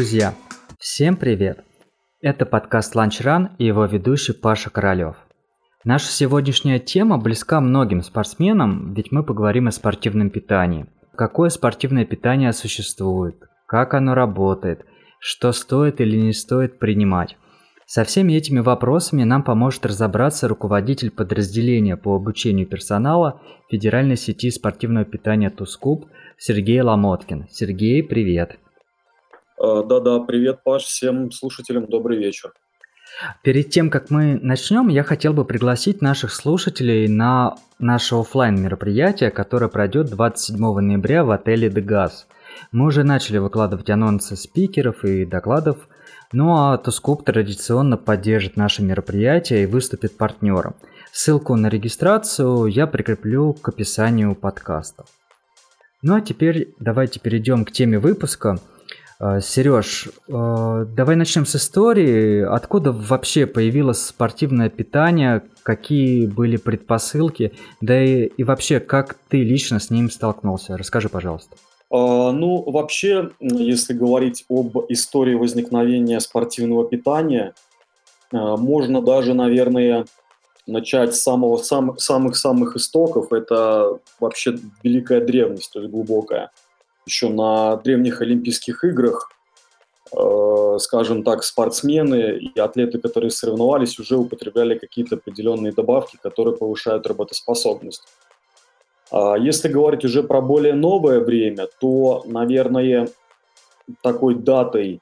Друзья, 0.00 0.34
всем 0.78 1.14
привет! 1.14 1.62
Это 2.22 2.46
подкаст 2.46 2.96
Lunch 2.96 3.22
Run 3.22 3.50
и 3.58 3.66
его 3.66 3.84
ведущий 3.84 4.32
Паша 4.32 4.70
Королёв. 4.70 5.14
Наша 5.84 6.06
сегодняшняя 6.06 6.78
тема 6.78 7.18
близка 7.18 7.60
многим 7.60 8.00
спортсменам, 8.00 8.94
ведь 8.94 9.12
мы 9.12 9.22
поговорим 9.22 9.68
о 9.68 9.72
спортивном 9.72 10.30
питании. 10.30 10.86
Какое 11.14 11.50
спортивное 11.50 12.06
питание 12.06 12.54
существует, 12.54 13.36
как 13.66 13.92
оно 13.92 14.14
работает, 14.14 14.86
что 15.18 15.52
стоит 15.52 16.00
или 16.00 16.16
не 16.16 16.32
стоит 16.32 16.78
принимать. 16.78 17.36
Со 17.84 18.04
всеми 18.04 18.32
этими 18.32 18.60
вопросами 18.60 19.24
нам 19.24 19.42
поможет 19.42 19.84
разобраться 19.84 20.48
руководитель 20.48 21.10
подразделения 21.10 21.98
по 21.98 22.16
обучению 22.16 22.66
персонала 22.66 23.42
Федеральной 23.70 24.16
сети 24.16 24.50
спортивного 24.50 25.04
питания 25.04 25.50
Тускуб 25.50 26.06
Сергей 26.38 26.80
Ломоткин. 26.80 27.48
Сергей, 27.50 28.02
привет! 28.02 28.58
Э, 29.62 29.82
да-да, 29.86 30.20
привет, 30.20 30.64
Паш, 30.64 30.84
всем 30.84 31.30
слушателям 31.30 31.86
добрый 31.86 32.16
вечер. 32.16 32.52
Перед 33.42 33.68
тем, 33.68 33.90
как 33.90 34.08
мы 34.08 34.38
начнем, 34.40 34.88
я 34.88 35.02
хотел 35.02 35.34
бы 35.34 35.44
пригласить 35.44 36.00
наших 36.00 36.32
слушателей 36.32 37.08
на 37.08 37.56
наше 37.78 38.14
офлайн 38.14 38.58
мероприятие, 38.58 39.30
которое 39.30 39.68
пройдет 39.68 40.08
27 40.08 40.56
ноября 40.56 41.24
в 41.24 41.30
отеле 41.30 41.68
«Дегаз». 41.68 42.26
Мы 42.72 42.86
уже 42.86 43.04
начали 43.04 43.36
выкладывать 43.36 43.90
анонсы 43.90 44.34
спикеров 44.34 45.04
и 45.04 45.26
докладов, 45.26 45.88
ну 46.32 46.56
а 46.56 46.78
Тускуп 46.78 47.24
традиционно 47.24 47.98
поддержит 47.98 48.56
наше 48.56 48.82
мероприятие 48.82 49.64
и 49.64 49.66
выступит 49.66 50.16
партнером. 50.16 50.74
Ссылку 51.12 51.54
на 51.56 51.68
регистрацию 51.68 52.66
я 52.66 52.86
прикреплю 52.86 53.52
к 53.52 53.68
описанию 53.68 54.34
подкаста. 54.34 55.04
Ну 56.02 56.16
а 56.16 56.22
теперь 56.22 56.74
давайте 56.78 57.20
перейдем 57.20 57.66
к 57.66 57.72
теме 57.72 57.98
выпуска– 57.98 58.58
Сереж, 59.20 60.08
э, 60.28 60.86
давай 60.96 61.14
начнем 61.14 61.44
с 61.44 61.54
истории. 61.54 62.40
Откуда 62.40 62.90
вообще 62.90 63.46
появилось 63.46 64.00
спортивное 64.00 64.70
питание? 64.70 65.42
Какие 65.62 66.26
были 66.26 66.56
предпосылки? 66.56 67.52
Да 67.82 68.02
и, 68.02 68.24
и 68.24 68.44
вообще, 68.44 68.80
как 68.80 69.16
ты 69.28 69.42
лично 69.44 69.78
с 69.78 69.90
ним 69.90 70.10
столкнулся? 70.10 70.78
Расскажи, 70.78 71.10
пожалуйста. 71.10 71.54
А, 71.90 72.32
ну, 72.32 72.62
вообще, 72.70 73.30
если 73.40 73.92
говорить 73.92 74.46
об 74.48 74.78
истории 74.88 75.34
возникновения 75.34 76.18
спортивного 76.20 76.88
питания, 76.88 77.52
э, 78.32 78.36
можно 78.38 79.02
даже, 79.02 79.34
наверное, 79.34 80.06
начать 80.66 81.14
с 81.14 81.20
самого, 81.20 81.58
сам, 81.58 81.98
самых-самых 81.98 82.76
истоков. 82.76 83.34
Это 83.34 83.98
вообще 84.18 84.56
великая 84.82 85.20
древность, 85.20 85.70
то 85.74 85.80
есть 85.80 85.92
глубокая 85.92 86.50
еще 87.06 87.28
на 87.28 87.76
древних 87.76 88.20
Олимпийских 88.20 88.84
играх, 88.84 89.30
э, 90.16 90.76
скажем 90.78 91.22
так, 91.22 91.42
спортсмены 91.44 92.38
и 92.38 92.58
атлеты, 92.58 92.98
которые 92.98 93.30
соревновались, 93.30 93.98
уже 93.98 94.16
употребляли 94.16 94.78
какие-то 94.78 95.16
определенные 95.16 95.72
добавки, 95.72 96.18
которые 96.22 96.56
повышают 96.56 97.06
работоспособность. 97.06 98.02
А 99.10 99.36
если 99.36 99.68
говорить 99.68 100.04
уже 100.04 100.22
про 100.22 100.40
более 100.40 100.74
новое 100.74 101.20
время, 101.20 101.66
то, 101.80 102.22
наверное, 102.26 103.08
такой 104.02 104.36
датой 104.36 105.00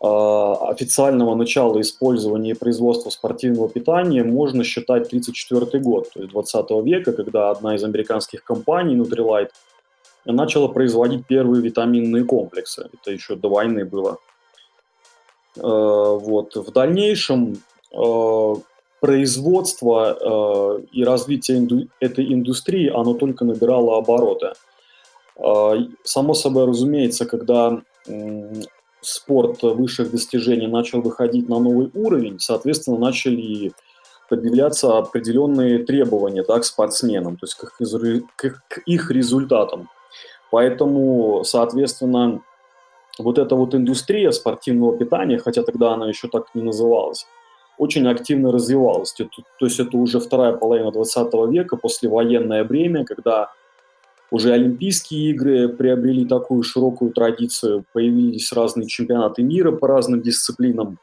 э, 0.00 0.06
официального 0.06 1.34
начала 1.34 1.80
использования 1.80 2.50
и 2.50 2.54
производства 2.54 3.08
спортивного 3.10 3.68
питания 3.70 4.24
можно 4.24 4.62
считать 4.62 5.06
1934 5.06 5.82
год, 5.82 6.10
то 6.12 6.20
есть 6.20 6.32
20 6.32 6.70
века, 6.84 7.12
когда 7.12 7.50
одна 7.50 7.76
из 7.76 7.84
американских 7.84 8.44
компаний, 8.44 8.94
Nutrilite, 8.94 9.50
начала 10.24 10.68
производить 10.68 11.26
первые 11.26 11.62
витаминные 11.62 12.24
комплексы. 12.24 12.88
Это 12.92 13.10
еще 13.10 13.34
до 13.36 13.48
войны 13.48 13.84
было. 13.84 14.18
Э, 15.56 15.60
вот. 15.62 16.54
В 16.56 16.70
дальнейшем 16.72 17.58
э, 17.92 18.54
производство 19.00 20.16
э, 20.20 20.82
и 20.92 21.04
развитие 21.04 21.88
этой 22.00 22.32
индустрии, 22.32 22.88
оно 22.88 23.14
только 23.14 23.44
набирало 23.44 23.98
обороты. 23.98 24.52
Само 26.02 26.34
собой 26.34 26.66
разумеется, 26.66 27.24
когда 27.24 27.80
спорт 29.00 29.62
высших 29.62 30.10
достижений 30.10 30.66
начал 30.66 31.00
выходить 31.00 31.48
на 31.48 31.60
новый 31.60 31.92
уровень, 31.94 32.40
соответственно, 32.40 32.98
начали 32.98 33.72
предъявляться 34.28 34.98
определенные 34.98 35.84
требования 35.84 36.42
да, 36.42 36.58
к 36.58 36.64
спортсменам, 36.64 37.36
то 37.36 37.46
есть 37.46 37.54
к 37.54 37.80
их, 38.44 38.62
к 38.68 38.78
их 38.78 39.10
результатам. 39.12 39.88
Поэтому, 40.50 41.44
соответственно, 41.44 42.40
вот 43.18 43.38
эта 43.38 43.54
вот 43.54 43.74
индустрия 43.74 44.30
спортивного 44.30 44.96
питания, 44.96 45.38
хотя 45.38 45.62
тогда 45.62 45.92
она 45.92 46.08
еще 46.08 46.28
так 46.28 46.46
не 46.54 46.62
называлась, 46.62 47.26
очень 47.76 48.08
активно 48.08 48.52
развивалась. 48.52 49.12
То, 49.12 49.24
то 49.24 49.66
есть 49.66 49.78
это 49.78 49.96
уже 49.96 50.20
вторая 50.20 50.52
половина 50.52 50.90
20 50.90 51.32
века, 51.50 51.76
послевоенное 51.76 52.64
время, 52.64 53.04
когда 53.04 53.52
уже 54.30 54.52
Олимпийские 54.52 55.30
игры 55.30 55.68
приобрели 55.68 56.26
такую 56.26 56.62
широкую 56.62 57.12
традицию, 57.12 57.84
появились 57.92 58.52
разные 58.52 58.86
чемпионаты 58.86 59.42
мира 59.42 59.72
по 59.72 59.88
разным 59.88 60.20
дисциплинам. 60.20 60.98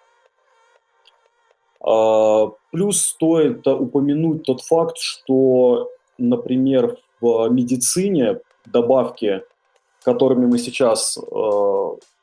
А, 1.82 2.52
плюс 2.72 3.02
стоит 3.02 3.66
упомянуть 3.66 4.44
тот 4.44 4.62
факт, 4.62 4.98
что, 4.98 5.90
например, 6.18 6.98
в 7.20 7.48
медицине 7.50 8.40
добавки, 8.66 9.42
которыми 10.04 10.46
мы 10.46 10.60
сейчас, 10.60 11.18
э, 11.18 11.22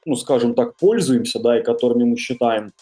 ну, 0.05 0.17
скажем 0.17 0.55
так, 0.55 0.77
пользуемся, 0.77 1.41
да, 1.41 1.59
и 1.59 1.63
которыми 1.63 2.05
мы 2.05 2.17
считаем, 2.17 2.73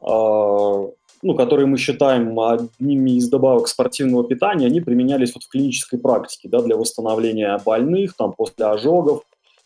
э, 0.00 0.88
ну, 1.24 1.34
которые 1.36 1.66
мы 1.66 1.78
считаем 1.78 2.38
одними 2.38 3.12
из 3.12 3.28
добавок 3.28 3.68
спортивного 3.68 4.24
питания, 4.24 4.66
они 4.66 4.80
применялись 4.80 5.34
вот 5.34 5.44
в 5.44 5.48
клинической 5.48 5.98
практике, 5.98 6.48
да, 6.48 6.60
для 6.60 6.76
восстановления 6.76 7.58
больных, 7.64 8.14
там, 8.16 8.32
после 8.32 8.66
ожогов, 8.66 9.22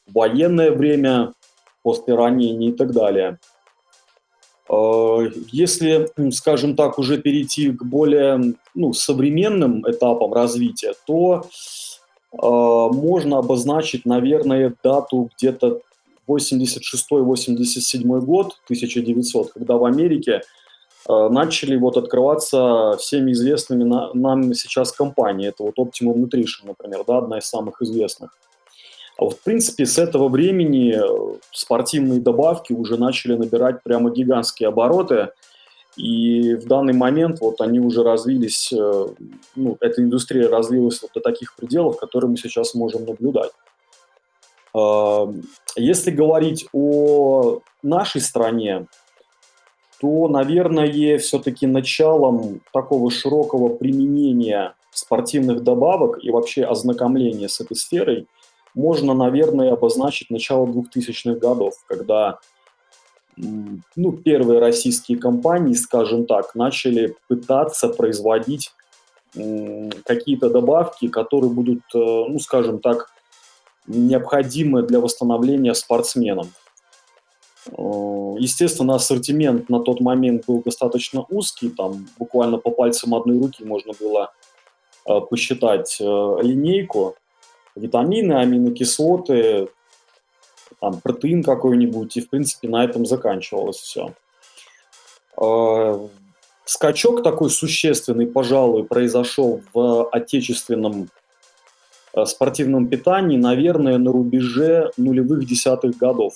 военное 0.07 0.71
время, 0.71 1.33
после 1.83 2.15
ранений 2.15 2.69
и 2.69 2.73
так 2.73 2.93
далее. 2.93 3.39
Э, 4.69 5.31
если, 5.53 6.09
скажем 6.31 6.77
так, 6.77 6.99
уже 6.99 7.19
перейти 7.19 7.71
к 7.73 7.85
более 7.85 8.55
ну, 8.75 8.93
современным 8.93 9.89
этапам 9.89 10.33
развития, 10.33 10.95
то 11.07 11.47
можно 12.43 13.39
обозначить, 13.39 14.05
наверное, 14.05 14.75
дату 14.83 15.31
где-то 15.37 15.81
86-87 16.29 18.21
год, 18.21 18.59
1900, 18.65 19.53
когда 19.53 19.77
в 19.77 19.85
Америке 19.85 20.43
а, 21.09 21.29
начали 21.29 21.77
вот 21.77 21.97
открываться 21.97 22.97
всеми 22.99 23.33
известными 23.33 23.85
нам 24.15 24.55
сейчас 24.55 24.93
компании. 24.93 25.49
Это 25.49 25.63
вот 25.63 25.79
Optimum 25.79 26.17
Nutrition, 26.17 26.67
например, 26.67 27.05
да, 27.07 27.19
одна 27.19 27.39
из 27.39 27.47
самых 27.47 27.81
известных. 27.81 28.37
А 29.19 29.25
вот, 29.25 29.35
в 29.35 29.41
принципе, 29.41 29.87
с 29.87 29.99
этого 29.99 30.29
времени 30.29 30.95
э, 30.95 31.39
спортивные 31.51 32.21
добавки 32.21 32.75
уже 32.75 32.99
начали 32.99 33.35
набирать 33.35 33.83
прямо 33.83 34.11
гигантские 34.11 34.69
обороты– 34.69 35.29
и 35.97 36.55
в 36.55 36.67
данный 36.67 36.93
момент 36.93 37.41
вот 37.41 37.61
они 37.61 37.81
уже 37.81 38.03
развились, 38.03 38.73
э, 38.73 39.07
ну, 39.55 39.77
эта 39.81 40.03
индустрия 40.03 40.49
развилась 40.49 41.01
вот 41.03 41.13
до 41.15 41.21
таких 41.21 41.57
пределов, 41.57 41.97
которые 41.97 42.31
мы 42.31 42.37
сейчас 42.37 42.75
можем 42.75 43.07
наблюдать. 43.07 43.51
А, 44.75 45.33
если 45.77 46.11
говорить 46.11 46.69
о 46.73 47.61
нашей 47.83 48.21
стране, 48.21 48.87
то, 50.01 50.29
наверное, 50.29 51.17
все-таки 51.19 51.67
началом 51.67 52.61
такого 52.73 53.11
широкого 53.11 53.75
применения 53.75 54.75
спортивных 54.91 55.63
добавок 55.63 56.23
и 56.23 56.31
вообще 56.31 56.65
ознакомления 56.65 57.49
с 57.49 57.61
этой 57.61 57.77
сферой 57.77 58.27
можно, 58.75 59.15
наверное, 59.15 59.73
обозначить 59.73 60.29
начало 60.29 60.67
2000-х 60.67 61.39
годов, 61.39 61.75
когда 61.89 62.39
ну, 63.37 64.13
первые 64.13 64.61
российские 64.61 65.19
компании, 65.19 65.75
скажем 65.75 66.27
так, 66.27 66.55
начали 66.55 67.17
пытаться 67.29 67.89
производить 67.89 68.73
какие-то 70.05 70.51
добавки, 70.51 71.09
которые 71.09 71.51
будут, 71.51 71.83
э, 71.95 71.99
ну, 71.99 72.39
скажем 72.39 72.81
так, 72.81 73.11
необходимы 73.87 74.83
для 74.83 75.01
восстановления 75.01 75.75
спортсменам. 75.75 76.49
Э, 77.67 78.37
естественно, 78.39 78.95
ассортимент 78.95 79.69
на 79.69 79.81
тот 79.81 80.01
момент 80.01 80.45
был 80.47 80.63
достаточно 80.63 81.25
узкий, 81.29 81.69
там 81.69 82.09
буквально 82.19 82.59
по 82.59 82.71
пальцам 82.71 83.15
одной 83.15 83.39
руки 83.39 83.65
можно 83.65 83.93
было 84.01 84.33
э, 85.07 85.21
посчитать 85.29 85.99
линейку. 86.01 87.17
Витамины, 87.75 88.33
аминокислоты, 88.33 89.69
там, 90.81 91.01
протеин 91.01 91.43
какой-нибудь, 91.43 92.17
и, 92.17 92.21
в 92.21 92.29
принципе, 92.29 92.69
на 92.69 92.85
этом 92.85 93.07
заканчивалось 93.07 93.79
все. 93.79 94.13
А, 95.37 96.09
скачок 96.65 97.23
такой 97.23 97.51
существенный, 97.51 98.27
пожалуй, 98.27 98.85
произошел 98.85 99.63
в 99.73 100.09
отечественном 100.11 101.09
э, 102.15 102.25
спортивном 102.27 102.89
питании, 102.89 103.39
наверное, 103.39 103.99
на 103.99 104.13
рубеже 104.13 104.91
нулевых 104.97 105.47
десятых 105.47 105.97
годов. 105.97 106.35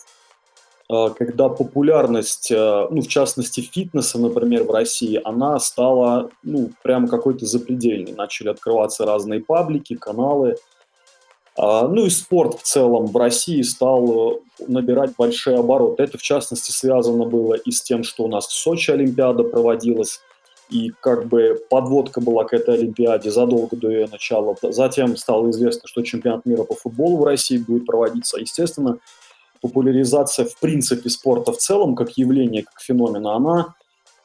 э, 0.88 1.08
когда 1.18 1.48
популярность, 1.48 2.50
э, 2.50 2.88
ну, 2.90 3.00
в 3.00 3.08
частности, 3.08 3.60
фитнеса, 3.60 4.18
например, 4.18 4.64
в 4.64 4.70
России, 4.70 5.20
она 5.24 5.58
стала, 5.58 6.30
ну, 6.42 6.70
прям 6.82 7.08
какой-то 7.08 7.46
запредельной. 7.46 8.12
Начали 8.12 8.48
открываться 8.48 9.04
разные 9.06 9.40
паблики, 9.40 9.94
каналы. 9.94 10.56
А, 11.62 11.86
ну 11.88 12.06
и 12.06 12.10
спорт 12.10 12.58
в 12.58 12.62
целом 12.62 13.06
в 13.08 13.16
России 13.18 13.60
стал 13.60 14.40
набирать 14.66 15.14
большие 15.18 15.58
обороты. 15.58 16.02
Это, 16.02 16.16
в 16.16 16.22
частности, 16.22 16.70
связано 16.70 17.26
было 17.26 17.52
и 17.52 17.70
с 17.70 17.82
тем, 17.82 18.02
что 18.02 18.24
у 18.24 18.28
нас 18.28 18.46
в 18.46 18.52
Сочи 18.52 18.90
Олимпиада 18.90 19.42
проводилась, 19.42 20.20
и 20.70 20.90
как 21.00 21.26
бы 21.26 21.60
подводка 21.68 22.22
была 22.22 22.44
к 22.44 22.54
этой 22.54 22.76
Олимпиаде 22.76 23.30
задолго 23.30 23.76
до 23.76 23.90
ее 23.90 24.08
начала. 24.10 24.56
Затем 24.62 25.18
стало 25.18 25.50
известно, 25.50 25.82
что 25.84 26.00
чемпионат 26.00 26.46
мира 26.46 26.62
по 26.62 26.74
футболу 26.74 27.18
в 27.18 27.24
России 27.24 27.58
будет 27.58 27.84
проводиться. 27.84 28.38
Естественно, 28.38 28.98
популяризация 29.60 30.46
в 30.46 30.58
принципе 30.60 31.10
спорта 31.10 31.52
в 31.52 31.58
целом, 31.58 31.94
как 31.94 32.12
явление, 32.12 32.62
как 32.62 32.80
феномена, 32.80 33.36
она 33.36 33.74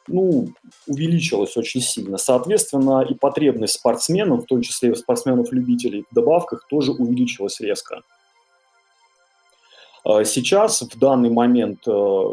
ну, 0.07 0.49
увеличилась 0.87 1.57
очень 1.57 1.81
сильно. 1.81 2.17
Соответственно, 2.17 3.01
и 3.01 3.13
потребность 3.13 3.73
спортсменов, 3.73 4.43
в 4.43 4.47
том 4.47 4.61
числе 4.61 4.95
спортсменов-любителей 4.95 6.05
в 6.09 6.13
добавках, 6.13 6.67
тоже 6.69 6.91
увеличилась 6.91 7.59
резко. 7.59 8.01
А 10.03 10.23
сейчас, 10.23 10.81
в 10.81 10.99
данный 10.99 11.31
момент, 11.31 11.79
э, 11.87 12.23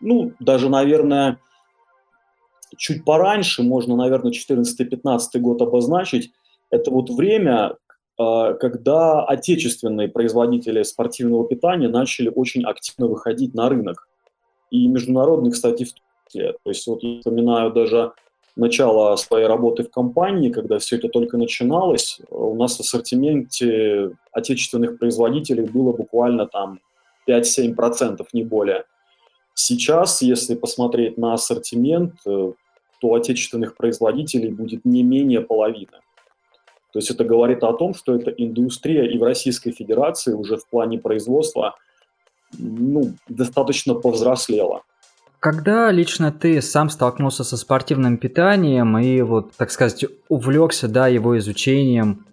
ну, 0.00 0.32
даже, 0.40 0.70
наверное, 0.70 1.38
чуть 2.76 3.04
пораньше, 3.04 3.62
можно, 3.62 3.96
наверное, 3.96 4.32
14-15 4.32 5.38
год 5.40 5.60
обозначить, 5.60 6.32
это 6.70 6.90
вот 6.90 7.10
время, 7.10 7.74
э, 8.18 8.54
когда 8.58 9.22
отечественные 9.24 10.08
производители 10.08 10.82
спортивного 10.82 11.46
питания 11.46 11.88
начали 11.88 12.32
очень 12.34 12.64
активно 12.64 13.08
выходить 13.08 13.54
на 13.54 13.68
рынок. 13.68 14.08
И 14.70 14.86
международные, 14.86 15.52
кстати, 15.52 15.84
в 15.84 15.92
лет. 16.34 16.56
То 16.62 16.70
есть 16.70 16.86
вот 16.86 17.02
я 17.02 17.18
вспоминаю 17.18 17.72
даже 17.72 18.12
начало 18.56 19.16
своей 19.16 19.46
работы 19.46 19.84
в 19.84 19.90
компании, 19.90 20.50
когда 20.50 20.78
все 20.78 20.96
это 20.96 21.08
только 21.08 21.36
начиналось, 21.36 22.20
у 22.30 22.54
нас 22.56 22.76
в 22.76 22.80
ассортименте 22.80 24.10
отечественных 24.32 24.98
производителей 24.98 25.64
было 25.64 25.92
буквально 25.92 26.46
там 26.46 26.80
5-7%, 27.28 28.26
не 28.32 28.44
более. 28.44 28.84
Сейчас, 29.54 30.22
если 30.22 30.54
посмотреть 30.54 31.18
на 31.18 31.34
ассортимент, 31.34 32.14
э, 32.26 32.52
то 33.00 33.14
отечественных 33.14 33.76
производителей 33.76 34.50
будет 34.50 34.84
не 34.84 35.02
менее 35.02 35.40
половины. 35.40 36.00
То 36.92 36.98
есть 36.98 37.10
это 37.10 37.24
говорит 37.24 37.62
о 37.62 37.72
том, 37.72 37.94
что 37.94 38.14
эта 38.14 38.30
индустрия 38.30 39.04
и 39.04 39.16
в 39.16 39.22
Российской 39.22 39.70
Федерации 39.70 40.32
уже 40.32 40.56
в 40.56 40.68
плане 40.68 40.98
производства 40.98 41.76
ну, 42.58 43.14
достаточно 43.28 43.94
повзрослела. 43.94 44.82
Когда 45.40 45.90
лично 45.90 46.30
ты 46.30 46.60
сам 46.60 46.90
столкнулся 46.90 47.44
со 47.44 47.56
спортивным 47.56 48.18
питанием 48.18 48.98
и 48.98 49.22
вот, 49.22 49.52
так 49.56 49.70
сказать, 49.70 50.04
увлекся, 50.28 50.86
да, 50.86 51.08
его 51.08 51.38
изучением? 51.38 52.26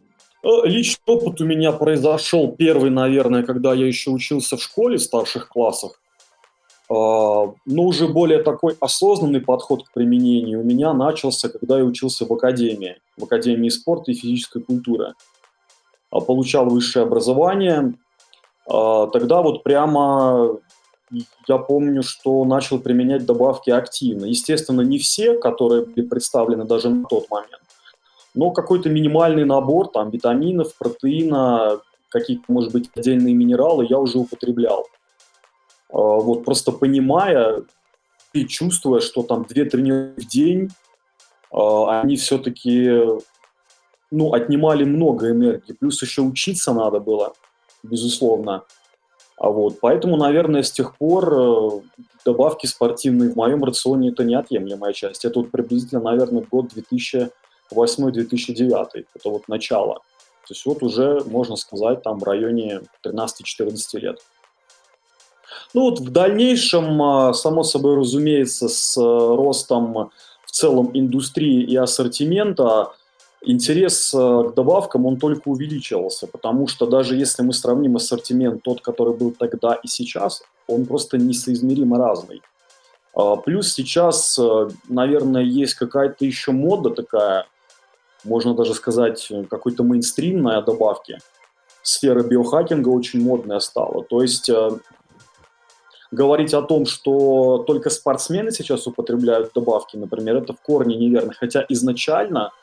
Э, 0.44 0.66
личный 0.66 1.04
опыт 1.06 1.40
у 1.42 1.46
меня 1.46 1.72
произошел 1.72 2.52
первый, 2.52 2.90
наверное, 2.90 3.44
когда 3.44 3.74
я 3.74 3.88
еще 3.88 4.12
учился 4.12 4.58
в 4.58 4.62
школе 4.62 4.98
в 4.98 5.02
старших 5.02 5.48
классах. 5.48 6.00
Но 6.90 7.54
уже 7.66 8.08
более 8.08 8.44
такой 8.44 8.78
осознанный 8.80 9.42
подход 9.42 9.84
к 9.84 9.94
применению 9.94 10.62
у 10.62 10.64
меня 10.64 10.94
начался, 10.94 11.50
когда 11.50 11.80
я 11.80 11.84
учился 11.84 12.26
в 12.26 12.32
академии, 12.32 12.98
в 13.18 13.26
Академии 13.26 13.68
спорта 13.68 14.12
и 14.12 14.14
физической 14.14 14.62
культуры. 14.62 15.14
А, 16.12 16.22
получал 16.22 16.70
высшее 16.70 17.04
образование. 17.04 17.94
А, 18.70 19.08
тогда 19.08 19.42
вот 19.42 19.64
прямо 19.64 20.58
я 21.48 21.58
помню, 21.58 22.04
что 22.04 22.44
начал 22.46 22.80
применять 22.80 23.26
добавки 23.26 23.70
активно. 23.70 24.26
Естественно, 24.26 24.82
не 24.82 25.00
все, 25.00 25.38
которые 25.40 25.86
были 25.86 26.06
представлены 26.06 26.66
даже 26.66 26.90
на 26.90 27.06
тот 27.06 27.30
момент, 27.30 27.64
но 28.34 28.52
какой-то 28.52 28.90
минимальный 28.90 29.46
набор 29.46 29.88
там 29.90 30.10
витаминов, 30.10 30.76
протеина, 30.78 31.80
какие-то, 32.10 32.44
может 32.48 32.72
быть, 32.72 32.90
отдельные 32.96 33.34
минералы 33.34 33.88
я 33.90 34.00
уже 34.00 34.20
употреблял. 34.20 34.86
А, 35.90 35.98
вот 35.98 36.46
просто 36.46 36.72
понимая 36.72 37.64
и 38.34 38.46
чувствуя, 38.46 39.02
что 39.02 39.24
там 39.24 39.44
две 39.46 39.66
тренировки 39.66 40.22
в 40.22 40.28
день, 40.28 40.70
а, 41.52 42.02
они 42.02 42.18
все-таки 42.18 43.02
ну, 44.12 44.34
отнимали 44.34 44.84
много 44.84 45.32
энергии. 45.32 45.74
Плюс 45.74 46.02
еще 46.02 46.22
учиться 46.22 46.74
надо 46.74 47.00
было, 47.00 47.34
безусловно. 47.84 48.64
А 49.38 49.50
вот, 49.50 49.80
поэтому, 49.80 50.18
наверное, 50.18 50.64
с 50.64 50.72
тех 50.72 50.98
пор 50.98 51.32
э, 51.32 51.70
добавки 52.26 52.66
спортивные 52.66 53.30
в 53.30 53.36
моем 53.36 53.64
рационе 53.64 54.10
это 54.10 54.24
неотъемлемая 54.24 54.94
часть. 54.94 55.26
Это 55.26 55.40
вот 55.40 55.52
приблизительно, 55.52 56.02
наверное, 56.02 56.44
год 56.50 56.72
2008-2009, 57.72 58.88
это 58.94 59.30
вот 59.30 59.48
начало. 59.48 60.02
То 60.48 60.54
есть 60.54 60.66
вот 60.66 60.82
уже, 60.82 61.24
можно 61.26 61.56
сказать, 61.56 62.02
там 62.02 62.18
в 62.20 62.24
районе 62.24 62.82
13-14 63.06 64.00
лет. 64.00 64.20
Ну 65.76 65.82
вот 65.82 66.00
в 66.00 66.10
дальнейшем, 66.10 67.00
а, 67.02 67.34
само 67.34 67.64
собой 67.64 67.96
разумеется, 67.98 68.70
с 68.70 68.98
э, 68.98 69.02
ростом 69.02 70.10
в 70.46 70.52
целом 70.52 70.90
индустрии 70.94 71.62
и 71.62 71.76
ассортимента– 71.76 72.92
интерес 73.42 74.14
э, 74.14 74.18
к 74.50 74.56
добавкам, 74.56 75.06
он 75.06 75.18
только 75.18 75.48
увеличивался, 75.48 76.28
потому 76.28 76.68
что 76.68 76.86
даже 76.86 77.16
если 77.16 77.44
мы 77.44 77.54
сравним 77.54 77.96
ассортимент 77.96 78.64
тот, 78.64 78.82
который 78.82 79.14
был 79.14 79.32
тогда 79.32 79.74
и 79.76 79.88
сейчас, 79.88 80.44
он 80.68 80.86
просто 80.86 81.18
несоизмеримо 81.18 81.98
разный. 81.98 82.42
А, 83.16 83.36
плюс 83.36 83.74
сейчас, 83.74 84.38
э, 84.40 84.70
наверное, 84.90 85.44
есть 85.44 85.76
какая-то 85.76 86.26
еще 86.26 86.52
мода 86.52 86.90
такая, 86.90 87.46
можно 88.24 88.54
даже 88.54 88.74
сказать, 88.74 89.32
какой-то 89.50 89.84
мейнстрим 89.84 90.44
на 90.44 90.62
добавки. 90.62 91.20
Сфера 91.84 92.24
биохакинга 92.24 92.90
очень 92.90 93.22
модная 93.24 93.60
стала. 93.60 94.04
То 94.04 94.22
есть 94.22 94.50
э, 94.50 94.72
говорить 96.12 96.54
о 96.54 96.64
том, 96.64 96.86
что 96.86 97.64
только 97.68 97.90
спортсмены 97.90 98.52
сейчас 98.52 98.88
употребляют 98.88 99.52
добавки, 99.54 99.96
например, 99.96 100.38
это 100.38 100.54
в 100.54 100.60
корне 100.60 100.98
неверно. 100.98 101.34
Хотя 101.34 101.64
изначально– 101.70 102.52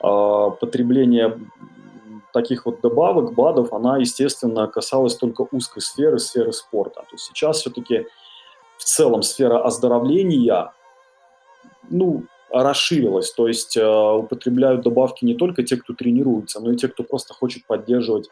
потребление 0.00 1.38
таких 2.32 2.66
вот 2.66 2.80
добавок, 2.80 3.34
БАДов, 3.34 3.72
она, 3.72 3.98
естественно, 3.98 4.66
касалась 4.66 5.16
только 5.16 5.46
узкой 5.50 5.80
сферы, 5.80 6.18
сферы 6.18 6.52
спорта. 6.52 7.00
То 7.00 7.12
есть 7.12 7.24
сейчас 7.24 7.60
все-таки 7.60 8.06
в 8.76 8.84
целом 8.84 9.22
сфера 9.22 9.64
оздоровления, 9.64 10.72
ну, 11.90 12.24
расширилась. 12.50 13.32
То 13.32 13.48
есть 13.48 13.76
э, 13.76 13.84
употребляют 13.86 14.82
добавки 14.82 15.24
не 15.24 15.34
только 15.34 15.62
те, 15.62 15.76
кто 15.76 15.94
тренируется, 15.94 16.60
но 16.60 16.72
и 16.72 16.76
те, 16.76 16.88
кто 16.88 17.02
просто 17.02 17.34
хочет 17.34 17.66
поддерживать 17.66 18.28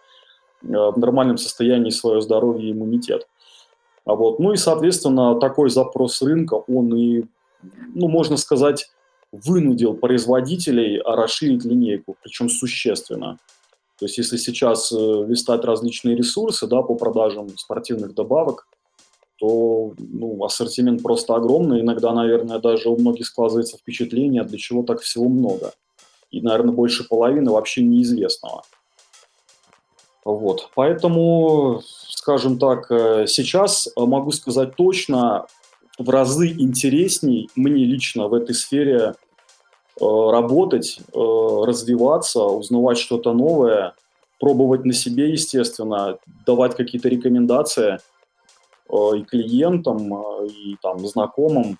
э, 0.62 0.66
в 0.68 0.98
нормальном 0.98 1.38
состоянии 1.38 1.90
свое 1.90 2.20
здоровье 2.20 2.68
и 2.68 2.72
иммунитет. 2.72 3.28
А 4.04 4.14
вот. 4.14 4.38
Ну 4.38 4.52
и, 4.52 4.56
соответственно, 4.56 5.38
такой 5.38 5.68
запрос 5.68 6.22
рынка, 6.22 6.54
он 6.54 6.94
и, 6.94 7.24
ну, 7.94 8.08
можно 8.08 8.36
сказать, 8.36 8.90
вынудил 9.44 9.94
производителей 9.94 11.00
расширить 11.00 11.64
линейку, 11.64 12.16
причем 12.22 12.48
существенно. 12.48 13.38
То 13.98 14.04
есть 14.04 14.18
если 14.18 14.36
сейчас 14.36 14.92
э, 14.92 14.96
листать 14.96 15.64
различные 15.64 16.16
ресурсы 16.16 16.66
да, 16.66 16.82
по 16.82 16.94
продажам 16.94 17.48
спортивных 17.56 18.14
добавок, 18.14 18.66
то 19.38 19.92
ну, 19.98 20.44
ассортимент 20.44 21.02
просто 21.02 21.34
огромный. 21.34 21.80
Иногда, 21.80 22.12
наверное, 22.12 22.58
даже 22.58 22.88
у 22.88 22.96
многих 22.96 23.26
складывается 23.26 23.78
впечатление, 23.78 24.44
для 24.44 24.58
чего 24.58 24.82
так 24.82 25.00
всего 25.00 25.28
много. 25.28 25.72
И, 26.30 26.40
наверное, 26.40 26.74
больше 26.74 27.04
половины 27.04 27.50
вообще 27.50 27.82
неизвестного. 27.82 28.62
Вот. 30.24 30.70
Поэтому, 30.74 31.80
скажем 32.08 32.58
так, 32.58 32.90
э, 32.90 33.26
сейчас 33.26 33.88
могу 33.96 34.30
сказать 34.32 34.76
точно, 34.76 35.46
в 35.98 36.10
разы 36.10 36.48
интересней 36.48 37.48
мне 37.56 37.84
лично 37.86 38.28
в 38.28 38.34
этой 38.34 38.54
сфере 38.54 39.14
Э, 39.14 39.25
работать, 40.00 40.98
э, 40.98 41.18
развиваться, 41.18 42.42
узнавать 42.42 42.98
что-то 42.98 43.32
новое, 43.32 43.94
пробовать 44.38 44.84
на 44.84 44.92
себе, 44.92 45.30
естественно, 45.30 46.18
давать 46.44 46.76
какие-то 46.76 47.08
рекомендации 47.08 47.98
э, 48.90 49.16
и 49.16 49.22
клиентам, 49.22 50.12
и 50.44 50.76
там 50.82 51.06
знакомым, 51.06 51.78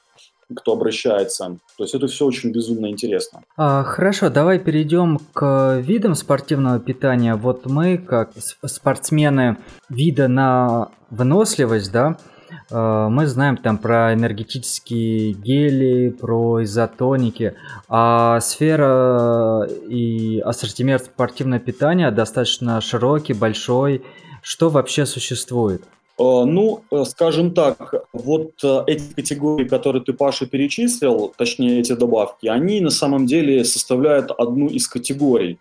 кто 0.55 0.73
обращается. 0.73 1.59
То 1.77 1.85
есть 1.85 1.95
это 1.95 2.07
все 2.07 2.25
очень 2.25 2.53
безумно 2.53 2.87
интересно. 2.89 3.43
А, 3.57 3.83
хорошо, 3.83 4.31
давай 4.31 4.61
перейдем 4.61 5.19
к 5.33 5.81
видам 5.81 6.15
спортивного 6.15 6.79
питания. 6.79 7.35
Вот 7.35 7.67
мы, 7.67 7.99
как 7.99 8.31
спортсмены 8.65 9.57
вида 9.89 10.29
на 10.29 10.91
выносливость, 11.11 11.91
да, 11.91 12.17
Э, 12.17 12.36
мы 12.71 13.27
знаем 13.27 13.57
там 13.57 13.79
про 13.79 14.13
энергетические 14.15 15.33
гели, 15.33 16.11
про 16.11 16.63
изотоники, 16.65 17.55
а 17.89 18.41
сфера 18.41 19.69
и 19.89 20.41
ассортимент 20.41 21.05
спортивного 21.05 21.61
питания 21.61 22.11
достаточно 22.11 22.81
широкий, 22.81 23.35
большой. 23.35 24.03
Что 24.43 24.69
вообще 24.69 25.07
существует? 25.07 25.83
Ну, 26.19 26.83
скажем 27.05 27.53
так, 27.53 27.93
вот 28.13 28.53
эти 28.87 29.13
категории, 29.15 29.69
которые 29.69 30.03
ты, 30.03 30.15
Паша, 30.15 30.47
перечислил, 30.47 31.35
точнее 31.37 31.81
эти 31.81 31.93
добавки, 31.93 32.47
они 32.47 32.81
на 32.81 32.91
самом 32.91 33.27
деле 33.27 33.65
составляют 33.65 34.31
одну 34.31 34.69
из 34.69 34.89
категорий 34.89 35.59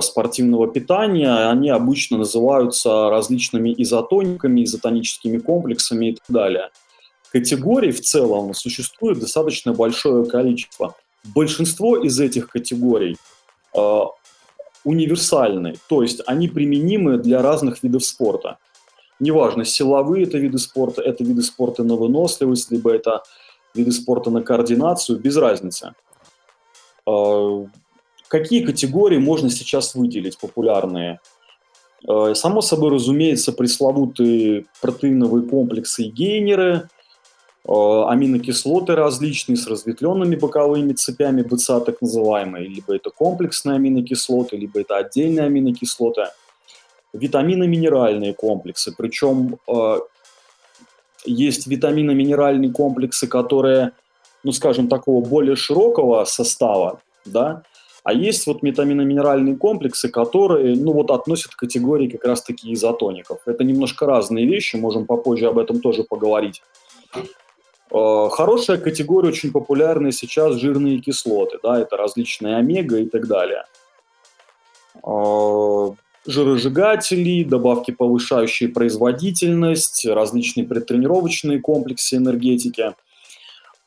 спортивного 0.00 0.68
питания. 0.68 1.50
Они 1.50 1.70
обычно 1.70 2.18
называются 2.18 3.10
различными 3.10 3.74
изотониками, 3.76 4.64
изотоническими 4.64 5.38
комплексами 5.38 6.06
и 6.06 6.12
так 6.14 6.24
далее. 6.28 6.70
Категорий 7.32 7.92
в 7.92 8.00
целом 8.00 8.54
существует 8.54 9.18
достаточно 9.18 9.72
большое 9.72 10.24
количество. 10.26 10.94
Большинство 11.34 11.96
из 11.96 12.20
этих 12.20 12.48
категорий 12.48 13.16
э, 13.74 14.00
универсальны, 14.84 15.76
то 15.88 16.02
есть 16.02 16.20
они 16.26 16.48
применимы 16.48 17.16
для 17.18 17.40
разных 17.40 17.82
видов 17.82 18.04
спорта. 18.04 18.58
Неважно, 19.20 19.64
силовые 19.64 20.24
это 20.24 20.36
виды 20.38 20.58
спорта, 20.58 21.00
это 21.00 21.22
виды 21.22 21.42
спорта 21.42 21.84
на 21.84 21.94
выносливость, 21.94 22.70
либо 22.70 22.92
это 22.92 23.22
виды 23.74 23.92
спорта 23.92 24.30
на 24.30 24.42
координацию, 24.42 25.18
без 25.18 25.36
разницы. 25.36 25.94
Какие 28.32 28.64
категории 28.64 29.18
можно 29.18 29.50
сейчас 29.50 29.94
выделить 29.94 30.38
популярные? 30.38 31.20
Э, 32.08 32.34
само 32.34 32.62
собой, 32.62 32.90
разумеется, 32.90 33.52
пресловутые 33.52 34.64
протеиновые 34.80 35.48
комплексы 35.48 36.04
и 36.04 36.10
гейнеры– 36.10 36.88
Э, 37.64 38.04
аминокислоты 38.08 38.96
различные 38.96 39.56
с 39.56 39.68
разветвленными 39.68 40.34
боковыми 40.34 40.94
цепями 40.94 41.42
БЦА, 41.42 41.80
так 41.80 42.00
называемые, 42.02 42.66
либо 42.66 42.96
это 42.96 43.10
комплексные 43.10 43.76
аминокислоты, 43.76 44.56
либо 44.56 44.80
это 44.80 44.96
отдельные 44.96 45.46
аминокислоты. 45.46 46.24
Витамино-минеральные 47.12 48.34
комплексы, 48.34 48.92
причем 48.96 49.58
э, 49.68 49.98
есть 51.24 51.68
витамино-минеральные 51.68 52.72
комплексы, 52.72 53.28
которые, 53.28 53.92
ну, 54.42 54.50
скажем, 54.50 54.88
такого 54.88 55.24
более 55.24 55.54
широкого 55.54 56.24
состава, 56.24 57.00
да, 57.24 57.62
а 58.04 58.12
есть 58.12 58.46
вот 58.46 58.62
витамино-минеральные 58.62 59.56
комплексы, 59.56 60.08
которые, 60.08 60.76
ну, 60.76 60.92
вот 60.92 61.10
относят 61.10 61.54
к 61.54 61.58
категории 61.58 62.08
как 62.08 62.24
раз-таки 62.24 62.72
изотоников. 62.72 63.38
Это 63.46 63.62
немножко 63.62 64.06
разные 64.06 64.46
вещи, 64.46 64.76
можем 64.76 65.06
попозже 65.06 65.46
об 65.46 65.58
этом 65.58 65.80
тоже 65.80 66.02
поговорить. 66.02 66.62
Э, 67.92 68.28
хорошая 68.30 68.78
категория, 68.78 69.28
очень 69.28 69.52
популярная 69.52 70.10
сейчас 70.10 70.56
жирные 70.56 70.98
кислоты, 70.98 71.58
да, 71.62 71.80
это 71.80 71.96
различные 71.96 72.56
омега 72.56 72.98
и 72.98 73.06
так 73.06 73.28
далее. 73.28 73.66
Э, 75.06 75.90
жиросжигатели, 76.26 77.44
добавки, 77.44 77.92
повышающие 77.92 78.68
производительность, 78.68 80.06
различные 80.06 80.66
предтренировочные 80.66 81.60
комплексы 81.60 82.16
энергетики– 82.16 82.94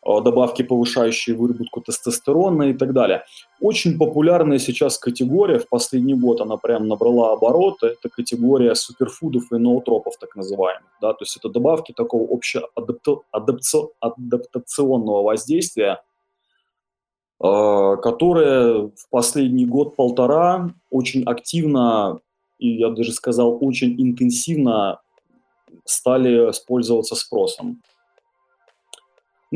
добавки, 0.05 0.61
повышающие 0.61 1.35
выработку 1.35 1.81
тестостерона 1.81 2.63
и 2.63 2.73
так 2.73 2.93
далее. 2.93 3.23
Очень 3.59 3.97
популярная 3.97 4.59
сейчас 4.59 4.99
категория, 4.99 5.59
в 5.59 5.67
последний 5.67 6.13
год 6.13 6.39
она 6.41 6.57
прям 6.57 6.87
набрала 6.87 7.33
обороты, 7.33 7.87
это 7.87 8.09
категория 8.09 8.75
суперфудов 8.75 9.51
и 9.51 9.57
ноутропов, 9.57 10.17
так 10.19 10.35
называемых. 10.35 10.91
Да? 11.01 11.13
То 11.13 11.23
есть 11.23 11.37
это 11.37 11.49
добавки 11.49 11.91
такого 11.91 12.31
общеадаптационного 12.31 15.23
воздействия, 15.23 16.03
э, 17.43 17.97
которые 18.01 18.89
в 18.89 19.09
последний 19.09 19.65
год-полтора 19.65 20.69
очень 20.91 21.23
активно 21.23 22.19
и, 22.57 22.77
я 22.77 22.89
даже 22.89 23.11
сказал, 23.11 23.57
очень 23.61 24.01
интенсивно 24.01 25.01
стали 25.83 26.51
использоваться 26.51 27.15
спросом. 27.15 27.81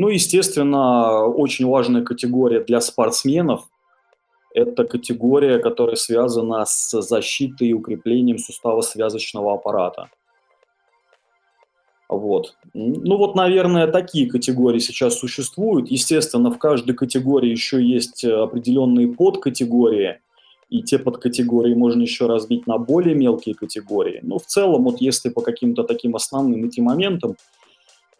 Ну, 0.00 0.08
естественно, 0.08 1.26
очень 1.26 1.66
важная 1.66 2.02
категория 2.02 2.60
для 2.60 2.80
спортсменов– 2.80 3.68
это 4.54 4.84
категория, 4.84 5.58
которая 5.58 5.96
связана 5.96 6.64
с 6.64 7.02
защитой 7.02 7.68
и 7.68 7.74
укреплением 7.74 8.38
сустава-связочного 8.38 9.52
аппарата. 9.52 10.08
Вот. 12.08 12.56
Ну 12.72 13.18
вот, 13.18 13.34
наверное, 13.34 13.88
такие 13.88 14.26
категории 14.26 14.78
сейчас 14.78 15.18
существуют. 15.18 15.90
Естественно, 15.90 16.50
в 16.50 16.56
каждой 16.56 16.94
категории 16.94 17.50
еще 17.50 17.84
есть 17.84 18.24
определенные 18.24 19.06
подкатегории, 19.06 20.20
и 20.70 20.82
те 20.82 20.98
подкатегории 20.98 21.74
можно 21.74 22.00
еще 22.00 22.24
разбить 22.24 22.66
на 22.66 22.78
более 22.78 23.14
мелкие 23.14 23.54
категории. 23.54 24.20
Но 24.22 24.38
в 24.38 24.46
целом, 24.46 24.84
вот 24.84 25.02
если 25.02 25.28
по 25.28 25.42
каким-то 25.42 25.82
таким 25.82 26.16
основным 26.16 26.64
этим 26.64 26.84
моментам– 26.84 27.36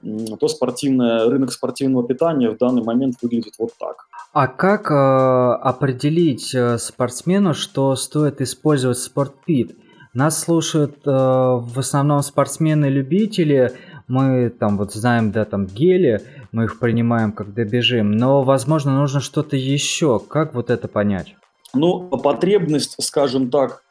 то 0.02 0.49
спортивное, 0.49 1.28
рынок 1.28 1.52
спортивного 1.52 2.07
питания 2.07 2.50
в 2.50 2.59
данный 2.59 2.83
момент 2.83 3.16
выглядит 3.23 3.54
вот 3.59 3.71
так. 3.78 4.07
А 4.33 4.47
как 4.47 4.90
э, 4.90 4.95
определить 4.95 6.54
э, 6.54 6.78
спортсмену, 6.78 7.54
что 7.54 7.95
стоит 7.97 8.40
использовать 8.40 8.99
спортпит? 8.99 9.76
Нас 10.14 10.40
слушают 10.40 11.07
э, 11.07 11.11
в 11.11 11.78
основном 11.78 12.23
спортсмены-любители. 12.23 13.73
Мы 14.09 14.50
там 14.50 14.78
вот 14.78 14.92
знаем, 14.92 15.30
да, 15.33 15.45
там 15.45 15.66
гели, 15.66 16.23
мы 16.52 16.64
их 16.64 16.78
принимаем, 16.78 17.33
когда 17.33 17.64
бежим. 17.64 18.12
Но, 18.12 18.42
возможно, 18.42 18.95
нужно 18.97 19.21
что-то 19.21 19.57
еще. 19.57 20.19
Как 20.19 20.54
вот 20.54 20.71
это 20.71 20.88
понять? 20.88 21.35
Ну, 21.75 22.09
потребность, 22.09 22.97
скажем 23.00 23.50
так, 23.50 23.83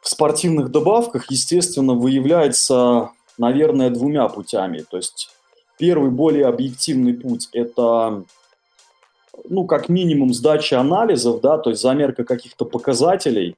в 0.00 0.08
спортивных 0.08 0.70
добавках, 0.70 1.30
естественно, 1.30 1.94
выявляется, 1.94 3.10
наверное, 3.38 3.90
двумя 3.90 4.28
путями. 4.28 4.84
То 4.90 4.96
есть 4.96 5.30
Первый, 5.80 6.10
более 6.10 6.44
объективный 6.44 7.14
путь– 7.14 7.48
это, 7.54 8.24
ну, 9.48 9.66
как 9.66 9.88
минимум, 9.88 10.34
сдача 10.34 10.78
анализов, 10.78 11.40
да, 11.40 11.56
то 11.56 11.70
есть 11.70 11.80
замерка 11.80 12.24
каких-то 12.24 12.66
показателей, 12.66 13.56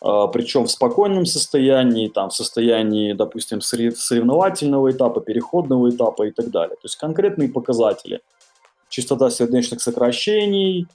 а, 0.00 0.28
причем 0.28 0.66
в 0.66 0.70
спокойном 0.70 1.26
состоянии, 1.26 2.06
там, 2.06 2.30
в 2.30 2.34
состоянии, 2.34 3.12
допустим, 3.12 3.60
соревновательного 3.60 4.92
этапа, 4.92 5.20
переходного 5.20 5.90
этапа 5.90 6.28
и 6.28 6.30
так 6.30 6.48
далее. 6.50 6.76
То 6.76 6.84
есть 6.84 6.94
конкретные 6.94 7.48
показатели. 7.48 8.20
Частота 8.88 9.28
сердечных 9.28 9.82
сокращений, 9.82 10.86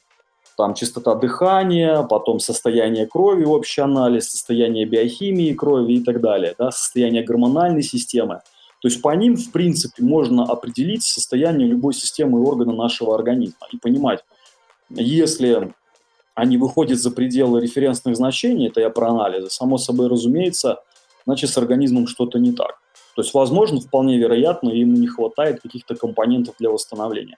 там 0.56 0.76
частота 0.76 1.16
дыхания, 1.16 2.04
потом 2.04 2.40
состояние 2.40 3.06
крови, 3.06 3.44
общий 3.44 3.82
анализ, 3.82 4.32
состояние 4.32 4.86
биохимии 4.86 5.52
крови 5.52 5.96
и 5.96 6.04
так 6.06 6.22
далее, 6.22 6.56
да, 6.58 6.72
состояние 6.72 7.24
гормональной 7.24 7.84
системы– 7.84 8.40
то 8.80 8.88
есть 8.88 9.02
по 9.02 9.16
ним, 9.16 9.36
в 9.36 9.52
принципе, 9.52 10.04
можно 10.04 10.44
определить 10.44 11.04
состояние 11.04 11.68
любой 11.68 11.94
системы 11.94 12.40
и 12.40 12.44
органа 12.44 12.74
нашего 12.74 13.16
организма 13.16 13.68
и 13.72 13.78
понимать, 13.78 14.24
если 14.90 15.74
они 16.36 16.58
выходят 16.58 17.00
за 17.00 17.10
пределы 17.10 17.60
референсных 17.62 18.16
значений, 18.16 18.68
это 18.68 18.80
я 18.80 18.90
про 18.90 19.10
анализы, 19.10 19.50
само 19.50 19.78
собой 19.78 20.08
разумеется, 20.08 20.84
значит 21.26 21.50
с 21.50 21.58
организмом 21.58 22.08
что-то 22.08 22.38
не 22.38 22.52
так. 22.52 22.80
То 23.16 23.24
есть, 23.24 23.34
возможно, 23.34 23.80
вполне 23.80 24.20
вероятно, 24.20 24.70
ему 24.70 24.96
не 24.96 25.08
хватает 25.08 25.62
каких-то 25.62 25.96
компонентов 25.96 26.54
для 26.60 26.70
восстановления. 26.70 27.38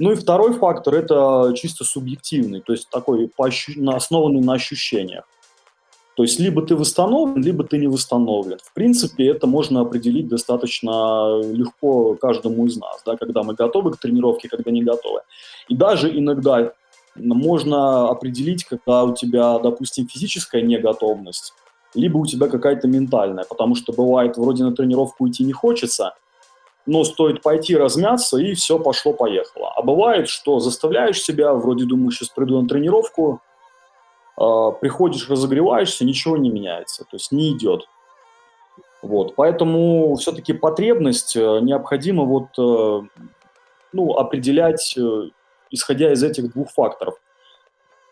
Ну 0.00 0.10
и 0.10 0.16
второй 0.16 0.54
фактор– 0.54 0.94
это 0.96 1.52
чисто 1.54 1.84
субъективный, 1.84 2.60
то 2.60 2.72
есть 2.72 2.90
такой 2.90 3.30
основанный 3.38 4.40
на 4.40 4.54
ощущениях. 4.54 5.24
То 6.16 6.22
есть 6.22 6.38
либо 6.38 6.62
ты 6.62 6.76
восстановлен, 6.76 7.42
либо 7.42 7.64
ты 7.64 7.76
не 7.78 7.88
восстановлен. 7.88 8.58
В 8.62 8.72
принципе, 8.72 9.26
это 9.26 9.46
можно 9.46 9.80
определить 9.80 10.28
достаточно 10.28 11.40
легко 11.42 12.14
каждому 12.14 12.66
из 12.66 12.76
нас, 12.76 13.02
да, 13.04 13.16
когда 13.16 13.42
мы 13.42 13.54
готовы 13.54 13.92
к 13.92 13.98
тренировке, 13.98 14.48
когда 14.48 14.70
не 14.70 14.82
готовы. 14.82 15.20
И 15.68 15.74
даже 15.74 16.16
иногда 16.16 16.72
можно 17.16 18.08
определить, 18.08 18.64
когда 18.64 19.04
у 19.04 19.14
тебя, 19.14 19.58
допустим, 19.58 20.06
физическая 20.06 20.62
неготовность, 20.62 21.52
либо 21.94 22.18
у 22.18 22.26
тебя 22.26 22.48
какая-то 22.48 22.88
ментальная, 22.88 23.44
потому 23.44 23.74
что 23.74 23.92
бывает, 23.92 24.36
вроде 24.36 24.64
на 24.64 24.72
тренировку 24.72 25.28
идти 25.28 25.44
не 25.44 25.52
хочется, 25.52 26.14
но 26.86 27.04
стоит 27.04 27.42
пойти 27.42 27.76
размяться, 27.76 28.36
и 28.38 28.54
все 28.54 28.78
пошло-поехало. 28.78 29.72
А 29.74 29.82
бывает, 29.82 30.28
что 30.28 30.60
заставляешь 30.60 31.22
себя, 31.22 31.54
вроде 31.54 31.86
думаешь, 31.86 32.18
сейчас 32.18 32.28
приду 32.28 32.60
на 32.60 32.68
тренировку, 32.68 33.40
приходишь, 34.36 35.28
разогреваешься, 35.30 36.04
ничего 36.04 36.36
не 36.36 36.50
меняется, 36.50 37.04
то 37.04 37.16
есть 37.16 37.30
не 37.32 37.52
идет. 37.52 37.86
Вот, 39.04 39.34
поэтому 39.36 40.16
все-таки 40.16 40.54
потребность 40.54 41.36
э, 41.36 41.60
необходимо 41.60 42.24
вот, 42.24 42.46
э, 42.58 43.02
ну, 43.92 44.14
определять, 44.14 44.96
э, 44.96 45.28
исходя 45.70 46.10
из 46.12 46.22
этих 46.22 46.52
двух 46.54 46.70
факторов. 46.70 47.14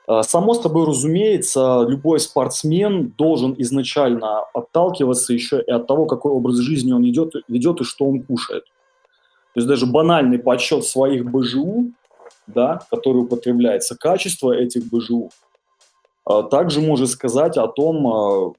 А, 0.07 0.23
само 0.23 0.53
собой 0.53 0.87
разумеется, 0.87 1.87
любой 1.89 2.21
спортсмен 2.21 3.15
должен 3.17 3.55
изначально 3.57 4.41
отталкиваться 4.53 5.33
еще 5.33 5.63
и 5.63 5.71
от 5.71 5.87
того, 5.87 6.05
какой 6.05 6.33
образ 6.33 6.57
жизни 6.57 6.93
он 6.93 7.09
идет, 7.09 7.33
ведет 7.49 7.81
и 7.81 7.85
что 7.85 8.05
он 8.05 8.23
кушает. 8.23 8.65
То 9.55 9.61
есть 9.61 9.69
даже 9.69 9.87
банальный 9.87 10.39
подсчет 10.39 10.85
своих 10.85 11.25
БЖУ, 11.25 11.93
да, 12.47 12.83
который 12.91 13.23
употребляется, 13.23 13.97
качество 13.97 14.53
этих 14.53 14.91
БЖУ– 14.91 15.31
а, 15.41 15.52
также 16.25 16.81
может 16.81 17.11
сказать 17.11 17.57
о 17.57 17.69
том, 17.69 18.07
а, 18.07 18.53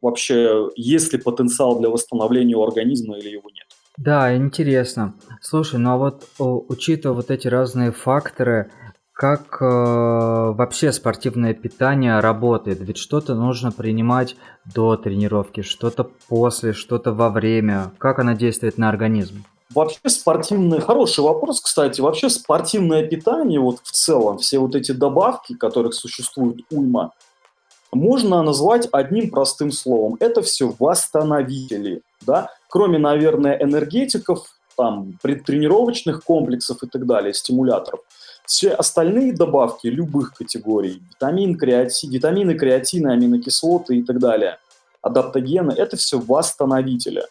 вообще 0.00 0.68
есть 0.76 1.12
ли 1.12 1.18
потенциал 1.18 1.78
для 1.78 1.90
восстановления 1.90 2.56
у 2.56 2.62
организма 2.62 3.18
или 3.18 3.30
его 3.30 3.48
нет. 3.50 3.66
Да, 3.98 4.34
интересно. 4.34 5.14
Слушай, 5.40 5.78
ну 5.78 5.90
а 5.90 5.96
вот 5.96 6.26
учитывая 6.38 7.16
вот 7.16 7.30
эти 7.30 7.46
разные 7.48 7.92
факторы, 7.92 8.70
как 9.12 9.58
э, 9.60 9.64
вообще 9.64 10.90
спортивное 10.90 11.54
питание 11.54 12.18
работает? 12.20 12.80
Ведь 12.80 12.96
что-то 12.96 13.34
нужно 13.34 13.70
принимать 13.70 14.36
до 14.74 14.96
тренировки, 14.96 15.60
что-то 15.60 16.10
после, 16.28 16.72
что-то 16.72 17.12
во 17.12 17.28
время. 17.28 17.92
Как 17.98 18.18
оно 18.18 18.32
действует 18.32 18.78
на 18.78 18.88
организм? 18.88 19.44
Вообще 19.74 20.08
спортивное, 20.08 20.80
хороший 20.80 21.20
вопрос, 21.24 21.60
кстати, 21.60 22.00
вообще 22.00 22.28
спортивное 22.28 23.06
питание, 23.06 23.60
вот 23.60 23.78
в 23.82 23.92
целом, 23.92 24.38
все 24.38 24.58
вот 24.58 24.74
эти 24.74 24.92
добавки, 24.92 25.54
которых 25.54 25.94
существует 25.94 26.60
уйма, 26.70 27.12
можно 27.92 28.42
назвать 28.42 28.88
одним 28.90 29.30
простым 29.30 29.70
словом. 29.70 30.16
Это 30.20 30.42
все 30.42 30.74
восстановители, 30.78 32.02
да, 32.22 32.50
кроме, 32.68 32.98
наверное, 32.98 33.56
энергетиков, 33.62 34.46
там, 34.76 35.18
предтренировочных 35.22 36.24
комплексов 36.24 36.82
и 36.82 36.86
так 36.86 37.06
далее, 37.06 37.34
стимуляторов. 37.34 38.00
Все 38.46 38.70
остальные 38.70 39.34
добавки 39.34 39.86
любых 39.86 40.34
категорий, 40.34 41.02
витамин, 41.10 41.56
креатин, 41.56 42.10
витамины, 42.10 42.54
креатины, 42.54 43.08
аминокислоты 43.08 43.98
и 43.98 44.02
так 44.02 44.18
далее, 44.18 44.58
адаптогены, 45.02 45.72
это 45.72 45.96
все 45.96 46.18
восстановители. 46.18 47.24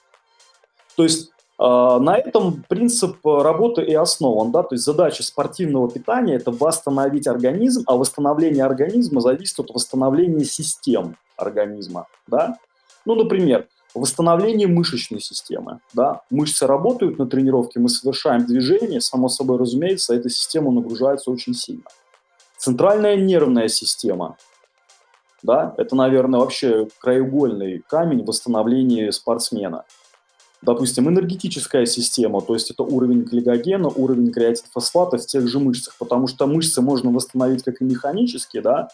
То 0.96 1.04
есть 1.04 1.31
на 1.62 2.18
этом 2.18 2.64
принцип 2.68 3.24
работы 3.24 3.84
и 3.84 3.94
основан. 3.94 4.52
Да? 4.52 4.64
То 4.64 4.74
есть 4.74 4.84
задача 4.84 5.22
спортивного 5.22 5.92
питания– 5.92 6.36
это 6.38 6.50
восстановить 6.50 7.28
организм, 7.28 7.84
а 7.86 7.98
восстановление 7.98 8.66
организма 8.66 9.22
зависит 9.22 9.60
от 9.60 9.70
восстановления 9.70 10.44
систем 10.44 11.18
организма. 11.38 12.08
Да? 12.26 12.58
Ну, 13.06 13.14
например, 13.14 13.68
восстановление 13.94 14.68
мышечной 14.68 15.22
системы. 15.22 15.82
Да? 15.94 16.22
Мышцы 16.32 16.66
работают 16.66 17.20
на 17.20 17.28
тренировке, 17.28 17.80
мы 17.80 17.90
совершаем 17.90 18.48
движение, 18.48 19.00
само 19.00 19.30
собой 19.30 19.60
разумеется, 19.60 20.16
эта 20.16 20.32
система 20.32 20.72
нагружается 20.72 21.30
очень 21.30 21.54
сильно. 21.54 21.86
Центральная 22.58 23.18
нервная 23.18 23.68
система. 23.68 24.36
Да? 25.44 25.76
Это, 25.78 25.96
наверное, 25.96 26.40
вообще 26.40 26.88
краеугольный 27.00 27.84
камень 27.88 28.26
восстановления 28.26 29.12
спортсмена– 29.12 29.84
допустим, 30.62 31.10
энергетическая 31.10 31.86
система, 31.86 32.42
то 32.42 32.54
есть 32.54 32.72
это 32.72 32.84
уровень 32.84 33.24
гликогена, 33.24 33.90
уровень 33.90 34.32
креатинфосфата 34.32 35.18
в 35.18 35.26
тех 35.26 35.48
же 35.48 35.60
мышцах, 35.60 35.96
потому 35.98 36.28
что 36.28 36.46
мышцы 36.48 36.82
можно 36.82 37.12
восстановить 37.12 37.64
как 37.64 37.82
и 37.82 37.84
механически, 37.84 38.60
да, 38.60 38.90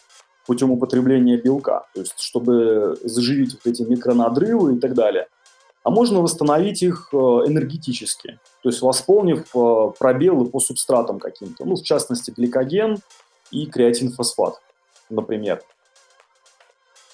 путем 0.45 0.71
употребления 0.71 1.37
белка, 1.37 1.85
то 1.93 2.01
есть 2.01 2.19
чтобы 2.19 2.97
заживить 3.03 3.53
вот 3.53 3.65
эти 3.65 3.81
микронадрывы 3.81 4.75
и 4.75 4.79
так 4.79 4.93
далее. 4.93 5.27
А 5.83 5.89
можно 5.89 6.21
восстановить 6.21 6.83
их 6.83 7.09
э, 7.13 7.17
энергетически, 7.17 8.39
то 8.61 8.69
есть 8.69 8.81
восполнив 8.81 9.45
э, 9.55 9.91
пробелы 9.97 10.45
по 10.45 10.59
субстратам 10.59 11.19
каким-то, 11.19 11.65
ну, 11.65 11.75
в 11.75 11.83
частности, 11.83 12.31
гликоген 12.31 12.99
и 13.51 13.65
креатинфосфат, 13.67 14.61
например. 15.09 15.61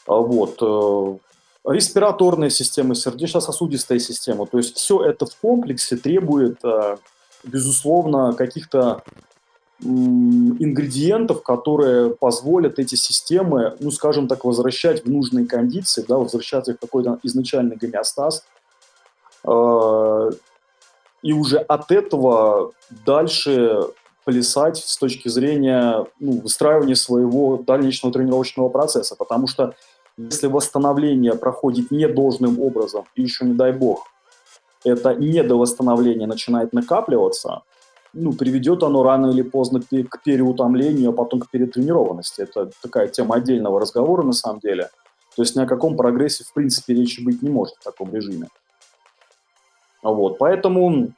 А 0.07 0.15
вот. 0.15 1.22
Респираторная 1.65 2.50
система, 2.50 2.93
сердечно-сосудистая 2.93 4.00
система. 4.00 4.46
То 4.46 4.58
есть 4.58 4.75
все 4.75 5.01
это 5.03 5.25
в 5.25 5.36
комплексе 5.38 5.96
требует, 5.96 6.60
э, 6.63 6.98
безусловно, 7.46 8.34
каких-то 8.34 9.03
ингредиентов, 9.79 11.43
которые 11.43 12.12
позволят 12.12 12.79
эти 12.79 12.96
системы, 12.96 13.76
ну, 13.80 13.91
скажем 13.91 14.28
так, 14.28 14.45
возвращать 14.45 15.06
в 15.06 15.10
нужные 15.10 15.45
кондиции, 15.45 16.06
да, 16.08 16.17
возвращать 16.17 16.67
их 16.69 16.78
в 16.78 16.80
какой-то 16.80 17.19
изначальный 17.23 17.76
гомеостаз. 17.76 18.45
Э, 19.45 20.32
и 21.21 21.32
уже 21.32 21.58
от 21.58 21.91
этого 21.91 22.73
дальше 23.06 23.88
плясать 24.26 24.78
с 24.78 24.97
точки 24.97 25.28
зрения 25.28 26.06
ну, 26.19 26.41
выстраивания 26.41 26.95
своего 26.95 27.58
дальнейшего 27.58 28.12
тренировочного 28.12 28.69
процесса, 28.69 29.15
потому 29.15 29.47
что 29.47 29.76
если 30.17 30.47
восстановление 30.47 31.36
проходит 31.36 31.91
не 31.91 32.08
должным 32.08 32.60
образом, 32.60 33.06
и 33.15 33.23
еще 33.23 33.45
не 33.45 33.54
дай 33.54 33.71
бог, 33.71 34.06
это 34.84 35.15
недовосстановление 35.15 36.28
начинает 36.28 36.73
накапливаться, 36.73 37.63
ну, 38.13 38.34
приведет 38.34 38.84
оно 38.84 39.04
рано 39.04 39.32
или 39.32 39.41
поздно 39.41 39.82
к 39.82 40.23
переутомлению, 40.23 41.10
а 41.10 41.13
потом 41.13 41.39
к 41.39 41.49
перетренированности. 41.49 42.41
Это 42.41 42.69
такая 42.82 43.08
тема 43.08 43.36
отдельного 43.36 43.80
разговора 43.80 44.21
на 44.23 44.34
самом 44.34 44.60
деле. 44.60 44.89
То 45.36 45.41
есть 45.41 45.56
ни 45.56 45.62
о 45.62 45.65
каком 45.65 45.97
прогрессе 45.97 46.43
в 46.43 46.54
принципе 46.54 46.93
речи 46.93 47.23
быть 47.23 47.41
не 47.41 47.49
может 47.49 47.76
в 47.78 47.84
таком 47.84 48.13
режиме. 48.13 48.49
Вот, 50.04 50.38
поэтому 50.38 51.13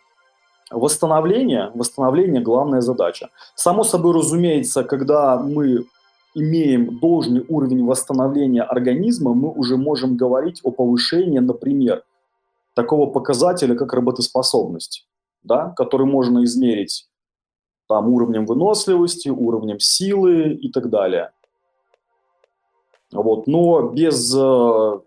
восстановление, 0.72 1.72
восстановление– 1.74 2.42
главная 2.44 2.82
задача. 2.82 3.30
Само 3.56 3.84
собой 3.84 4.14
разумеется, 4.14 4.84
когда 4.84 5.38
мы 5.38 5.86
имеем 6.36 7.00
должный 7.00 7.44
уровень 7.48 7.86
восстановления 7.86 8.62
организма, 8.62 9.34
мы 9.34 9.52
уже 9.52 9.78
можем 9.78 10.18
говорить 10.18 10.60
о 10.64 10.72
повышении, 10.72 11.40
например, 11.40 12.04
такого 12.76 13.10
показателя, 13.10 13.76
как 13.76 13.94
работоспособность, 13.94 15.08
да, 15.44 15.74
который 15.76 16.06
можно 16.06 16.44
измерить 16.44 17.08
там, 17.88 18.10
уровнем 18.10 18.46
выносливости, 18.46 19.30
уровнем 19.30 19.80
силы 19.80 20.54
и 20.54 20.70
так 20.72 20.90
далее. 20.90 21.32
Вот. 23.12 23.48
Но 23.48 23.90
без 23.90 24.36
э, 24.36 25.00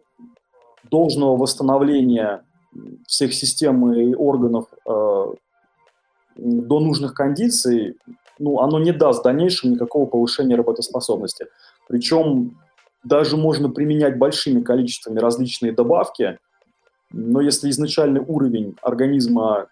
должного 0.91 1.37
восстановления 1.37 2.45
всех 3.07 3.35
систем 3.35 3.93
и 3.93 4.15
органов 4.15 4.67
э, 4.87 5.27
до 6.37 6.81
нужных 6.81 7.15
кондиций 7.15 7.99
ну, 8.39 8.61
оно 8.61 8.79
не 8.79 8.93
даст 8.93 9.21
в 9.21 9.25
дальнейшем 9.25 9.73
никакого 9.73 10.07
повышения 10.07 10.57
работоспособности. 10.57 11.47
Причем 11.89 12.59
даже 13.05 13.37
можно 13.37 13.71
применять 13.71 14.19
большими 14.19 14.61
количествами 14.61 15.19
различные 15.19 15.73
добавки, 15.73 16.39
но 17.11 17.41
если 17.41 17.71
изначальный 17.71 18.21
уровень 18.21 18.77
организма 18.83 19.67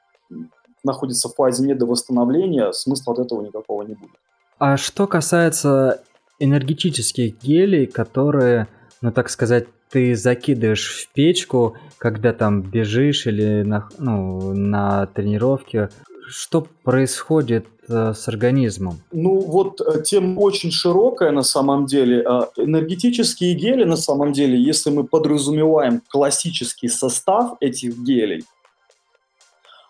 находится 0.85 1.29
в 1.29 1.35
фазе 1.35 1.67
недовосстановления, 1.67 2.73
смысла 2.73 3.13
от 3.13 3.21
этого 3.21 3.43
никакого 3.43 3.83
не 3.83 3.95
будет. 3.95 4.17
А 4.59 4.77
что 4.77 5.07
касается 5.07 6.03
энергетических 6.39 7.39
гелей, 7.43 7.87
которые, 7.87 8.69
ну 9.03 9.11
так 9.11 9.29
сказать, 9.29 9.67
ты 9.91 10.15
закидываешь 10.17 10.89
в 10.89 11.13
печку, 11.13 11.77
когда 11.99 12.33
там 12.33 12.63
бежишь 12.63 13.27
или 13.27 13.63
на, 13.63 13.89
ну, 13.99 14.53
на 14.53 15.07
тренировке, 15.07 15.91
что 16.29 16.67
происходит 16.83 17.67
э, 17.89 18.13
с 18.15 18.29
организмом? 18.29 19.01
Ну 19.13 19.41
вот 19.41 19.81
э, 19.81 20.03
тема 20.03 20.41
очень 20.41 20.71
широкая 20.71 21.31
на 21.31 21.43
самом 21.43 21.87
деле. 21.87 22.23
А 22.23 22.49
энергетические 22.57 23.55
гели 23.55 23.85
на 23.85 23.97
самом 23.97 24.33
деле, 24.33 24.61
если 24.61 24.91
мы 24.91 25.05
подразумеваем 25.05 26.03
классический 26.09 26.89
состав 26.89 27.57
этих 27.61 27.97
гелей, 27.99 28.45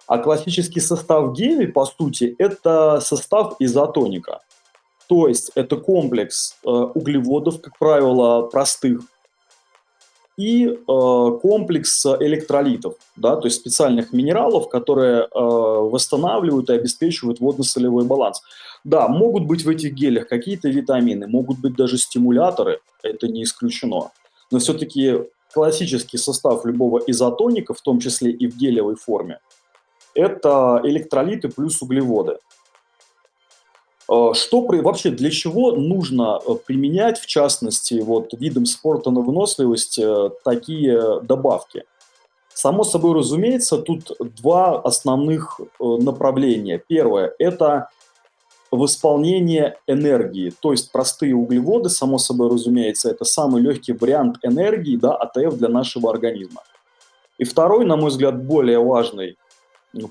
а 0.06 0.18
классический 0.18 0.80
состав 0.80 1.32
гелей, 1.32 1.68
по 1.68 1.86
сути, 1.86 2.34
это 2.38 3.00
состав 3.00 3.56
изотоника. 3.58 4.40
То 5.08 5.28
есть 5.28 5.50
это 5.54 5.76
комплекс 5.76 6.56
э, 6.64 6.68
углеводов, 6.68 7.60
как 7.60 7.78
правило, 7.78 8.42
простых, 8.42 9.00
и 10.36 10.66
э, 10.66 10.76
комплекс 10.86 12.04
электролитов, 12.20 12.94
да, 13.16 13.36
то 13.36 13.46
есть 13.46 13.58
специальных 13.58 14.12
минералов, 14.12 14.68
которые 14.68 15.22
э, 15.22 15.28
восстанавливают 15.34 16.68
и 16.68 16.74
обеспечивают 16.74 17.40
водно-солевой 17.40 18.04
баланс. 18.04 18.42
Да, 18.84 19.08
могут 19.08 19.46
быть 19.46 19.64
в 19.64 19.68
этих 19.68 19.94
гелях 19.94 20.28
какие-то 20.28 20.68
витамины, 20.68 21.26
могут 21.26 21.58
быть 21.58 21.74
даже 21.74 21.96
стимуляторы, 21.96 22.80
это 23.02 23.28
не 23.28 23.42
исключено. 23.42 24.10
Но 24.50 24.58
все-таки 24.58 25.22
классический 25.52 26.18
состав 26.18 26.64
любого 26.66 26.98
изотоника, 27.06 27.72
в 27.72 27.80
том 27.80 27.98
числе 27.98 28.30
и 28.30 28.46
в 28.46 28.56
гелевой 28.56 28.96
форме, 28.96 29.38
это 30.14 30.80
электролиты 30.84 31.48
плюс 31.48 31.80
углеводы. 31.82 32.38
Э, 34.08 34.32
что 34.34 34.62
вообще 34.62 35.10
для 35.10 35.30
чего 35.30 35.72
нужно 35.72 36.40
э, 36.46 36.54
применять, 36.64 37.18
в 37.18 37.26
частности, 37.26 38.00
вот 38.00 38.32
видом 38.32 38.66
спорта 38.66 39.10
на 39.10 39.20
выносливость 39.20 39.98
э, 39.98 40.30
такие 40.44 41.20
добавки? 41.22 41.84
Само 42.54 42.84
собой 42.84 43.14
разумеется, 43.14 43.76
тут 43.78 44.12
два 44.18 44.80
основных 44.80 45.60
направления. 45.78 46.78
Первое– 46.78 47.34
это 47.38 47.90
восполнение 48.70 49.76
энергии, 49.86 50.52
то 50.60 50.72
есть 50.72 50.90
простые 50.90 51.34
углеводы, 51.34 51.90
само 51.90 52.16
собой 52.16 52.48
разумеется, 52.48 53.10
это 53.10 53.26
самый 53.26 53.60
легкий 53.60 53.92
вариант 53.92 54.38
энергии, 54.42 54.96
да, 54.96 55.14
АТФ 55.14 55.58
для 55.58 55.68
нашего 55.68 56.10
организма. 56.10 56.62
И 57.36 57.44
второй, 57.44 57.84
на 57.84 57.96
мой 57.96 58.08
взгляд, 58.08 58.42
более 58.42 58.82
важный 58.82 59.36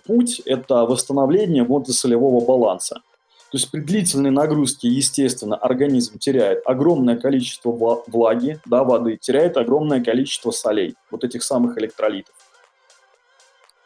путь– 0.06 0.40
это 0.46 0.86
восстановление 0.86 1.64
водно-солевого 1.64 2.46
баланса– 2.46 3.02
то 3.56 3.58
есть 3.58 3.72
при 3.72 3.80
длительной 3.80 4.32
нагрузке, 4.32 4.90
естественно, 4.90 5.56
организм 5.56 6.20
теряет 6.20 6.62
огромное 6.66 7.16
количество 7.16 7.72
влаги, 8.06 8.60
да, 8.66 8.84
воды, 8.84 9.16
теряет 9.16 9.56
огромное 9.56 10.04
количество 10.04 10.52
солей, 10.52 10.96
вот 11.10 11.24
этих 11.24 11.42
самых 11.42 11.78
электролитов. 11.78 12.36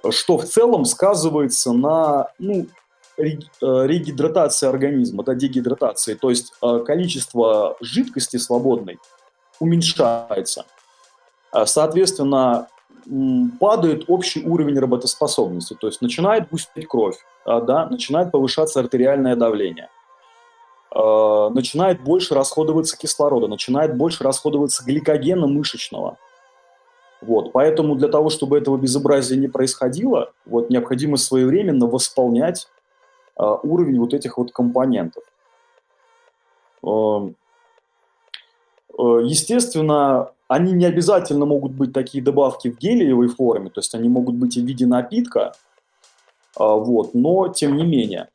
Что 0.10 0.39
в 0.39 0.45
целом 0.45 0.86
сказывается 0.86 1.71
на 1.71 2.32
ну, 2.39 2.65
э, 3.19 3.25
регидратации 3.62 4.67
организма, 4.67 5.23
да, 5.23 5.36
дегидратации. 5.36 6.15
То 6.15 6.32
есть 6.32 6.51
э, 6.63 6.84
количество 6.84 7.77
жидкости 7.79 8.38
свободной 8.38 8.97
уменьшается. 9.60 10.65
Соответственно, 11.65 12.69
падает 13.60 14.05
общий 14.08 14.43
уровень 14.43 14.79
работоспособности, 14.79 15.75
то 15.79 15.86
есть 15.86 16.01
начинает 16.01 16.49
густеть 16.49 16.88
кровь, 16.88 17.19
да, 17.45 17.88
начинает 17.88 18.32
повышаться 18.32 18.80
артериальное 18.80 19.36
давление, 19.36 19.89
а, 20.91 21.49
начинает 21.49 22.02
больше 22.02 22.36
расходоваться 22.36 22.97
кислорода, 22.97 23.47
начинает 23.47 23.95
больше 23.95 24.23
расходоваться 24.23 24.84
гликогена 24.84 25.47
мышечного. 25.47 26.17
Вот, 27.21 27.52
поэтому 27.52 27.95
для 27.95 28.08
того, 28.08 28.30
чтобы 28.30 28.58
этого 28.58 28.78
безобразия 28.78 29.38
не 29.38 29.47
происходило, 29.47 30.32
вот, 30.45 30.69
необходимо 30.69 31.17
своевременно 31.17 31.86
восполнять 31.88 32.67
а, 33.36 33.56
уровень 33.56 33.99
вот 33.99 34.13
этих 34.13 34.38
вот 34.38 34.52
компонентов. 34.52 35.23
Естественно, 38.97 40.32
они 40.49 40.71
не 40.71 40.86
обязательно 40.86 41.45
могут 41.45 41.73
быть 41.73 41.93
такие 41.93 42.23
добавки 42.23 42.69
в 42.69 42.78
гелиевой 42.78 43.28
форме, 43.28 43.69
то 43.69 43.80
есть 43.80 43.93
они 43.93 44.10
могут 44.10 44.36
быть 44.36 44.58
и 44.58 44.62
в 44.62 44.65
виде 44.65 44.86
напитка, 44.86 45.41
а, 45.49 45.54
вот, 46.56 47.14
но 47.14 47.50
тем 47.50 47.78
не 47.78 47.86
менее. 47.86 48.30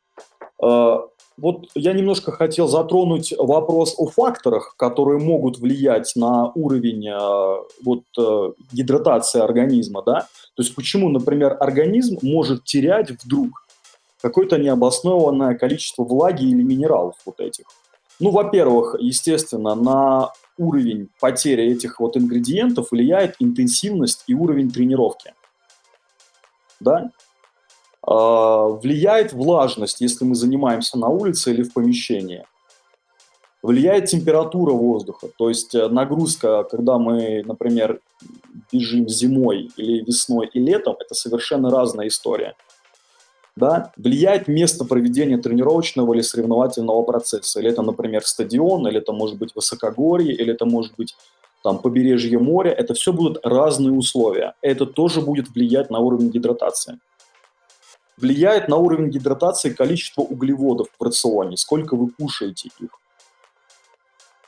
А, 0.61 1.01
вот 1.37 1.65
я 1.75 1.93
немножко 1.93 2.31
хотел 2.31 2.67
затронуть 2.67 3.33
вопрос 3.37 3.95
о 3.97 4.07
факторах, 4.07 4.75
которые 4.77 5.19
могут 5.19 5.57
влиять 5.57 6.13
на 6.15 6.51
уровень 6.53 7.09
а, 7.09 7.59
вот, 7.83 8.03
э, 8.17 8.51
гидратации 8.71 9.41
организма, 9.41 10.01
да. 10.05 10.27
То 10.55 10.63
есть 10.63 10.73
почему, 10.75 11.09
например, 11.09 11.57
организм 11.59 12.17
может 12.21 12.63
терять 12.63 13.11
вдруг 13.11 13.65
какое-то 14.21 14.57
необоснованное 14.57 15.55
количество 15.55 16.03
влаги 16.03 16.45
или 16.45 16.63
минералов 16.63 17.15
вот 17.25 17.39
этих. 17.41 17.65
Ну, 18.19 18.31
во-первых, 18.31 18.95
естественно, 18.99 19.75
на 19.75 20.31
уровень 20.57 21.09
потери 21.19 21.65
этих 21.65 21.99
вот 21.99 22.15
ингредиентов 22.15 22.91
влияет 22.91 23.35
интенсивность 23.39 24.23
и 24.27 24.33
уровень 24.33 24.71
тренировки. 24.71 25.33
Да? 26.79 27.11
А, 28.05 28.67
влияет 28.67 29.33
влажность, 29.33 30.01
если 30.01 30.25
мы 30.25 30.35
занимаемся 30.35 30.97
на 30.97 31.07
улице 31.07 31.51
или 31.51 31.63
в 31.63 31.73
помещении. 31.73 32.45
Влияет 33.61 34.05
температура 34.05 34.73
воздуха, 34.73 35.27
то 35.35 35.49
есть 35.49 35.73
э, 35.73 35.87
нагрузка, 35.87 36.63
когда 36.69 36.99
мы, 36.99 37.41
например, 37.43 37.99
бежим 38.71 39.09
зимой 39.09 39.71
или 39.75 40.03
весной 40.03 40.47
и 40.53 40.59
летом, 40.59 40.95
это 40.99 41.15
совершенно 41.15 41.71
разная 41.71 42.07
история 42.07 42.53
да, 43.55 43.93
влияет 43.95 44.47
место 44.47 44.83
проведения 44.85 45.37
тренировочного 45.37 46.13
или 46.13 46.21
соревновательного 46.21 47.03
процесса. 47.03 47.59
Или 47.59 47.71
это, 47.71 47.81
например, 47.81 48.23
стадион, 48.25 48.87
или 48.87 48.97
это 48.97 49.13
может 49.13 49.37
быть 49.37 49.55
высокогорье, 49.55 50.33
или 50.33 50.53
это 50.53 50.65
может 50.65 50.93
быть 50.97 51.15
там 51.63 51.79
побережье 51.79 52.37
моря. 52.37 52.71
Это 52.71 52.93
все 52.93 53.13
будут 53.13 53.45
разные 53.45 53.93
условия. 53.93 54.55
Это 54.61 54.85
тоже 54.85 55.21
будет 55.21 55.49
влиять 55.49 55.89
на 55.89 55.99
уровень 55.99 56.29
гидратации. 56.29 56.99
Влияет 58.17 58.69
на 58.69 58.77
уровень 58.77 59.09
гидратации 59.09 59.71
количество 59.73 60.21
углеводов 60.21 60.87
в 60.97 61.03
рационе, 61.03 61.57
сколько 61.57 61.95
вы 61.95 62.09
кушаете 62.09 62.69
их. 62.79 62.89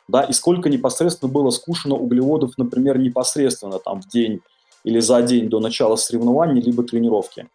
Да, 0.08 0.24
и 0.24 0.32
сколько 0.32 0.70
непосредственно 0.70 1.32
было 1.32 1.50
скушено 1.50 1.98
углеводов, 1.98 2.58
например, 2.58 2.98
непосредственно 2.98 3.80
там 3.80 4.02
в 4.02 4.08
день 4.08 4.42
или 4.86 5.02
за 5.02 5.22
день 5.22 5.50
до 5.50 5.60
начала 5.60 5.98
соревнований, 5.98 6.62
либо 6.62 6.84
тренировки. 6.84 7.50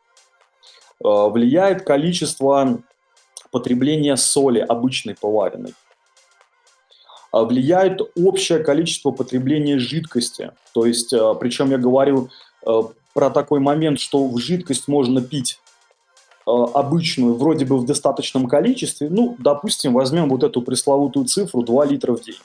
Э, 1.03 1.29
влияет 1.31 1.85
количество 1.85 2.83
потребления 3.51 4.17
соли 4.17 4.59
обычной 4.59 5.15
поваренной. 5.15 5.75
А 7.31 7.45
влияет 7.45 8.03
общее 8.15 8.59
количество 8.59 9.13
потребления 9.13 9.79
жидкости. 9.79 10.53
То 10.75 10.85
есть, 10.85 11.15
э, 11.15 11.35
причем 11.41 11.71
я 11.71 11.79
говорю 11.79 12.29
э, 12.67 12.83
про 13.15 13.31
такой 13.31 13.61
момент, 13.61 13.99
что 13.99 14.29
в 14.29 14.37
жидкость 14.39 14.89
можно 14.89 15.23
пить 15.23 15.59
обычную, 16.47 17.35
вроде 17.35 17.65
бы 17.65 17.79
в 17.79 17.85
достаточном 17.85 18.49
количестве. 18.49 19.09
Ну, 19.11 19.37
допустим, 19.39 19.95
возьмем 19.95 20.29
вот 20.29 20.43
эту 20.43 20.63
пресловутую 20.63 21.27
цифру 21.27 21.63
2 21.63 21.85
литра 21.87 22.13
в 22.13 22.21
день. 22.21 22.39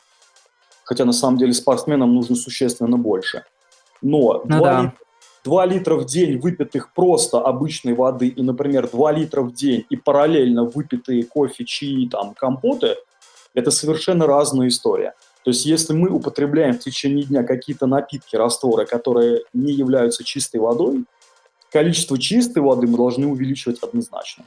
Хотя 0.84 1.06
на 1.06 1.14
самом 1.14 1.38
деле 1.38 1.54
спортсменам 1.54 2.14
нужно 2.14 2.36
существенно 2.36 2.98
больше. 2.98 3.44
Но 4.02 4.42
ну 4.46 4.60
2, 4.60 4.60
да. 4.60 4.82
литра, 4.82 4.98
2 5.44 5.66
литра 5.66 5.96
в 5.96 6.06
день 6.06 6.38
выпитых 6.38 6.94
просто 6.94 7.40
обычной 7.40 7.94
воды 7.94 8.28
и, 8.28 8.42
например, 8.42 8.90
2 8.90 9.12
литра 9.14 9.42
в 9.42 9.54
день 9.54 9.86
и 9.90 9.96
параллельно 9.96 10.64
выпитые 10.64 11.24
кофе, 11.24 11.66
чаи, 11.66 12.08
там, 12.08 12.34
компоты, 12.34 12.96
это 13.54 13.72
совершенно 13.72 14.28
разная 14.28 14.68
история. 14.68 15.14
То 15.44 15.52
есть 15.52 15.66
если 15.66 15.94
мы 15.94 16.10
употребляем 16.10 16.74
в 16.74 16.80
течение 16.80 17.24
дня 17.24 17.44
какие-то 17.44 17.88
напитки, 17.88 18.36
растворы, 18.36 18.86
которые 18.86 19.44
не 19.54 19.72
являются 19.72 20.24
чистой 20.24 20.60
водой, 20.60 21.06
количество 21.72 22.18
чистой 22.18 22.60
воды 22.60 22.88
мы 22.88 22.98
должны 22.98 23.28
увеличивать 23.28 23.80
однозначно. 23.80 24.46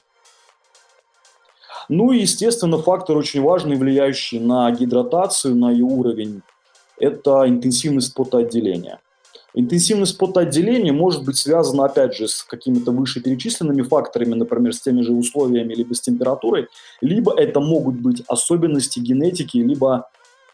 Ну 1.89 2.13
и, 2.13 2.21
естественно, 2.21 2.79
фактор 2.79 3.17
очень 3.17 3.43
важный, 3.43 3.77
влияющий 3.77 4.39
на 4.39 4.71
гидратацию, 4.71 5.57
на 5.57 5.71
ее 5.71 5.85
уровень, 5.85 6.43
это 6.99 7.49
интенсивность 7.49 8.15
потоотделения– 8.15 9.01
Интенсивность 9.53 10.17
потоотделения 10.17 10.93
может 10.93 11.25
быть 11.25 11.37
связана, 11.37 11.87
опять 11.87 12.15
же, 12.15 12.29
с 12.29 12.45
какими-то 12.45 12.93
вышеперечисленными 12.93 13.83
факторами, 13.83 14.35
например, 14.35 14.73
с 14.73 14.81
теми 14.81 15.01
же 15.03 15.13
условиями, 15.13 15.75
либо 15.75 15.93
с 15.95 16.01
температурой, 16.01 16.69
либо 17.01 17.39
это 17.39 17.59
могут 17.61 17.97
быть 17.97 18.23
особенности 18.29 19.01
генетики, 19.01 19.59
либо 19.59 20.09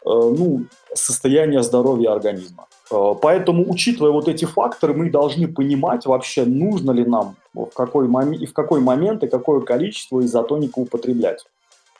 ну, 0.07 0.65
состояние 0.93 1.63
здоровья 1.63 2.11
организма. 2.11 2.67
Э, 2.91 3.13
поэтому, 3.21 3.69
учитывая 3.69 4.11
вот 4.11 4.27
эти 4.27 4.45
факторы, 4.45 4.93
мы 4.93 5.09
должны 5.09 5.47
понимать 5.47 6.05
вообще, 6.05 6.45
нужно 6.45 6.91
ли 6.91 7.05
нам 7.05 7.35
в 7.53 7.67
какой, 7.67 8.07
момент, 8.07 8.41
и 8.41 8.45
в 8.45 8.53
какой 8.53 8.79
момент 8.79 9.23
и 9.23 9.27
какое 9.27 9.61
количество 9.61 10.23
изотоника 10.23 10.79
употреблять. 10.79 11.45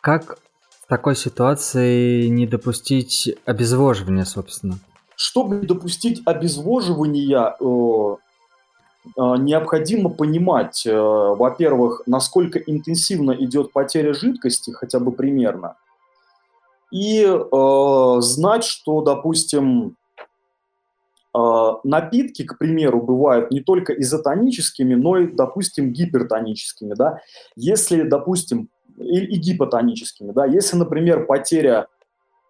Как 0.02 0.38
в 0.84 0.88
такой 0.88 1.16
ситуации 1.16 2.28
не 2.28 2.48
допустить 2.48 3.36
обезвоживания, 3.46 4.26
собственно? 4.26 4.80
Чтобы 5.16 5.62
допустить 5.62 6.22
обезвоживания, 6.26 7.56
э, 7.60 8.16
э, 9.18 9.38
необходимо 9.40 10.10
понимать, 10.10 10.86
э, 10.86 10.96
во-первых, 10.96 12.04
насколько 12.06 12.60
интенсивно 12.60 13.32
идет 13.32 13.74
потеря 13.74 14.14
жидкости, 14.14 14.72
хотя 14.72 15.00
бы 15.00 15.12
примерно, 15.12 15.76
и 16.92 17.28
знать, 18.20 18.64
что, 18.64 19.02
допустим, 19.02 19.96
напитки, 21.34 22.44
к 22.44 22.58
примеру, 22.58 23.02
бывают 23.02 23.52
не 23.52 23.60
только 23.60 23.94
изотоническими, 23.94 24.96
но 24.96 25.18
и, 25.18 25.28
допустим, 25.28 25.92
гипертоническими, 25.92 26.94
да. 26.96 27.20
Если, 27.56 28.04
допустим, 28.04 28.70
и, 28.98 29.20
и 29.20 29.38
гипотоническими, 29.38 30.32
да. 30.32 30.46
Если, 30.46 30.76
например, 30.76 31.26
потеря 31.26 31.88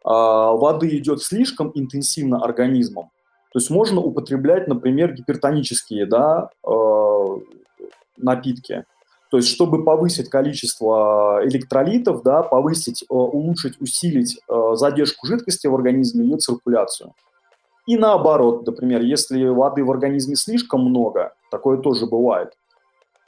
а, 0.04 0.52
воды 0.54 0.98
идет 0.98 1.22
слишком 1.22 1.72
интенсивно 1.76 2.44
организмом, 2.44 3.12
то 3.52 3.60
есть 3.60 3.70
можно 3.70 4.02
употреблять, 4.02 4.68
например, 4.68 5.14
гипертонические 5.14 6.06
да, 6.06 6.50
а, 6.64 7.40
напитки. 8.18 8.86
То 9.30 9.38
есть, 9.38 9.50
чтобы 9.50 9.84
повысить 9.84 10.30
количество 10.30 11.42
электролитов, 11.44 12.24
да, 12.24 12.44
повысить, 12.44 13.04
а, 13.10 13.14
улучшить, 13.14 13.80
усилить 13.82 14.40
задержку 14.74 15.28
жидкости 15.28 15.68
в 15.68 15.76
организме, 15.76 16.26
ее 16.26 16.38
циркуляцию. 16.38 17.14
И 17.88 17.98
наоборот, 17.98 18.66
например, 18.68 19.02
если 19.02 19.48
воды 19.48 19.84
в 19.84 19.92
организме 19.92 20.36
слишком 20.36 20.82
много, 20.82 21.34
такое 21.50 21.78
тоже 21.78 22.06
бывает, 22.06 22.58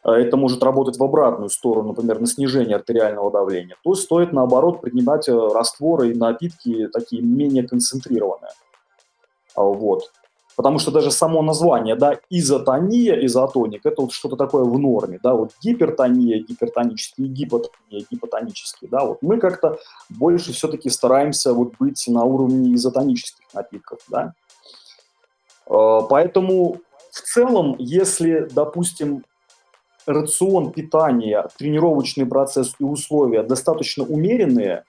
а 0.04 0.16
это 0.16 0.38
может 0.38 0.64
работать 0.64 0.98
в 0.98 1.04
обратную 1.04 1.50
сторону, 1.50 1.90
например, 1.90 2.20
на 2.20 2.28
снижение 2.28 2.76
артериального 2.76 3.32
давления, 3.32 3.76
то 3.84 3.96
стоит, 3.96 4.34
наоборот, 4.34 4.82
принимать 4.82 5.28
растворы 5.28 6.12
и 6.12 6.14
напитки 6.14 6.88
такие 6.88 7.22
менее 7.22 7.68
концентрированные. 7.68 8.52
А 9.56 9.64
вот. 9.64 10.12
Потому 10.56 10.80
что 10.80 10.92
даже 10.92 11.12
само 11.12 11.42
название, 11.42 11.96
да, 11.96 12.20
изотония, 12.30 13.26
изотоник, 13.26 13.86
это 13.86 14.02
вот 14.02 14.12
что-то 14.12 14.36
такое 14.36 14.64
в 14.64 14.78
норме, 14.78 15.20
да, 15.24 15.34
вот 15.34 15.52
гипертония, 15.62 16.44
гипертонические, 16.44 17.28
гипотония, 17.28 18.06
гипотонические, 18.12 18.90
да, 18.90 19.06
вот 19.06 19.20
мы 19.22 19.38
как-то 19.40 19.80
больше 20.10 20.52
все-таки 20.52 20.90
стараемся 20.90 21.54
вот 21.54 21.74
быть 21.80 22.04
на 22.08 22.24
уровне 22.24 22.76
изотонических 22.76 23.46
напитков, 23.54 24.00
да. 24.10 24.34
А, 25.70 26.02
поэтому 26.02 26.80
в 27.12 27.22
целом, 27.22 27.76
если, 27.80 28.48
допустим, 28.52 29.24
рацион 30.06 30.72
питания, 30.72 31.48
тренировочный 31.58 32.26
процесс 32.26 32.76
и 32.80 32.84
условия 32.84 33.44
достаточно 33.44 34.04
умеренные, 34.04 34.84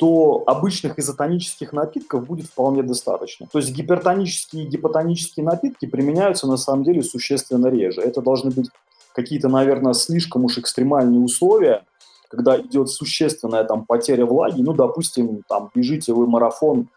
то 0.00 0.44
обычных 0.46 0.98
изотонических 0.98 1.74
напитков 1.74 2.26
будет 2.26 2.46
вполне 2.46 2.82
достаточно. 2.82 3.46
То 3.52 3.58
есть 3.58 3.70
гипертонические 3.70 4.64
и 4.64 4.66
гипотонические 4.66 5.44
напитки 5.44 5.84
применяются 5.84 6.46
на 6.46 6.56
самом 6.56 6.84
деле 6.84 7.02
существенно 7.02 7.66
реже. 7.66 8.00
Это 8.00 8.22
должны 8.22 8.50
быть 8.50 8.70
какие-то, 9.14 9.50
наверное, 9.50 9.92
слишком 9.92 10.46
уж 10.46 10.56
экстремальные 10.56 11.20
условия, 11.20 11.84
когда 12.30 12.58
идет 12.58 12.88
существенная 12.88 13.64
там 13.64 13.84
потеря 13.84 14.24
влаги, 14.24 14.62
ну, 14.62 14.72
допустим, 14.72 15.42
там 15.46 15.70
бежите 15.74 16.14
вы 16.14 16.26
марафон 16.26 16.88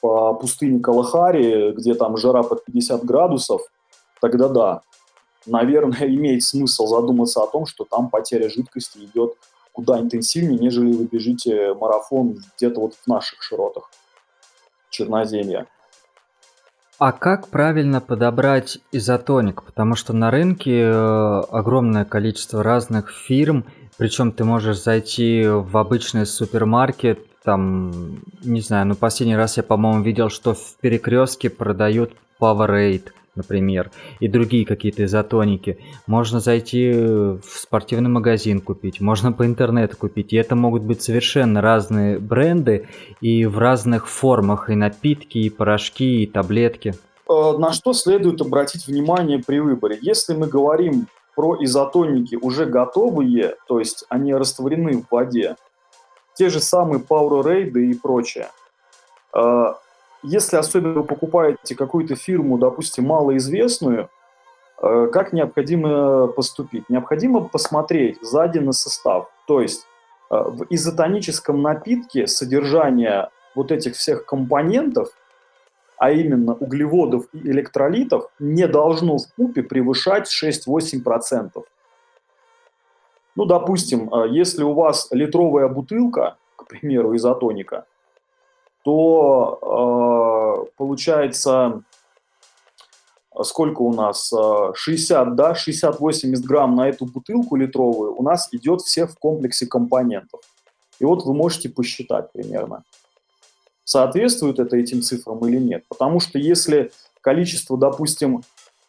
по 0.00 0.34
пустыне 0.34 0.80
Калахари, 0.80 1.70
где 1.76 1.94
там 1.94 2.16
жара 2.16 2.42
под 2.42 2.64
50 2.64 3.04
градусов, 3.04 3.62
тогда 4.20 4.48
да, 4.48 4.80
наверное, 5.46 6.08
имеет 6.08 6.42
смысл 6.42 6.88
задуматься 6.88 7.40
о 7.40 7.46
том, 7.46 7.66
что 7.66 7.84
там 7.84 8.10
потеря 8.10 8.48
жидкости 8.48 8.98
идет 8.98 9.34
куда 9.72 9.98
интенсивнее, 10.00 10.58
нежели 10.58 10.92
вы 10.92 11.04
бежите 11.10 11.74
марафон 11.74 12.38
где-то 12.56 12.80
вот 12.80 12.94
в 12.94 13.06
наших 13.06 13.42
широтах 13.42 13.90
Черноземья. 14.90 15.66
А 16.98 17.10
как 17.10 17.48
правильно 17.48 18.00
подобрать 18.00 18.78
изотоник? 18.92 19.64
Потому 19.64 19.96
что 19.96 20.12
на 20.12 20.30
рынке 20.30 20.82
э, 20.82 21.40
огромное 21.50 22.04
количество 22.04 22.62
разных 22.62 23.10
фирм, 23.10 23.64
причем 23.96 24.30
ты 24.30 24.44
можешь 24.44 24.80
зайти 24.80 25.44
в 25.46 25.76
обычный 25.76 26.26
супермаркет, 26.26 27.18
там, 27.42 28.22
не 28.44 28.60
знаю, 28.60 28.86
ну 28.86 28.94
последний 28.94 29.34
раз 29.34 29.56
я, 29.56 29.64
по-моему, 29.64 30.04
видел, 30.04 30.28
что 30.28 30.54
в 30.54 30.76
перекрестке 30.80 31.50
продают 31.50 32.12
Powerade– 32.40 33.10
например, 33.34 33.90
и 34.20 34.28
другие 34.28 34.66
какие-то 34.66 35.04
изотоники. 35.04 35.78
Можно 36.06 36.40
зайти 36.40 36.92
в 36.92 37.42
спортивный 37.44 38.10
магазин 38.10 38.60
купить, 38.60 39.00
можно 39.00 39.32
по 39.32 39.46
интернету 39.46 39.96
купить. 39.96 40.32
И 40.32 40.36
это 40.36 40.54
могут 40.54 40.82
быть 40.82 41.02
совершенно 41.02 41.60
разные 41.60 42.18
бренды 42.18 42.88
и 43.20 43.46
в 43.46 43.58
разных 43.58 44.08
формах 44.08 44.70
и 44.70 44.74
напитки, 44.74 45.38
и 45.38 45.50
порошки, 45.50 46.22
и 46.22 46.26
таблетки. 46.26 46.94
Э, 47.28 47.56
на 47.58 47.72
что 47.72 47.92
следует 47.92 48.40
обратить 48.40 48.86
внимание 48.86 49.38
при 49.38 49.58
выборе? 49.58 49.98
Если 50.00 50.34
мы 50.34 50.46
говорим 50.46 51.06
про 51.34 51.56
изотоники 51.64 52.34
уже 52.34 52.66
готовые, 52.66 53.56
то 53.66 53.78
есть 53.78 54.04
они 54.08 54.34
растворены 54.34 54.98
в 54.98 55.06
воде, 55.10 55.56
те 56.34 56.48
же 56.50 56.60
самые 56.60 57.00
Powerade 57.00 57.78
и 57.78 57.94
прочее, 57.94 58.50
э, 59.34 59.74
если 60.22 60.56
особенно 60.56 60.94
вы 60.94 61.04
покупаете 61.04 61.74
какую-то 61.74 62.14
фирму, 62.14 62.58
допустим, 62.58 63.04
малоизвестную, 63.04 64.08
э, 64.80 65.08
как 65.12 65.32
необходимо 65.32 66.28
поступить? 66.28 66.88
Необходимо 66.88 67.40
посмотреть 67.40 68.18
сзади 68.22 68.58
на 68.58 68.72
состав. 68.72 69.30
То 69.46 69.60
есть 69.60 69.86
э, 70.30 70.36
в 70.36 70.66
изотоническом 70.70 71.62
напитке 71.62 72.26
содержание 72.26 73.30
вот 73.54 73.72
этих 73.72 73.96
всех 73.96 74.24
компонентов, 74.24 75.08
а 75.98 76.10
именно 76.10 76.54
углеводов 76.54 77.26
и 77.32 77.38
электролитов, 77.38 78.28
не 78.38 78.66
должно 78.66 79.18
в 79.18 79.26
купе 79.36 79.62
превышать 79.62 80.28
6-8%. 80.28 81.64
Ну, 83.34 83.44
допустим, 83.44 84.12
э, 84.12 84.28
если 84.30 84.62
у 84.62 84.72
вас 84.72 85.08
литровая 85.10 85.68
бутылка, 85.68 86.36
к 86.56 86.66
примеру, 86.66 87.16
изотоника, 87.16 87.86
то 88.84 90.66
э, 90.66 90.70
получается, 90.76 91.82
сколько 93.42 93.82
у 93.82 93.92
нас, 93.92 94.32
60, 94.74 95.34
да, 95.36 95.52
60-80 95.52 96.42
грамм 96.42 96.76
на 96.76 96.88
эту 96.88 97.06
бутылку 97.06 97.56
литровую 97.56 98.14
у 98.14 98.22
нас 98.22 98.48
идет 98.52 98.82
всех 98.82 99.12
в 99.12 99.18
комплексе 99.18 99.66
компонентов. 99.66 100.40
И 100.98 101.04
вот 101.04 101.24
вы 101.24 101.34
можете 101.34 101.68
посчитать 101.68 102.30
примерно, 102.32 102.84
соответствует 103.84 104.58
это 104.58 104.76
этим 104.76 105.02
цифрам 105.02 105.38
или 105.46 105.58
нет. 105.58 105.84
Потому 105.88 106.20
что 106.20 106.38
если 106.38 106.92
количество, 107.20 107.78
допустим, 107.78 108.42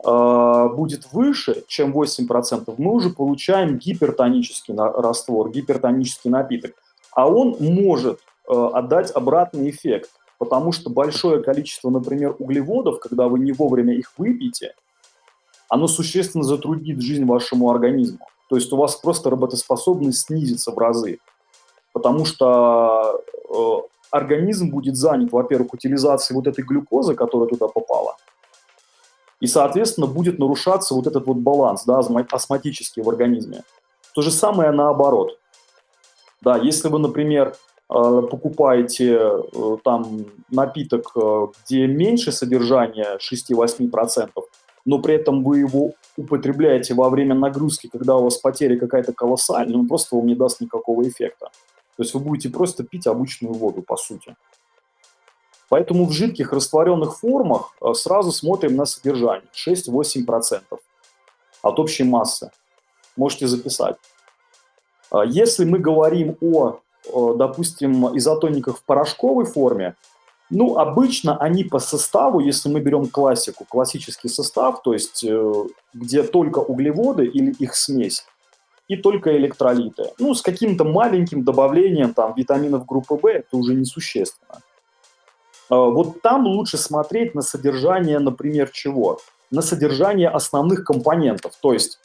э, 0.05 0.69
будет 0.75 1.11
выше, 1.13 1.63
чем 1.67 1.93
8%, 1.93 2.73
мы 2.77 2.91
уже 2.91 3.11
получаем 3.11 3.77
гипертонический 3.77 4.73
раствор, 4.75 5.51
гипертонический 5.51 6.29
напиток. 6.29 6.73
А 7.15 7.27
он 7.27 7.57
может 7.59 8.19
Э, 8.19 8.32
отдать 8.47 9.11
обратный 9.11 9.69
эффект. 9.69 10.09
Потому 10.43 10.71
что 10.71 10.89
большое 10.89 11.41
количество, 11.41 11.89
например, 11.89 12.35
углеводов, 12.37 12.99
когда 12.99 13.27
вы 13.27 13.39
не 13.39 13.53
вовремя 13.53 13.95
их 13.95 14.11
выпьете, 14.17 14.75
оно 15.69 15.87
существенно 15.87 16.43
затруднит 16.43 17.01
жизнь 17.01 17.25
вашему 17.25 17.71
организму. 17.71 18.27
То 18.49 18.57
есть 18.57 18.71
у 18.73 18.75
вас 18.75 18.95
просто 18.97 19.29
работоспособность 19.29 20.25
снизится 20.25 20.71
в 20.71 20.77
разы. 20.77 21.19
Потому 21.93 22.25
что 22.25 23.21
э, 23.49 23.75
организм 24.11 24.69
будет 24.69 24.97
занят, 24.97 25.31
во-первых, 25.31 25.73
утилизацией 25.75 26.35
вот 26.35 26.47
этой 26.47 26.63
глюкозы, 26.65 27.15
которая 27.15 27.47
туда 27.47 27.67
попала, 27.67 28.17
и, 29.39 29.47
соответственно, 29.47 30.07
будет 30.07 30.39
нарушаться 30.39 30.93
вот 30.93 31.07
этот 31.07 31.25
вот 31.25 31.37
баланс 31.37 31.85
да, 31.85 31.99
астматический 31.99 33.01
в 33.01 33.09
организме. 33.09 33.63
То 34.13 34.21
же 34.21 34.31
самое 34.31 34.71
наоборот. 34.71 35.39
Да, 36.41 36.57
если 36.57 36.89
вы, 36.89 36.99
например, 36.99 37.55
Э, 37.55 37.72
покупаете 37.87 39.19
э, 39.19 39.77
там 39.83 40.25
напиток, 40.49 41.11
э, 41.15 41.47
где 41.65 41.87
меньше 41.87 42.31
содержания 42.31 43.17
6-8%, 43.19 44.29
но 44.85 44.99
при 44.99 45.15
этом 45.15 45.43
вы 45.43 45.59
его 45.59 45.91
употребляете 46.17 46.93
во 46.93 47.09
время 47.09 47.35
нагрузки, 47.35 47.87
когда 47.87 48.15
у 48.15 48.23
вас 48.23 48.37
потеря 48.37 48.79
какая-то 48.79 49.13
колоссальная, 49.13 49.77
он 49.77 49.87
просто 49.87 50.15
вам 50.15 50.27
не 50.27 50.35
даст 50.35 50.61
никакого 50.61 51.07
эффекта. 51.07 51.51
То 51.97 52.03
есть 52.03 52.13
вы 52.13 52.21
будете 52.21 52.49
просто 52.49 52.83
пить 52.83 53.05
обычную 53.05 53.53
воду, 53.53 53.81
по 53.81 53.97
сути. 53.97 54.35
Поэтому 55.69 56.05
в 56.05 56.11
жидких 56.11 56.51
растворенных 56.51 57.19
формах 57.19 57.75
сразу 57.93 58.31
смотрим 58.31 58.75
на 58.75 58.85
содержание 58.85 59.47
6-8% 59.53 60.61
от 61.61 61.79
общей 61.79 62.03
массы. 62.03 62.51
Можете 63.15 63.47
записать. 63.47 63.95
Если 65.25 65.65
мы 65.65 65.79
говорим 65.79 66.37
о 66.41 66.79
Э, 66.81 66.92
допустим, 67.11 68.17
изотониках 68.17 68.77
в 68.77 68.83
порошковой 68.83 69.45
форме, 69.45 69.95
ну, 70.49 70.77
обычно 70.77 71.37
они 71.37 71.63
по 71.63 71.79
составу, 71.79 72.39
если 72.39 72.69
мы 72.69 72.79
берем 72.79 73.07
классику, 73.07 73.65
классический 73.65 74.29
состав, 74.29 74.81
то 74.83 74.93
есть 74.93 75.23
э, 75.23 75.53
где 75.93 76.21
только 76.21 76.59
углеводы 76.59 77.25
или 77.25 77.51
их 77.53 77.75
смесь, 77.75 78.25
и 78.87 78.95
только 78.95 79.35
электролиты. 79.35 80.11
Ну, 80.19 80.35
с 80.35 80.41
каким-то 80.41 80.83
маленьким 80.83 81.43
добавлением 81.43 82.13
там 82.13 82.33
витаминов 82.35 82.85
группы 82.85 83.15
В, 83.15 83.25
это 83.25 83.57
уже 83.57 83.73
несущественно. 83.73 84.61
Э, 85.69 85.75
вот 85.75 86.21
там 86.21 86.45
лучше 86.45 86.77
смотреть 86.77 87.33
на 87.35 87.41
содержание, 87.41 88.19
например, 88.19 88.69
чего? 88.71 89.19
На 89.49 89.61
содержание 89.61 90.29
основных 90.29 90.83
компонентов, 90.83 91.53
то 91.61 91.73
есть 91.73 91.99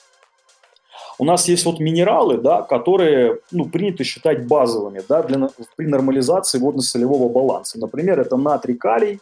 у 1.18 1.24
нас 1.24 1.48
есть 1.48 1.66
вот 1.66 1.80
минералы, 1.80 2.38
да, 2.38 2.62
которые 2.62 3.40
ну, 3.50 3.68
принято 3.68 4.04
считать 4.04 4.46
базовыми 4.46 5.02
да, 5.08 5.22
для, 5.22 5.48
при 5.76 5.86
нормализации 5.86 6.58
водно-солевого 6.58 7.28
баланса. 7.28 7.78
Например, 7.78 8.20
это 8.20 8.36
натрий, 8.36 8.76
калий, 8.76 9.20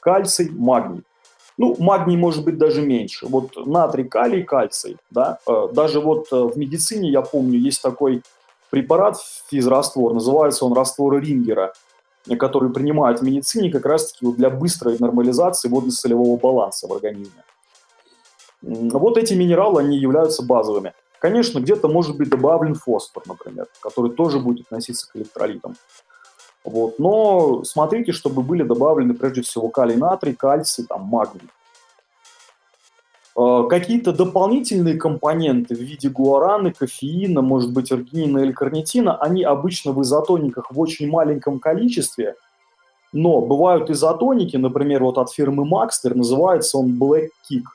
кальций, 0.00 0.50
магний. 0.50 1.02
Ну, 1.58 1.76
магний 1.78 2.16
может 2.16 2.44
быть 2.44 2.58
даже 2.58 2.82
меньше. 2.82 3.26
Вот 3.26 3.66
натрий, 3.66 4.04
калий, 4.04 4.42
кальций. 4.42 4.96
Да? 5.10 5.38
Э, 5.46 5.68
даже 5.72 6.00
вот 6.00 6.26
э, 6.32 6.36
в 6.36 6.56
медицине, 6.56 7.10
я 7.10 7.20
помню, 7.20 7.58
есть 7.58 7.82
такой 7.82 8.22
препарат 8.70 9.18
физраствор, 9.50 10.14
называется 10.14 10.64
он 10.64 10.72
раствор 10.72 11.20
Рингера, 11.20 11.74
который 12.38 12.70
принимают 12.70 13.20
в 13.20 13.22
медицине 13.22 13.70
как 13.70 13.86
раз-таки 13.86 14.26
для 14.32 14.50
быстрой 14.50 14.96
нормализации 14.98 15.68
водно-солевого 15.68 16.36
баланса 16.38 16.88
в 16.88 16.92
организме. 16.92 17.44
Вот 18.62 19.18
эти 19.18 19.34
минералы, 19.34 19.82
они 19.82 19.98
являются 19.98 20.42
базовыми. 20.42 20.94
Конечно, 21.24 21.58
где-то 21.58 21.88
может 21.88 22.18
быть 22.18 22.28
добавлен 22.28 22.74
фосфор, 22.74 23.22
например, 23.26 23.66
который 23.80 24.10
тоже 24.10 24.38
будет 24.38 24.66
относиться 24.66 25.10
к 25.10 25.16
электролитам. 25.16 25.74
Вот. 26.64 26.98
Но 26.98 27.64
смотрите, 27.64 28.12
чтобы 28.12 28.42
были 28.42 28.62
добавлены 28.62 29.14
прежде 29.14 29.40
всего 29.40 29.70
калий, 29.70 29.96
натрий, 29.96 30.34
кальций, 30.34 30.84
там, 30.86 31.04
магний. 31.04 31.48
Э, 33.38 33.66
какие-то 33.70 34.12
дополнительные 34.12 34.98
компоненты 34.98 35.74
в 35.74 35.80
виде 35.80 36.10
гуараны, 36.10 36.72
кофеина, 36.72 37.40
может 37.40 37.72
быть, 37.72 37.90
аргинина 37.90 38.40
или 38.40 38.52
карнитина, 38.52 39.16
они 39.16 39.44
обычно 39.44 39.92
в 39.92 40.02
изотониках 40.02 40.70
в 40.70 40.78
очень 40.78 41.08
маленьком 41.08 41.58
количестве, 41.58 42.34
но 43.14 43.40
бывают 43.40 43.88
изотоники, 43.88 44.58
например, 44.58 45.02
вот 45.02 45.16
от 45.16 45.32
фирмы 45.32 45.66
Maxter, 45.66 46.12
называется 46.12 46.76
он 46.76 46.98
Black 46.98 47.30
Kick– 47.50 47.62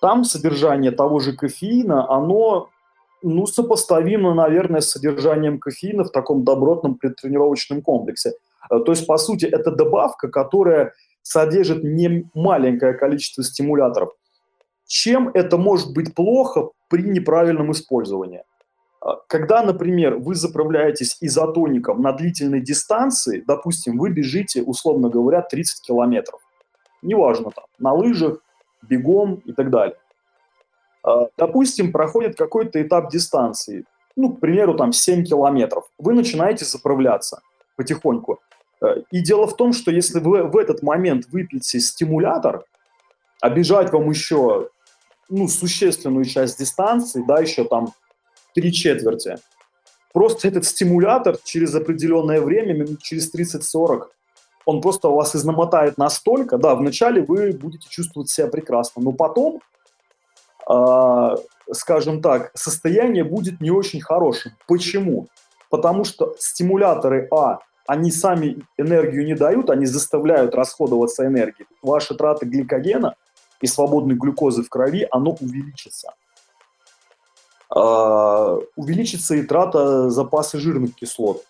там 0.00 0.24
содержание 0.24 0.90
того 0.90 1.20
же 1.20 1.36
кофеина, 1.36 2.10
оно 2.10 2.70
ну, 3.22 3.46
сопоставимо, 3.46 4.34
наверное, 4.34 4.80
с 4.80 4.90
содержанием 4.90 5.58
кофеина 5.58 6.04
в 6.04 6.10
таком 6.10 6.44
добротном 6.44 6.94
предтренировочном 6.94 7.82
комплексе. 7.82 8.32
Э, 8.70 8.80
то 8.80 8.92
есть, 8.92 9.06
по 9.06 9.18
сути, 9.18 9.46
это 9.46 9.70
добавка, 9.70 10.28
которая 10.28 10.92
содержит 11.22 11.84
не 11.84 12.28
маленькое 12.34 12.94
количество 12.94 13.44
стимуляторов. 13.44 14.10
Чем 14.86 15.28
это 15.28 15.56
может 15.56 15.92
быть 15.92 16.14
плохо 16.14 16.70
при 16.88 17.02
неправильном 17.02 17.72
использовании? 17.72 18.42
А, 19.00 19.16
когда, 19.28 19.62
например, 19.62 20.16
вы 20.16 20.34
заправляетесь 20.34 21.16
изотоником 21.20 22.00
на 22.02 22.12
длительной 22.12 22.60
дистанции, 22.60 23.44
допустим, 23.46 23.98
вы 23.98 24.10
бежите, 24.10 24.62
условно 24.62 25.10
говоря, 25.10 25.42
30 25.42 25.82
километров, 25.82 26.40
неважно 27.02 27.50
там, 27.50 27.64
на 27.78 27.92
лыжах, 27.92 28.38
бегом 28.82 29.36
и 29.44 29.52
так 29.52 29.70
далее. 29.70 29.96
А, 31.02 31.28
допустим, 31.36 31.92
проходит 31.92 32.36
какой-то 32.36 32.80
этап 32.80 33.10
дистанции, 33.10 33.84
ну, 34.16 34.34
к 34.34 34.40
примеру, 34.40 34.74
там 34.74 34.92
7 34.92 35.24
километров. 35.24 35.84
Вы 35.98 36.14
начинаете 36.14 36.64
заправляться 36.64 37.40
потихоньку. 37.76 38.40
Э, 38.82 39.02
и 39.10 39.22
дело 39.22 39.46
в 39.46 39.56
том, 39.56 39.72
что 39.72 39.90
если 39.90 40.20
вы 40.20 40.44
в 40.44 40.56
этот 40.56 40.82
момент 40.82 41.26
выпьете 41.30 41.80
стимулятор, 41.80 42.64
бежать 43.54 43.92
вам 43.92 44.10
еще 44.10 44.68
ну, 45.30 45.48
существенную 45.48 46.24
часть 46.24 46.58
дистанции, 46.58 47.24
да, 47.26 47.38
еще 47.38 47.64
там 47.64 47.92
три 48.54 48.72
четверти. 48.72 49.38
Просто 50.12 50.48
этот 50.48 50.64
стимулятор 50.64 51.38
через 51.42 51.74
определенное 51.74 52.40
время, 52.40 52.74
минут 52.74 53.00
через 53.00 53.32
30-40, 53.32 54.08
он 54.64 54.80
просто 54.80 55.08
вас 55.08 55.34
изнамотает 55.34 55.98
настолько, 55.98 56.58
да, 56.58 56.74
вначале 56.74 57.22
вы 57.22 57.52
будете 57.52 57.88
чувствовать 57.88 58.30
себя 58.30 58.46
прекрасно, 58.48 59.02
но 59.02 59.12
потом, 59.12 59.60
э, 60.68 61.36
скажем 61.72 62.22
так, 62.22 62.50
состояние 62.54 63.24
будет 63.24 63.60
не 63.60 63.70
очень 63.70 64.00
хорошим. 64.00 64.52
Почему? 64.66 65.28
Потому 65.70 66.04
что 66.04 66.34
стимуляторы 66.38 67.28
А, 67.32 67.58
они 67.86 68.10
сами 68.10 68.62
энергию 68.76 69.24
не 69.24 69.34
дают, 69.34 69.70
они 69.70 69.86
заставляют 69.86 70.54
расходоваться 70.54 71.26
энергией. 71.26 71.68
Ваши 71.82 72.14
траты 72.14 72.46
гликогена– 72.46 73.14
и 73.60 73.66
свободной 73.66 74.14
глюкозы 74.16 74.62
в 74.62 74.68
крови, 74.68 75.06
оно 75.10 75.36
увеличится. 75.40 76.14
А, 77.68 78.58
увеличится 78.76 79.34
и 79.34 79.42
трата 79.42 80.10
запаса 80.10 80.58
жирных 80.58 80.94
кислот. 80.94 81.44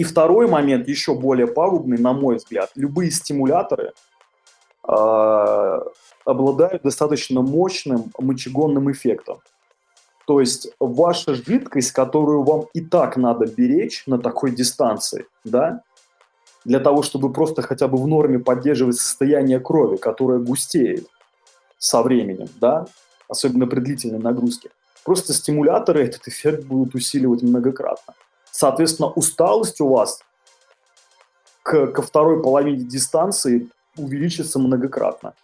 И 0.00 0.02
второй 0.02 0.46
момент, 0.46 0.88
еще 0.88 1.14
более 1.14 1.46
пагубный, 1.46 1.98
на 1.98 2.14
мой 2.14 2.36
взгляд, 2.36 2.70
любые 2.74 3.10
стимуляторы 3.10 3.92
э, 4.88 5.78
обладают 6.24 6.82
достаточно 6.82 7.42
мощным 7.42 8.10
мочегонным 8.18 8.90
эффектом. 8.90 9.42
То 10.26 10.40
есть 10.40 10.72
ваша 10.80 11.34
жидкость, 11.34 11.92
которую 11.92 12.44
вам 12.44 12.64
и 12.72 12.80
так 12.80 13.18
надо 13.18 13.44
беречь 13.44 14.04
на 14.06 14.16
такой 14.18 14.52
дистанции, 14.52 15.26
да, 15.44 15.82
для 16.64 16.80
того, 16.80 17.02
чтобы 17.02 17.30
просто 17.30 17.60
хотя 17.60 17.86
бы 17.86 17.98
в 17.98 18.08
норме 18.08 18.38
поддерживать 18.38 18.96
состояние 18.96 19.60
крови, 19.60 19.98
которое 19.98 20.38
густеет 20.38 21.08
со 21.76 22.00
временем, 22.00 22.48
да, 22.58 22.86
особенно 23.28 23.66
при 23.66 23.80
длительной 23.80 24.18
нагрузке. 24.18 24.70
Просто 25.04 25.34
стимуляторы 25.34 26.04
этот 26.04 26.26
эффект 26.26 26.64
будут 26.64 26.94
усиливать 26.94 27.42
многократно. 27.42 28.14
Соответственно, 28.50 29.08
усталость 29.08 29.80
у 29.80 29.88
вас 29.88 30.20
к, 31.62 31.86
ко 31.88 32.02
второй 32.02 32.42
половине 32.42 32.84
дистанции 32.84 33.68
увеличится 33.96 34.58
многократно. 34.58 35.34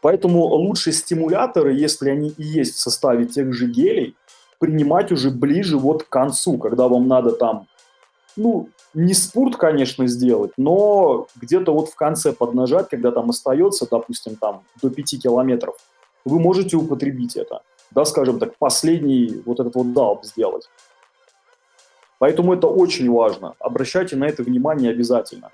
Поэтому 0.00 0.44
лучше 0.44 0.92
стимуляторы, 0.92 1.74
если 1.74 2.10
они 2.10 2.30
и 2.30 2.42
есть 2.42 2.74
в 2.74 2.80
составе 2.80 3.26
тех 3.26 3.52
же 3.52 3.66
гелей, 3.66 4.16
принимать 4.58 5.12
уже 5.12 5.30
ближе 5.30 5.78
вот 5.78 6.04
к 6.04 6.08
концу, 6.08 6.58
когда 6.58 6.88
вам 6.88 7.08
надо 7.08 7.32
там 7.32 7.66
ну, 8.36 8.68
не 8.94 9.14
спорт, 9.14 9.56
конечно, 9.56 10.06
сделать, 10.06 10.52
но 10.56 11.26
где-то 11.36 11.72
вот 11.72 11.88
в 11.88 11.94
конце 11.94 12.32
поднажать, 12.32 12.88
когда 12.88 13.10
там 13.10 13.30
остается, 13.30 13.86
допустим, 13.90 14.36
там 14.36 14.62
до 14.80 14.90
5 14.90 15.22
километров, 15.22 15.76
вы 16.24 16.38
можете 16.38 16.76
употребить 16.76 17.36
это. 17.36 17.62
Да, 17.90 18.04
скажем 18.04 18.38
так, 18.38 18.56
последний 18.58 19.42
вот 19.44 19.60
этот 19.60 19.74
вот 19.74 19.92
далп 19.92 20.24
сделать. 20.24 20.68
Поэтому 22.22 22.54
это 22.54 22.68
очень 22.68 23.10
важно. 23.10 23.56
Обращайте 23.58 24.14
на 24.14 24.28
это 24.28 24.44
внимание 24.44 24.92
обязательно. 24.92 25.50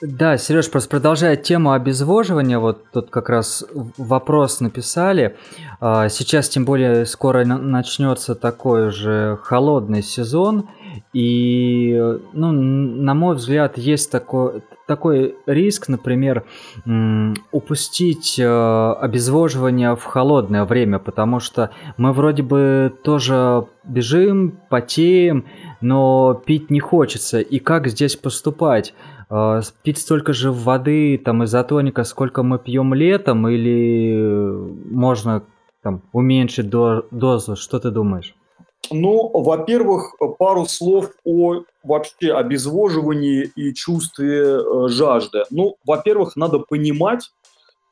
Да, 0.00 0.38
Сереж, 0.38 0.70
просто 0.70 0.90
продолжая 0.90 1.34
тему 1.34 1.72
обезвоживания, 1.72 2.60
вот 2.60 2.84
тут 2.92 3.10
как 3.10 3.28
раз 3.28 3.66
вопрос 3.96 4.60
написали. 4.60 5.36
А, 5.80 6.08
сейчас, 6.08 6.48
тем 6.48 6.64
более, 6.64 7.04
скоро 7.04 7.44
начнется 7.44 8.36
такой 8.36 8.92
же 8.92 9.40
холодный 9.42 10.04
сезон, 10.04 10.68
и, 11.12 12.00
ну, 12.32 12.52
на 12.52 13.14
мой 13.14 13.34
взгляд, 13.34 13.76
есть 13.76 14.12
такой, 14.12 14.62
такой 14.86 15.34
риск, 15.46 15.88
например, 15.88 16.44
упустить 17.50 18.38
э, 18.38 18.92
обезвоживание 19.00 19.96
в 19.96 20.04
холодное 20.04 20.64
время, 20.64 21.00
потому 21.00 21.40
что 21.40 21.70
мы 21.96 22.12
вроде 22.12 22.44
бы 22.44 22.94
тоже 23.02 23.66
бежим, 23.84 24.60
потеем, 24.68 25.46
но 25.80 26.34
пить 26.34 26.70
не 26.70 26.80
хочется. 26.80 27.40
И 27.40 27.58
как 27.58 27.88
здесь 27.88 28.16
поступать? 28.16 28.94
Э, 29.30 29.60
пить 29.82 29.98
столько 29.98 30.32
же 30.32 30.52
воды, 30.52 31.18
там, 31.18 31.44
изотоника, 31.44 32.04
сколько 32.04 32.42
мы 32.42 32.58
пьем 32.58 32.94
летом, 32.94 33.48
или 33.48 34.14
можно 34.90 35.42
там 35.82 36.02
уменьшить 36.12 36.68
до, 36.68 37.06
дозу? 37.10 37.56
Что 37.56 37.78
ты 37.78 37.90
думаешь? 37.90 38.34
Ну, 38.90 39.30
во-первых, 39.34 40.14
пару 40.38 40.66
слов 40.66 41.10
о 41.24 41.62
вообще 41.82 42.32
обезвоживании 42.32 43.50
и 43.54 43.74
чувстве 43.74 44.60
э, 44.60 44.88
жажды. 44.88 45.44
Ну, 45.50 45.76
во-первых, 45.84 46.36
надо 46.36 46.60
понимать, 46.60 47.30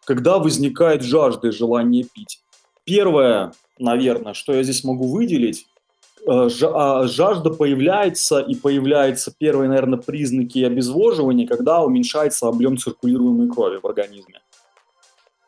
когда 0.05 0.39
возникает 0.39 1.03
жажда 1.03 1.49
и 1.49 1.53
желание 1.53 2.05
пить. 2.05 2.41
Первое, 2.85 3.53
наверное, 3.79 4.33
что 4.33 4.55
я 4.55 4.63
здесь 4.63 4.85
могу 4.85 5.13
выделить, 5.13 5.67
Э, 5.67 5.76
а, 5.76 5.76
жажда 6.27 7.51
появляется, 7.51 8.41
и 8.41 8.55
появляются 8.55 9.33
первые, 9.37 9.69
наверное, 9.69 9.99
признаки 9.99 10.65
обезвоживания, 10.65 11.47
когда 11.47 11.83
уменьшается 11.83 12.49
объем 12.49 12.77
циркулируемой 12.79 13.49
крови 13.49 13.79
в 13.83 13.87
организме. 13.87 14.41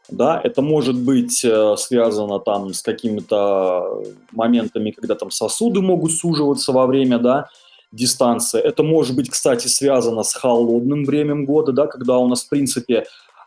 Да, 0.08 0.40
это 0.42 0.62
может 0.62 0.98
быть 0.98 1.44
э, 1.44 1.76
связано 1.76 2.38
там 2.38 2.72
с 2.72 2.80
какими-то 2.80 4.02
моментами, 4.32 4.90
когда 4.90 5.14
там 5.14 5.30
сосуды 5.30 5.82
могут 5.82 6.12
суживаться 6.12 6.72
во 6.72 6.86
время, 6.86 7.18
да, 7.18 7.50
дистанции. 7.92 8.58
Это 8.58 8.82
может 8.82 9.14
быть, 9.16 9.28
кстати, 9.28 9.66
связано 9.66 10.22
с 10.22 10.32
холодным 10.32 11.04
временем 11.04 11.44
года, 11.44 11.72
да, 11.72 11.86
когда 11.86 12.16
у 12.16 12.26
нас, 12.26 12.44
в 12.44 12.48
принципе, 12.48 13.04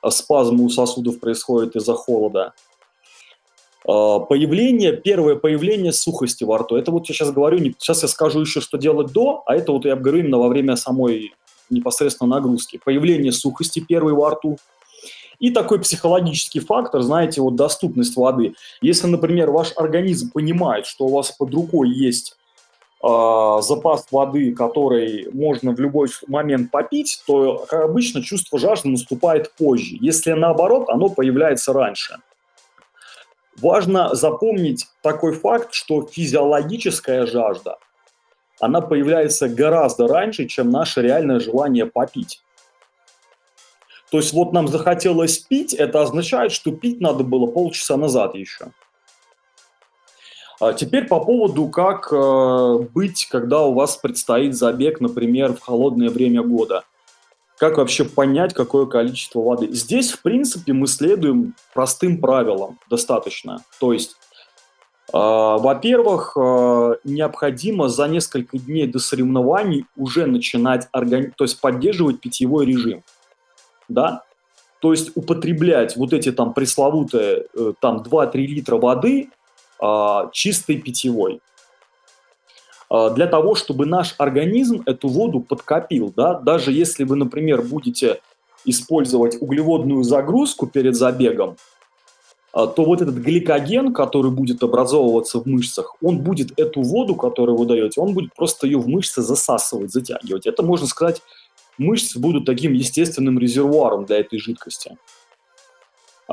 спазмы 0.10 0.65
у 0.65 0.70
сосудов 0.70 1.20
происходят 1.20 1.76
из-за 1.76 1.94
холода. 1.94 2.54
А, 3.88 4.20
появление, 4.20 4.94
первое 4.94 5.36
появление 5.36 5.91
сухости 5.91 6.44
во 6.44 6.60
рту. 6.60 6.76
Это 6.76 6.91
вот 6.91 7.08
я 7.10 7.15
сейчас 7.15 7.32
говорю, 7.32 7.60
сейчас 7.60 8.04
я 8.04 8.08
скажу 8.08 8.41
еще, 8.41 8.62
что 8.62 8.78
делать 8.78 9.12
до, 9.12 9.44
а 9.46 9.56
это 9.56 9.72
вот 9.72 9.86
я 9.86 9.96
говорю 9.96 10.20
именно 10.20 10.38
во 10.38 10.50
время 10.50 10.76
самой 10.76 11.34
непосредственно 11.70 12.30
нагрузки. 12.36 12.80
Появление 12.84 13.32
сухости 13.32 13.80
первой 13.80 14.13
во 14.13 14.32
рту. 14.32 14.58
И 15.39 15.50
такой 15.50 15.80
психологический 15.80 16.60
фактор, 16.60 17.02
знаете, 17.02 17.41
вот 17.41 17.56
доступность 17.56 18.15
воды. 18.15 18.54
Если, 18.82 19.08
например, 19.08 19.50
ваш 19.50 19.74
организм 19.76 20.32
понимает, 20.32 20.86
что 20.86 21.06
у 21.06 21.15
вас 21.15 21.32
под 21.32 21.52
рукой 21.52 21.89
есть 21.89 22.36
э, 23.04 23.08
запас 23.62 24.06
воды, 24.12 24.54
который 24.54 25.30
можно 25.34 25.72
в 25.72 25.80
любой 25.80 26.10
момент 26.28 26.70
попить, 26.70 27.24
то, 27.26 27.65
как 27.67 27.86
обычно, 27.86 28.22
чувство 28.22 28.60
жажды 28.60 28.89
наступает 28.89 29.52
позже. 29.58 29.98
Если 30.00 30.32
наоборот, 30.34 30.89
оно 30.89 31.10
появляется 31.10 31.74
раньше– 31.74 32.17
Важно 33.60 34.16
запомнить 34.16 34.88
такой 35.02 35.34
факт, 35.34 35.74
что 35.74 36.08
физиологическая 36.08 37.26
жажда, 37.26 37.78
она 38.60 38.82
появляется 38.82 39.50
гораздо 39.50 40.08
раньше, 40.08 40.46
чем 40.46 40.70
наше 40.70 41.02
реальное 41.02 41.40
желание 41.40 41.86
попить. 41.86 42.42
То 44.12 44.18
есть 44.18 44.34
вот 44.34 44.52
нам 44.54 44.68
захотелось 44.68 45.40
пить, 45.40 45.74
это 45.74 46.02
означает, 46.02 46.52
что 46.52 46.72
пить 46.72 47.00
надо 47.00 47.24
было 47.24 47.48
полчаса 47.48 47.97
назад 47.97 48.36
еще. 48.36 48.72
А 50.60 50.74
теперь 50.74 51.08
по 51.08 51.20
поводу, 51.20 51.70
как 51.70 52.10
э, 52.12 52.78
быть, 52.93 53.26
когда 53.32 53.64
у 53.64 53.74
вас 53.74 53.97
предстоит 53.97 54.56
забег, 54.56 54.99
например, 54.99 55.54
в 55.54 55.60
холодное 55.60 56.10
время 56.10 56.43
года 56.43 56.84
как 57.62 57.78
вообще 57.78 58.05
понять, 58.05 58.55
какое 58.55 58.88
количество 58.88 59.39
воды. 59.39 59.72
Здесь, 59.72 60.09
в 60.09 60.24
принципе, 60.24 60.74
мы 60.74 60.88
следуем 60.88 61.53
простым 61.76 62.20
правилам 62.20 62.80
достаточно. 62.89 63.64
То 63.80 63.93
есть, 63.93 64.16
э, 65.14 65.16
во-первых, 65.16 66.36
э, 66.36 66.95
необходимо 67.03 67.88
за 67.88 68.07
несколько 68.07 68.57
дней 68.57 68.88
до 68.88 68.97
соревнований 68.97 69.86
уже 69.95 70.26
начинать 70.26 70.88
органи... 70.91 71.32
то 71.38 71.43
есть 71.43 71.62
поддерживать 71.62 72.20
питьевой 72.20 72.66
режим. 72.66 73.03
Да? 73.88 74.24
То 74.80 74.91
есть 74.91 75.12
употреблять 75.14 75.95
вот 75.97 76.14
эти 76.14 76.32
там 76.32 76.55
пресловутые 76.55 77.45
э, 77.53 77.74
там 77.80 77.97
2-3 77.97 78.38
литра 78.38 78.78
воды 78.78 79.30
э, 79.80 80.30
чистой 80.32 80.78
питьевой. 80.78 81.41
А, 82.94 83.10
для 83.10 83.26
того, 83.26 83.56
чтобы 83.56 83.86
наш 83.86 84.16
организм 84.18 84.84
эту 84.86 85.08
воду 85.08 85.39
подкопил. 85.39 86.14
Да? 86.14 86.34
Даже 86.34 86.74
если 86.74 87.06
вы, 87.06 87.16
например, 87.16 87.62
будете 87.62 88.20
использовать 88.66 89.42
углеводную 89.42 90.04
загрузку 90.04 90.68
перед 90.68 90.98
забегом, 90.98 91.56
а, 92.52 92.68
то 92.68 92.84
вот 92.84 93.02
этот 93.02 93.16
гликоген, 93.16 93.94
который 93.94 94.30
будет 94.30 94.62
образовываться 94.62 95.39
в 95.39 95.46
мышцах, 95.46 95.96
он 96.02 96.18
будет 96.18 96.60
эту 96.60 96.82
воду, 96.82 97.16
которую 97.16 97.58
вы 97.58 97.66
даете, 97.66 98.02
он 98.02 98.14
будет 98.14 98.36
просто 98.36 98.68
ее 98.68 98.78
в 98.78 98.89
мышцы 98.89 99.22
засасывать, 99.22 99.89
затягивать. 99.89 100.46
Это, 100.46 100.62
можно 100.62 100.86
сказать, 100.86 101.22
мышцы 101.78 102.20
будут 102.20 102.46
таким 102.46 102.74
естественным 102.74 103.39
резервуаром 103.39 104.04
для 104.04 104.18
этой 104.18 104.38
жидкости. 104.38 104.98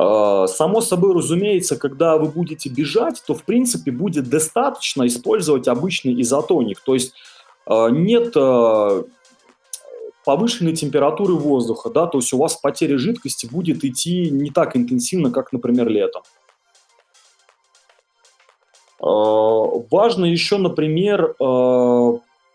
А, 0.00 0.46
само 0.46 0.80
собой 0.80 1.12
разумеется, 1.12 1.76
когда 1.76 2.18
вы 2.18 2.28
будете 2.28 2.68
бежать, 2.68 3.20
то 3.26 3.34
в 3.34 3.42
принципе 3.42 3.90
будет 3.90 4.28
достаточно 4.28 5.04
использовать 5.08 5.66
обычный 5.66 6.20
изотоник. 6.22 6.78
То 6.80 6.94
есть 6.94 7.14
а, 7.66 7.88
нет 7.88 8.32
повышенной 10.24 10.76
температуры 10.76 11.34
воздуха, 11.34 11.90
да, 11.90 12.06
то 12.06 12.18
есть 12.18 12.32
у 12.32 12.38
вас 12.38 12.54
потеря 12.56 12.98
жидкости 12.98 13.46
будет 13.46 13.82
идти 13.82 14.30
не 14.30 14.50
так 14.50 14.76
интенсивно, 14.76 15.32
как, 15.32 15.52
например, 15.52 15.88
летом. 15.88 16.22
Важно 19.00 20.26
еще, 20.26 20.58
например, 20.58 21.34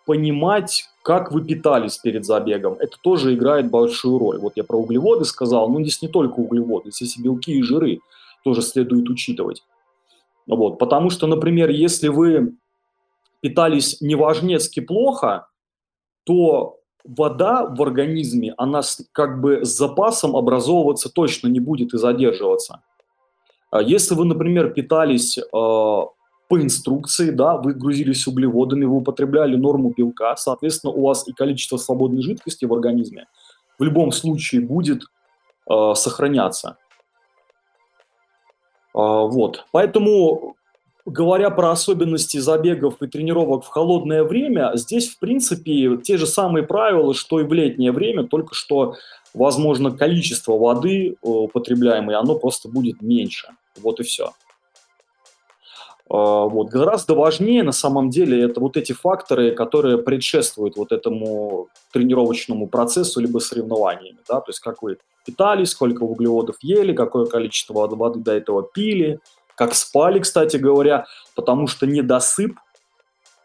понимать, 0.05 0.85
как 1.03 1.31
вы 1.31 1.43
питались 1.43 1.97
перед 1.97 2.25
забегом. 2.25 2.75
Это 2.79 2.97
тоже 3.01 3.33
играет 3.33 3.69
большую 3.69 4.17
роль. 4.17 4.37
Вот 4.39 4.53
я 4.55 4.63
про 4.63 4.77
углеводы 4.77 5.25
сказал, 5.25 5.69
но 5.69 5.81
здесь 5.81 6.01
не 6.01 6.07
только 6.07 6.39
углеводы, 6.39 6.91
здесь 6.91 7.17
и 7.17 7.21
белки, 7.21 7.53
и 7.53 7.61
жиры 7.61 7.99
тоже 8.43 8.61
следует 8.61 9.09
учитывать. 9.09 9.63
Вот, 10.47 10.77
потому 10.77 11.09
что, 11.09 11.27
например, 11.27 11.69
если 11.69 12.09
вы 12.09 12.55
питались 13.41 14.01
неважнецки 14.01 14.79
плохо, 14.79 15.47
то 16.25 16.79
вода 17.03 17.65
в 17.65 17.81
организме, 17.81 18.53
она 18.57 18.81
как 19.11 19.41
бы 19.41 19.65
с 19.65 19.77
запасом 19.77 20.35
образовываться 20.35 21.09
точно 21.09 21.47
не 21.47 21.59
будет 21.59 21.93
и 21.93 21.97
задерживаться. 21.97 22.81
А 23.71 23.81
если 23.81 24.15
вы, 24.15 24.25
например, 24.25 24.73
питались 24.73 25.37
э, 25.37 25.43
по 26.49 26.61
инструкции, 26.61 27.31
да, 27.31 27.57
вы 27.57 27.73
грузились 27.73 28.27
углеводами, 28.27 28.85
вы 28.85 28.97
употребляли 28.97 29.55
норму 29.55 29.93
белка, 29.95 30.35
соответственно, 30.35 30.93
у 30.93 31.07
вас 31.07 31.27
и 31.27 31.33
количество 31.33 31.77
свободной 31.77 32.21
жидкости 32.21 32.65
в 32.65 32.73
организме 32.73 33.27
в 33.79 33.83
любом 33.83 34.11
случае 34.11 34.61
будет 34.61 35.03
э, 35.69 35.93
сохраняться. 35.95 36.77
Э, 38.93 38.99
вот, 38.99 39.65
поэтому 39.71 40.55
говоря 41.05 41.49
про 41.49 41.71
особенности 41.71 42.37
забегов 42.37 43.01
и 43.01 43.07
тренировок 43.07 43.65
в 43.65 43.67
холодное 43.67 44.23
время, 44.23 44.71
здесь, 44.75 45.09
в 45.09 45.19
принципе, 45.19 45.97
те 45.97 46.17
же 46.17 46.27
самые 46.27 46.65
правила, 46.65 47.13
что 47.13 47.41
и 47.41 47.43
в 47.43 47.51
летнее 47.51 47.91
время, 47.91 48.25
только 48.27 48.55
что, 48.55 48.95
возможно, 49.33 49.91
количество 49.91 50.57
воды 50.57 51.09
э, 51.09 51.15
употребляемой, 51.21 52.15
оно 52.15 52.35
просто 52.35 52.69
будет 52.69 53.01
меньше. 53.01 53.49
Вот 53.81 53.99
и 53.99 54.03
все. 54.03 54.31
А, 56.09 56.45
вот. 56.45 56.69
Гораздо 56.69 57.15
важнее, 57.15 57.63
на 57.63 57.71
самом 57.71 58.09
деле, 58.09 58.43
это 58.43 58.59
вот 58.59 58.77
эти 58.77 58.93
факторы, 58.93 59.51
которые 59.51 59.97
предшествуют 59.97 60.77
вот 60.77 60.91
этому 60.91 61.67
тренировочному 61.91 62.67
процессу 62.67 63.21
либо 63.21 63.39
соревнованиями. 63.39 64.19
Да? 64.27 64.41
То 64.41 64.49
есть 64.49 64.59
как 64.59 64.81
вы 64.81 64.97
питались, 65.25 65.69
сколько 65.69 66.03
углеводов 66.03 66.57
ели, 66.61 66.93
какое 66.93 67.25
количество 67.25 67.73
воды 67.73 68.19
до 68.19 68.33
этого 68.33 68.63
пили– 68.63 69.19
как 69.55 69.75
спали, 69.75 70.19
кстати 70.19 70.57
говоря, 70.57 71.05
потому 71.35 71.67
что 71.67 71.85
недосып 71.85 72.53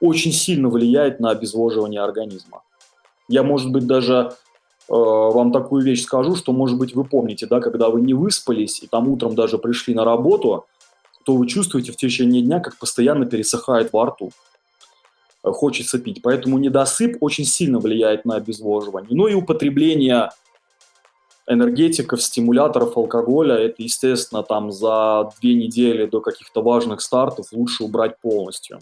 очень 0.00 0.32
сильно 0.32 0.68
влияет 0.68 1.20
на 1.20 1.30
обезвоживание 1.30 2.00
организма. 2.00 2.62
Я, 3.28 3.42
может 3.42 3.70
быть, 3.70 3.86
даже 3.86 4.14
э, 4.88 4.94
вам 4.94 5.52
такую 5.52 5.84
вещь 5.84 6.02
скажу, 6.02 6.36
что, 6.36 6.52
может 6.52 6.78
быть, 6.78 6.94
вы 6.94 7.04
помните, 7.04 7.46
да, 7.46 7.60
когда 7.60 7.90
вы 7.90 8.00
не 8.00 8.14
выспались 8.14 8.82
и 8.82 8.86
там 8.86 9.08
утром 9.08 9.34
даже 9.34 9.58
пришли 9.58 9.94
на 9.94 10.04
работу, 10.04 10.66
то 11.28 11.36
вы 11.36 11.46
чувствуете 11.46 11.92
в 11.92 11.96
течение 11.96 12.40
дня, 12.40 12.58
как 12.58 12.78
постоянно 12.78 13.26
пересыхает 13.26 13.92
во 13.92 14.06
рту. 14.06 14.30
Э, 15.44 15.50
хочется 15.50 15.98
пить. 15.98 16.22
Поэтому 16.22 16.56
недосып 16.56 17.18
очень 17.20 17.44
сильно 17.44 17.78
влияет 17.80 18.24
на 18.24 18.36
обезвоживание. 18.36 19.10
Ну 19.14 19.26
и 19.26 19.34
употребление 19.34 20.30
энергетиков, 21.46 22.22
стимуляторов 22.22 22.96
алкоголя, 22.96 23.56
это, 23.56 23.82
естественно, 23.82 24.42
там 24.42 24.72
за 24.72 25.30
две 25.38 25.52
недели 25.52 26.06
до 26.06 26.22
каких-то 26.22 26.62
важных 26.62 27.02
стартов 27.02 27.52
лучше 27.52 27.84
убрать 27.84 28.18
полностью. 28.22 28.78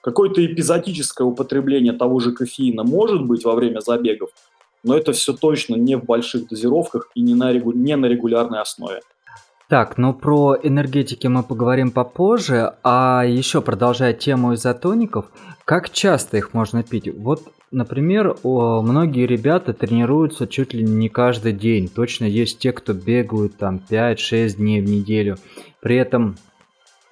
Какое-то 0.00 0.42
эпизодическое 0.42 1.26
употребление 1.26 1.92
того 1.92 2.18
же 2.18 2.32
кофеина 2.32 2.82
может 2.82 3.26
быть 3.26 3.44
во 3.44 3.54
время 3.54 3.80
забегов, 3.80 4.30
но 4.82 4.96
это 4.96 5.12
все 5.12 5.34
точно 5.34 5.74
не 5.74 5.96
в 5.96 6.04
больших 6.04 6.48
дозировках 6.48 7.10
и 7.14 7.20
не 7.20 7.34
на, 7.34 7.52
регу... 7.52 7.72
не 7.72 7.94
на 7.94 8.06
регулярной 8.06 8.62
основе. 8.62 9.02
Так, 9.74 9.98
ну 9.98 10.14
про 10.14 10.56
энергетики 10.62 11.26
мы 11.26 11.42
поговорим 11.42 11.90
попозже, 11.90 12.74
а 12.84 13.24
еще 13.26 13.60
продолжая 13.60 14.12
тему 14.12 14.54
изотоников, 14.54 15.24
как 15.64 15.90
часто 15.90 16.36
их 16.36 16.54
можно 16.54 16.84
пить? 16.84 17.12
Вот 17.12 17.42
Например, 17.72 18.36
многие 18.44 19.26
ребята 19.26 19.72
тренируются 19.72 20.46
чуть 20.46 20.74
ли 20.74 20.84
не 20.84 21.08
каждый 21.08 21.52
день. 21.52 21.88
Точно 21.88 22.24
есть 22.24 22.60
те, 22.60 22.70
кто 22.70 22.92
бегают 22.92 23.56
там 23.56 23.80
5-6 23.90 24.58
дней 24.58 24.80
в 24.80 24.88
неделю. 24.88 25.38
При 25.80 25.96
этом 25.96 26.36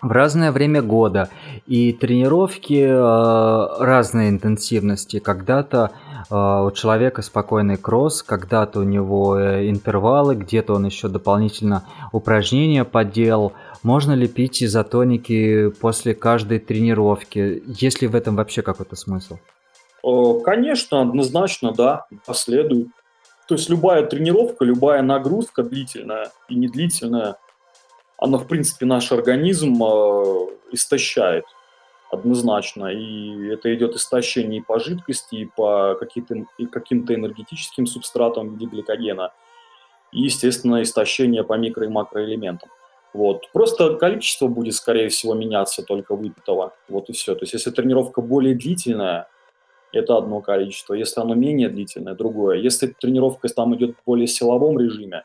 в 0.03 0.11
разное 0.11 0.51
время 0.51 0.83
года. 0.83 1.31
И 1.67 1.93
тренировки 1.93 2.83
э, 2.83 3.83
разной 3.83 4.29
интенсивности. 4.29 5.21
Когда-то 5.21 5.93
э, 6.29 6.35
у 6.35 6.71
человека 6.73 7.23
спокойный 7.23 7.77
кросс, 7.77 8.23
когда-то 8.23 8.81
у 8.81 8.83
него 8.83 9.39
э, 9.39 9.71
интервалы, 9.71 10.35
где-то 10.35 10.75
он 10.75 10.87
еще 10.87 11.09
дополнительно 11.09 11.85
упражнения 12.11 12.85
поделал. 12.85 13.53
Можно 13.85 14.13
ли 14.13 14.27
пить 14.27 14.63
изотоники 14.63 15.71
после 15.81 16.15
каждой 16.15 16.59
тренировки? 16.59 17.63
Есть 17.67 18.03
ли 18.03 18.09
в 18.09 18.17
этом 18.17 18.37
вообще 18.37 18.63
какой-то 18.63 18.97
смысл? 18.97 19.39
Конечно, 20.45 21.01
однозначно, 21.01 21.73
да, 21.73 22.07
последует. 22.27 22.89
То 23.47 23.55
есть 23.55 23.69
любая 23.69 24.05
тренировка, 24.05 24.65
любая 24.65 25.03
нагрузка 25.03 25.63
длительная 25.63 26.31
и 26.49 26.57
недлительная, 26.57 27.37
она, 28.23 28.39
в 28.39 28.47
принципе, 28.47 28.87
наш 28.87 29.11
организм 29.11 29.83
э, 29.83 30.47
истощает 30.71 31.45
однозначно. 32.11 32.87
И 32.87 33.49
это 33.49 33.75
идет 33.75 33.97
истощение 33.97 34.61
и 34.61 34.65
по 34.65 34.79
жидкости, 34.79 35.35
и 35.35 35.45
по 35.47 35.97
каким-то 35.99 37.15
энергетическим 37.15 37.87
субстратам 37.87 38.49
в 38.49 38.53
виде 38.53 38.67
гликогена. 38.67 39.33
И, 40.13 40.23
естественно, 40.23 40.83
истощение 40.83 41.43
по 41.43 41.59
микро- 41.59 41.87
и 41.87 41.89
макроэлементам. 41.89 42.71
Вот. 43.13 43.51
Просто 43.53 43.97
количество 43.97 44.47
будет, 44.47 44.75
скорее 44.75 45.09
всего, 45.09 45.35
меняться 45.35 45.83
только 45.83 46.15
выпитого. 46.15 46.75
Вот 46.89 47.09
и 47.09 47.13
все. 47.13 47.35
То 47.35 47.43
есть, 47.43 47.55
если 47.55 47.71
тренировка 47.71 48.21
более 48.21 48.55
длительная, 48.55 49.27
это 49.93 50.17
одно 50.17 50.41
количество. 50.41 50.95
Если 50.95 51.21
оно 51.21 51.35
менее 51.35 51.69
длительное, 51.69 52.15
другое. 52.15 52.59
Если 52.59 52.87
тренировка 52.87 53.49
там 53.49 53.75
идет 53.75 53.97
в 53.97 54.05
более 54.07 54.29
силовом 54.29 54.79
режиме, 54.79 55.25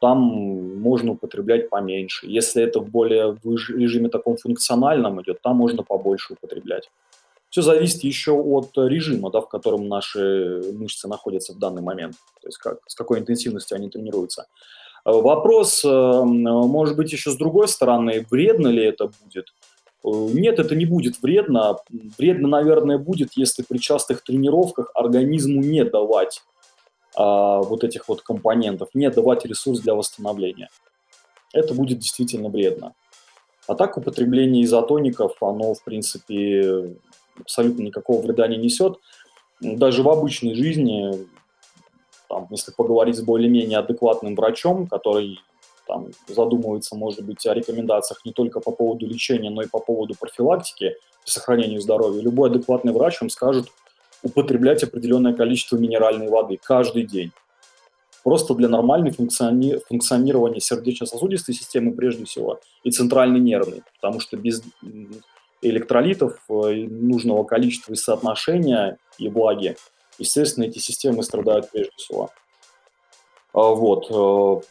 там 0.00 0.80
можно 0.80 1.12
употреблять 1.12 1.68
поменьше. 1.68 2.26
Если 2.26 2.62
это 2.62 2.80
в 2.80 2.88
более 2.88 3.32
в 3.32 3.56
режиме 3.70 4.08
таком 4.08 4.36
функциональном 4.36 5.20
идет, 5.22 5.40
там 5.42 5.56
можно 5.56 5.82
побольше 5.82 6.32
употреблять. 6.32 6.90
Все 7.50 7.62
зависит 7.62 8.04
еще 8.04 8.32
от 8.32 8.70
режима, 8.76 9.30
да, 9.30 9.40
в 9.40 9.48
котором 9.48 9.88
наши 9.88 10.62
мышцы 10.72 11.08
находятся 11.08 11.52
в 11.52 11.58
данный 11.58 11.82
момент, 11.82 12.14
то 12.40 12.48
есть 12.48 12.58
как, 12.58 12.78
с 12.86 12.94
какой 12.94 13.18
интенсивностью 13.18 13.76
они 13.76 13.90
тренируются. 13.90 14.46
Вопрос, 15.04 15.84
э, 15.84 16.22
может 16.24 16.96
быть, 16.96 17.10
еще 17.12 17.30
с 17.30 17.36
другой 17.36 17.68
стороны, 17.68 18.24
вредно 18.30 18.68
ли 18.68 18.84
это 18.84 19.10
будет? 19.24 19.46
Э, 20.04 20.08
нет, 20.32 20.58
это 20.58 20.76
не 20.76 20.86
будет 20.86 21.20
вредно. 21.22 21.78
Вредно, 22.18 22.48
наверное, 22.48 22.98
будет, 22.98 23.30
если 23.34 23.64
при 23.68 23.78
частых 23.78 24.22
тренировках 24.22 24.90
организму 24.94 25.62
не 25.62 25.84
давать 25.84 26.42
а, 26.42 26.49
вот 27.16 27.84
этих 27.84 28.08
вот 28.08 28.22
компонентов, 28.22 28.90
не 28.94 29.10
давать 29.10 29.44
ресурс 29.44 29.80
для 29.80 29.94
восстановления. 29.94 30.68
Это 31.52 31.74
будет 31.74 31.98
действительно 31.98 32.48
вредно. 32.48 32.94
А 33.66 33.74
так 33.74 33.96
употребление 33.96 34.64
изотоников, 34.64 35.42
оно, 35.42 35.74
в 35.74 35.82
принципе, 35.84 36.96
абсолютно 37.38 37.82
никакого 37.82 38.22
вреда 38.22 38.46
не 38.48 38.56
несет. 38.56 38.98
Даже 39.60 40.02
в 40.02 40.08
обычной 40.08 40.54
жизни, 40.54 41.26
там, 42.28 42.46
если 42.50 42.72
поговорить 42.72 43.16
с 43.16 43.22
более-менее 43.22 43.78
адекватным 43.78 44.34
врачом, 44.34 44.86
который 44.86 45.40
там 45.86 46.08
задумывается, 46.28 46.96
может 46.96 47.24
быть, 47.24 47.44
о 47.46 47.54
рекомендациях 47.54 48.24
не 48.24 48.32
только 48.32 48.60
по 48.60 48.70
поводу 48.70 49.06
лечения, 49.06 49.50
но 49.50 49.62
и 49.62 49.68
по 49.68 49.80
поводу 49.80 50.14
профилактики 50.18 50.96
и 51.26 51.30
сохранения 51.30 51.80
здоровья. 51.80 52.22
Любой 52.22 52.50
адекватный 52.50 52.92
врач 52.92 53.20
вам 53.20 53.28
скажет 53.28 53.66
употреблять 54.22 54.82
определенное 54.82 55.34
количество 55.34 55.76
минеральной 55.76 56.28
воды 56.28 56.58
каждый 56.62 57.04
день. 57.04 57.32
Просто 58.22 58.54
для 58.54 58.68
нормального 58.68 59.12
функциони- 59.12 59.80
функционирования 59.88 60.60
сердечно-сосудистой 60.60 61.54
системы 61.54 61.92
прежде 61.92 62.24
всего 62.26 62.60
и 62.84 62.90
центральной 62.90 63.40
нервной, 63.40 63.82
потому 64.00 64.20
что 64.20 64.36
без 64.36 64.62
электролитов 65.62 66.38
э, 66.48 66.52
нужного 66.52 67.44
количества 67.44 67.92
и 67.92 67.96
соотношения 67.96 68.98
и 69.18 69.28
влаги, 69.28 69.76
естественно, 70.18 70.64
эти 70.64 70.78
системы 70.78 71.22
страдают 71.22 71.70
прежде 71.70 71.92
всего. 71.96 72.30
А 73.52 73.60
вот. 73.60 74.10
Э, 74.10 74.66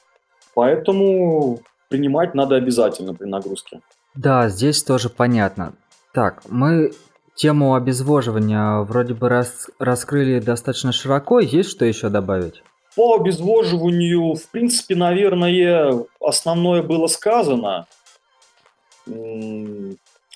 Поэтому 0.60 1.62
принимать 1.88 2.36
надо 2.36 2.56
обязательно 2.56 3.14
при 3.14 3.26
нагрузке. 3.28 3.80
Да, 4.14 4.50
здесь 4.50 4.84
тоже 4.84 5.10
понятно. 5.10 5.74
Так, 6.14 6.44
мы 6.50 6.92
тему 7.40 7.74
обезвоживания 7.76 8.82
вроде 8.82 9.14
бы 9.14 9.30
рас, 9.30 9.70
раскрыли 9.80 10.40
достаточно 10.40 10.92
широко. 10.92 11.40
Есть 11.40 11.70
что 11.70 11.86
еще 11.86 12.10
добавить? 12.10 12.62
По 12.96 13.16
обезвоживанию, 13.16 14.34
в 14.34 14.50
принципе, 14.50 14.96
наверное, 14.96 16.06
основное 16.20 16.84
было 16.84 17.08
сказано. 17.08 17.88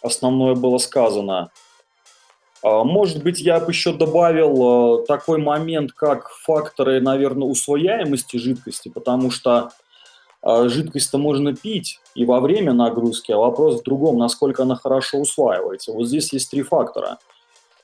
Основное 0.01 0.55
было 0.55 0.77
сказано. 0.77 1.51
А, 2.63 2.85
может 2.85 3.21
быть, 3.21 3.41
я 3.41 3.59
бы 3.59 3.71
еще 3.71 3.91
добавил 3.91 5.01
э, 5.01 5.05
такой 5.05 5.37
момент, 5.37 5.91
как 5.91 6.29
факторы, 6.29 7.01
наверное, 7.01 7.47
усвояемости 7.47 8.37
жидкости, 8.37 8.87
потому 8.87 9.31
что 9.31 9.57
а, 9.57 9.71
жидкость-то 10.45 11.17
можно 11.17 11.55
пить 11.55 11.99
и 12.15 12.25
во 12.25 12.39
время 12.39 12.73
нагрузки, 12.73 13.31
а 13.31 13.37
вопрос 13.37 13.79
в 13.79 13.83
другом, 13.83 14.17
насколько 14.17 14.63
она 14.63 14.75
хорошо 14.75 15.19
усваивается. 15.19 15.93
Вот 15.93 16.07
здесь 16.07 16.33
есть 16.33 16.51
три 16.51 16.63
фактора. 16.63 17.19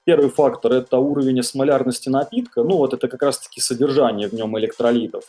Первый 0.04 0.30
фактор– 0.30 0.74
это 0.74 0.98
уровень 0.98 1.40
осмолярности 1.40 2.10
напитка, 2.10 2.64
ну 2.64 2.78
вот 2.78 2.94
это 2.94 3.08
как 3.08 3.22
раз-таки 3.22 3.62
содержание 3.62 4.28
в 4.28 4.34
нем 4.34 4.58
электролитов. 4.58 5.24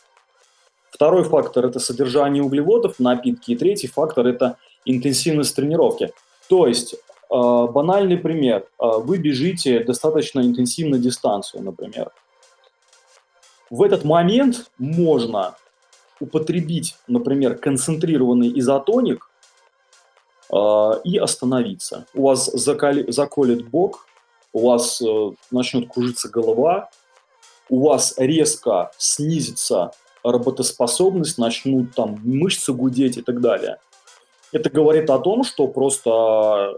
Второй 0.91 1.25
фактор– 1.25 1.65
это 1.67 1.79
содержание 1.79 2.43
углеводов 2.43 2.97
в 2.97 3.01
напитке. 3.01 3.53
И 3.53 3.57
третий 3.57 3.87
фактор– 3.87 4.27
это 4.29 4.57
интенсивность 4.85 5.55
тренировки. 5.55 6.13
То 6.49 6.67
есть 6.67 6.95
а, 7.31 7.69
банальный 7.69 8.19
пример. 8.19 8.67
А, 8.79 8.99
вы 8.99 9.19
бежите 9.19 9.85
достаточно 9.85 10.41
интенсивно 10.41 10.99
дистанцию, 10.99 11.63
например. 11.63 12.11
В 13.71 13.83
этот 13.83 14.05
момент 14.05 14.71
можно 14.79 15.55
употребить, 16.21 16.97
например, 17.09 17.57
концентрированный 17.57 18.53
изотоник 18.59 19.31
а, 20.53 21.01
и 21.05 21.17
остановиться. 21.17 22.07
У 22.15 22.23
вас 22.23 22.47
заколи, 22.47 23.11
заколет 23.11 23.69
бок, 23.69 24.07
у 24.53 24.69
вас 24.69 25.01
э, 25.01 25.31
начнет 25.51 25.93
кружиться 25.93 26.29
голова, 26.29 26.91
у 27.69 27.87
вас 27.87 28.15
резко 28.17 28.91
снизится 28.99 29.93
работоспособность, 30.25 31.39
начнут 31.39 31.95
там 31.95 32.21
мышцы 32.25 32.73
гудеть 32.73 33.17
и 33.17 33.23
так 33.23 33.41
далее. 33.41 33.79
Это 34.53 34.69
говорит 34.69 35.09
о 35.09 35.21
том, 35.21 35.45
что 35.45 35.69
просто 35.69 36.75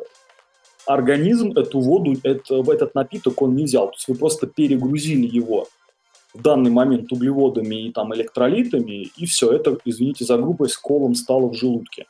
организм 0.85 1.53
эту 1.53 1.81
воду, 1.81 2.15
это, 2.23 2.63
этот 2.71 2.95
напиток 2.95 3.41
он 3.41 3.57
не 3.57 3.65
взял. 3.65 3.89
То 3.89 3.95
есть 3.95 4.09
вы 4.09 4.15
просто 4.17 4.47
перегрузили 4.47 5.27
его 5.27 5.69
в 6.35 6.41
данный 6.41 6.71
момент 6.71 7.13
углеводами 7.13 7.87
и 7.87 7.93
там 7.93 8.15
электролитами, 8.15 9.11
и 9.17 9.27
все, 9.27 9.53
это, 9.53 9.77
извините 9.85 10.25
за 10.25 10.39
грубость, 10.39 10.77
колом 10.77 11.15
стало 11.15 11.49
в 11.49 11.55
желудке. 11.55 12.07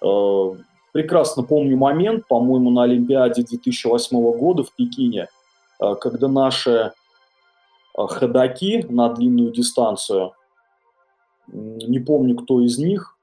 Э, 0.00 0.54
прекрасно 0.92 1.42
помню 1.42 1.76
момент, 1.76 2.26
по-моему, 2.28 2.70
на 2.70 2.84
Олимпиаде 2.84 3.42
2008 3.42 4.38
года 4.38 4.62
в 4.62 4.72
Пекине, 4.72 5.28
э, 5.80 5.94
когда 6.00 6.28
наши 6.28 6.70
э, 7.96 8.06
ходаки 8.06 8.86
на 8.88 9.08
длинную 9.12 9.52
дистанцию, 9.52 10.32
не 11.48 11.98
помню, 11.98 12.36
кто 12.36 12.60
из 12.60 12.78
них, 12.78 13.14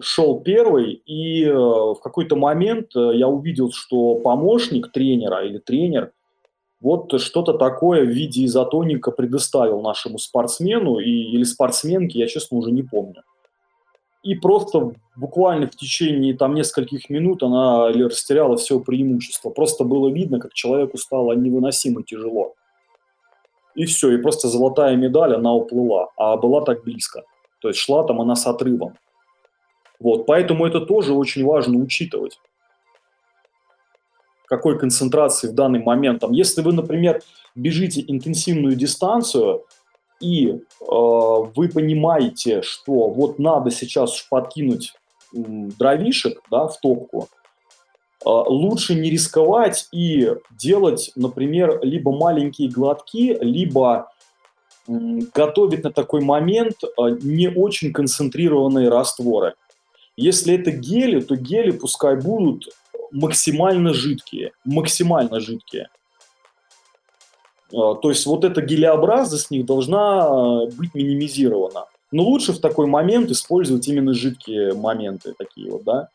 шел 0.00 0.40
первый, 0.40 1.02
и 1.04 1.46
в 1.46 1.98
какой-то 2.02 2.36
момент 2.36 2.92
я 2.94 3.28
увидел, 3.28 3.70
что 3.70 4.14
помощник 4.14 4.90
тренера 4.90 5.44
или 5.44 5.58
тренер 5.58 6.12
вот 6.82 7.20
что-то 7.20 7.52
такое 7.54 8.04
в 8.04 8.08
виде 8.08 8.44
изотоника 8.44 9.12
предоставил 9.12 9.80
нашему 9.80 10.18
спортсмену 10.18 10.98
и, 10.98 11.10
или 11.10 11.44
спортсменке, 11.44 12.18
я 12.18 12.26
честно 12.26 12.58
уже 12.58 12.72
не 12.72 12.82
помню. 12.82 13.22
И 14.24 14.34
просто 14.34 14.92
буквально 15.16 15.68
в 15.68 15.76
течение 15.76 16.36
там 16.36 16.54
нескольких 16.54 17.08
минут 17.08 17.42
она 17.42 17.88
растеряла 17.88 18.56
все 18.56 18.80
преимущество. 18.80 19.50
Просто 19.50 19.84
было 19.84 20.08
видно, 20.08 20.40
как 20.40 20.52
человеку 20.54 20.98
стало 20.98 21.32
невыносимо 21.32 22.02
тяжело. 22.02 22.54
И 23.74 23.84
все, 23.84 24.12
и 24.12 24.18
просто 24.20 24.48
золотая 24.48 24.96
медаль, 24.96 25.34
она 25.34 25.54
уплыла, 25.54 26.08
а 26.16 26.36
была 26.36 26.62
так 26.62 26.84
близко. 26.84 27.22
То 27.60 27.68
есть 27.68 27.80
шла 27.80 28.04
там 28.04 28.20
она 28.20 28.34
с 28.34 28.46
отрывом. 28.46 28.98
Вот, 30.00 30.26
поэтому 30.26 30.66
это 30.66 30.80
тоже 30.80 31.14
очень 31.14 31.44
важно 31.44 31.78
учитывать. 31.78 32.38
Какой 34.52 34.78
концентрации 34.78 35.48
в 35.48 35.54
данный 35.54 35.82
момент. 35.82 36.20
Там, 36.20 36.32
если 36.32 36.60
вы, 36.60 36.74
например, 36.74 37.22
бежите 37.54 38.04
интенсивную 38.06 38.76
дистанцию, 38.76 39.64
и 40.20 40.48
э, 40.48 40.58
вы 40.88 41.70
понимаете, 41.70 42.60
что 42.60 43.08
вот 43.08 43.38
надо 43.38 43.70
сейчас 43.70 44.20
подкинуть 44.28 44.92
э, 45.34 45.38
дровишек 45.78 46.42
да, 46.50 46.66
в 46.66 46.78
топку, 46.80 47.30
э, 47.30 48.28
лучше 48.28 48.94
не 48.94 49.08
рисковать 49.08 49.88
и 49.90 50.34
делать, 50.50 51.12
например, 51.16 51.80
либо 51.82 52.12
маленькие 52.12 52.68
глотки, 52.68 53.38
либо 53.40 54.10
э, 54.86 54.92
готовить 55.34 55.82
на 55.82 55.92
такой 55.92 56.20
момент 56.20 56.84
э, 56.84 56.88
не 57.22 57.48
очень 57.48 57.90
концентрированные 57.90 58.90
растворы. 58.90 59.54
Если 60.14 60.56
это 60.56 60.72
гели, 60.72 61.20
то 61.20 61.36
гели 61.36 61.70
пускай 61.70 62.16
будут 62.16 62.68
максимально 63.12 63.92
жидкие, 63.92 64.52
максимально 64.64 65.40
жидкие. 65.40 65.88
А, 67.72 67.94
то 67.94 68.10
есть 68.10 68.26
вот 68.26 68.44
эта 68.44 68.60
гелеобразность 68.60 69.50
них 69.50 69.66
должна 69.66 70.26
а, 70.26 70.66
быть 70.66 70.94
минимизирована. 70.94 71.86
Но 72.10 72.24
лучше 72.24 72.52
в 72.52 72.60
такой 72.60 72.86
момент 72.86 73.30
использовать 73.30 73.86
именно 73.88 74.12
жидкие 74.12 74.74
моменты 74.74 75.34
такие 75.38 75.70
вот, 75.70 75.84
да. 75.84 76.08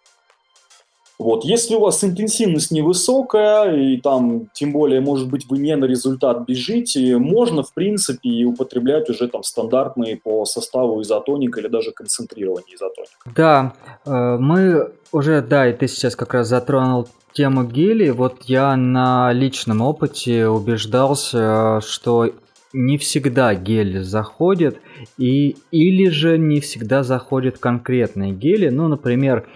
Вот, 1.20 1.44
если 1.46 1.74
у 1.76 1.80
вас 1.80 2.04
интенсивность 2.04 2.70
невысокая, 2.70 3.76
и 3.76 3.98
там, 3.98 4.50
тем 4.54 4.72
более, 4.72 5.02
может 5.02 5.30
быть, 5.30 5.48
вы 5.50 5.58
не 5.58 5.76
на 5.76 5.86
результат 5.86 6.46
бежите, 6.48 7.18
можно, 7.18 7.64
в 7.64 7.74
принципе, 7.74 8.46
употреблять 8.46 9.10
уже 9.10 9.28
там 9.28 9.42
стандартные 9.42 10.18
по 10.18 10.46
составу 10.46 11.02
изотоник 11.02 11.58
или 11.58 11.68
даже 11.68 11.92
концентрированный 11.92 12.76
изотоник. 12.76 13.10
Да, 13.36 13.74
э, 14.06 14.38
мы 14.40 14.92
уже, 15.12 15.42
да, 15.42 15.68
и 15.68 15.74
ты 15.74 15.88
сейчас 15.88 16.16
как 16.16 16.36
раз 16.36 16.50
затронул 16.50 17.08
тему 17.34 17.64
гели. 17.64 18.10
Вот 18.10 18.44
я 18.44 18.76
на 18.76 19.34
личном 19.34 19.82
опыте 19.82 20.48
убеждался, 20.48 21.82
что 21.82 22.32
не 22.74 23.00
всегда 23.00 23.56
гель 23.56 24.04
заходит, 24.04 24.80
и, 25.18 25.56
или 25.72 26.10
же 26.10 26.38
не 26.38 26.60
всегда 26.60 27.02
заходят 27.02 27.58
конкретные 27.58 28.34
гели. 28.34 28.70
Ну, 28.70 28.88
например, 28.88 29.48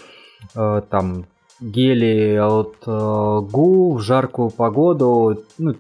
э, 0.56 0.82
там 0.90 1.28
гели 1.62 2.38
от 2.38 2.76
э, 2.86 3.42
ГУ 3.52 3.94
в 3.94 4.02
жаркую 4.02 4.50
погоду, 4.50 5.44
ну, 5.58 5.76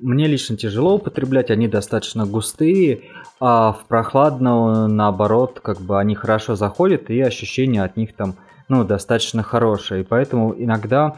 мне 0.00 0.26
лично 0.26 0.56
тяжело 0.56 0.94
употреблять, 0.96 1.50
они 1.50 1.68
достаточно 1.68 2.26
густые, 2.26 3.02
а 3.40 3.72
в 3.72 3.84
прохладную, 3.86 4.88
наоборот, 4.88 5.60
как 5.62 5.80
бы 5.80 5.98
они 5.98 6.14
хорошо 6.14 6.54
заходят, 6.54 7.10
и 7.10 7.20
ощущения 7.20 7.82
от 7.82 7.96
них 7.96 8.14
там, 8.14 8.34
ну, 8.68 8.84
достаточно 8.84 9.42
хорошие. 9.42 10.00
И 10.00 10.04
поэтому 10.04 10.54
иногда 10.56 11.16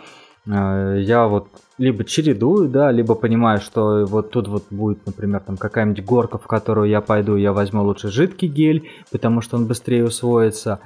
я 0.48 1.28
вот 1.28 1.48
либо 1.78 2.04
чередую, 2.04 2.68
да, 2.68 2.90
либо 2.90 3.14
понимаю, 3.14 3.60
что 3.60 4.04
вот 4.06 4.30
тут 4.30 4.48
вот 4.48 4.64
будет, 4.70 5.06
например, 5.06 5.40
там 5.40 5.56
какая-нибудь 5.56 6.04
горка, 6.04 6.38
в 6.38 6.46
которую 6.46 6.88
я 6.88 7.00
пойду, 7.00 7.36
я 7.36 7.52
возьму 7.52 7.82
лучше 7.82 8.10
жидкий 8.10 8.48
гель, 8.48 8.88
потому 9.12 9.40
что 9.40 9.56
он 9.56 9.66
быстрее 9.66 10.04
усвоится, 10.04 10.80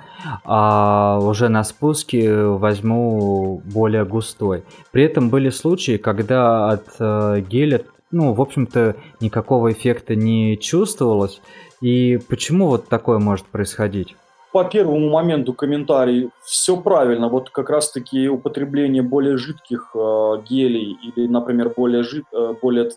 а 0.45 1.19
уже 1.23 1.49
на 1.49 1.65
спуске 1.65 2.45
возьму 2.45 3.63
более 3.65 4.05
густой. 4.05 4.65
При 4.91 5.05
этом 5.05 5.31
были 5.31 5.49
случаи, 5.49 5.97
когда 5.97 6.69
от 6.69 6.87
э, 6.99 7.43
геля, 7.49 7.83
ну, 8.11 8.35
в 8.35 8.41
общем-то, 8.41 8.97
никакого 9.21 9.73
эффекта 9.73 10.15
не 10.15 10.59
чувствовалось. 10.59 11.41
И 11.81 12.19
почему 12.29 12.69
вот 12.69 12.89
такое 12.89 13.19
может 13.19 13.47
происходить? 13.47 14.15
По 14.53 14.65
первому 14.65 15.09
моменту 15.09 15.55
комментарий, 15.55 16.31
все 16.45 16.77
правильно. 16.77 17.29
Вот 17.29 17.51
как 17.51 17.71
раз-таки 17.71 18.29
употребление 18.29 19.03
более 19.03 19.39
жидких 19.39 19.91
э, 19.95 20.43
гелей 20.49 20.99
или, 21.03 21.27
например, 21.27 21.71
более, 21.71 22.03
жид, 22.03 22.25
э, 22.33 22.55
более 22.63 22.91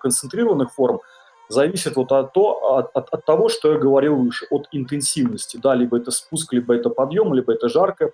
концентрированных 0.00 0.72
форм 0.72 1.00
зависит 1.48 1.96
вот 1.96 2.12
от, 2.12 2.32
то, 2.32 2.76
от, 2.76 2.90
от, 2.96 3.08
от 3.08 3.24
того, 3.24 3.48
что 3.48 3.72
я 3.72 3.78
говорил 3.78 4.16
выше, 4.16 4.46
от 4.50 4.68
интенсивности. 4.72 5.58
Да, 5.62 5.76
либо 5.76 5.96
это 5.96 6.10
спуск, 6.10 6.52
либо 6.52 6.74
это 6.74 6.90
подъем, 6.90 7.34
либо 7.34 7.52
это 7.52 7.68
жаркая 7.68 8.10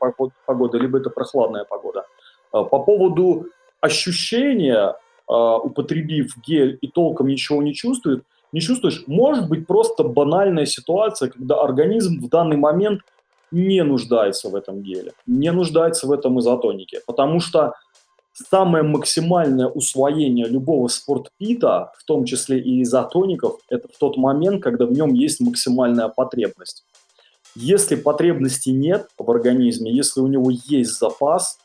погода, 0.47 0.79
либо 0.79 0.99
это 0.99 1.09
прохладная 1.09 1.64
погода. 1.64 2.05
Э, 2.53 2.62
по 2.70 2.83
поводу 2.83 3.47
ощущения, 3.81 4.95
э, 5.29 5.33
употребив 5.33 6.37
гель 6.47 6.79
и 6.83 6.89
толком 6.89 7.29
ничего 7.29 7.62
не 7.62 7.72
чувствует– 7.72 8.22
не 8.57 8.63
чувствуешь, 8.63 9.05
может 9.07 9.51
быть 9.51 9.67
просто 9.67 10.03
банальная 10.03 10.65
ситуация, 10.65 11.29
когда 11.29 11.61
организм 11.61 12.23
в 12.23 12.31
данный 12.31 12.57
момент 12.57 13.03
не 13.51 13.85
нуждается 13.85 14.49
в 14.49 14.55
этом 14.55 14.81
геле, 14.81 15.13
не 15.27 15.53
нуждается 15.53 16.07
в 16.07 16.13
этом 16.13 16.41
изотонике, 16.41 17.03
потому 17.07 17.41
что 17.41 17.75
самое 18.33 18.83
максимальное 18.83 19.67
усвоение 19.67 20.47
любого 20.47 20.89
спортпита, 20.89 21.93
в 21.99 22.05
том 22.05 22.25
числе 22.25 22.59
и 22.59 22.83
изотоников, 22.83 23.61
это 23.69 23.89
в 23.89 23.99
тот 23.99 24.17
момент, 24.17 24.63
когда 24.63 24.87
в 24.87 24.93
нем 24.93 25.13
есть 25.13 25.39
максимальная 25.41 26.09
потребность. 26.09 26.87
Если 27.57 27.95
потребностей 27.95 28.73
нет 28.73 29.09
в 29.19 29.31
организме, 29.31 29.93
если 29.93 30.21
у 30.21 30.29
него 30.29 30.51
есть 30.51 30.99
запас, 30.99 31.59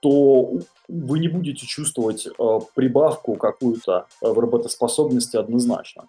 то 0.00 0.50
вы 0.92 1.18
не 1.18 1.28
будете 1.28 1.66
чувствовать 1.66 2.26
э, 2.26 2.60
прибавку 2.74 3.34
какую-то 3.34 4.06
в 4.20 4.38
работоспособности 4.38 5.36
однозначно. 5.36 6.06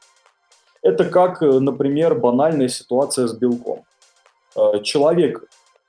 Это 0.84 1.06
как, 1.06 1.42
э, 1.42 1.60
например, 1.60 2.16
банальная 2.16 2.68
ситуация 2.68 3.28
с 3.28 3.34
белком. 3.34 3.86
Э, 4.56 4.82
человек 4.84 5.46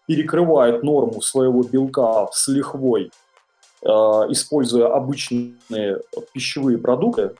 перекрывает 0.06 0.84
норму 0.84 1.20
своего 1.20 1.62
белка 1.64 2.28
с 2.32 2.46
лихвой, 2.46 3.10
э, 3.82 3.88
используя 3.88 4.94
обычные 4.94 6.00
пищевые 6.32 6.78
продукты, 6.78 7.34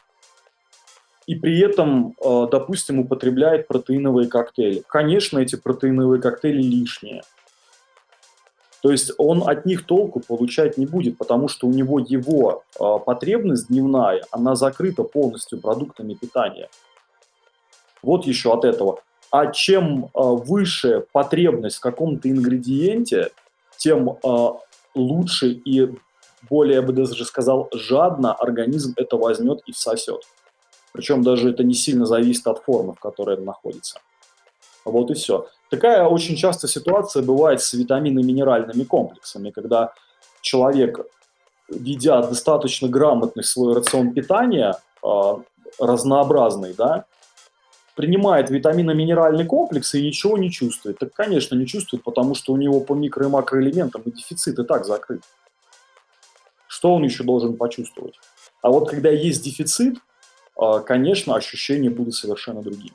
и 1.27 1.37
при 1.37 1.59
этом, 1.61 2.15
допустим, 2.21 2.99
употребляет 2.99 3.67
протеиновые 3.67 4.29
коктейли. 4.29 4.83
Конечно, 4.87 5.39
эти 5.39 5.57
протеиновые 5.57 6.21
коктейли 6.21 6.61
лишние. 6.61 7.23
То 8.85 8.91
есть 8.91 9.13
он 9.17 9.49
от 9.49 9.65
них 9.65 9.87
толку 9.87 10.21
получать 10.21 10.77
не 10.77 10.85
будет, 10.85 11.17
потому 11.17 11.49
что 11.49 11.67
у 11.67 11.73
него 11.73 12.01
его 12.01 12.65
потребность 13.07 13.69
дневная, 13.69 14.23
она 14.31 14.57
закрыта 14.57 15.05
полностью 15.05 15.59
продуктами 15.59 16.13
питания. 16.13 16.69
Вот 18.03 18.27
еще 18.27 18.53
от 18.53 18.67
этого. 18.67 19.01
А 19.31 19.47
чем 19.47 20.11
а, 20.13 20.23
выше 20.33 21.07
потребность 21.13 21.77
в 21.77 21.81
каком-то 21.81 22.29
ингредиенте, 22.29 23.31
тем 23.79 24.19
а, 24.23 24.59
лучше 24.95 25.49
и 25.49 25.91
более, 26.51 26.75
я 26.75 26.83
бы 26.83 26.93
даже 26.93 27.25
сказал, 27.25 27.71
жадно 27.73 28.35
организм 28.35 28.93
это 28.97 29.17
возьмет 29.17 29.63
и 29.65 29.73
всосет. 29.73 30.25
Причем 30.93 31.23
даже 31.23 31.49
это 31.49 31.65
не 31.65 31.73
сильно 31.73 32.05
зависит 32.05 32.47
от 32.47 32.63
формы, 32.63 32.93
в 32.93 33.01
которой 33.01 33.37
это 33.37 33.45
находится. 33.45 34.03
Вот 34.85 35.11
и 35.11 35.15
все. 35.15 35.49
Такая 35.75 36.05
очень 36.05 36.37
часто 36.37 36.69
ситуация 36.69 37.21
бывает 37.21 37.61
с 37.61 37.75
витаминно-минеральными 37.75 38.85
комплексами, 38.85 39.51
когда 39.51 39.93
человек, 40.41 41.01
ведя 41.69 42.23
достаточно 42.23 42.87
грамотный 42.87 43.43
свой 43.43 43.75
рацион 43.75 44.15
питания, 44.15 44.77
а, 45.03 45.43
разнообразный, 45.81 46.75
да, 46.75 47.07
принимает 47.97 48.51
витаминно-минеральный 48.51 49.45
комплекс 49.47 49.95
и 49.95 50.07
ничего 50.07 50.39
не 50.39 50.53
чувствует. 50.53 51.01
Так, 51.01 51.13
конечно, 51.13 51.57
не 51.57 51.67
чувствует, 51.67 52.05
потому 52.05 52.37
что 52.37 52.53
у 52.53 52.57
него 52.57 52.79
по 52.79 52.93
микро- 52.93 53.25
и 53.25 53.29
макроэлементам 53.29 54.03
и 54.03 54.13
дефицит 54.13 54.57
и 54.61 54.65
так 54.65 54.85
закрыт. 54.85 55.23
Что 56.69 56.95
он 56.95 57.03
еще 57.03 57.25
должен 57.25 57.57
почувствовать? 57.57 58.15
А 58.63 58.71
вот 58.71 58.89
когда 58.89 59.11
есть 59.11 59.43
дефицит, 59.43 59.97
а, 60.57 60.79
конечно, 60.79 61.35
ощущения 61.35 61.91
будут 61.91 62.15
совершенно 62.15 62.63
другими. 62.63 62.95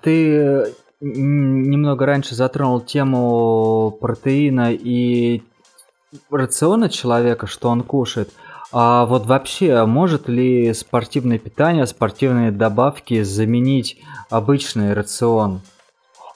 Ты 0.00 0.74
немного 1.00 2.06
раньше 2.06 2.34
затронул 2.34 2.80
тему 2.80 3.96
протеина 4.00 4.72
и 4.72 5.42
рациона 6.30 6.88
человека, 6.88 7.46
что 7.46 7.68
он 7.68 7.82
кушает. 7.82 8.30
А 8.72 9.06
вот 9.06 9.26
вообще, 9.26 9.84
может 9.86 10.28
ли 10.28 10.72
спортивное 10.74 11.38
питание, 11.38 11.86
спортивные 11.86 12.50
добавки 12.50 13.22
заменить 13.22 13.98
обычный 14.28 14.92
рацион? 14.92 15.60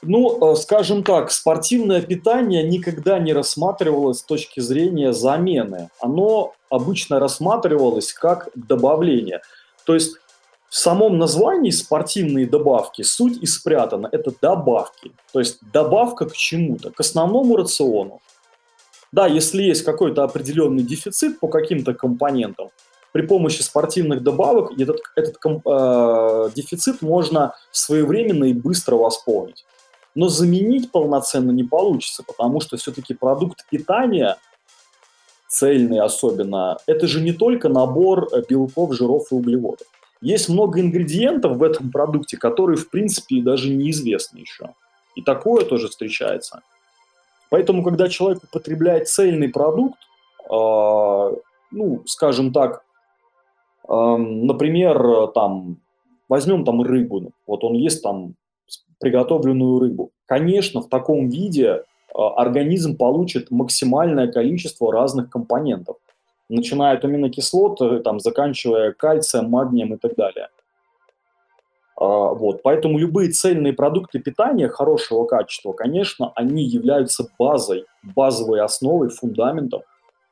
Ну, 0.02 0.52
э, 0.52 0.56
скажем 0.56 1.02
так, 1.02 1.30
спортивное 1.30 2.00
питание 2.00 2.62
никогда 2.62 3.18
не 3.18 3.34
рассматривалось 3.34 4.20
с 4.20 4.22
точки 4.22 4.60
зрения 4.60 5.12
замены. 5.12 5.90
Оно 6.00 6.54
обычно 6.70 7.18
рассматривалось 7.18 8.12
как 8.12 8.48
добавление. 8.54 9.42
То 9.84 9.94
есть 9.94 10.16
в 10.70 10.76
самом 10.76 11.18
названии 11.18 11.70
спортивные 11.70 12.46
добавки 12.46 13.02
суть 13.02 13.42
и 13.42 13.46
спрятана. 13.46 14.08
Это 14.12 14.32
добавки. 14.40 15.10
То 15.32 15.40
есть 15.40 15.58
добавка 15.72 16.26
к 16.26 16.32
чему-то, 16.32 16.90
к 16.92 17.00
основному 17.00 17.56
рациону. 17.56 18.20
Да, 19.10 19.26
если 19.26 19.64
есть 19.64 19.82
какой-то 19.82 20.22
определенный 20.22 20.84
дефицит 20.84 21.40
по 21.40 21.48
каким-то 21.48 21.92
компонентам, 21.92 22.70
при 23.10 23.26
помощи 23.26 23.62
спортивных 23.62 24.22
добавок 24.22 24.70
этот, 24.78 25.00
этот 25.16 25.36
э, 25.44 26.50
дефицит 26.54 27.02
можно 27.02 27.56
своевременно 27.72 28.44
и 28.44 28.52
быстро 28.52 28.94
восполнить. 28.94 29.66
Но 30.14 30.28
заменить 30.28 30.92
полноценно 30.92 31.50
не 31.50 31.64
получится, 31.64 32.22
потому 32.22 32.60
что 32.60 32.76
все-таки 32.76 33.14
продукт 33.14 33.66
питания, 33.68 34.36
цельный 35.48 35.98
особенно, 35.98 36.78
это 36.86 37.08
же 37.08 37.20
не 37.20 37.32
только 37.32 37.68
набор 37.68 38.28
э, 38.32 38.42
белков, 38.48 38.94
жиров 38.94 39.32
и 39.32 39.34
углеводов. 39.34 39.88
Есть 40.20 40.48
много 40.48 40.80
ингредиентов 40.80 41.56
в 41.56 41.62
этом 41.62 41.90
продукте, 41.90 42.36
которые, 42.36 42.76
в 42.76 42.90
принципе, 42.90 43.40
даже 43.40 43.70
неизвестны 43.70 44.38
еще. 44.38 44.74
И 45.16 45.22
такое 45.22 45.64
тоже 45.64 45.88
встречается. 45.88 46.62
Поэтому, 47.48 47.82
когда 47.82 48.08
человек 48.08 48.44
употребляет 48.44 49.08
цельный 49.08 49.48
продукт, 49.48 49.98
э, 50.44 51.34
ну, 51.70 52.02
скажем 52.06 52.52
так, 52.52 52.84
э, 53.88 53.92
например, 53.92 55.28
там, 55.28 55.78
возьмем 56.28 56.64
там 56.64 56.82
рыбу, 56.82 57.32
вот 57.46 57.64
он 57.64 57.74
ест 57.74 58.02
там 58.02 58.34
приготовленную 59.00 59.80
рыбу. 59.80 60.10
Конечно, 60.26 60.82
в 60.82 60.88
таком 60.88 61.28
виде 61.28 61.66
э, 61.66 61.82
организм 62.14 62.96
получит 62.96 63.50
максимальное 63.50 64.30
количество 64.30 64.92
разных 64.92 65.30
компонентов, 65.30 65.96
начиная 66.50 66.96
от 66.96 67.04
аминокислот, 67.04 68.02
там, 68.02 68.20
заканчивая 68.20 68.92
кальцием, 68.92 69.50
магнием 69.50 69.94
и 69.94 69.96
так 69.96 70.14
далее. 70.16 70.48
А, 71.96 72.32
вот. 72.32 72.62
Поэтому 72.62 72.98
любые 72.98 73.30
цельные 73.30 73.72
продукты 73.74 74.18
питания 74.18 74.68
хорошего 74.68 75.26
качества, 75.26 75.72
конечно, 75.72 76.32
они 76.34 76.64
являются 76.64 77.28
базой, 77.38 77.84
базовой 78.02 78.62
основой, 78.62 79.10
фундаментом 79.10 79.82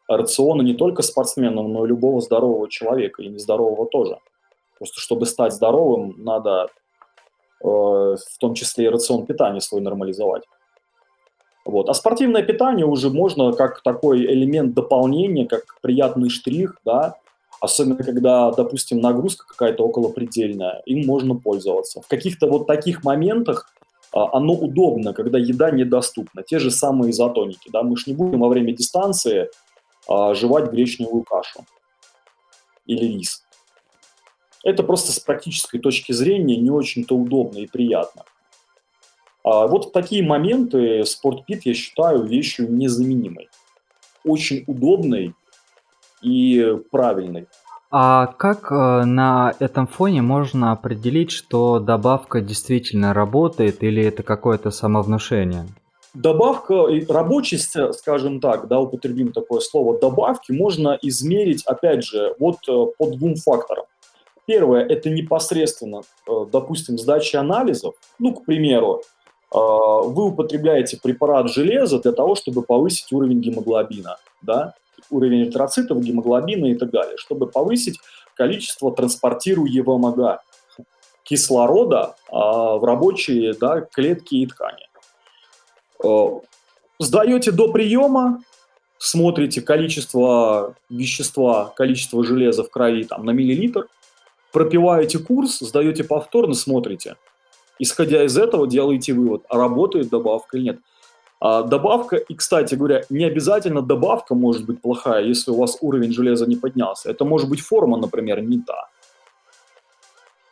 рациона 0.09 0.63
не 0.63 0.75
только 0.75 1.03
спортсменов, 1.03 1.69
но 1.69 1.85
и 1.85 1.89
любого 1.89 2.21
здорового 2.21 2.69
человека, 2.71 3.23
и 3.23 3.29
нездорового 3.29 3.87
тоже. 3.87 4.19
Просто 4.79 5.01
чтобы 5.01 5.27
стать 5.27 5.53
здоровым, 5.53 6.15
надо 6.17 6.69
э, 7.63 7.67
в 7.67 8.39
том 8.41 8.55
числе 8.55 8.87
и 8.87 8.89
рацион 8.89 9.27
питания 9.27 9.61
свой 9.61 9.83
нормализовать. 9.83 10.45
Вот. 11.69 11.91
А 11.91 11.95
спортивное 11.95 12.43
питание 12.43 12.87
уже 12.87 13.11
можно 13.11 13.53
как 13.53 13.83
такой 13.83 14.25
элемент 14.25 14.73
дополнения, 14.73 15.47
как 15.47 15.79
приятный 15.83 16.31
штрих, 16.31 16.79
да, 16.85 17.17
Особенно, 17.61 17.97
когда, 17.97 18.53
допустим, 18.53 19.01
нагрузка 19.01 19.45
какая-то 19.45 19.85
околопредельная, 19.85 20.81
им 20.87 21.05
можно 21.05 21.35
пользоваться. 21.35 22.01
В 22.01 22.07
каких-то 22.07 22.47
вот 22.47 22.69
таких 22.69 23.03
моментах 23.03 23.73
а, 24.13 24.37
оно 24.37 24.53
удобно, 24.53 25.13
когда 25.13 25.39
еда 25.39 25.73
недоступна. 25.73 26.45
Те 26.45 26.61
же 26.61 26.71
самые 26.71 27.11
изотоники. 27.11 27.69
Да? 27.73 27.83
Мы 27.83 27.97
же 27.97 28.05
не 28.07 28.15
будем 28.15 28.41
во 28.41 28.49
время 28.49 28.73
дистанции 28.73 29.51
а, 30.09 30.35
жевать 30.35 30.71
гречневую 30.71 31.25
кашу 31.25 31.65
или 32.87 33.05
рис. 33.05 33.43
Это 34.63 34.85
просто 34.85 35.11
с 35.11 35.19
практической 35.19 35.79
точки 35.81 36.13
зрения 36.13 36.57
не 36.57 36.71
очень-то 36.71 37.17
удобно 37.17 37.59
и 37.59 37.67
приятно. 37.67 38.23
А 39.51 39.67
вот 39.67 39.95
такие 39.95 40.23
моменты 40.23 41.07
спортпит 41.07 41.65
я 41.65 41.73
считаю 41.73 42.25
вещью 42.25 42.71
незаменимой. 42.71 43.49
Очень 44.23 44.63
удобной 44.67 45.35
и 46.21 46.77
правильный. 46.91 47.47
А 47.91 48.27
как 48.27 48.71
э, 48.71 49.05
на 49.05 49.55
этом 49.59 49.87
фоне 49.87 50.21
можно 50.21 50.73
определить, 50.73 51.31
что 51.31 51.79
добавка 51.79 52.43
действительно 52.43 53.15
работает 53.15 53.83
или 53.83 54.05
это 54.05 54.23
какое-то 54.23 54.71
самовнушение? 54.71 55.67
Добавка, 56.13 56.87
рабочесть, 57.09 57.75
скажем 57.95 58.41
так, 58.41 58.69
да, 58.69 58.81
употребим 58.81 59.33
такое 59.33 59.61
слово, 59.61 59.99
добавки 59.99 60.53
можно 60.53 60.99
измерить, 61.01 61.65
опять 61.65 62.05
же, 62.05 62.35
вот 62.39 62.57
э, 62.69 62.87
по 62.99 63.07
двум 63.07 63.37
факторам. 63.37 63.87
Первое– 64.49 64.83
это 64.89 65.11
непосредственно, 65.11 66.01
э, 66.27 66.33
допустим, 66.51 66.99
сдача 66.99 67.39
анализов. 67.39 67.95
Ну, 68.19 68.35
к 68.35 68.47
примеру, 68.47 69.03
вы 69.51 70.27
употребляете 70.27 70.99
препарат 71.03 71.51
железа 71.51 72.01
для 72.01 72.13
того, 72.13 72.35
чтобы 72.35 72.63
повысить 72.63 73.13
уровень 73.13 73.41
гемоглобина, 73.41 74.19
да, 74.43 74.75
уровень 75.11 75.45
эритроцитов, 75.45 76.01
гемоглобина 76.01 76.67
и 76.67 76.75
так 76.75 76.91
далее, 76.91 77.17
чтобы 77.17 77.47
повысить 77.47 77.99
количество 78.35 78.93
транспортируемого 78.93 80.43
кислорода 81.25 82.17
а, 82.31 82.77
в 82.77 82.85
рабочие 82.85 83.53
да, 83.55 83.83
клетки 83.83 84.37
и 84.37 84.47
ткани. 84.47 84.89
Э, 86.03 86.41
сдаете 86.99 87.53
до 87.53 87.71
приема, 87.71 88.43
смотрите 88.99 89.61
количество 89.61 90.75
вещества, 90.89 91.73
количество 91.77 92.25
железа 92.25 92.65
в 92.65 92.71
крови 92.71 93.05
там, 93.05 93.27
на 93.27 93.33
миллилитр, 93.33 93.89
пропиваете 94.53 95.19
курс, 95.19 95.59
сдаете 95.59 96.05
повторно, 96.05 96.55
смотрите. 96.55 97.17
Исходя 97.79 98.25
из 98.25 98.37
этого 98.37 98.67
делаете 98.67 99.13
вывод, 99.13 99.45
а 99.49 99.57
работает 99.57 100.09
добавка 100.09 100.57
или 100.57 100.65
нет. 100.65 100.79
А 101.41 101.63
добавка, 101.63 102.17
и, 102.17 102.35
кстати 102.35 102.75
говоря, 102.75 103.05
не 103.11 103.25
обязательно 103.25 103.81
добавка 103.83 104.35
может 104.35 104.67
быть 104.67 104.83
плохая, 104.83 105.25
если 105.25 105.53
у 105.53 105.57
вас 105.57 105.79
уровень 105.81 106.13
железа 106.13 106.47
не 106.47 106.57
поднялся. 106.57 107.11
Это 107.11 107.25
может 107.25 107.49
быть 107.49 107.61
форма, 107.61 107.97
например, 107.97 108.43
не 108.43 108.61
та. 108.61 108.89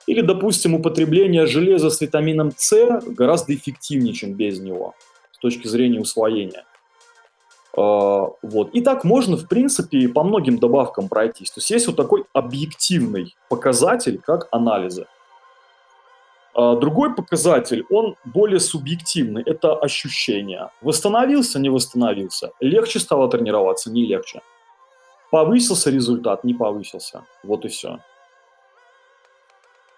Или, 0.06 0.20
допустим, 0.20 0.74
употребление 0.74 1.46
железа 1.46 1.90
с 1.90 2.00
витамином 2.00 2.52
С 2.56 3.00
гораздо 3.06 3.54
эффективнее, 3.54 4.14
чем 4.14 4.34
без 4.34 4.60
него 4.60 4.94
с 5.32 5.38
точки 5.38 5.66
зрения 5.66 6.00
усвоения. 6.00 6.64
А, 7.76 8.30
вот. 8.42 8.70
И 8.72 8.80
так 8.80 9.04
можно, 9.04 9.36
в 9.36 9.48
принципе, 9.48 10.08
по 10.08 10.22
многим 10.22 10.58
добавкам 10.58 11.08
пройтись. 11.08 11.50
То 11.50 11.58
есть 11.58 11.70
есть 11.70 11.86
вот 11.88 11.96
такой 11.96 12.24
объективный 12.32 13.34
показатель, 13.48 14.20
как 14.24 14.48
анализы. 14.52 15.06
А, 16.56 16.74
другой 16.74 17.14
показатель, 17.14 17.84
он 17.90 18.16
более 18.24 18.60
субъективный, 18.60 19.42
это 19.42 19.74
ощущение. 19.74 20.70
Восстановился, 20.80 21.58
не 21.58 21.68
восстановился. 21.68 22.50
Легче 22.60 22.98
стало 22.98 23.28
тренироваться, 23.28 23.90
не 23.90 24.06
легче. 24.06 24.40
Повысился 25.30 25.90
результат, 25.90 26.44
не 26.44 26.54
повысился. 26.54 27.26
Вот 27.44 27.66
и 27.66 27.68
все. 27.68 27.98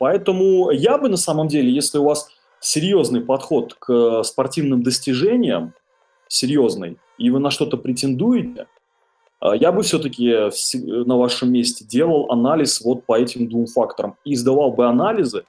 Поэтому 0.01 0.73
я 0.73 0.99
бы 0.99 1.09
на 1.09 1.17
самом 1.17 1.47
деле, 1.47 1.71
если 1.71 1.99
у 1.99 2.05
вас 2.05 2.29
серьезный 2.59 3.21
подход 3.21 3.75
к 3.79 4.25
спортивным 4.25 4.83
достижениям, 4.83 5.75
серьезный, 6.27 6.99
и 7.19 7.31
вы 7.31 7.39
на 7.39 7.53
что-то 7.53 7.77
претендуете, 7.77 8.67
а, 9.39 9.55
я 9.55 9.71
бы 9.71 9.83
все-таки 9.83 10.51
на 10.83 11.17
вашем 11.17 11.53
месте 11.53 11.85
делал 11.85 12.33
анализ 12.33 12.81
вот 12.81 13.05
по 13.05 13.17
этим 13.17 13.49
двум 13.49 13.67
факторам. 13.67 14.17
И 14.25 14.35
сдавал 14.35 14.73
бы 14.73 14.87
анализы, 14.87 15.45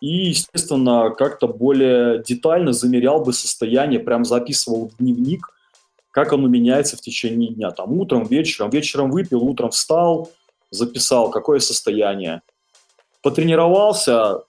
и, 0.00 0.28
естественно, 0.28 1.10
как-то 1.10 1.46
более 1.46 2.22
детально 2.22 2.72
замерял 2.72 3.22
бы 3.22 3.32
состояние, 3.32 4.00
прям 4.00 4.24
записывал 4.24 4.90
дневник, 4.98 5.46
как 6.10 6.32
оно 6.32 6.48
меняется 6.48 6.96
в 6.96 7.00
течение 7.00 7.50
дня. 7.50 7.70
Там 7.70 7.92
утром, 7.92 8.24
вечером, 8.26 8.70
вечером 8.70 9.10
выпил, 9.10 9.42
утром 9.44 9.70
встал, 9.70 10.30
записал, 10.70 11.30
какое 11.30 11.58
состояние 11.58 12.42
потренировался, 13.22 14.42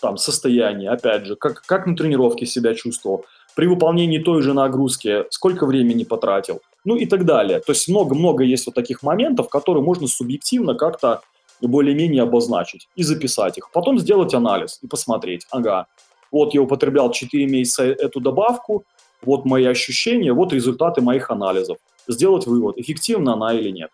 там, 0.00 0.16
состояние, 0.16 0.90
опять 0.90 1.26
же, 1.26 1.36
как, 1.36 1.62
как 1.62 1.86
на 1.86 1.96
тренировке 1.96 2.44
себя 2.44 2.74
чувствовал, 2.74 3.24
при 3.54 3.66
выполнении 3.66 4.18
той 4.18 4.42
же 4.42 4.52
нагрузки 4.52 5.24
сколько 5.30 5.64
времени 5.64 6.04
потратил, 6.04 6.60
ну 6.84 6.96
и 6.96 7.06
так 7.06 7.24
далее. 7.24 7.60
То 7.60 7.72
есть 7.72 7.88
много-много 7.88 8.42
есть 8.42 8.66
вот 8.66 8.74
таких 8.74 9.02
моментов, 9.02 9.48
которые 9.48 9.82
можно 9.82 10.08
субъективно 10.08 10.74
как-то 10.74 11.22
более-менее 11.66 12.22
обозначить 12.22 12.88
и 12.96 13.02
записать 13.02 13.58
их. 13.58 13.70
Потом 13.72 13.98
сделать 13.98 14.34
анализ 14.34 14.78
и 14.82 14.86
посмотреть, 14.86 15.46
ага, 15.50 15.86
вот 16.30 16.54
я 16.54 16.62
употреблял 16.62 17.10
4 17.10 17.46
месяца 17.46 17.84
эту 17.84 18.20
добавку, 18.20 18.84
вот 19.22 19.44
мои 19.44 19.64
ощущения, 19.64 20.32
вот 20.32 20.52
результаты 20.52 21.00
моих 21.00 21.30
анализов. 21.30 21.78
Сделать 22.08 22.46
вывод, 22.46 22.76
эффективна 22.78 23.34
она 23.34 23.54
или 23.54 23.70
нет. 23.70 23.90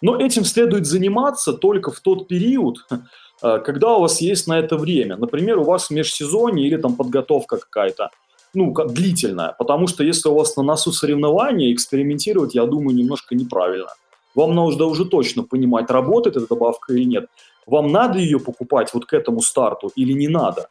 Но 0.00 0.20
этим 0.20 0.44
следует 0.44 0.86
заниматься 0.86 1.54
только 1.54 1.90
в 1.90 2.00
тот 2.00 2.28
период, 2.28 2.76
э, 3.42 3.58
когда 3.64 3.96
у 3.96 4.00
вас 4.00 4.20
есть 4.20 4.46
на 4.46 4.58
это 4.58 4.76
время. 4.76 5.16
Например, 5.16 5.58
у 5.58 5.64
вас 5.64 5.90
межсезонье 5.90 6.66
или 6.66 6.76
там 6.76 6.94
подготовка 6.94 7.56
какая-то, 7.56 8.10
ну, 8.52 8.74
длительная. 8.74 9.54
Потому 9.58 9.86
что 9.86 10.04
если 10.04 10.28
у 10.28 10.34
вас 10.34 10.56
на 10.56 10.62
носу 10.62 10.92
соревнования, 10.92 11.72
экспериментировать, 11.72 12.54
я 12.54 12.66
думаю, 12.66 12.94
немножко 12.94 13.34
неправильно. 13.34 13.94
Вам 14.34 14.54
нужно 14.54 14.86
уже 14.86 15.04
точно 15.04 15.42
понимать, 15.42 15.90
работает 15.90 16.36
эта 16.36 16.46
добавка 16.48 16.92
или 16.92 17.04
нет. 17.04 17.26
Вам 17.66 17.92
надо 17.92 18.18
ее 18.18 18.38
покупать 18.38 18.92
вот 18.92 19.06
к 19.06 19.12
этому 19.12 19.40
старту 19.40 19.90
или 19.94 20.12
не 20.12 20.28
надо. 20.28 20.68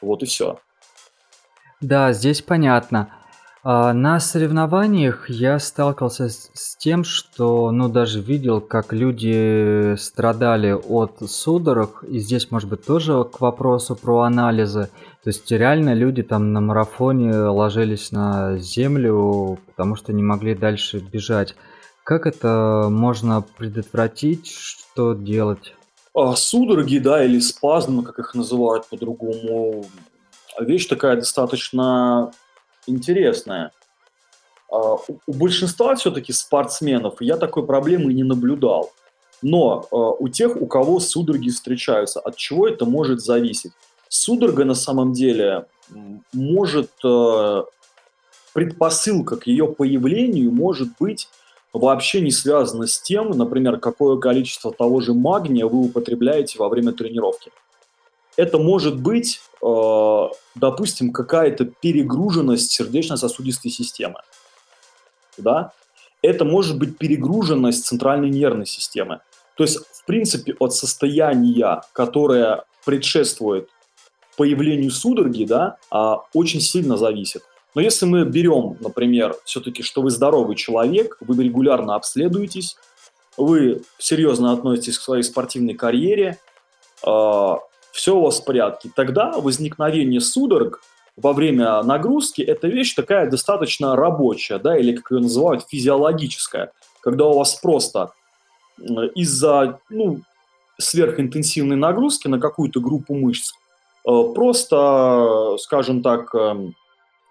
Вот 0.00 0.22
и 0.22 0.26
все. 0.26 0.58
Да, 1.80 2.12
здесь 2.12 2.42
понятно. 2.42 3.08
А, 3.64 3.92
на 3.92 4.20
соревнованиях 4.20 5.28
я 5.28 5.58
сталкивался 5.58 6.28
с 6.28 6.76
тем, 6.76 7.04
что, 7.04 7.70
ну, 7.70 7.88
даже 7.88 8.20
видел, 8.20 8.60
как 8.60 8.92
люди 8.92 9.94
страдали 9.96 10.72
от 10.72 11.18
судорог. 11.28 12.04
И 12.04 12.18
здесь, 12.18 12.50
может 12.50 12.68
быть, 12.68 12.84
тоже 12.84 13.24
к 13.24 13.40
вопросу 13.40 13.96
про 13.96 14.20
анализы. 14.20 14.88
То 15.22 15.28
есть 15.28 15.50
реально 15.50 15.92
люди 15.94 16.22
там 16.22 16.52
на 16.52 16.60
марафоне 16.60 17.34
ложились 17.34 18.12
на 18.12 18.56
землю, 18.58 19.58
потому 19.66 19.96
что 19.96 20.12
не 20.12 20.22
могли 20.22 20.54
дальше 20.54 21.00
бежать. 21.00 21.54
Как 22.08 22.26
это 22.26 22.86
можно 22.90 23.42
предотвратить? 23.42 24.50
Что 24.50 25.12
делать? 25.12 25.74
А, 26.14 26.36
судороги, 26.36 26.96
да, 26.96 27.22
или 27.22 27.38
спазмы, 27.38 28.02
как 28.02 28.18
их 28.18 28.34
называют 28.34 28.86
по-другому, 28.86 29.84
вещь 30.58 30.86
такая 30.86 31.16
достаточно 31.16 32.32
интересная. 32.86 33.72
А, 34.72 34.96
у 35.26 35.34
большинства 35.34 35.94
все-таки 35.96 36.32
спортсменов 36.32 37.20
я 37.20 37.36
такой 37.36 37.66
проблемы 37.66 38.14
не 38.14 38.24
наблюдал. 38.24 38.90
Но 39.42 39.86
а, 39.90 39.96
у 40.12 40.28
тех, 40.28 40.56
у 40.56 40.66
кого 40.66 41.00
судороги 41.00 41.50
встречаются, 41.50 42.20
от 42.20 42.36
чего 42.36 42.66
это 42.66 42.86
может 42.86 43.20
зависеть? 43.20 43.72
Судорога 44.08 44.64
на 44.64 44.72
самом 44.72 45.12
деле 45.12 45.66
может, 46.32 46.90
а, 47.04 47.66
предпосылка 48.54 49.36
к 49.36 49.46
ее 49.46 49.66
появлению 49.66 50.50
может 50.52 50.88
быть 50.98 51.28
вообще 51.72 52.20
не 52.20 52.30
связана 52.30 52.86
с 52.86 53.00
тем, 53.00 53.30
например, 53.30 53.78
какое 53.78 54.18
количество 54.18 54.72
того 54.72 55.00
же 55.00 55.14
магния 55.14 55.66
вы 55.66 55.86
употребляете 55.86 56.58
во 56.58 56.68
время 56.68 56.92
тренировки 56.92 57.50
это 58.38 58.56
может 58.56 59.00
быть, 59.00 59.40
э, 59.60 60.28
допустим, 60.54 61.12
какая-то 61.12 61.64
перегруженность 61.64 62.70
сердечно-сосудистой 62.70 63.72
системы. 63.72 64.20
Да? 65.36 65.72
Это 66.22 66.44
может 66.44 66.78
быть 66.78 66.98
перегруженность 66.98 67.84
центральной 67.84 68.30
нервной 68.30 68.66
системы. 68.66 69.20
То 69.56 69.64
есть, 69.64 69.78
в 69.78 70.04
принципе, 70.06 70.54
от 70.60 70.72
состояния, 70.72 71.82
которое 71.92 72.64
предшествует 72.84 73.68
появлению 74.36 74.92
судороги, 74.92 75.44
да, 75.44 75.78
а, 75.90 76.22
очень 76.32 76.60
сильно 76.60 76.96
зависит. 76.96 77.42
Но 77.78 77.82
если 77.82 78.06
мы 78.06 78.24
берем, 78.24 78.76
например, 78.80 79.36
все-таки, 79.44 79.84
что 79.84 80.02
вы 80.02 80.10
здоровый 80.10 80.56
человек, 80.56 81.16
вы 81.20 81.44
регулярно 81.44 81.94
обследуетесь, 81.94 82.76
вы 83.36 83.82
серьезно 83.98 84.52
относитесь 84.52 84.98
к 84.98 85.02
своей 85.02 85.22
спортивной 85.22 85.74
карьере, 85.74 86.40
э, 87.06 87.54
все 87.92 88.16
у 88.16 88.20
вас 88.20 88.40
в 88.40 88.44
порядке. 88.44 88.90
Тогда 88.96 89.30
возникновение 89.38 90.20
судорог 90.20 90.82
во 91.16 91.32
время 91.32 91.80
нагрузки– 91.84 92.42
это 92.42 92.66
вещь 92.66 92.96
такая 92.96 93.30
достаточно 93.30 93.94
рабочая, 93.94 94.58
да, 94.58 94.76
или, 94.76 94.96
как 94.96 95.12
ее 95.12 95.20
называют, 95.20 95.64
физиологическая, 95.68 96.72
когда 97.00 97.26
у 97.26 97.38
вас 97.38 97.54
просто 97.54 98.10
из-за 99.14 99.78
ну, 99.88 100.22
сверхинтенсивной 100.80 101.76
нагрузки 101.76 102.26
на 102.26 102.40
какую-то 102.40 102.80
группу 102.80 103.14
мышц 103.14 103.52
э, 104.04 104.10
просто, 104.34 105.54
скажем 105.60 106.02
так, 106.02 106.34
эм, 106.34 106.74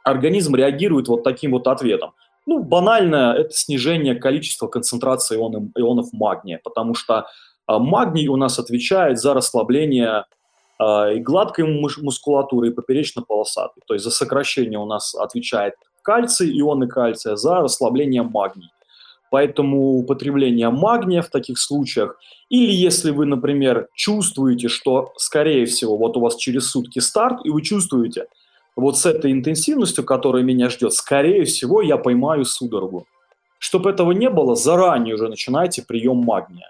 организм 0.08 0.56
реагирует 0.56 1.08
вот 1.08 1.24
таким 1.24 1.52
вот 1.52 1.68
ответом. 1.68 2.12
Ну, 2.46 2.64
банально, 2.64 3.36
это 3.38 3.52
снижение 3.52 4.16
количества 4.16 4.68
концентрации 4.68 5.36
ионов, 5.36 5.64
ионов 5.76 6.14
магния, 6.14 6.62
потому 6.64 6.96
что 6.96 7.28
э, 7.68 7.78
магний 7.78 8.28
у 8.30 8.38
нас 8.38 8.58
отвечает 8.58 9.20
за 9.20 9.34
расслабление 9.34 10.24
а, 10.80 11.12
и 11.12 11.20
гладкой 11.20 11.66
мускулатуры, 11.66 12.70
и 12.70 12.72
поперечно-полосатой. 12.72 13.82
То 13.88 13.94
есть 13.96 14.04
за 14.04 14.12
сокращение 14.12 14.80
у 14.80 14.86
нас 14.86 15.16
отвечает 15.16 15.74
кальций, 16.04 16.50
ионы 16.60 16.88
кальция, 16.88 17.36
за 17.36 17.56
расслабление 17.62 18.22
магний. 18.22 18.70
Поэтому 19.30 19.98
употребление 19.98 20.70
магния 20.70 21.22
в 21.22 21.30
таких 21.30 21.60
случаях, 21.60 22.18
или 22.50 22.72
если 22.72 23.12
вы, 23.12 23.26
например, 23.26 23.90
чувствуете, 23.94 24.70
что, 24.70 25.12
скорее 25.18 25.66
всего, 25.66 25.98
вот 25.98 26.16
у 26.16 26.22
вас 26.22 26.38
через 26.38 26.70
сутки 26.70 27.00
старт, 27.00 27.40
и 27.44 27.50
вы 27.50 27.62
чувствуете, 27.62 28.28
вот 28.78 28.98
с 28.98 29.06
этой 29.06 29.32
интенсивностью, 29.32 30.06
которая 30.06 30.44
меня 30.44 30.70
ждет, 30.70 30.94
скорее 30.94 31.46
всего, 31.46 31.82
я 31.82 31.98
поймаю 31.98 32.46
судорогу. 32.46 33.08
Чтобы 33.58 33.90
этого 33.90 34.12
не 34.12 34.30
было, 34.30 34.56
заранее 34.56 35.16
уже 35.16 35.28
начинайте 35.30 35.82
прием 35.82 36.18
магния. 36.18 36.70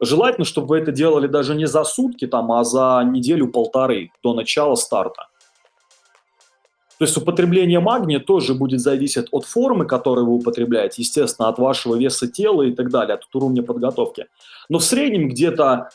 Желательно, 0.00 0.44
чтобы 0.44 0.68
вы 0.68 0.78
это 0.78 0.92
делали 0.92 1.26
даже 1.26 1.54
не 1.54 1.66
за 1.66 1.84
сутки, 1.84 2.26
там, 2.26 2.52
а 2.52 2.64
за 2.64 3.02
неделю-полторы 3.04 4.12
до 4.22 4.34
начала 4.34 4.76
старта. 4.76 5.26
То 6.98 7.04
есть 7.06 7.16
употребление 7.16 7.80
магния 7.80 8.20
тоже 8.20 8.54
будет 8.54 8.80
зависеть 8.80 9.26
от 9.32 9.44
формы, 9.46 9.86
которую 9.86 10.26
вы 10.26 10.34
употребляете, 10.34 11.02
естественно, 11.02 11.48
от 11.48 11.58
вашего 11.58 11.96
веса 11.96 12.28
тела 12.28 12.62
и 12.62 12.72
так 12.72 12.90
далее, 12.90 13.14
от 13.14 13.34
уровня 13.34 13.62
подготовки. 13.62 14.26
Но 14.68 14.78
в 14.78 14.84
среднем 14.84 15.28
где-то 15.28 15.90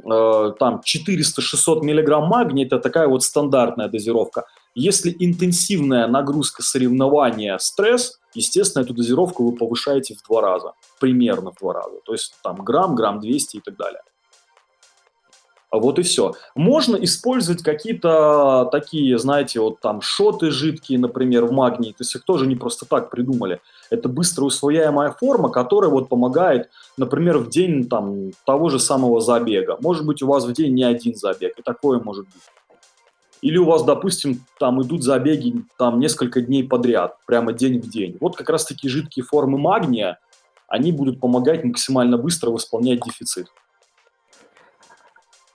там 0.00 0.80
400-600 0.80 1.82
миллиграмм 1.82 2.26
магния– 2.26 2.66
это 2.66 2.78
такая 2.78 3.08
вот 3.08 3.22
стандартная 3.22 3.88
дозировка. 3.88 4.44
Если 4.74 5.14
интенсивная 5.18 6.06
нагрузка 6.06 6.62
соревнования, 6.62 7.58
стресс, 7.58 8.18
естественно, 8.34 8.84
эту 8.84 8.94
дозировку 8.94 9.44
вы 9.44 9.56
повышаете 9.56 10.14
в 10.14 10.22
два 10.26 10.40
раза, 10.40 10.72
примерно 10.98 11.52
в 11.52 11.58
два 11.60 11.74
раза. 11.74 11.98
То 12.04 12.12
есть 12.12 12.34
там 12.42 12.56
грамм, 12.56 12.94
грамм 12.94 13.20
200 13.20 13.56
и 13.56 13.60
так 13.60 13.76
далее. 13.76 14.00
А 15.72 15.78
вот 15.78 15.98
и 15.98 16.02
все. 16.02 16.34
Можно 16.54 16.96
использовать 16.96 17.62
какие-то 17.62 18.68
такие, 18.70 19.18
знаете, 19.18 19.58
вот 19.58 19.80
там 19.80 20.02
шоты 20.02 20.50
жидкие, 20.50 20.98
например, 20.98 21.46
в 21.46 21.52
магнии. 21.52 21.92
То 21.92 22.00
есть 22.00 22.14
их 22.14 22.24
тоже 22.24 22.46
не 22.46 22.56
просто 22.56 22.84
так 22.84 23.08
придумали. 23.08 23.58
Это 23.88 24.10
быстро 24.10 24.44
усвояемая 24.44 25.12
форма, 25.18 25.48
которая 25.48 25.90
вот 25.90 26.10
помогает, 26.10 26.68
например, 26.98 27.38
в 27.38 27.48
день 27.48 27.88
там 27.88 28.32
того 28.44 28.68
же 28.68 28.78
самого 28.78 29.22
забега. 29.22 29.78
Может 29.80 30.04
быть, 30.04 30.20
у 30.22 30.26
вас 30.26 30.44
в 30.44 30.52
день 30.52 30.74
не 30.74 30.84
один 30.84 31.16
забег, 31.16 31.58
и 31.58 31.62
такое 31.62 31.98
может 32.00 32.26
быть. 32.26 32.42
Или 33.40 33.56
у 33.56 33.64
вас, 33.64 33.82
допустим, 33.82 34.44
там 34.58 34.82
идут 34.82 35.02
забеги 35.02 35.64
там 35.78 36.00
несколько 36.00 36.42
дней 36.42 36.64
подряд, 36.64 37.16
прямо 37.26 37.54
день 37.54 37.80
в 37.80 37.88
день. 37.88 38.18
Вот 38.20 38.36
как 38.36 38.50
раз 38.50 38.66
таки 38.66 38.90
жидкие 38.90 39.24
формы 39.24 39.56
магния, 39.56 40.18
они 40.68 40.92
будут 40.92 41.18
помогать 41.18 41.64
максимально 41.64 42.18
быстро 42.18 42.50
восполнять 42.50 43.00
дефицит. 43.00 43.46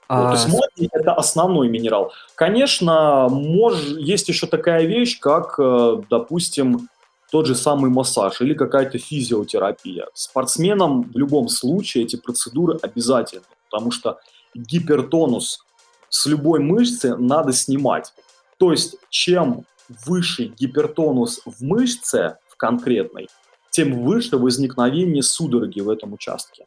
А... 0.08 0.30
То 0.30 0.32
есть 0.32 0.48
магний– 0.48 0.88
это 0.92 1.14
основной 1.14 1.68
минерал. 1.68 2.12
Конечно, 2.34 3.28
мож... 3.28 3.76
есть 3.82 4.28
еще 4.28 4.46
такая 4.46 4.86
вещь, 4.86 5.20
как, 5.20 5.56
э, 5.58 6.02
допустим, 6.08 6.88
тот 7.30 7.46
же 7.46 7.54
самый 7.54 7.90
массаж 7.90 8.40
или 8.40 8.54
какая-то 8.54 8.98
физиотерапия. 8.98 10.06
Спортсменам 10.14 11.02
в 11.02 11.16
любом 11.16 11.48
случае 11.48 12.04
эти 12.04 12.16
процедуры 12.16 12.78
обязательны, 12.80 13.44
потому 13.70 13.90
что 13.90 14.18
гипертонус 14.54 15.64
с 16.08 16.24
любой 16.24 16.60
мышцы 16.60 17.16
надо 17.16 17.52
снимать. 17.52 18.14
То 18.56 18.72
есть 18.72 18.96
чем 19.10 19.66
выше 20.06 20.46
гипертонус 20.46 21.42
в 21.44 21.62
мышце, 21.62 22.38
в 22.48 22.56
конкретной, 22.56 23.28
тем 23.70 24.04
выше 24.04 24.38
возникновение 24.38 25.22
судороги 25.22 25.80
в 25.80 25.90
этом 25.90 26.14
участке 26.14 26.64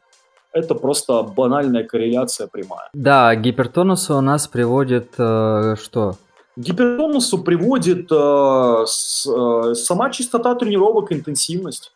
это 0.52 0.74
просто 0.74 1.22
банальная 1.22 1.84
корреляция 1.84 2.46
прямая. 2.46 2.90
Да, 2.94 3.34
гипертонусу 3.34 4.16
у 4.16 4.20
нас 4.20 4.48
приводит 4.48 5.14
э, 5.18 5.76
что? 5.82 6.16
Гипертонусу 6.56 7.42
приводит 7.42 8.12
э, 8.12 8.84
с, 8.86 9.26
э, 9.26 9.74
сама 9.74 10.10
частота 10.10 10.54
тренировок, 10.54 11.12
интенсивность. 11.12 11.92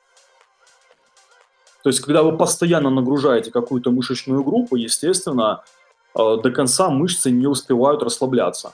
То 1.83 1.91
есть, 1.91 2.01
когда 2.01 2.23
вы 2.23 2.37
постоянно 2.37 2.91
нагружаете 2.91 3.51
какую-то 3.51 3.91
мышечную 3.91 4.43
группу, 4.43 4.77
естественно, 4.77 5.63
э, 6.15 6.37
до 6.43 6.51
конца 6.51 6.89
мышцы 6.89 7.31
не 7.31 7.47
успевают 7.47 8.03
расслабляться. 8.03 8.73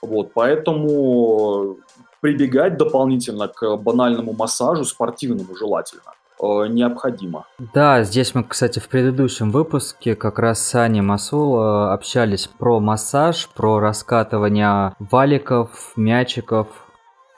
Вот, 0.00 0.32
поэтому 0.32 1.76
прибегать 2.20 2.78
дополнительно 2.78 3.48
к 3.48 3.76
банальному 3.76 4.32
массажу, 4.32 4.84
спортивному 4.84 5.54
желательно. 5.54 6.14
Э, 6.40 6.66
необходимо. 6.68 7.46
Да, 7.74 8.02
здесь 8.02 8.34
мы, 8.34 8.44
кстати, 8.44 8.78
в 8.78 8.88
предыдущем 8.88 9.50
выпуске 9.50 10.14
как 10.14 10.38
раз 10.38 10.60
с 10.60 10.74
Аней 10.74 11.00
Масул 11.00 11.60
э, 11.60 11.92
общались 11.92 12.46
про 12.46 12.80
массаж, 12.80 13.48
про 13.48 13.80
раскатывание 13.80 14.94
валиков, 14.98 15.92
мячиков. 15.96 16.68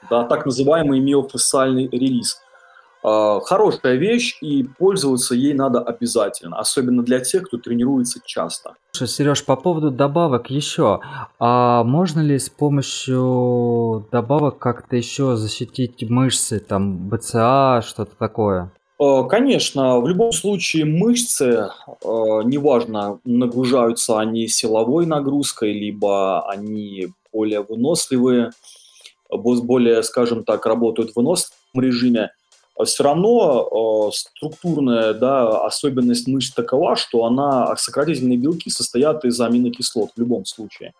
Да, 0.09 0.23
так 0.25 0.45
называемый 0.45 0.99
миофасциальный 0.99 1.87
релиз. 1.87 2.41
Э, 3.03 3.39
хорошая 3.43 3.95
вещь, 3.95 4.37
и 4.41 4.63
пользоваться 4.63 5.33
ей 5.33 5.53
надо 5.53 5.81
обязательно, 5.81 6.59
особенно 6.59 7.01
для 7.01 7.19
тех, 7.21 7.43
кто 7.43 7.57
тренируется 7.57 8.19
часто. 8.23 8.75
Сереж, 8.93 9.43
по 9.45 9.55
поводу 9.55 9.89
добавок 9.89 10.51
еще. 10.51 10.99
А 11.39 11.83
можно 11.83 12.19
ли 12.19 12.37
с 12.37 12.51
помощью 12.51 14.07
добавок 14.11 14.59
как-то 14.59 14.95
еще 14.95 15.35
защитить 15.37 16.07
мышцы, 16.07 16.59
там, 16.59 17.09
БЦА, 17.09 17.81
что-то 17.83 18.15
такое? 18.15 18.71
Э, 19.01 19.23
конечно, 19.27 19.99
в 19.99 20.07
любом 20.07 20.31
случае 20.31 20.85
мышцы, 20.85 21.45
э, 21.45 21.69
неважно, 22.03 23.19
нагружаются 23.25 24.19
они 24.19 24.47
силовой 24.47 25.07
нагрузкой, 25.07 25.73
либо 25.73 26.47
они 26.47 27.07
более 27.33 27.61
выносливые, 27.61 28.51
более, 29.31 30.03
скажем 30.03 30.43
так, 30.43 30.67
работают 30.67 31.13
в 31.13 31.15
выносливом 31.15 31.83
режиме, 31.83 32.31
все 32.85 33.03
равно 33.03 34.09
э, 34.11 34.15
структурная 34.15 35.13
да, 35.15 35.65
особенность 35.65 36.27
мышц 36.27 36.51
такова, 36.51 36.95
что 36.95 37.25
она, 37.25 37.75
сократительные 37.77 38.37
белки 38.37 38.69
состоят 38.69 39.25
из 39.25 39.41
аминокислот 39.41 40.11
в 40.15 40.19
любом 40.19 40.45
случае. 40.45 40.93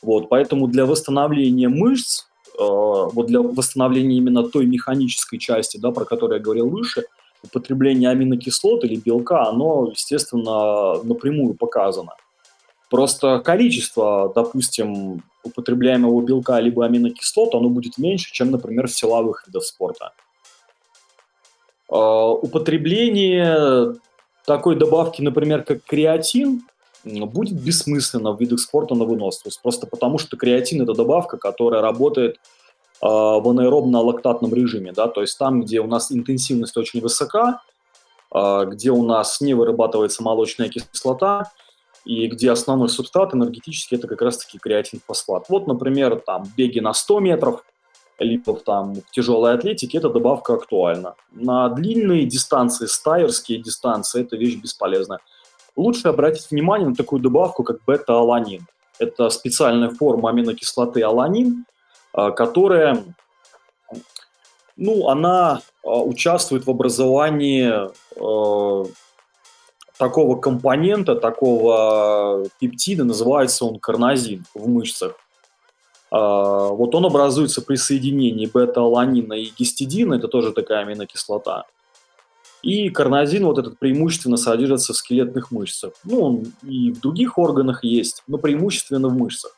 Вот, 0.00 0.30
поэтому 0.30 0.66
для 0.66 0.86
восстановления 0.86 1.68
мышц, 1.68 2.24
вот 2.56 3.26
для 3.26 3.40
восстановления 3.40 4.16
именно 4.16 4.44
той 4.44 4.64
механической 4.64 5.38
части, 5.38 5.76
да, 5.76 5.90
про 5.90 6.04
которую 6.04 6.38
я 6.38 6.42
говорил 6.42 6.70
выше– 6.70 7.04
употребление 7.44 8.10
аминокислот 8.10 8.84
или 8.84 8.96
белка, 8.96 9.48
оно, 9.48 9.90
естественно, 9.90 11.02
напрямую 11.02 11.54
показано. 11.54 12.12
Просто 12.90 13.40
количество, 13.40 14.32
допустим, 14.34 15.22
употребляемого 15.42 16.22
белка 16.22 16.60
либо 16.60 16.84
аминокислот, 16.84 17.54
оно 17.54 17.68
будет 17.68 17.98
меньше, 17.98 18.32
чем, 18.32 18.50
например, 18.50 18.88
в 18.88 18.94
силовых 18.94 19.46
видах 19.46 19.64
спорта. 19.64 20.12
А, 21.90 22.30
употребление 22.30 23.94
такой 24.46 24.76
добавки, 24.76 25.22
например, 25.22 25.62
как 25.62 25.82
креатин, 25.84 26.62
будет 27.04 27.60
бессмысленно 27.60 28.32
в 28.32 28.40
видах 28.40 28.60
спорта 28.60 28.94
на 28.94 29.04
выносливость. 29.04 29.60
Просто 29.62 29.86
потому, 29.86 30.18
что 30.18 30.36
креатин– 30.36 30.82
это 30.82 30.94
добавка, 30.94 31.36
которая 31.36 31.82
работает 31.82 32.38
в 33.08 33.48
анаэробно-лактатном 33.48 34.54
режиме, 34.54 34.92
да, 34.92 35.08
то 35.08 35.20
есть 35.20 35.38
там, 35.38 35.60
где 35.62 35.80
у 35.80 35.86
нас 35.86 36.10
интенсивность 36.10 36.76
очень 36.76 37.00
высока, 37.00 37.60
а, 38.30 38.64
где 38.64 38.90
у 38.90 39.04
нас 39.04 39.40
не 39.40 39.52
вырабатывается 39.52 40.22
молочная 40.22 40.70
кислота, 40.70 41.52
и 42.04 42.26
где 42.28 42.50
основной 42.50 42.88
субстрат 42.88 43.34
энергетический– 43.34 43.96
это 43.98 44.06
как 44.08 44.22
раз-таки 44.22 44.58
креатин-фосфат. 44.58 45.46
Вот, 45.48 45.66
например, 45.66 46.20
там 46.24 46.44
беги 46.56 46.80
на 46.80 46.92
100 46.92 47.20
метров, 47.20 47.64
либо 48.18 48.54
там 48.54 48.94
в 48.94 49.10
тяжелой 49.10 49.54
атлетике 49.54 49.98
эта 49.98 50.08
добавка 50.08 50.54
актуальна. 50.54 51.14
На 51.32 51.68
длинные 51.68 52.24
дистанции, 52.26 52.86
стайерские 52.86 53.58
дистанции, 53.58 54.22
эта 54.22 54.36
вещь 54.36 54.56
бесполезна. 54.56 55.18
Лучше 55.76 56.08
обратить 56.08 56.50
внимание 56.50 56.88
на 56.88 56.94
такую 56.94 57.20
добавку, 57.20 57.64
как 57.64 57.82
бета-аланин. 57.86 58.66
Это 58.98 59.28
специальная 59.30 59.90
форма 59.90 60.30
аминокислоты 60.30 61.02
аланин, 61.02 61.64
которая, 62.14 63.04
ну, 64.76 65.08
она 65.08 65.60
а, 65.84 66.02
участвует 66.02 66.66
в 66.66 66.70
образовании 66.70 67.70
а, 68.20 68.84
такого 69.98 70.40
компонента, 70.40 71.16
такого 71.16 72.48
пептида, 72.60 73.04
называется 73.04 73.64
он 73.64 73.78
карнозин 73.78 74.44
в 74.54 74.68
мышцах. 74.68 75.14
Вот 76.10 76.94
он 76.94 77.06
образуется 77.06 77.60
при 77.60 77.74
соединении 77.74 78.46
бета-аланина 78.46 79.32
и 79.32 79.50
гистидина, 79.58 80.14
это 80.14 80.28
тоже 80.28 80.52
такая 80.52 80.82
аминокислота. 80.82 81.64
И 82.62 82.88
карнозин 82.90 83.44
вот 83.44 83.58
этот 83.58 83.80
преимущественно 83.80 84.36
содержится 84.36 84.92
в 84.92 84.96
скелетных 84.96 85.50
мышцах. 85.50 85.92
Ну, 86.04 86.22
он 86.22 86.52
и 86.62 86.92
в 86.92 87.00
других 87.00 87.36
органах 87.36 87.82
есть, 87.82 88.22
но 88.28 88.38
преимущественно 88.38 89.08
в 89.08 89.16
мышцах. 89.16 89.56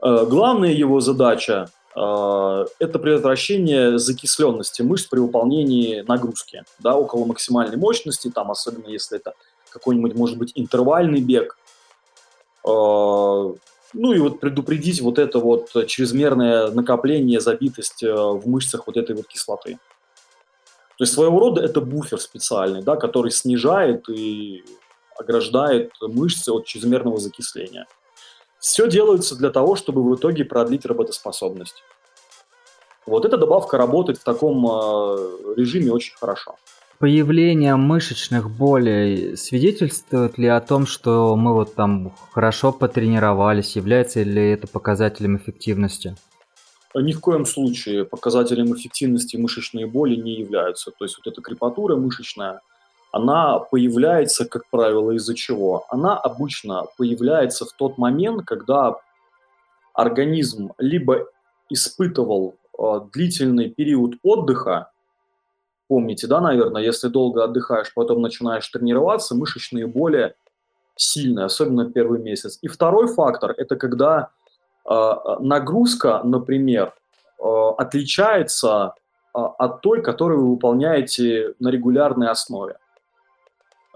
Главная 0.00 0.72
его 0.72 1.00
задача 1.00 1.62
а, 1.62 1.68
это 1.96 2.98
предотвращение 2.98 3.98
закисленности 3.98 4.82
мышц 4.82 5.06
при 5.06 5.18
выполнении 5.18 6.02
нагрузки, 6.02 6.62
да, 6.78 6.94
около 6.94 7.24
максимальной 7.24 7.78
мощности, 7.78 8.30
там, 8.30 8.50
особенно 8.50 8.88
если 8.88 9.18
это 9.18 9.32
какой-нибудь, 9.70 10.14
может 10.14 10.36
быть, 10.36 10.52
интервальный 10.54 11.22
бег. 11.22 11.56
А, 12.64 13.54
ну 13.94 14.12
и 14.12 14.18
вот 14.18 14.40
предупредить 14.40 15.00
вот 15.00 15.18
это 15.18 15.38
вот 15.38 15.70
чрезмерное 15.86 16.70
накопление, 16.70 17.40
забитость 17.40 18.02
э, 18.02 18.12
в 18.12 18.46
мышцах 18.46 18.86
вот 18.86 18.96
этой 18.96 19.16
вот 19.16 19.26
кислоты. 19.26 19.78
То 20.98 21.04
есть 21.04 21.14
своего 21.14 21.38
рода 21.38 21.62
это 21.62 21.80
буфер 21.80 22.20
специальный, 22.20 22.82
да, 22.82 22.96
который 22.96 23.30
снижает 23.30 24.08
и 24.08 24.64
ограждает 25.18 25.92
мышцы 26.00 26.50
от 26.50 26.66
чрезмерного 26.66 27.18
закисления. 27.18 27.86
Все 28.66 28.88
делается 28.88 29.36
для 29.36 29.50
того, 29.50 29.76
чтобы 29.76 30.02
в 30.02 30.16
итоге 30.16 30.44
продлить 30.44 30.84
работоспособность. 30.86 31.84
Вот 33.06 33.24
эта 33.24 33.36
добавка 33.36 33.78
работает 33.78 34.18
в 34.18 34.24
таком 34.24 34.66
э, 34.66 35.54
режиме 35.56 35.92
очень 35.92 36.16
хорошо. 36.16 36.56
Появление 36.98 37.76
мышечных 37.76 38.50
болей 38.50 39.36
свидетельствует 39.36 40.36
ли 40.36 40.48
о 40.48 40.60
том, 40.60 40.84
что 40.84 41.36
мы 41.36 41.54
вот 41.54 41.76
там 41.76 42.12
хорошо 42.32 42.72
потренировались? 42.72 43.76
Является 43.76 44.24
ли 44.24 44.50
это 44.50 44.66
показателем 44.66 45.36
эффективности? 45.36 46.16
Ни 46.92 47.12
в 47.12 47.20
коем 47.20 47.46
случае 47.46 48.04
показателем 48.04 48.74
эффективности 48.74 49.36
мышечные 49.36 49.86
боли 49.86 50.16
не 50.16 50.40
являются. 50.40 50.90
То 50.90 51.04
есть 51.04 51.16
вот 51.18 51.32
эта 51.32 51.40
крепатура 51.40 51.94
мышечная– 51.94 52.62
она 53.16 53.58
появляется, 53.58 54.44
как 54.44 54.68
правило, 54.70 55.12
из-за 55.12 55.34
чего? 55.34 55.86
Она 55.88 56.18
обычно 56.18 56.84
появляется 56.98 57.64
в 57.64 57.72
тот 57.72 57.96
момент, 57.96 58.44
когда 58.44 58.96
организм 59.94 60.72
либо 60.76 61.26
испытывал 61.70 62.56
э, 62.78 63.00
длительный 63.14 63.70
период 63.70 64.16
отдыха, 64.22 64.90
помните, 65.88 66.26
да, 66.26 66.40
наверное, 66.40 66.82
если 66.82 67.08
долго 67.08 67.42
отдыхаешь, 67.42 67.94
потом 67.94 68.20
начинаешь 68.20 68.68
тренироваться, 68.68 69.34
мышечные 69.34 69.86
боли 69.86 70.34
сильная, 70.94 71.46
особенно 71.46 71.90
первый 71.90 72.20
месяц. 72.20 72.58
И 72.60 72.68
второй 72.68 73.08
фактор– 73.08 73.54
это 73.56 73.76
когда 73.76 74.28
э, 74.84 75.12
нагрузка, 75.40 76.20
например, 76.22 76.92
э, 77.38 77.42
отличается 77.78 78.92
э, 79.34 79.38
от 79.38 79.80
той, 79.80 80.02
которую 80.02 80.42
вы 80.42 80.50
выполняете 80.50 81.54
на 81.60 81.70
регулярной 81.70 82.28
основе. 82.28 82.76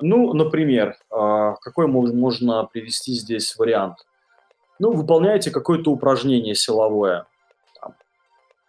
Ну, 0.01 0.32
например, 0.32 0.96
э, 1.11 1.55
какой 1.61 1.86
можно 1.86 2.64
привести 2.64 3.12
здесь 3.14 3.57
вариант? 3.57 4.07
Ну, 4.78 4.92
выполняете 4.92 5.51
какое-то 5.51 5.90
упражнение 5.90 6.55
силовое. 6.55 7.26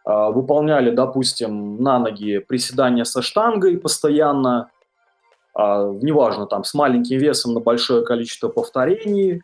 Э, 0.06 0.32
выполняли, 0.32 0.92
допустим, 0.92 1.82
на 1.82 2.00
ноги 2.00 2.40
приседания 2.40 3.04
со 3.04 3.22
штангой 3.22 3.78
постоянно, 3.78 4.70
а, 5.54 5.92
неважно, 6.02 6.48
там, 6.48 6.64
с 6.64 6.74
маленьким 6.74 7.18
весом 7.18 7.54
на 7.54 7.60
большое 7.60 8.04
количество 8.04 8.48
повторений, 8.48 9.44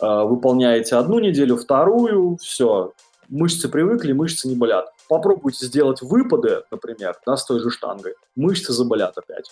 а, 0.00 0.24
выполняете 0.24 0.96
одну 0.96 1.18
неделю, 1.18 1.56
вторую, 1.56 2.36
все, 2.40 2.92
мышцы 3.28 3.68
привыкли, 3.68 4.12
мышцы 4.12 4.48
не 4.48 4.54
болят. 4.54 4.92
Попробуйте 5.08 5.66
сделать 5.66 6.00
выпады, 6.00 6.62
например, 6.70 7.16
да, 7.26 7.36
с 7.36 7.44
той 7.44 7.60
же 7.60 7.70
штангой, 7.70 8.14
мышцы 8.36 8.72
заболят 8.72 9.18
опять. 9.18 9.50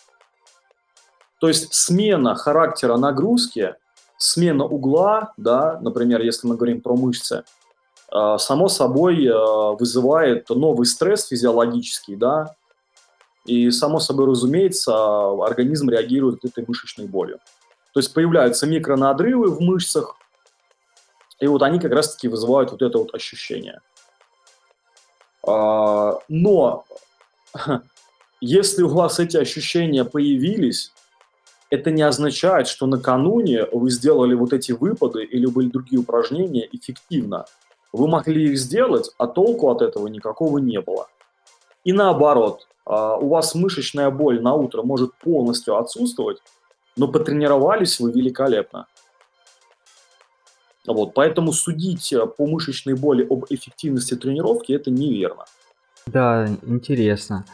То 1.41 1.49
есть 1.49 1.73
смена 1.75 2.35
характера 2.35 2.97
нагрузки, 2.97 3.75
смена 4.19 4.65
угла, 4.65 5.33
да, 5.39 5.79
например, 5.81 6.21
если 6.21 6.47
мы 6.47 6.57
говорим 6.57 6.83
про 6.83 6.95
мышцы, 6.95 7.45
а, 8.13 8.37
само 8.39 8.69
собой 8.69 9.29
вызывает 9.79 10.51
новый 10.51 10.87
стресс 10.87 11.27
физиологический, 11.29 12.17
да, 12.17 12.55
и, 13.47 13.71
само 13.71 14.01
собой 14.01 14.27
разумеется, 14.27 14.93
организм 15.43 15.89
реагирует 15.89 16.45
этой 16.45 16.65
мышечной 16.67 17.07
болью. 17.07 17.39
То 17.95 18.01
есть 18.01 18.13
появляются 18.13 18.67
микронадрывы 18.67 19.51
в 19.51 19.61
мышцах, 19.61 20.17
и 21.41 21.47
вот 21.47 21.63
они 21.63 21.81
как 21.81 21.93
раз-таки 21.93 22.29
вызывают 22.29 22.71
вот 22.71 22.83
это 22.83 22.99
вот 22.99 23.15
ощущение. 23.15 23.81
А, 25.47 26.19
но 26.29 26.85
если 28.43 28.83
у 28.83 28.89
вас 28.89 29.19
эти 29.19 29.39
ощущения 29.39 30.05
появились, 30.05 30.93
это 31.71 31.91
не 31.91 32.03
означает, 32.03 32.67
что 32.67 32.87
накануне 32.87 33.65
вы 33.73 33.91
сделали 33.91 34.35
вот 34.35 34.53
эти 34.53 34.73
выпады 34.73 35.25
или 35.25 35.47
были 35.47 35.69
другие 35.69 36.01
упражнения 36.01 36.69
эффективно. 36.73 37.47
Вы 37.93 38.09
могли 38.09 38.51
их 38.51 38.59
сделать, 38.59 39.11
а 39.19 39.27
толку 39.27 39.71
от 39.71 39.81
этого 39.83 40.09
никакого 40.09 40.59
не 40.59 40.81
было. 40.81 41.09
И 41.85 41.93
наоборот, 41.93 42.69
а, 42.85 43.17
у 43.17 43.29
вас 43.29 43.55
мышечная 43.55 44.11
боль 44.11 44.43
на 44.43 44.55
утро 44.55 44.83
может 44.83 45.15
полностью 45.15 45.77
отсутствовать, 45.77 46.39
но 46.97 47.09
потренировались 47.09 48.01
вы 48.01 48.13
великолепно. 48.13 48.87
Вот, 50.87 51.15
поэтому 51.15 51.53
судить 51.53 52.13
э, 52.13 52.27
по 52.27 52.47
мышечной 52.47 52.95
боли 52.95 53.25
об 53.29 53.45
эффективности 53.51 54.17
тренировки 54.17 54.73
это 54.73 54.91
неверно. 54.91 55.45
Да, 56.07 56.49
интересно. 56.63 57.45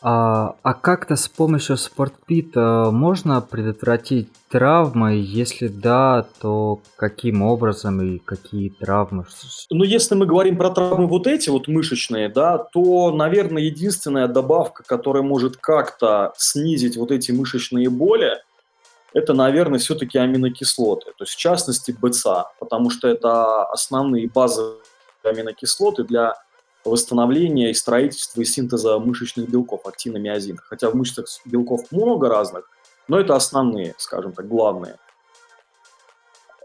А, 0.00 0.54
а 0.62 0.74
как-то 0.74 1.16
с 1.16 1.28
помощью 1.28 1.76
спортпита 1.76 2.90
можно 2.92 3.40
предотвратить 3.40 4.28
травмы? 4.48 5.14
Если 5.16 5.66
да, 5.66 6.26
то 6.40 6.80
каким 6.96 7.42
образом 7.42 8.00
и 8.00 8.18
какие 8.18 8.70
травмы? 8.70 9.24
Ну, 9.70 9.82
если 9.82 10.14
мы 10.14 10.26
говорим 10.26 10.56
про 10.56 10.70
травмы 10.70 11.08
вот 11.08 11.26
эти 11.26 11.50
вот 11.50 11.66
мышечные, 11.66 12.28
да, 12.28 12.58
то, 12.58 13.10
наверное, 13.10 13.62
единственная 13.62 14.28
добавка, 14.28 14.84
которая 14.84 15.24
может 15.24 15.56
как-то 15.56 16.32
снизить 16.36 16.96
вот 16.96 17.10
эти 17.10 17.32
мышечные 17.32 17.90
боли, 17.90 18.34
это, 19.14 19.32
наверное, 19.34 19.80
все-таки 19.80 20.16
аминокислоты. 20.16 21.06
То 21.16 21.24
есть, 21.24 21.32
в 21.32 21.38
частности, 21.38 21.96
БЦА, 22.00 22.52
потому 22.60 22.90
что 22.90 23.08
это 23.08 23.64
основные 23.64 24.28
базовые 24.28 24.78
аминокислоты 25.24 26.04
для 26.04 26.34
восстановления 26.84 27.70
и 27.70 27.74
строительства 27.74 28.40
и 28.40 28.44
синтеза 28.44 28.98
мышечных 28.98 29.48
белков, 29.48 29.86
актиномиозин. 29.86 30.58
Хотя 30.68 30.90
в 30.90 30.94
мышцах 30.94 31.26
белков 31.44 31.90
много 31.90 32.28
разных, 32.28 32.68
но 33.08 33.18
это 33.18 33.34
основные, 33.34 33.94
скажем 33.98 34.32
так, 34.32 34.48
главные. 34.48 34.96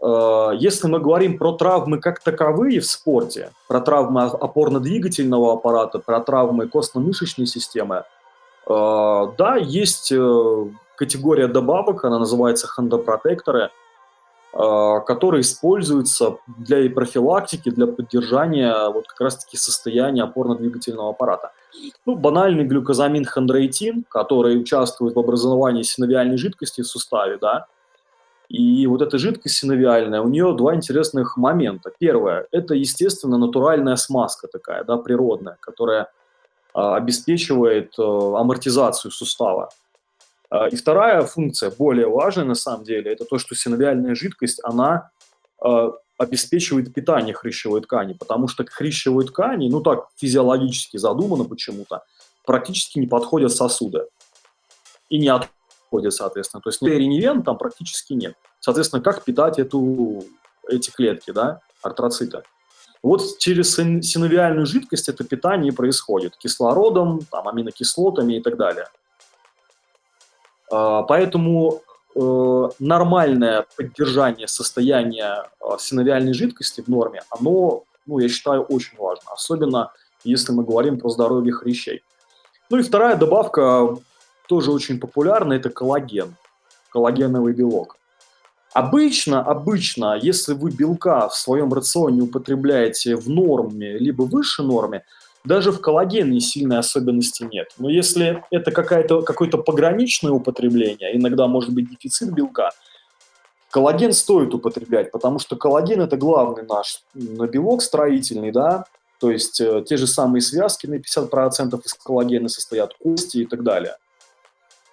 Э, 0.02 0.50
если 0.58 0.86
мы 0.88 1.00
говорим 1.00 1.38
про 1.38 1.52
травмы 1.52 1.98
как 1.98 2.20
таковые 2.20 2.80
в 2.80 2.86
спорте, 2.86 3.50
про 3.68 3.80
травмы 3.80 4.24
опорно-двигательного 4.24 5.54
аппарата, 5.54 5.98
про 5.98 6.20
травмы 6.20 6.68
костно-мышечной 6.68 7.46
системы, 7.46 8.04
э, 8.66 9.26
да, 9.38 9.56
есть 9.56 10.12
э, 10.12 10.66
категория 10.96 11.48
добавок, 11.48 12.04
она 12.04 12.18
называется 12.18 12.66
а, 12.66 13.70
который 14.54 15.40
используется 15.40 16.38
для 16.46 16.88
профилактики, 16.88 17.70
для 17.70 17.88
поддержания 17.88 18.88
вот 18.88 19.08
как 19.08 19.20
раз-таки 19.20 19.56
состояния 19.56 20.22
опорно-двигательного 20.22 21.10
аппарата. 21.10 21.50
Ну, 22.06 22.14
банальный 22.14 22.64
глюкозамин 22.64 23.24
хондроитин, 23.24 24.04
который 24.08 24.60
участвует 24.60 25.16
в 25.16 25.18
образовании 25.18 25.82
синовиальной 25.82 26.36
жидкости 26.36 26.82
в 26.82 26.86
суставе, 26.86 27.36
да, 27.40 27.66
и 28.48 28.86
вот 28.86 29.02
эта 29.02 29.18
жидкость 29.18 29.56
синовиальная, 29.56 30.20
у 30.20 30.28
нее 30.28 30.54
два 30.54 30.74
интересных 30.74 31.36
момента. 31.36 31.90
Первое– 31.98 32.46
это, 32.52 32.74
естественно, 32.74 33.38
натуральная 33.38 33.96
смазка 33.96 34.48
такая, 34.48 34.84
да, 34.84 34.96
природная, 34.96 35.56
которая 35.60 36.02
э, 36.02 36.06
обеспечивает 36.74 37.94
э, 37.98 38.02
амортизацию 38.02 39.10
сустава. 39.10 39.70
А, 40.54 40.68
и 40.68 40.76
вторая 40.76 41.22
функция, 41.22 41.70
более 41.70 42.08
важная 42.08 42.44
на 42.44 42.54
самом 42.54 42.84
деле, 42.84 43.12
это 43.12 43.24
то, 43.24 43.38
что 43.38 43.56
синовиальная 43.56 44.14
жидкость, 44.14 44.60
она 44.62 45.10
а, 45.60 45.90
обеспечивает 46.16 46.94
питание 46.94 47.34
хрящевой 47.34 47.80
ткани, 47.80 48.12
потому 48.12 48.46
что 48.46 48.62
к 48.62 48.70
хрящевой 48.70 49.26
ткани, 49.26 49.68
ну 49.68 49.80
так 49.80 50.06
физиологически 50.16 50.96
задумано 50.96 51.42
почему-то, 51.44 52.04
практически 52.46 53.00
не 53.00 53.08
подходят 53.08 53.50
сосуды. 53.50 54.06
И 55.08 55.18
не 55.18 55.28
отходят, 55.28 56.14
соответственно. 56.14 56.60
То 56.60 56.70
есть 56.70 56.80
ренивен 56.82 57.42
там 57.42 57.58
практически 57.58 58.12
нет. 58.12 58.36
Соответственно, 58.60 59.02
как 59.02 59.24
питать 59.24 59.58
эту, 59.58 60.24
эти 60.68 60.90
клетки, 60.90 61.32
да, 61.32 61.60
артроциты? 61.82 62.42
Вот 63.02 63.38
через 63.38 63.74
синовиальную 63.74 64.66
жидкость 64.66 65.08
это 65.08 65.24
питание 65.24 65.72
происходит 65.72 66.36
кислородом, 66.36 67.20
там, 67.30 67.48
аминокислотами 67.48 68.34
и 68.34 68.40
так 68.40 68.56
далее. 68.56 68.86
А, 70.70 71.02
поэтому 71.02 71.82
э, 72.14 72.68
нормальное 72.78 73.66
поддержание 73.76 74.48
состояния 74.48 75.48
а, 75.60 75.78
синовиальной 75.78 76.34
жидкости 76.34 76.80
в 76.80 76.88
норме, 76.88 77.22
оно, 77.30 77.84
ну, 78.06 78.18
я 78.18 78.28
считаю, 78.28 78.62
очень 78.62 78.96
важно, 78.98 79.32
особенно 79.32 79.92
если 80.24 80.52
мы 80.52 80.64
говорим 80.64 80.98
про 80.98 81.10
здоровье 81.10 81.52
хрящей. 81.52 82.02
Ну 82.70 82.78
и 82.78 82.82
вторая 82.82 83.16
добавка, 83.16 83.96
тоже 84.48 84.72
очень 84.72 84.98
популярна, 84.98 85.54
это 85.54 85.70
коллаген, 85.70 86.34
коллагеновый 86.90 87.52
белок. 87.52 87.96
Обычно, 88.72 89.40
обычно, 89.40 90.18
если 90.20 90.52
вы 90.54 90.70
белка 90.70 91.28
в 91.28 91.36
своем 91.36 91.72
рационе 91.72 92.22
употребляете 92.22 93.14
в 93.14 93.28
норме, 93.28 93.98
либо 93.98 94.22
выше 94.22 94.64
норме, 94.64 95.04
даже 95.44 95.72
в 95.72 95.80
коллагене 95.80 96.40
сильной 96.40 96.78
особенности 96.78 97.42
нет. 97.44 97.68
Но 97.78 97.90
если 97.90 98.42
это 98.50 98.70
какое-то 98.70 99.22
какое-то 99.22 99.58
пограничное 99.58 100.32
употребление, 100.32 101.16
иногда 101.16 101.46
может 101.46 101.70
быть 101.70 101.90
дефицит 101.90 102.32
белка, 102.32 102.70
коллаген 103.70 104.12
стоит 104.12 104.54
употреблять, 104.54 105.12
потому 105.12 105.38
что 105.38 105.56
коллаген 105.56 106.00
это 106.00 106.16
главный 106.16 106.64
наш 106.64 107.02
белок 107.14 107.82
строительный, 107.82 108.52
да, 108.52 108.86
то 109.20 109.30
есть 109.30 109.60
э, 109.60 109.84
те 109.86 109.96
же 109.96 110.06
самые 110.06 110.40
связки 110.40 110.86
на 110.86 110.94
50% 110.94 111.80
из 111.84 111.94
коллагена 111.94 112.48
состоят, 112.48 112.94
кости 112.94 113.38
и 113.38 113.46
так 113.46 113.62
далее. 113.62 113.96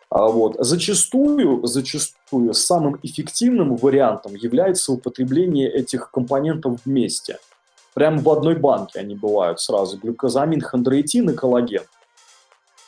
А 0.10 0.28
вот. 0.28 0.58
Зачастую, 0.60 1.66
зачастую 1.66 2.54
самым 2.54 3.00
эффективным 3.02 3.78
вариантом 3.78 4.36
является 4.36 4.92
употребление 4.92 5.72
этих 5.72 6.12
компонентов 6.12 6.80
вместе– 6.86 7.40
Прямо 7.94 8.22
в 8.22 8.30
одной 8.30 8.56
банке 8.56 9.00
они 9.00 9.16
бывают 9.16 9.60
сразу. 9.60 9.98
Глюкозамин, 9.98 10.62
хондроитин 10.62 11.30
и 11.30 11.34
коллаген. 11.34 11.84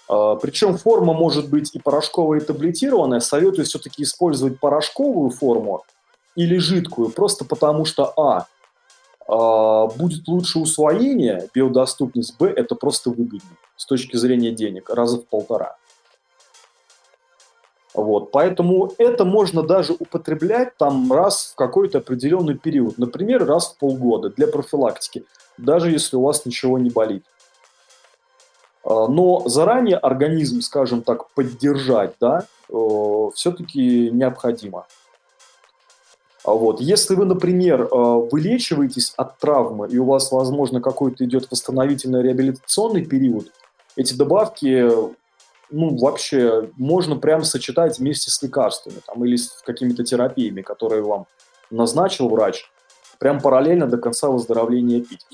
А, 0.07 0.35
Причем 0.35 0.77
форма 0.77 1.13
может 1.13 1.49
быть 1.49 1.75
и 1.75 1.79
порошковая, 1.79 2.39
и 2.39 2.43
таблетированная. 2.43 3.19
Советую 3.19 3.65
все-таки 3.65 4.03
использовать 4.03 4.59
порошковую 4.59 5.29
форму 5.29 5.83
или 6.35 6.57
жидкую, 6.57 7.09
просто 7.09 7.45
потому 7.45 7.85
что, 7.85 8.13
а, 8.17 8.47
а, 9.27 9.87
будет 9.87 10.27
лучше 10.27 10.59
усвоение, 10.59 11.49
биодоступность, 11.53 12.37
б, 12.37 12.47
это 12.47 12.75
просто 12.75 13.09
выгоднее 13.09 13.57
с 13.75 13.85
точки 13.85 14.15
зрения 14.15 14.51
денег, 14.51 14.89
раза 14.89 15.17
в 15.17 15.25
полтора. 15.25 15.77
Вот, 17.93 18.31
поэтому 18.31 18.91
это 18.97 19.23
можно 19.23 19.61
даже 19.61 19.93
употреблять 19.93 20.75
там 20.77 21.11
раз 21.13 21.51
в 21.51 21.55
какой-то 21.55 21.99
определенный 21.99 22.57
период, 22.57 22.97
например, 22.97 23.45
раз 23.45 23.73
в 23.73 23.77
полгода 23.77 24.29
для 24.29 24.47
профилактики, 24.47 25.25
даже 25.57 25.91
если 25.91 26.15
у 26.15 26.23
вас 26.23 26.45
ничего 26.45 26.79
не 26.79 26.89
болит. 26.89 27.23
А, 28.83 29.07
но 29.07 29.47
заранее 29.47 29.97
организм, 29.97 30.61
скажем 30.61 31.03
так, 31.03 31.29
поддержать, 31.31 32.15
да, 32.19 32.47
все-таки 33.35 34.09
необходимо. 34.09 34.87
А 36.43 36.51
вот. 36.51 36.81
Если 36.81 37.15
вы, 37.15 37.25
например, 37.25 37.83
э, 37.83 37.87
вылечиваетесь 37.89 39.13
от 39.15 39.37
травмы, 39.39 39.87
и 39.87 39.97
у 39.97 40.05
вас, 40.05 40.31
возможно, 40.31 40.81
какой-то 40.81 41.23
идет 41.23 41.49
восстановительный 41.49 42.21
реабилитационный 42.21 43.05
период, 43.05 43.47
эти 43.95 44.13
добавки 44.13 44.89
ну, 45.73 45.97
вообще 45.97 46.69
можно 46.77 47.15
прям 47.15 47.43
сочетать 47.43 47.97
вместе 47.97 48.29
с 48.29 48.41
лекарствами 48.43 48.97
там, 49.07 49.25
или 49.25 49.35
с 49.35 49.61
какими-то 49.65 50.03
терапиями, 50.03 50.61
которые 50.61 51.01
вам 51.01 51.25
назначил 51.71 52.29
врач, 52.29 52.69
прям 53.17 53.41
параллельно 53.41 53.87
до 53.87 53.97
конца 53.97 54.29
выздоровления 54.29 55.01
пить. 55.01 55.25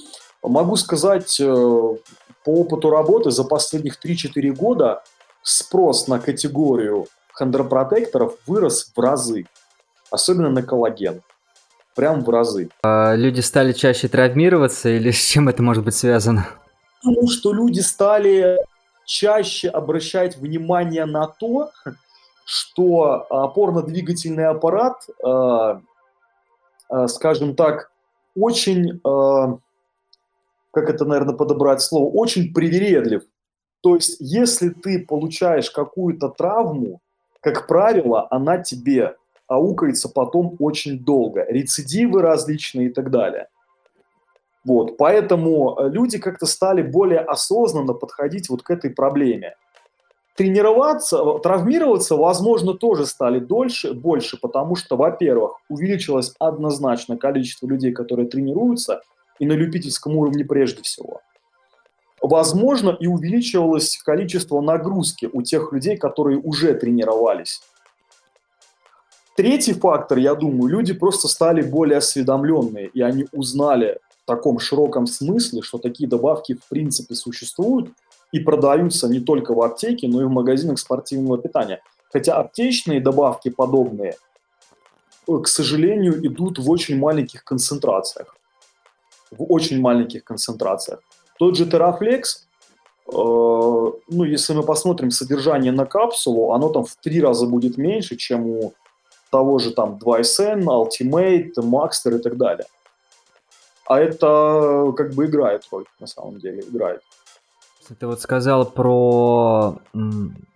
Могу 0.42 0.78
сказать, 0.78 1.38
э, 1.42 1.46
по 1.46 2.50
опыту 2.50 2.90
работы 2.90 3.32
за 3.32 3.44
последних 3.44 4.00
3-4 4.00 4.52
года 4.52 5.04
спрос 5.44 6.08
на 6.08 6.20
категорию 6.20 7.08
хондропротекторов 7.34 8.36
вырос 8.48 8.94
в 8.96 9.00
разы, 9.00 9.46
особенно 10.10 10.50
на 10.50 10.64
коллаген. 10.64 11.22
Прям 11.96 12.24
в 12.24 12.30
разы. 12.30 12.70
А 12.82 13.14
люди 13.16 13.42
стали 13.42 13.74
чаще 13.74 14.08
травмироваться 14.08 14.88
или 14.88 15.12
с 15.12 15.20
чем 15.20 15.50
это 15.50 15.62
может 15.62 15.84
быть 15.84 15.96
связано? 15.96 16.48
Потому 17.04 17.28
что 17.28 17.52
люди 17.52 17.82
стали 17.82 18.58
чаще 19.10 19.70
обращать 19.70 20.38
внимание 20.38 21.06
на 21.06 21.26
то, 21.26 21.72
что 22.46 23.26
опорно-двигательный 23.32 24.46
аппарат, 24.46 25.08
э, 25.26 25.80
э, 26.92 27.08
скажем 27.08 27.56
так, 27.56 27.92
очень, 28.36 29.02
как 30.72 30.90
это, 30.90 31.04
наверное, 31.04 31.36
подобрать 31.36 31.82
слово, 31.82 32.10
очень 32.12 32.54
привередлив. 32.54 33.24
То 33.82 33.96
есть, 33.96 34.18
если 34.20 34.70
ты 34.70 35.04
получаешь 35.06 35.72
какую-то 35.72 36.30
травму, 36.30 37.02
как 37.42 37.68
правило, 37.68 38.28
она 38.30 38.60
тебе 38.60 39.16
аукается 39.48 40.08
потом 40.08 40.56
очень 40.60 41.00
долго. 41.00 41.44
Рецидивы 41.50 42.22
различные 42.22 42.90
и 42.90 42.94
так 42.94 43.10
далее– 43.10 43.48
вот, 44.66 44.98
поэтому 44.98 45.78
э, 45.80 45.90
люди 45.90 46.18
как-то 46.18 46.46
стали 46.46 46.82
более 46.82 47.20
осознанно 47.20 47.94
подходить 47.94 48.50
вот 48.50 48.62
к 48.62 48.72
этой 48.72 48.90
проблеме. 48.90 49.56
Тренироваться, 50.36 51.18
э, 51.18 51.40
травмироваться, 51.42 52.16
возможно, 52.16 52.74
тоже 52.74 53.06
стали 53.06 53.40
дольше, 53.40 53.94
больше, 53.94 54.38
потому 54.40 54.76
что, 54.76 54.98
во-первых, 54.98 55.54
увеличилось 55.70 56.34
однозначно 56.40 57.18
количество 57.18 57.68
людей, 57.68 57.94
которые 57.94 58.28
тренируются, 58.28 59.02
и 59.40 59.46
на 59.46 59.54
любительском 59.54 60.18
уровне 60.18 60.44
прежде 60.44 60.82
всего. 60.82 61.22
Возможно, 62.22 62.98
и 63.00 63.08
увеличивалось 63.08 63.98
количество 64.04 64.60
нагрузки 64.60 65.30
у 65.32 65.42
тех 65.42 65.72
людей, 65.72 65.96
которые 65.96 66.38
уже 66.38 66.74
тренировались. 66.74 67.62
Третий 69.38 69.72
фактор, 69.72 70.18
я 70.18 70.36
думаю, 70.36 70.70
люди 70.70 70.94
просто 70.94 71.30
стали 71.30 71.62
более 71.62 72.00
осведомленные, 72.00 72.88
и 72.88 73.02
они 73.02 73.26
узнали 73.32 74.00
таком 74.30 74.60
широком 74.60 75.08
смысле, 75.08 75.62
что 75.62 75.78
такие 75.80 76.08
добавки 76.08 76.54
в 76.54 76.70
принципе 76.70 77.16
существуют 77.16 77.90
и 78.32 78.40
продаются 78.40 79.08
не 79.08 79.20
только 79.20 79.56
в 79.56 79.62
аптеке, 79.62 80.08
но 80.08 80.22
и 80.22 80.26
в 80.26 80.30
магазинах 80.30 80.78
спортивного 80.78 81.38
питания. 81.38 81.82
Хотя 82.14 82.36
аптечные 82.38 83.02
добавки 83.02 83.50
подобные, 83.50 84.16
э, 85.28 85.38
к 85.44 85.48
сожалению, 85.48 86.14
идут 86.28 86.60
в 86.60 86.70
очень 86.70 87.00
маленьких 87.00 87.44
концентрациях. 87.44 88.36
В 89.32 89.52
очень 89.52 89.82
маленьких 89.82 90.24
концентрациях. 90.24 91.00
Тот 91.40 91.56
же 91.56 91.66
Terraflex, 91.66 92.24
э, 93.08 93.12
ну, 93.12 94.24
если 94.24 94.54
мы 94.54 94.64
посмотрим 94.64 95.12
содержание 95.12 95.72
на 95.72 95.86
капсулу, 95.86 96.52
оно 96.52 96.70
там 96.70 96.84
в 96.84 96.96
три 97.04 97.22
раза 97.22 97.48
будет 97.48 97.78
меньше, 97.78 98.16
чем 98.16 98.48
у 98.48 98.74
того 99.32 99.60
же 99.60 99.72
там 99.72 99.98
2SN, 99.98 100.66
Ultimate, 100.66 101.54
Maxter 101.58 102.16
и 102.16 102.22
так 102.22 102.38
далее 102.38 102.66
а 103.90 104.00
это 104.00 104.94
как 104.96 105.14
бы 105.14 105.26
играет 105.26 105.64
роль, 105.72 105.86
на 106.00 106.08
самом 106.08 106.40
деле, 106.40 106.62
играет. 106.62 107.02
Ты 108.00 108.06
вот 108.06 108.22
сказал 108.22 108.66
про 108.66 109.80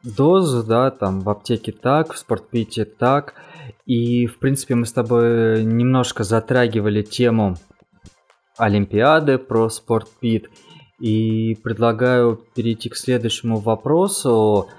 дозу, 0.03 0.63
да, 0.63 0.91
там 0.91 1.21
в 1.21 1.29
аптеке 1.29 1.71
так, 1.71 2.13
в 2.13 2.17
спортпите 2.17 2.85
так, 2.85 3.33
и, 3.85 4.27
в 4.27 4.37
принципе, 4.39 4.75
мы 4.75 4.85
с 4.85 4.93
тобой 4.93 5.63
немножко 5.63 6.23
затрагивали 6.23 7.01
тему 7.01 7.55
Олимпиады 8.57 9.39
про 9.39 9.69
спортпит, 9.69 10.47
и 11.03 11.55
предлагаю 11.55 12.39
перейти 12.55 12.87
к 12.87 12.95
следующему 12.95 13.57
вопросу. 13.59 14.69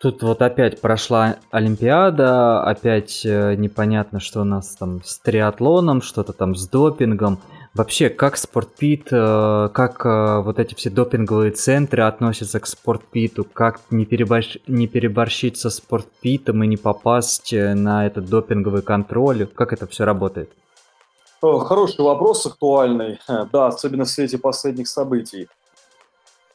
Тут 0.00 0.22
вот 0.22 0.40
опять 0.40 0.80
прошла 0.80 1.36
Олимпиада, 1.50 2.62
опять 2.62 3.26
э, 3.26 3.56
непонятно, 3.56 4.20
что 4.20 4.42
у 4.42 4.44
нас 4.44 4.76
там 4.76 5.02
с 5.02 5.18
триатлоном, 5.18 6.00
что-то 6.00 6.32
там 6.32 6.54
с 6.54 6.68
допингом. 6.68 7.40
Вообще, 7.74 8.08
как 8.08 8.36
спортпит, 8.36 9.08
э, 9.10 9.68
как 9.74 10.06
э, 10.06 10.42
вот 10.42 10.60
эти 10.60 10.76
все 10.76 10.90
допинговые 10.90 11.50
центры 11.50 12.04
относятся 12.04 12.60
к 12.60 12.68
спортпиту, 12.68 13.44
как 13.44 13.80
не, 13.90 14.04
переборщ... 14.06 14.58
не 14.68 14.86
переборщить 14.86 15.56
со 15.58 15.70
спортпитом 15.70 16.62
и 16.62 16.68
не 16.68 16.76
попасть 16.76 17.52
э, 17.52 17.74
на 17.74 18.06
этот 18.06 18.28
допинговый 18.28 18.82
контроль, 18.82 19.46
как 19.46 19.72
это 19.72 19.88
все 19.88 20.04
работает? 20.04 20.52
Хороший 21.42 22.02
вопрос, 22.02 22.46
актуальный, 22.46 23.18
да, 23.52 23.66
особенно 23.66 24.04
в 24.04 24.08
свете 24.08 24.38
последних 24.38 24.86
событий. 24.86 25.48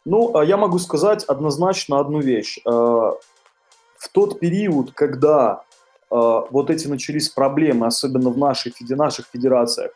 Ну, 0.05 0.38
а 0.38 0.45
я 0.45 0.55
могу 0.55 0.80
сказать 0.80 1.26
однозначно 1.26 1.99
одну 1.99 2.22
вещь. 2.22 2.59
В 2.63 3.20
тот 4.13 4.39
период, 4.39 4.93
когда 4.93 5.63
вот 6.09 6.70
эти 6.70 6.88
начались 6.88 7.30
проблемы, 7.30 7.86
особенно 7.86 8.30
в 8.30 8.38
наших, 8.38 8.74
наших 8.89 9.28
федерациях, 9.28 9.91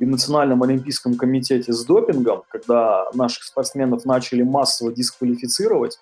и 0.00 0.06
Национальном 0.06 0.62
олимпийском 0.62 1.14
комитете 1.14 1.72
с 1.72 1.84
допингом, 1.84 2.42
когда 2.48 3.10
наших 3.12 3.44
спортсменов 3.44 4.06
начали 4.06 4.42
массово 4.42 4.92
дисквалифицировать, 4.92 6.00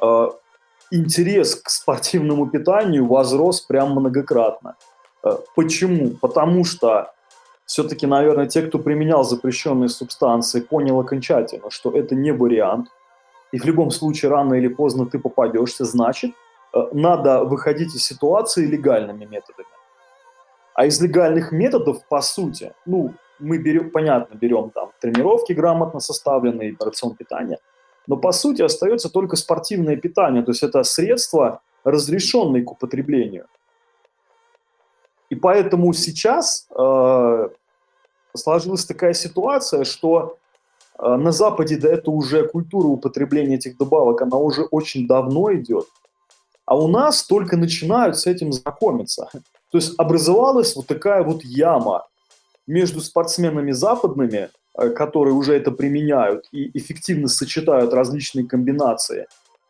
э, 0.00 0.28
интерес 0.92 1.56
к 1.56 1.68
спортивному 1.68 2.46
питанию 2.48 3.06
возрос 3.06 3.60
прям 3.60 3.90
многократно. 3.90 4.76
Э, 5.24 5.36
почему? 5.56 6.10
Потому 6.10 6.64
что 6.64 7.12
все-таки, 7.66 8.06
наверное, 8.06 8.46
те, 8.46 8.62
кто 8.62 8.78
применял 8.78 9.24
запрещенные 9.24 9.88
субстанции, 9.88 10.60
понял 10.60 11.00
окончательно, 11.00 11.70
что 11.70 11.90
это 11.90 12.14
не 12.14 12.32
вариант, 12.32 12.86
и 13.50 13.58
в 13.58 13.64
любом 13.64 13.90
случае 13.90 14.30
рано 14.30 14.54
или 14.54 14.68
поздно 14.68 15.06
ты 15.06 15.18
попадешься, 15.18 15.84
значит, 15.84 16.30
э, 16.72 16.78
надо 16.92 17.42
выходить 17.42 17.96
из 17.96 18.04
ситуации 18.04 18.64
легальными 18.64 19.24
методами. 19.24 19.77
А 20.78 20.86
из 20.86 21.00
легальных 21.00 21.50
методов, 21.50 22.06
по 22.08 22.20
сути, 22.20 22.72
ну, 22.86 23.12
мы 23.40 23.58
берем, 23.58 23.90
понятно, 23.90 24.36
берем 24.36 24.70
там 24.70 24.92
тренировки 25.00 25.52
грамотно 25.52 25.98
составленные, 25.98 26.76
рацион 26.78 27.16
питания, 27.16 27.58
но 28.06 28.16
по 28.16 28.30
сути 28.30 28.62
остается 28.62 29.10
только 29.10 29.34
спортивное 29.34 29.96
питание, 29.96 30.44
то 30.44 30.52
есть 30.52 30.62
это 30.62 30.84
средства, 30.84 31.62
разрешенные 31.82 32.62
к 32.62 32.70
употреблению. 32.70 33.46
И 35.30 35.34
поэтому 35.34 35.92
сейчас 35.94 36.68
э, 36.70 37.48
сложилась 38.36 38.84
такая 38.84 39.14
ситуация, 39.14 39.82
что 39.82 40.38
э, 40.96 41.16
на 41.16 41.32
Западе 41.32 41.76
да, 41.76 41.88
это 41.88 42.12
уже 42.12 42.46
культура 42.46 42.86
употребления 42.86 43.56
этих 43.56 43.76
добавок, 43.78 44.22
она 44.22 44.36
уже 44.36 44.62
очень 44.62 45.08
давно 45.08 45.52
идет, 45.54 45.88
а 46.66 46.78
у 46.78 46.86
нас 46.86 47.24
только 47.24 47.56
начинают 47.56 48.16
с 48.16 48.28
этим 48.28 48.52
знакомиться. 48.52 49.28
То 49.70 49.78
есть 49.78 49.94
образовалась 49.98 50.74
вот 50.76 50.86
такая 50.86 51.22
вот 51.22 51.44
яма 51.44 52.06
между 52.66 53.00
спортсменами 53.00 53.72
западными, 53.72 54.50
э, 54.78 54.90
которые 54.90 55.34
уже 55.34 55.54
это 55.54 55.70
применяют 55.70 56.46
и 56.52 56.70
эффективно 56.78 57.28
сочетают 57.28 57.92
различные 57.92 58.46
комбинации, 58.46 59.26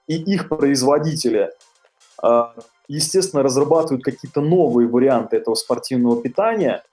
и 0.07 0.15
их 0.15 0.49
производители, 0.49 1.51
э, 2.23 2.43
естественно, 2.89 3.43
разрабатывают 3.43 4.05
какие-то 4.05 4.41
новые 4.41 4.89
варианты 4.89 5.37
этого 5.37 5.55
спортивного 5.55 6.21
питания. 6.23 6.85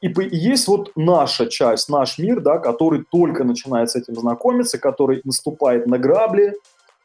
И 0.00 0.12
есть 0.32 0.68
вот 0.68 0.90
наша 0.96 1.46
часть, 1.46 1.88
наш 1.88 2.18
мир, 2.18 2.40
да, 2.40 2.58
который 2.58 3.04
только 3.10 3.44
начинает 3.44 3.90
с 3.90 3.96
этим 3.96 4.16
знакомиться, 4.16 4.78
который 4.78 5.20
наступает 5.24 5.86
на 5.86 5.98
грабли, 5.98 6.54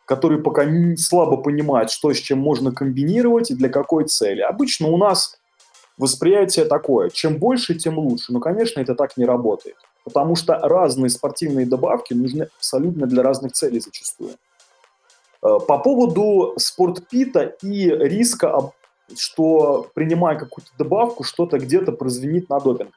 который 0.07 0.41
пока 0.41 0.63
слабо 0.97 1.35
понимает, 1.35 1.91
что 1.91 2.13
с 2.13 2.17
чем 2.17 2.39
можно 2.39 2.71
комбинировать 2.71 3.51
и 3.51 3.55
для 3.55 3.67
какой 3.67 4.05
цели. 4.05 4.39
Обычно 4.41 4.88
у 4.88 4.97
нас 4.97 5.38
восприятие 5.97 6.63
такое, 6.63 7.09
чем 7.09 7.38
больше, 7.38 7.75
тем 7.75 7.99
лучше. 7.99 8.31
Но, 8.31 8.39
конечно, 8.39 8.79
это 8.79 8.95
так 8.95 9.17
не 9.17 9.25
работает, 9.25 9.75
потому 10.05 10.38
что 10.38 10.57
разные 10.59 11.09
спортивные 11.09 11.65
добавки 11.65 12.13
нужны 12.13 12.47
абсолютно 12.57 13.05
для 13.05 13.21
разных 13.21 13.51
целей 13.51 13.81
зачастую. 13.81 14.31
Э, 15.43 15.57
по 15.67 15.77
поводу 15.77 16.53
спортпита 16.57 17.41
и 17.61 17.89
риска, 17.89 18.71
что 19.13 19.89
принимая 19.93 20.39
какую-то 20.39 20.71
добавку, 20.77 21.25
что-то 21.25 21.59
где-то 21.59 21.91
прозвенит 21.91 22.49
на 22.49 22.61
допинг. 22.61 22.91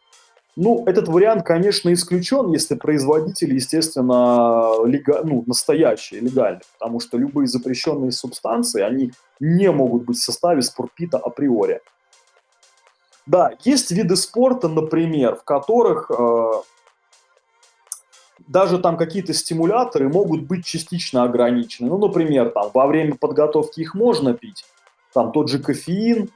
Ну, 0.57 0.85
этот 0.87 1.09
вариант, 1.09 1.45
конечно, 1.45 1.93
исключен, 1.93 2.51
если 2.53 2.75
производитель, 2.75 3.55
естественно, 3.55 4.85
лега... 4.85 5.23
ну, 5.25 5.45
настоящий, 5.47 6.21
легальный, 6.21 6.63
потому 6.79 7.01
что 7.01 7.17
любые 7.19 7.47
запрещенные 7.47 8.13
субстанции, 8.13 8.83
они 8.83 9.13
не 9.39 9.71
могут 9.71 10.05
быть 10.05 10.19
в 10.19 10.23
составе 10.23 10.63
спортпита 10.63 11.19
априори. 11.19 11.81
Да, 13.27 13.53
есть 13.65 13.93
виды 13.93 14.17
спорта, 14.17 14.69
например, 14.69 15.37
в 15.37 15.45
которых 15.45 16.11
э, 16.11 16.53
даже 18.49 18.79
там 18.79 18.97
какие-то 18.97 19.33
стимуляторы 19.33 20.09
могут 20.09 20.43
быть 20.43 20.65
частично 20.65 21.23
ограничены. 21.23 21.89
Ну, 21.89 21.99
например, 21.99 22.51
там 22.51 22.71
во 22.75 22.89
время 22.89 23.15
подготовки 23.15 23.81
их 23.81 23.95
можно 23.95 24.35
пить, 24.35 24.65
там 25.15 25.31
тот 25.31 25.49
же 25.49 25.61
кофеин 25.61 26.31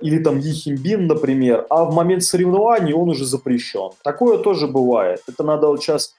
или 0.00 0.22
там 0.22 0.38
ехимбин, 0.38 1.06
например, 1.06 1.66
а 1.68 1.84
в 1.84 1.94
момент 1.94 2.22
соревнований 2.22 2.92
он 2.92 3.08
уже 3.08 3.24
запрещен. 3.24 3.90
Такое 4.02 4.38
тоже 4.38 4.68
бывает. 4.68 5.22
Это 5.28 5.42
надо 5.42 5.66
вот 5.66 5.82
сейчас 5.82 6.14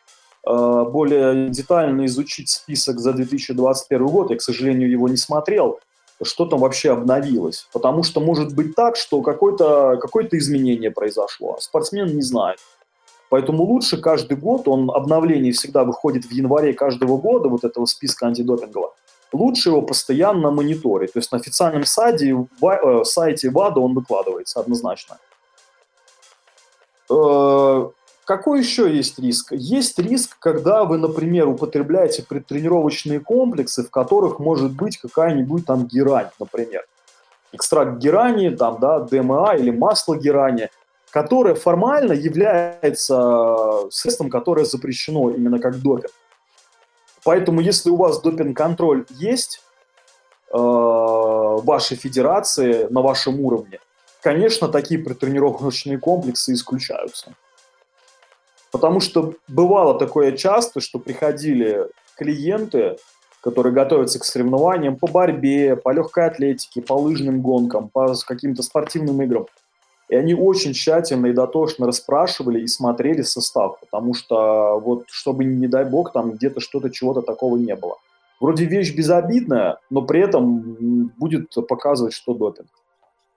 э, 0.46 0.86
более 0.92 1.50
детально 1.50 2.06
изучить 2.06 2.50
список 2.50 3.00
за 3.00 3.14
2021 3.14 4.08
год. 4.08 4.32
Я, 4.32 4.38
к 4.38 4.42
сожалению, 4.42 4.92
его 4.92 5.08
не 5.08 5.18
смотрел 5.18 5.80
что 6.24 6.46
там 6.46 6.60
вообще 6.60 6.94
обновилось. 6.94 7.68
Потому 7.74 8.04
что 8.04 8.22
может 8.22 8.56
быть 8.56 8.76
так, 8.76 8.96
что 8.96 9.22
какое-то 9.22 9.98
какое 10.00 10.28
изменение 10.32 10.92
произошло, 10.92 11.56
а 11.58 11.62
спортсмен 11.62 12.08
не 12.16 12.22
знает. 12.22 12.60
Поэтому 13.30 13.64
лучше 13.64 13.98
каждый 13.98 14.38
год, 14.38 14.68
он 14.68 14.90
обновление 14.92 15.52
всегда 15.52 15.84
выходит 15.84 16.26
в 16.26 16.32
январе 16.32 16.74
каждого 16.74 17.18
года, 17.18 17.50
вот 17.50 17.64
этого 17.64 17.86
списка 17.86 18.28
антидопингового, 18.28 18.94
лучше 19.36 19.70
его 19.70 19.82
постоянно 19.82 20.52
мониторить. 20.52 21.14
То 21.14 21.20
есть 21.20 21.32
на 21.32 21.38
официальном 21.38 21.86
сайте, 21.86 22.34
в, 22.34 22.48
э, 22.62 23.04
сайте 23.06 23.50
ВАДА 23.50 23.80
он 23.80 23.94
выкладывается 23.94 24.60
однозначно. 24.60 25.18
Э, 27.10 27.90
какой 28.26 28.60
еще 28.60 28.96
есть 28.96 29.20
риск? 29.20 29.52
Есть 29.52 30.00
риск, 30.00 30.38
когда 30.40 30.84
вы, 30.84 30.98
например, 30.98 31.48
употребляете 31.48 32.24
предтренировочные 32.24 33.20
комплексы, 33.20 33.84
в 33.84 33.92
которых 33.92 34.40
может 34.40 34.72
быть 34.72 34.98
какая-нибудь 34.98 35.66
там 35.66 35.86
герань, 35.86 36.30
например. 36.40 36.86
Экстракт 37.52 38.00
герани, 38.00 38.50
там, 38.50 38.80
да, 38.80 39.00
ДМА 39.00 39.56
или 39.58 39.70
масло 39.70 40.16
герани, 40.18 40.70
которое 41.12 41.56
формально 41.56 42.14
является 42.14 43.88
средством, 43.92 44.30
которое 44.30 44.66
запрещено 44.66 45.30
именно 45.30 45.60
как 45.60 45.80
допинг. 45.82 46.12
Поэтому, 47.26 47.60
если 47.60 47.90
у 47.90 47.96
вас 47.96 48.22
допинг-контроль 48.22 49.06
есть 49.10 49.64
э, 50.54 50.58
вашей 50.58 51.98
федерации, 51.98 52.88
на 52.92 53.02
вашем 53.02 53.42
уровне, 53.42 53.80
конечно, 54.22 54.68
такие 54.68 55.00
предтренировочные 55.00 55.98
комплексы 55.98 56.54
исключаются. 56.54 57.34
Потому 58.72 59.00
что 59.00 59.34
бывало 59.48 59.98
такое 59.98 60.34
часто, 60.34 60.82
что 60.82 61.00
приходили 61.00 61.88
клиенты, 62.16 62.98
которые 63.42 63.74
готовятся 63.74 64.20
к 64.20 64.24
соревнованиям 64.24 64.96
по 64.96 65.08
борьбе, 65.08 65.76
по 65.76 65.92
легкой 65.92 66.28
атлетике, 66.28 66.84
по 66.84 66.94
лыжным 66.94 67.42
гонкам, 67.42 67.90
по 67.90 68.14
каким-то 68.28 68.62
спортивным 68.62 69.20
играм. 69.24 69.48
И 70.10 70.16
они 70.16 70.34
очень 70.36 70.74
тщательно 70.74 71.28
и 71.28 71.34
дотошно 71.34 71.88
расспрашивали 71.88 72.62
и 72.62 72.68
смотрели 72.68 73.24
состав, 73.24 73.80
потому 73.80 74.14
что 74.14 74.80
вот, 74.80 75.06
чтобы, 75.08 75.46
не 75.46 75.68
дай 75.68 75.86
бог, 75.86 76.12
там 76.12 76.34
где-то 76.34 76.60
что-то, 76.60 76.90
чего-то 76.92 77.22
такого 77.22 77.58
не 77.58 77.76
было. 77.76 77.96
Вроде 78.40 78.66
вещь 78.66 78.96
безобидная, 78.96 79.80
но 79.90 80.02
при 80.02 80.22
этом 80.22 81.10
будет 81.18 81.54
показывать, 81.68 82.14
что 82.14 82.34
допинг. 82.34 82.68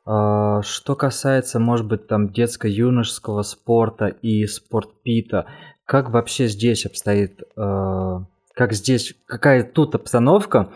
А, 0.04 0.62
что 0.62 0.96
касается, 0.96 1.58
может 1.58 1.86
быть, 1.86 2.06
там 2.06 2.30
детско-юношеского 2.30 3.42
спорта 3.42 4.06
и 4.06 4.46
спортпита, 4.46 5.46
как 5.84 6.10
вообще 6.10 6.48
здесь 6.48 6.84
обстоит, 6.86 7.42
а, 7.56 8.24
как 8.54 8.72
здесь, 8.72 9.14
какая 9.26 9.62
тут 9.62 9.94
обстановка? 9.94 10.70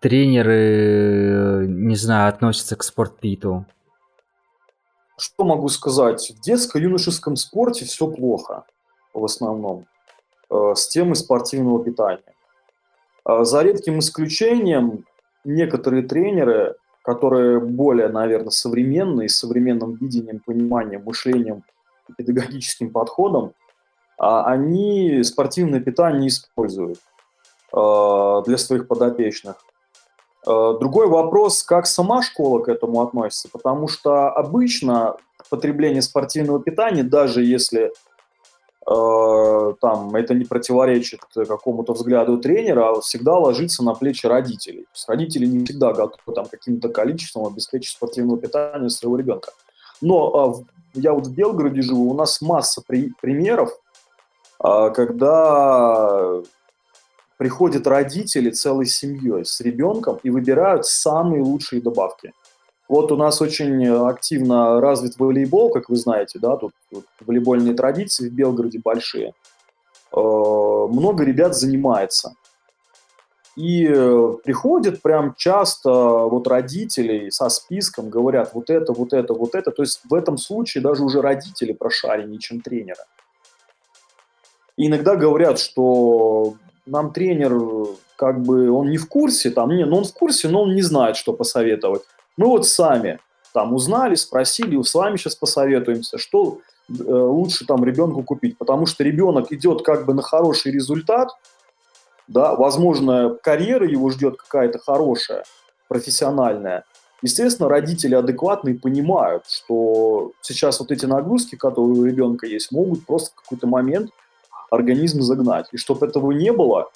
Тренеры, 0.00 1.66
не 1.68 1.96
знаю, 1.96 2.28
относятся 2.28 2.76
к 2.76 2.82
спортпиту? 2.82 3.66
Что 5.18 5.44
могу 5.44 5.68
сказать? 5.68 6.30
В 6.30 6.40
детско-юношеском 6.40 7.36
спорте 7.36 7.84
все 7.84 8.06
плохо 8.08 8.64
в 9.14 9.24
основном 9.24 9.86
э, 10.50 10.72
с 10.74 10.88
темой 10.88 11.16
спортивного 11.16 11.82
питания. 11.82 12.34
Э, 13.26 13.44
за 13.44 13.62
редким 13.62 13.98
исключением 13.98 15.04
некоторые 15.44 16.02
тренеры 16.02 16.76
которые 17.06 17.60
более, 17.60 18.08
наверное, 18.08 18.50
современные, 18.50 19.28
с 19.28 19.38
современным 19.38 19.94
видением, 19.94 20.40
пониманием, 20.44 21.04
мышлением, 21.04 21.62
педагогическим 22.18 22.90
подходом, 22.90 23.52
а 24.18 24.44
они 24.50 25.22
спортивное 25.22 25.78
питание 25.78 26.26
используют 26.26 26.98
э, 27.72 28.42
для 28.44 28.58
своих 28.58 28.88
подопечных. 28.88 29.54
Э, 30.46 30.74
другой 30.78 31.08
вопрос, 31.08 31.62
как 31.62 31.86
сама 31.86 32.22
школа 32.22 32.60
к 32.60 32.68
этому 32.68 33.02
относится, 33.02 33.48
потому 33.50 33.88
что 33.88 34.30
обычно 34.30 35.16
потребление 35.50 36.02
спортивного 36.02 36.60
питания, 36.60 37.02
даже 37.02 37.44
если 37.44 37.92
Э, 38.88 39.74
там 39.80 40.14
это 40.14 40.32
не 40.34 40.44
противоречит 40.44 41.20
какому-то 41.34 41.92
взгляду 41.92 42.38
тренера, 42.38 42.90
а 42.90 43.00
всегда 43.00 43.36
ложится 43.36 43.82
на 43.82 43.94
плечи 43.94 44.26
родителей. 44.26 44.82
То 44.82 44.90
есть 44.94 45.08
родители 45.08 45.46
не 45.46 45.64
всегда 45.64 45.92
готовы 45.92 46.34
там 46.34 46.46
каким-то 46.46 46.88
количеством 46.88 47.46
обеспечить 47.46 47.96
спортивное 47.96 48.36
питание 48.36 48.88
своего 48.88 49.16
ребенка. 49.16 49.50
Но 50.00 50.62
э, 50.94 51.00
я 51.00 51.12
вот 51.14 51.26
в 51.26 51.34
Белгороде 51.34 51.82
живу, 51.82 52.10
у 52.10 52.14
нас 52.14 52.40
масса 52.40 52.80
при, 52.86 53.12
примеров, 53.20 53.72
э, 54.62 54.90
когда 54.94 56.40
приходят 57.36 57.86
родители 57.86 58.50
целой 58.50 58.86
семьей 58.86 59.44
с 59.44 59.60
ребенком 59.60 60.18
и 60.22 60.30
выбирают 60.30 60.86
самые 60.86 61.42
лучшие 61.42 61.82
добавки. 61.82 62.32
Вот 62.88 63.10
у 63.10 63.16
нас 63.16 63.42
очень 63.42 63.86
активно 63.86 64.80
развит 64.80 65.18
волейбол, 65.18 65.70
как 65.70 65.88
вы 65.88 65.96
знаете, 65.96 66.38
да, 66.38 66.56
тут, 66.56 66.72
тут 66.90 67.04
волейбольные 67.26 67.74
традиции 67.74 68.28
в 68.28 68.32
Белгороде 68.32 68.80
большие. 68.82 69.32
Э, 70.12 70.18
много 70.18 71.24
ребят 71.24 71.56
занимается. 71.56 72.34
И 73.56 73.86
э, 73.88 74.34
приходят 74.44 75.02
прям 75.02 75.34
часто 75.34 75.90
вот 75.90 76.46
родители 76.46 77.30
со 77.30 77.48
списком, 77.48 78.10
говорят 78.10 78.52
вот 78.54 78.70
это, 78.70 78.92
вот 78.92 79.12
это, 79.12 79.34
вот 79.34 79.54
это. 79.54 79.70
То 79.70 79.82
есть 79.82 80.02
в 80.08 80.14
этом 80.14 80.36
случае 80.38 80.82
даже 80.82 81.02
уже 81.02 81.22
родители 81.22 81.72
прошареннее, 81.72 82.38
чем 82.38 82.60
тренера. 82.60 83.04
И 84.76 84.86
иногда 84.86 85.16
говорят, 85.16 85.58
что 85.58 86.56
нам 86.86 87.12
тренер 87.12 87.58
как 88.16 88.42
бы 88.42 88.70
он 88.70 88.90
не 88.90 88.96
в 88.96 89.08
курсе, 89.08 89.50
там, 89.50 89.70
не, 89.70 89.84
ну 89.84 89.98
он 89.98 90.04
в 90.04 90.12
курсе, 90.12 90.48
но 90.48 90.62
он 90.62 90.74
не 90.74 90.82
знает, 90.82 91.16
что 91.16 91.32
посоветовать. 91.32 92.02
Мы 92.36 92.46
вот 92.46 92.66
сами 92.66 93.18
там 93.52 93.74
узнали, 93.74 94.14
спросили, 94.14 94.80
с 94.82 94.94
вами 94.94 95.16
сейчас 95.16 95.36
посоветуемся, 95.36 96.18
что 96.18 96.60
э, 96.88 96.92
лучше 97.02 97.66
там 97.66 97.84
ребенку 97.84 98.22
купить, 98.22 98.58
потому 98.58 98.86
что 98.86 99.04
ребенок 99.04 99.52
идет 99.52 99.82
как 99.82 100.06
бы 100.06 100.14
на 100.14 100.22
хороший 100.22 100.72
результат, 100.72 101.28
да, 102.28 102.54
возможно, 102.54 103.36
карьера 103.42 103.86
его 103.86 104.10
ждет 104.10 104.36
какая-то 104.36 104.78
хорошая, 104.78 105.44
профессиональная. 105.88 106.84
Естественно, 107.22 107.68
родители 107.68 108.14
адекватные 108.14 108.74
понимают, 108.74 109.44
что 109.48 110.32
сейчас 110.42 110.80
вот 110.80 110.90
эти 110.90 111.06
нагрузки, 111.06 111.56
которые 111.56 111.98
у 111.98 112.04
ребенка 112.04 112.46
есть, 112.46 112.72
могут 112.72 113.06
просто 113.06 113.30
в 113.30 113.42
какой-то 113.42 113.66
момент 113.66 114.10
организм 114.70 115.22
загнать. 115.22 115.66
И 115.72 115.76
чтобы 115.76 116.06
этого 116.06 116.32
не 116.32 116.52
было, 116.52 116.90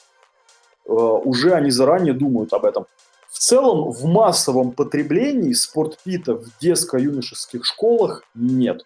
э, 0.86 0.92
уже 0.92 1.52
они 1.52 1.70
заранее 1.70 2.14
думают 2.14 2.52
об 2.52 2.64
этом. 2.64 2.86
В 3.28 3.38
целом, 3.38 3.90
в 3.90 4.04
массовом 4.04 4.72
потреблении 4.72 5.52
спортпита 5.52 6.34
в 6.34 6.46
детско-юношеских 6.60 7.64
школах 7.64 8.24
нет. 8.34 8.84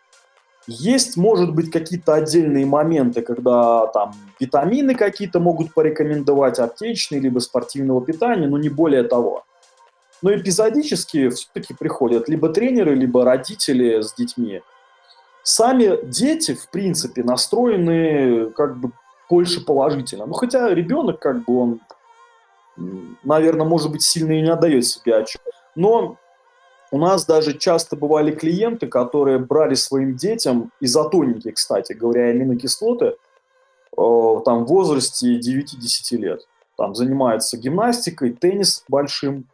Есть, 0.67 1.17
может 1.17 1.55
быть, 1.55 1.71
какие-то 1.71 2.15
отдельные 2.15 2.65
моменты, 2.65 3.21
когда 3.21 3.87
там 3.89 4.15
витамины 4.41 4.95
какие-то 4.95 5.41
могут 5.41 5.75
порекомендовать, 5.75 6.59
аптечные, 6.59 7.21
либо 7.21 7.39
спортивного 7.39 8.05
питания, 8.05 8.47
но 8.47 8.59
не 8.59 8.71
более 8.71 9.03
того. 9.03 9.45
Но 10.23 10.35
эпизодически 10.35 11.29
все-таки 11.29 11.75
приходят 11.75 12.29
либо 12.29 12.49
тренеры, 12.49 12.95
либо 12.95 13.25
родители 13.25 14.01
с 14.01 14.15
детьми. 14.15 14.63
Сами 15.45 16.05
дети, 16.05 16.55
в 16.55 16.69
принципе, 16.71 17.23
настроены 17.23 18.51
как 18.51 18.79
бы 18.79 18.91
больше 19.31 19.65
положительно. 19.65 20.27
Ну, 20.27 20.33
хотя 20.33 20.75
ребенок, 20.75 21.21
как 21.21 21.45
бы, 21.45 21.59
он 21.61 21.81
наверное, 23.23 23.67
может 23.67 23.91
быть, 23.91 24.03
сильно 24.03 24.33
и 24.33 24.43
не 24.43 24.51
отдает 24.51 24.87
себе 24.87 25.17
отчет. 25.17 25.43
Но 25.75 26.19
у 26.91 26.99
нас 26.99 27.27
даже 27.27 27.57
часто 27.59 27.97
бывали 27.97 28.33
клиенты, 28.33 28.87
которые 28.87 29.39
брали 29.39 29.75
своим 29.75 30.17
детям 30.17 30.71
изотоники, 30.81 31.51
кстати 31.51 31.93
говоря, 31.93 32.29
аминокислоты, 32.29 33.17
э, 33.97 34.41
там 34.45 34.65
в 34.65 34.69
возрасте 34.69 35.39
9-10 35.39 36.17
лет. 36.17 36.47
Там 36.77 36.95
занимаются 36.95 37.57
гимнастикой, 37.57 38.33
теннис 38.33 38.85
большим, 38.89 39.47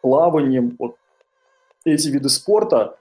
плаванием. 0.00 0.76
Вот 0.78 0.96
эти 1.84 2.08
виды 2.08 2.28
спорта 2.28 2.97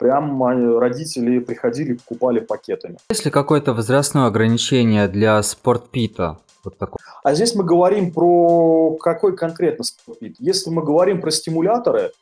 прям 0.00 0.42
родители 0.78 1.38
приходили, 1.38 1.92
покупали 1.92 2.40
пакетами. 2.40 2.96
Есть 3.10 3.26
ли 3.26 3.30
какое-то 3.30 3.74
возрастное 3.74 4.26
ограничение 4.26 5.06
для 5.06 5.40
спортпита? 5.42 6.38
Вот 6.64 6.78
такой. 6.78 6.98
А 7.22 7.34
здесь 7.34 7.54
мы 7.54 7.64
говорим 7.64 8.10
про 8.10 8.96
какой 8.96 9.36
конкретно 9.36 9.84
спортпит. 9.84 10.36
Если 10.38 10.70
мы 10.70 10.82
говорим 10.82 11.20
про 11.20 11.30
стимуляторы, 11.30 12.12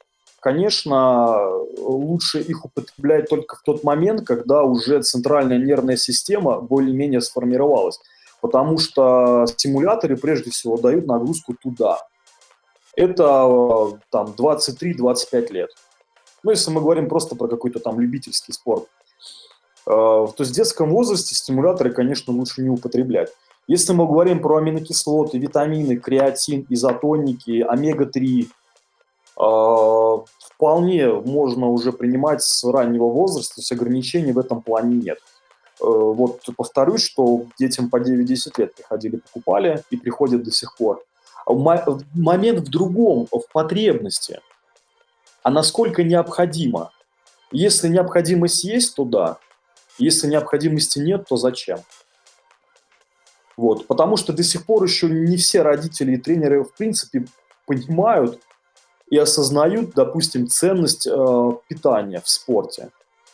конечно, 0.41 1.49
лучше 1.79 2.41
их 2.41 2.65
употреблять 2.65 3.29
только 3.29 3.57
в 3.57 3.63
тот 3.63 3.85
момент, 3.85 4.27
когда 4.27 4.65
уже 4.65 5.01
центральная 5.03 5.59
нервная 5.59 5.97
система 5.97 6.61
более-менее 6.61 7.21
сформировалась. 7.21 8.01
Потому 8.41 8.79
что 8.79 9.47
стимуляторы 9.47 10.17
прежде 10.17 10.51
всего 10.51 10.77
дают 10.79 11.07
нагрузку 11.07 11.55
туда. 11.55 11.99
Это 12.97 14.01
там 14.11 14.35
23-25 14.37 15.53
лет. 15.53 15.71
Ну, 16.43 16.51
если 16.51 16.71
мы 16.71 16.81
говорим 16.81 17.09
просто 17.09 17.37
про 17.37 17.49
какой-то 17.49 17.81
там 17.81 18.01
любительский 18.01 18.53
спорт. 18.53 18.89
Э, 19.87 20.27
то 20.37 20.45
в 20.45 20.51
детском 20.51 20.91
возрасте 20.91 21.35
стимуляторы, 21.35 21.93
конечно, 21.93 22.33
лучше 22.33 22.63
не 22.63 22.69
употреблять. 22.69 23.33
Если 23.67 23.93
мы 23.93 24.07
говорим 24.07 24.41
про 24.41 24.57
аминокислоты, 24.57 25.39
витамины, 25.39 25.97
креатин, 25.97 26.67
изотоники, 26.69 27.61
омега-3, 27.61 28.47
э, 29.41 30.25
вполне 30.39 31.13
можно 31.13 31.69
уже 31.69 31.93
принимать 31.93 32.43
с 32.43 32.65
раннего 32.65 33.07
возраста, 33.07 33.55
есть 33.59 33.73
ограничений 33.73 34.33
в 34.33 34.39
этом 34.39 34.63
плане 34.63 34.97
нет. 34.97 35.19
Э, 35.81 35.85
вот 35.85 36.41
повторюсь, 36.57 37.03
что 37.03 37.45
детям 37.59 37.91
по 37.91 37.99
9-10 37.99 38.53
лет 38.59 38.75
приходили, 38.75 39.17
покупали 39.17 39.83
и 39.91 39.97
приходят 39.97 40.43
до 40.43 40.51
сих 40.51 40.77
пор. 40.77 41.03
Момент 41.47 42.61
в 42.61 42.71
другом, 42.71 43.27
в 43.31 43.53
потребности. 43.53 44.41
А 45.49 45.51
насколько 45.51 46.05
необходимо? 46.05 46.91
Если 47.53 47.89
необходимость 47.89 48.65
есть, 48.65 48.95
то 48.97 49.07
да. 49.07 49.39
Если 49.97 50.27
необходимости 50.27 50.99
нет, 50.99 51.25
то 51.27 51.39
зачем? 51.39 51.79
Вот. 53.57 53.87
Потому 53.87 54.19
что 54.19 54.35
до 54.35 54.43
сих 54.43 54.67
пор 54.67 54.85
еще 54.85 55.09
не 55.09 55.39
все 55.39 55.63
родители 55.63 56.13
и 56.13 56.17
тренеры 56.19 56.65
в 56.65 56.75
принципе 56.75 57.25
понимают 57.65 58.43
и 59.09 59.17
осознают, 59.17 59.95
допустим, 59.95 60.49
ценность 60.49 61.07
э, 61.07 61.51
питания 61.67 62.21
в 62.21 62.29
спорте. 62.29 62.91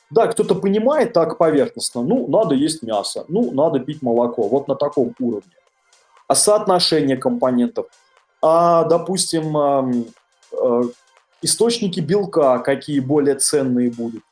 Да, 0.08 0.28
кто-то 0.28 0.54
понимает 0.54 1.14
так 1.14 1.36
поверхностно, 1.36 2.04
ну, 2.04 2.28
надо 2.28 2.54
есть 2.54 2.84
мясо, 2.84 3.24
ну, 3.26 3.50
надо 3.50 3.80
пить 3.80 4.02
молоко, 4.02 4.46
вот 4.46 4.68
на 4.68 4.76
таком 4.76 5.16
уровне. 5.18 5.56
А 6.28 6.36
соотношение 6.36 7.16
компонентов, 7.16 7.88
а, 8.40 8.84
допустим, 8.84 10.04
э, 10.52 10.82
источники 11.44 12.00
белка, 12.00 12.58
какие 12.58 13.00
более 13.00 13.36
ценные 13.36 13.90
будут, 13.90 14.22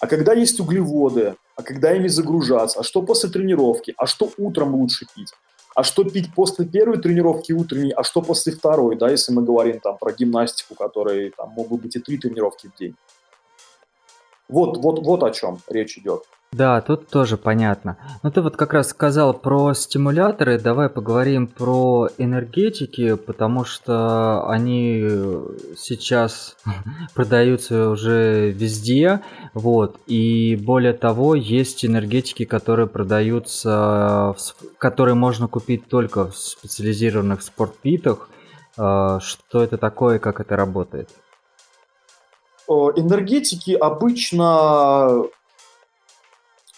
а 0.00 0.06
когда 0.06 0.32
есть 0.32 0.60
углеводы, 0.60 1.36
а 1.56 1.62
когда 1.62 1.92
ими 1.92 2.08
загружаться, 2.08 2.80
а 2.80 2.82
что 2.82 3.02
после 3.02 3.30
тренировки, 3.30 3.94
а 3.96 4.06
что 4.06 4.30
утром 4.38 4.74
лучше 4.74 5.06
пить, 5.14 5.32
а 5.74 5.82
что 5.82 6.04
пить 6.04 6.34
после 6.34 6.66
первой 6.66 6.98
тренировки 6.98 7.52
утренней, 7.52 7.92
а 7.92 8.02
что 8.02 8.22
после 8.22 8.52
второй, 8.52 8.96
да, 8.96 9.10
если 9.10 9.32
мы 9.32 9.42
говорим 9.42 9.80
там 9.80 9.98
про 9.98 10.12
гимнастику, 10.12 10.74
которые 10.74 11.30
там 11.30 11.50
могут 11.50 11.82
быть 11.82 11.96
и 11.96 12.00
три 12.00 12.18
тренировки 12.18 12.68
в 12.68 12.78
день. 12.78 12.94
Вот, 14.48 14.78
вот, 14.78 14.98
вот 15.04 15.22
о 15.22 15.30
чем 15.30 15.60
речь 15.68 15.96
идет. 15.98 16.24
Да, 16.52 16.80
тут 16.80 17.06
тоже 17.08 17.36
понятно. 17.36 17.96
Но 18.24 18.30
ты 18.32 18.40
вот 18.40 18.56
как 18.56 18.72
раз 18.72 18.88
сказал 18.88 19.34
про 19.34 19.72
стимуляторы, 19.72 20.58
давай 20.58 20.88
поговорим 20.88 21.46
про 21.46 22.08
энергетики, 22.18 23.14
потому 23.14 23.64
что 23.64 24.48
они 24.48 25.00
сейчас 25.78 26.56
продаются 27.14 27.88
уже 27.90 28.50
везде, 28.50 29.20
вот, 29.54 30.00
и 30.08 30.56
более 30.56 30.92
того, 30.92 31.36
есть 31.36 31.84
энергетики, 31.84 32.44
которые 32.44 32.88
продаются, 32.88 34.34
которые 34.78 35.14
можно 35.14 35.46
купить 35.46 35.86
только 35.86 36.32
в 36.32 36.36
специализированных 36.36 37.42
спортпитах. 37.42 38.28
А, 38.76 39.20
что 39.20 39.62
это 39.62 39.78
такое, 39.78 40.18
как 40.18 40.40
это 40.40 40.56
работает? 40.56 41.08
Энергетики 42.68 43.72
обычно 43.72 45.26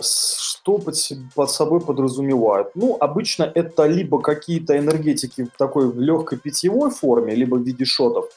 что 0.00 0.78
под, 0.78 0.94
под 1.34 1.50
собой 1.50 1.80
подразумевают? 1.80 2.70
Ну, 2.74 2.96
обычно 2.98 3.44
это 3.44 3.86
либо 3.86 4.20
какие-то 4.20 4.76
энергетики 4.78 5.44
в 5.44 5.56
такой 5.56 5.92
легкой 5.92 6.38
питьевой 6.38 6.90
форме, 6.90 7.34
либо 7.34 7.56
в 7.56 7.62
виде 7.62 7.84
шотов, 7.84 8.28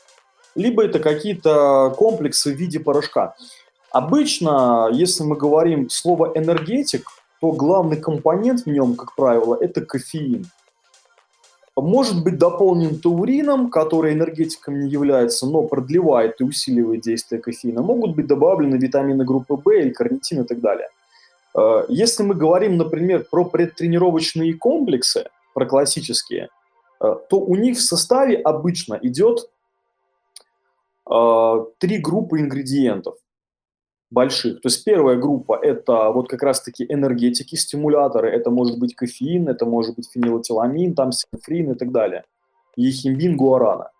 либо 0.55 0.83
это 0.83 0.99
какие-то 0.99 1.93
комплексы 1.97 2.53
в 2.53 2.57
виде 2.57 2.79
порошка. 2.79 3.35
Обычно, 3.91 4.89
если 4.91 5.23
мы 5.23 5.37
говорим 5.37 5.89
слово 5.89 6.33
энергетик, 6.35 7.07
то 7.39 7.51
главный 7.51 7.97
компонент 7.97 8.61
в 8.61 8.67
нем, 8.67 8.95
как 8.95 9.15
правило, 9.15 9.57
это 9.59 9.85
кофеин. 9.85 10.47
Может 11.77 12.23
быть 12.23 12.37
дополнен 12.37 12.99
таурином, 12.99 13.69
который 13.69 14.13
энергетиком 14.13 14.79
не 14.79 14.89
является, 14.89 15.45
но 15.45 15.63
продлевает 15.63 16.39
и 16.39 16.45
усиливает 16.45 17.01
действие 17.01 17.41
кофеина. 17.41 17.81
Могут 17.81 18.15
быть 18.15 18.27
добавлены 18.27 18.77
витамины 18.77 19.25
группы 19.25 19.55
В 19.55 19.69
или 19.69 19.89
карнитин 19.89 20.41
и 20.41 20.45
так 20.47 20.61
далее. 20.61 20.87
Э, 21.55 21.85
если 21.87 22.23
мы 22.23 22.35
говорим, 22.35 22.77
например, 22.77 23.25
про 23.29 23.45
предтренировочные 23.45 24.55
комплексы, 24.55 25.29
про 25.53 25.65
классические, 25.65 26.49
э, 27.01 27.15
то 27.29 27.39
у 27.39 27.55
них 27.55 27.77
в 27.77 27.81
составе 27.81 28.37
обычно 28.37 28.99
идет 29.01 29.49
э, 31.09 31.65
три 31.79 31.97
группы 31.97 32.39
ингредиентов 32.39 33.15
больших. 34.11 34.61
То 34.61 34.67
есть 34.67 34.83
первая 34.83 35.17
группа– 35.17 35.59
это 35.61 36.11
вот 36.11 36.29
как 36.29 36.43
раз-таки 36.43 36.85
энергетики, 36.87 37.55
стимуляторы. 37.55 38.29
Это 38.29 38.49
может 38.49 38.77
быть 38.79 38.95
кофеин, 38.95 39.49
это 39.49 39.65
может 39.65 39.95
быть 39.95 40.09
фенилэтиламин, 40.11 40.93
там 40.93 41.11
синфрин 41.11 41.71
и 41.71 41.75
так 41.75 41.91
далее. 41.91 42.23
Ехимбин, 42.75 43.37
гуарана. 43.37 43.91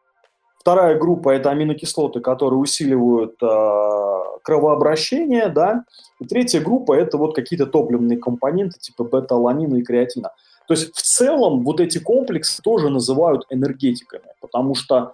Вторая 0.66 0.98
группа– 0.98 1.30
это 1.36 1.52
аминокислоты, 1.52 2.22
которые 2.22 2.58
усиливают 2.58 3.36
э, 3.40 4.40
кровообращение, 4.42 5.48
да. 5.50 5.84
И 6.20 6.26
третья 6.26 6.60
группа– 6.60 6.94
это 6.98 7.20
вот 7.20 7.36
какие-то 7.36 7.68
топливные 7.68 8.18
компоненты 8.18 8.80
типа 8.80 9.04
бета-аламина 9.04 9.76
и 9.76 9.84
креатина. 9.84 10.32
То 10.68 10.74
есть 10.74 10.92
в 10.96 11.04
целом 11.04 11.64
вот 11.64 11.80
эти 11.80 12.00
комплексы 12.00 12.64
тоже 12.64 12.90
называют 12.90 13.46
энергетиками, 13.52 14.26
потому 14.42 14.74
что 14.74 15.14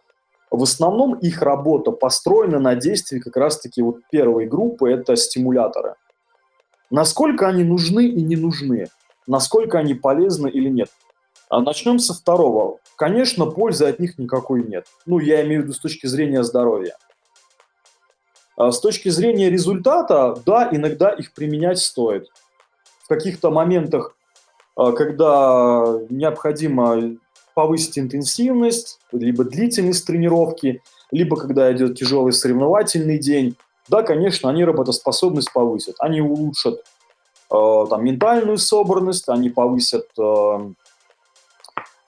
в 0.49 0.63
основном 0.63 1.15
их 1.15 1.41
работа 1.41 1.91
построена 1.91 2.59
на 2.59 2.75
действии 2.75 3.19
как 3.19 3.35
раз-таки 3.35 3.81
вот 3.81 3.97
первой 4.09 4.45
группы– 4.45 4.89
это 4.93 5.17
стимуляторы. 5.17 5.95
Насколько 6.89 7.49
они 7.49 7.65
нужны 7.65 8.05
и 8.05 8.21
не 8.21 8.37
нужны, 8.37 8.87
насколько 9.27 9.79
они 9.79 9.95
полезны 9.95 10.47
или 10.47 10.69
нет. 10.69 10.89
А 11.49 11.59
начнем 11.59 11.99
со 11.99 12.13
второго. 12.13 12.77
Конечно, 13.01 13.47
пользы 13.47 13.85
от 13.85 13.97
них 13.97 14.19
никакой 14.19 14.63
нет. 14.63 14.85
Ну, 15.07 15.17
я 15.17 15.43
имею 15.43 15.61
в 15.61 15.63
виду 15.63 15.73
с 15.73 15.79
точки 15.79 16.05
зрения 16.05 16.43
здоровья. 16.43 16.95
А 18.55 18.71
с 18.71 18.79
точки 18.79 19.09
зрения 19.09 19.49
результата, 19.49 20.39
да, 20.45 20.69
иногда 20.71 21.09
их 21.09 21.33
применять 21.33 21.79
стоит. 21.79 22.27
В 23.03 23.07
каких-то 23.07 23.49
моментах, 23.49 24.15
а, 24.75 24.91
когда 24.91 25.97
необходимо 26.11 27.17
повысить 27.55 27.97
интенсивность, 27.97 28.99
либо 29.11 29.45
длительность 29.45 30.05
тренировки, 30.05 30.83
либо 31.09 31.37
когда 31.37 31.73
идет 31.73 31.97
тяжелый 31.97 32.33
соревновательный 32.33 33.17
день, 33.17 33.57
да, 33.89 34.03
конечно, 34.03 34.47
они 34.47 34.63
работоспособность 34.63 35.51
повысят. 35.51 35.95
Они 35.97 36.21
улучшат 36.21 36.75
э, 36.75 37.85
там, 37.89 38.03
ментальную 38.05 38.59
собранность, 38.59 39.27
они 39.27 39.49
повысят 39.49 40.05
э, 40.19 40.73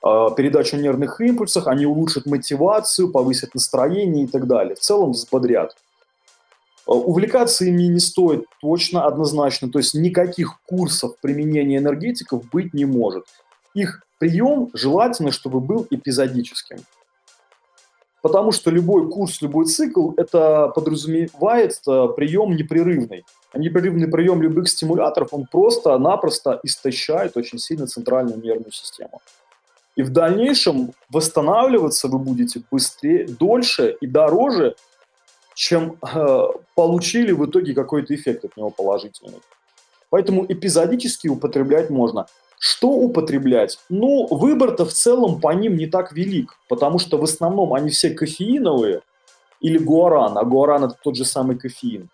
передачу 0.04 0.76
нервных 0.76 1.22
импульсов, 1.22 1.68
они 1.68 1.86
улучшат 1.86 2.26
мотивацию, 2.26 3.10
повысят 3.10 3.56
настроение 3.56 4.26
и 4.26 4.28
так 4.28 4.48
далее. 4.48 4.76
В 4.76 4.80
целом 4.80 5.12
взбодрят. 5.12 5.76
А, 6.86 6.92
увлекаться 6.94 7.66
ими 7.66 7.84
не 7.84 8.00
стоит 8.00 8.46
точно, 8.62 9.06
однозначно. 9.06 9.72
То 9.72 9.80
есть 9.80 9.94
никаких 9.94 10.60
курсов 10.66 11.16
применения 11.22 11.78
энергетиков 11.78 12.44
быть 12.50 12.74
не 12.74 12.86
может. 12.86 13.26
Их 13.74 14.04
прием 14.20 14.70
желательно, 14.74 15.32
чтобы 15.32 15.60
был 15.60 15.88
эпизодическим. 15.90 16.80
Потому 18.22 18.54
что 18.54 18.72
любой 18.72 19.10
курс, 19.10 19.42
любой 19.42 19.66
цикл, 19.66 20.12
это 20.18 20.70
подразумевает 20.70 21.80
а, 21.88 22.08
прием 22.10 22.56
непрерывный. 22.56 23.26
А 23.52 23.58
непрерывный 23.60 24.08
прием 24.08 24.42
любых 24.42 24.68
стимуляторов, 24.68 25.30
он 25.32 25.46
просто-напросто 25.50 26.60
истощает 26.64 27.38
очень 27.38 27.60
сильно 27.60 27.88
центральную 27.88 28.42
нервную 28.42 28.72
систему. 28.72 29.22
И 29.96 30.02
в 30.02 30.10
дальнейшем 30.12 30.94
восстанавливаться 31.10 32.08
вы 32.08 32.20
будете 32.20 32.62
быстрее, 32.72 33.28
дольше 33.28 33.96
и 34.02 34.08
дороже, 34.08 34.76
чем 35.56 35.98
э, 36.02 36.48
получили 36.76 37.32
в 37.32 37.46
итоге 37.46 37.74
какой-то 37.74 38.16
эффект 38.16 38.46
от 38.46 38.58
него 38.58 38.72
положительный. 38.72 39.42
Поэтому 40.10 40.46
эпизодически 40.48 41.28
употреблять 41.28 41.90
можно. 41.90 42.26
Что 42.60 42.88
употреблять? 42.88 43.80
Ну, 43.90 44.28
выбор-то 44.28 44.86
в 44.86 44.94
целом 44.94 45.42
по 45.42 45.54
ним 45.54 45.76
не 45.76 45.86
так 45.86 46.14
велик, 46.14 46.58
потому 46.70 46.98
что 46.98 47.18
в 47.18 47.24
основном 47.24 47.74
они 47.74 47.90
все 47.90 48.10
кофеиновые 48.12 49.02
или 49.60 49.78
гуаран, 49.78 50.38
а 50.38 50.44
гуаран 50.44 50.86
это 50.86 50.96
тот 51.04 51.16
же 51.16 51.26
самый 51.26 51.58
кофеин. 51.58 52.10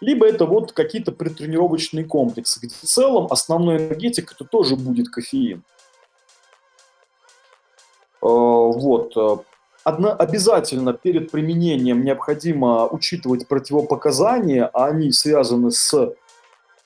Либо 0.00 0.26
это 0.26 0.44
вот 0.44 0.72
какие-то 0.72 1.12
предтренировочные 1.12 2.04
комплексы, 2.04 2.60
где 2.60 2.74
в 2.74 2.86
целом 2.86 3.28
основной 3.30 3.78
энергетик 3.78 4.32
это 4.32 4.44
тоже 4.44 4.76
будет 4.76 5.08
кофеин. 5.08 5.62
Э, 8.24 8.26
вот. 8.26 9.16
Э, 9.16 9.36
одно, 9.84 10.16
обязательно 10.18 10.94
перед 10.94 11.30
применением 11.30 12.02
необходимо 12.02 12.86
учитывать 12.86 13.46
противопоказания, 13.46 14.66
а 14.72 14.86
они 14.86 15.12
связаны 15.12 15.70
с 15.70 16.14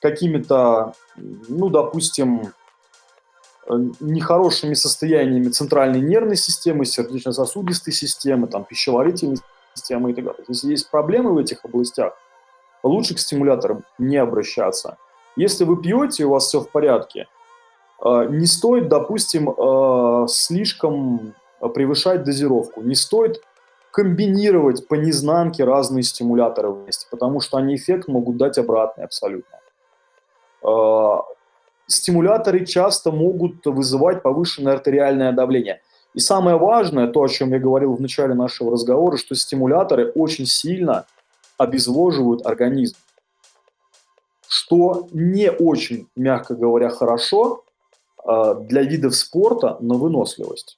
какими-то, 0.01 0.93
ну, 1.15 1.69
допустим, 1.69 2.53
э, 3.67 3.73
нехорошими 4.01 4.73
состояниями 4.73 5.47
центральной 5.49 6.01
нервной 6.01 6.35
системы, 6.35 6.85
сердечно-сосудистой 6.85 7.93
системы, 7.93 8.47
там, 8.47 8.65
пищеварительной 8.65 9.37
системы 9.75 10.11
и 10.11 10.13
так 10.13 10.25
далее. 10.25 10.43
Если 10.49 10.71
есть 10.71 10.91
проблемы 10.91 11.33
в 11.33 11.37
этих 11.37 11.63
областях, 11.63 12.13
лучше 12.83 13.15
к 13.15 13.19
стимуляторам 13.19 13.83
не 13.97 14.17
обращаться. 14.17 14.97
Если 15.37 15.63
вы 15.63 15.81
пьете, 15.81 16.25
у 16.25 16.31
вас 16.31 16.47
все 16.47 16.59
в 16.59 16.69
порядке, 16.69 17.27
не 18.03 18.45
стоит, 18.45 18.87
допустим, 18.87 19.49
э, 19.49 20.27
слишком 20.27 21.33
превышать 21.59 22.23
дозировку, 22.23 22.81
не 22.81 22.95
стоит 22.95 23.41
комбинировать 23.91 24.87
по 24.87 24.95
незнанке 24.95 25.63
разные 25.63 26.03
стимуляторы 26.03 26.71
вместе, 26.71 27.07
потому 27.09 27.41
что 27.41 27.57
они 27.57 27.75
эффект 27.75 28.07
могут 28.07 28.37
дать 28.37 28.57
обратный 28.57 29.03
абсолютно. 29.03 29.59
Э, 30.63 31.17
стимуляторы 31.87 32.65
часто 32.65 33.11
могут 33.11 33.65
вызывать 33.65 34.21
повышенное 34.21 34.73
артериальное 34.73 35.31
давление. 35.31 35.81
И 36.13 36.19
самое 36.19 36.57
важное, 36.57 37.07
то, 37.07 37.21
о 37.21 37.27
чем 37.27 37.51
я 37.51 37.59
говорил 37.59 37.95
в 37.95 38.01
начале 38.01 38.33
нашего 38.33 38.71
разговора, 38.71 39.17
что 39.17 39.35
стимуляторы 39.35 40.11
очень 40.11 40.45
сильно 40.45 41.05
обезвоживают 41.57 42.45
организм, 42.45 42.95
что 44.47 45.07
не 45.11 45.51
очень, 45.51 46.07
мягко 46.15 46.55
говоря, 46.55 46.89
хорошо 46.89 47.63
э, 47.67 47.68
для 48.25 48.81
видов 48.83 49.15
спорта 49.15 49.77
на 49.79 49.95
выносливость. 49.95 50.77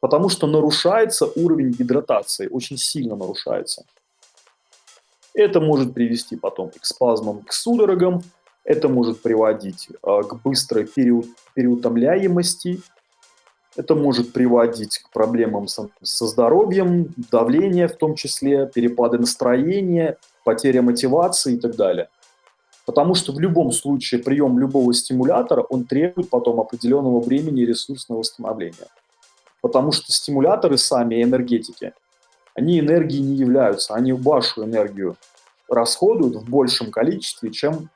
Потому 0.00 0.28
что 0.28 0.46
нарушается 0.46 1.26
уровень 1.26 1.70
гидратации, 1.70 2.48
очень 2.48 2.78
сильно 2.78 3.16
нарушается. 3.16 3.84
Это 5.34 5.60
может 5.60 5.94
привести 5.94 6.36
потом 6.36 6.70
к 6.70 6.84
спазмам, 6.84 7.42
к 7.42 7.52
судорогам, 7.52 8.22
это 8.64 8.88
может 8.88 9.22
приводить 9.22 9.88
э, 9.90 10.22
к 10.22 10.42
быстрой 10.42 10.86
переут, 10.86 11.26
переутомляемости, 11.54 12.82
это 13.76 13.94
может 13.94 14.32
приводить 14.32 14.98
к 14.98 15.10
проблемам 15.10 15.68
со, 15.68 15.88
со 16.02 16.26
здоровьем, 16.26 17.14
давление 17.30 17.88
в 17.88 17.96
том 17.96 18.14
числе, 18.14 18.66
перепады 18.66 19.18
настроения, 19.18 20.18
потеря 20.44 20.82
мотивации 20.82 21.54
и 21.54 21.58
так 21.58 21.76
далее. 21.76 22.08
Потому 22.88 23.14
что 23.14 23.32
в 23.32 23.38
любом 23.38 23.70
случае 23.70 24.18
прием 24.18 24.58
любого 24.58 24.94
стимулятора, 24.94 25.60
он 25.60 25.84
требует 25.84 26.30
потом 26.30 26.58
определенного 26.58 27.20
времени 27.20 27.60
и 27.60 27.66
ресурсного 27.66 28.20
восстановления. 28.20 28.88
Потому 29.60 29.92
что 29.92 30.10
стимуляторы 30.10 30.78
сами, 30.78 31.22
энергетики, 31.22 31.92
они 32.54 32.80
энергией 32.80 33.20
не 33.20 33.34
являются, 33.34 33.92
они 33.92 34.14
вашу 34.14 34.64
энергию 34.64 35.16
расходуют 35.68 36.36
в 36.36 36.48
большем 36.48 36.90
количестве, 36.90 37.50
чем 37.50 37.90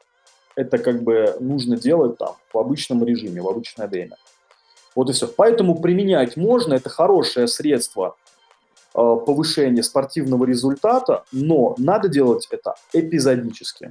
это 0.56 0.76
как 0.76 1.02
бы 1.02 1.38
нужно 1.40 1.78
делать 1.78 2.18
там 2.18 2.36
в 2.52 2.58
обычном 2.58 3.02
режиме, 3.02 3.40
в 3.40 3.48
обычное 3.48 3.88
время. 3.88 4.18
Вот 4.94 5.08
и 5.08 5.14
все. 5.14 5.26
Поэтому 5.26 5.80
применять 5.80 6.36
можно, 6.36 6.74
это 6.74 6.90
хорошее 6.90 7.48
средство 7.48 8.14
э, 8.94 8.98
повышения 8.98 9.82
спортивного 9.82 10.44
результата, 10.44 11.24
но 11.32 11.74
надо 11.78 12.10
делать 12.10 12.46
это 12.50 12.74
эпизодически. 12.92 13.90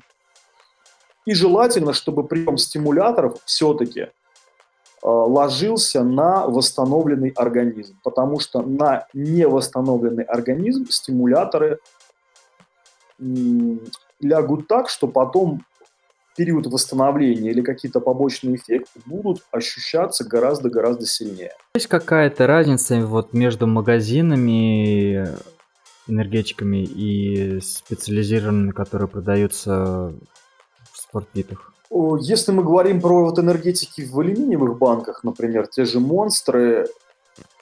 И 1.25 1.33
желательно, 1.33 1.93
чтобы 1.93 2.25
прием 2.25 2.57
стимуляторов 2.57 3.37
все-таки 3.45 4.01
э, 4.01 4.09
ложился 5.03 6.03
на 6.03 6.47
восстановленный 6.47 7.29
организм, 7.29 7.97
потому 8.03 8.39
что 8.39 8.61
на 8.61 9.07
невосстановленный 9.13 10.23
организм 10.23 10.87
стимуляторы 10.89 11.79
лягут 14.19 14.67
так, 14.67 14.89
что 14.89 15.07
потом 15.07 15.63
период 16.35 16.65
восстановления 16.67 17.51
или 17.51 17.61
какие-то 17.61 17.99
побочные 17.99 18.55
эффекты 18.55 18.99
будут 19.05 19.43
ощущаться 19.51 20.23
гораздо-гораздо 20.23 21.05
сильнее. 21.05 21.51
Есть 21.75 21.87
какая-то 21.87 22.47
разница 22.47 23.05
вот 23.05 23.33
между 23.33 23.67
магазинами, 23.67 25.27
энергетиками 26.07 26.83
и 26.83 27.59
специализированными, 27.61 28.71
которые 28.71 29.07
продаются 29.07 30.13
в 31.11 31.17
спортпитах? 31.17 31.73
Если 32.21 32.51
мы 32.51 32.63
говорим 32.63 33.01
про 33.01 33.25
вот 33.25 33.37
энергетики 33.37 34.01
в 34.01 34.17
алюминиевых 34.19 34.77
банках, 34.77 35.23
например, 35.23 35.67
те 35.67 35.85
же 35.85 35.99
монстры, 35.99 36.87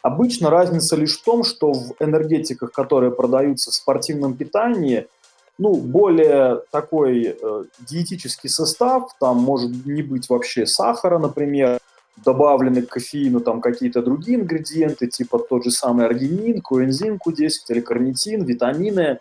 обычно 0.03 0.49
разница 0.49 0.95
лишь 0.95 1.17
в 1.17 1.23
том, 1.23 1.43
что 1.43 1.73
в 1.73 1.95
энергетиках, 1.99 2.71
которые 2.71 3.11
продаются 3.11 3.71
в 3.71 3.73
спортивном 3.73 4.35
питании– 4.35 5.07
ну, 5.59 5.75
более 5.75 6.61
такой 6.71 7.37
э, 7.39 7.63
диетический 7.79 8.49
состав, 8.49 9.11
там 9.19 9.37
может 9.37 9.85
не 9.85 10.01
быть 10.01 10.29
вообще 10.29 10.65
сахара, 10.65 11.19
например, 11.19 11.79
добавлены 12.23 12.81
к 12.81 12.89
кофеину 12.89 13.41
там 13.41 13.59
какие-то 13.59 14.01
другие 14.01 14.39
ингредиенты, 14.39 15.07
типа 15.07 15.37
тот 15.37 15.65
же 15.65 15.71
самый 15.71 16.05
аргинин, 16.05 16.61
коэнзин 16.61 17.19
Q10 17.23 17.49
или 17.69 17.81
карнитин, 17.81 18.45
витамины. 18.45 19.19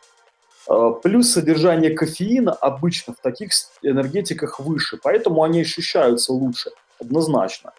Э, 0.69 0.93
плюс 1.03 1.31
содержание 1.33 1.91
кофеина 1.91 2.53
обычно 2.53 3.15
в 3.15 3.23
таких 3.23 3.51
энергетиках 3.83 4.61
выше, 4.61 4.99
поэтому 5.03 5.43
они 5.43 5.61
ощущаются 5.61 6.33
лучше, 6.33 6.71
однозначно. 7.01 7.73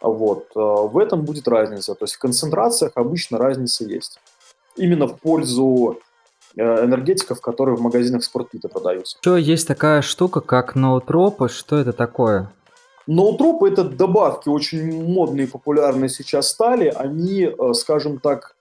Вот. 0.00 0.46
Э, 0.54 0.58
в 0.58 0.98
этом 0.98 1.24
будет 1.24 1.48
разница. 1.48 1.94
То 1.94 2.04
есть 2.04 2.14
в 2.14 2.18
концентрациях 2.18 2.92
обычно 2.94 3.38
разница 3.38 3.84
есть. 3.84 4.18
Именно 4.76 5.06
в 5.06 5.18
пользу 5.20 6.00
Э, 6.56 6.84
энергетиков, 6.84 7.40
которые 7.40 7.76
в 7.76 7.80
магазинах 7.80 8.24
спортпита 8.24 8.68
продаются. 8.68 9.16
Что 9.20 9.36
есть 9.36 9.66
такая 9.66 10.02
штука, 10.02 10.40
как 10.40 10.74
ноутропы? 10.74 11.48
Что 11.48 11.78
это 11.78 11.92
такое? 11.92 12.52
Ноутропы– 13.06 13.68
это 13.70 13.84
добавки, 13.84 14.48
очень 14.48 15.02
модные 15.02 15.46
и 15.46 15.50
популярные 15.50 16.08
сейчас 16.08 16.48
стали. 16.48 16.92
Они, 16.94 17.50
скажем 17.72 18.20
так, 18.20 18.54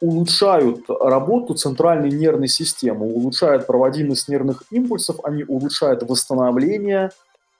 улучшают 0.00 0.84
работу 0.88 1.54
центральной 1.54 2.10
нервной 2.10 2.48
системы, 2.48 3.06
улучшают 3.06 3.66
проводимость 3.66 4.28
нервных 4.28 4.62
импульсов, 4.70 5.16
они 5.24 5.44
улучшают 5.44 6.02
восстановление 6.02 7.10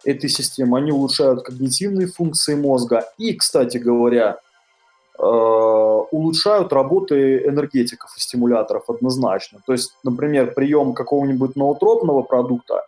этой 0.04 0.28
системы, 0.28 0.78
они 0.78 0.92
улучшают 0.92 1.42
когнитивные 1.42 2.06
функции 2.06 2.54
мозга. 2.54 3.04
И, 3.18 3.34
кстати 3.34 3.78
говоря, 3.78 4.38
Э, 5.18 5.22
улучшают 6.10 6.72
работы 6.74 7.38
энергетиков 7.38 8.14
и 8.16 8.20
стимуляторов 8.20 8.90
однозначно. 8.90 9.60
То 9.64 9.72
есть, 9.72 9.96
например, 10.04 10.52
прием 10.52 10.92
какого-нибудь 10.92 11.56
ноотропного 11.56 12.22
продукта 12.22 12.84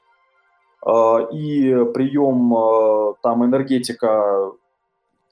э, 0.87 0.91
и 1.33 1.85
прием 1.95 2.55
э, 2.55 3.15
там 3.23 3.47
энергетика 3.47 4.53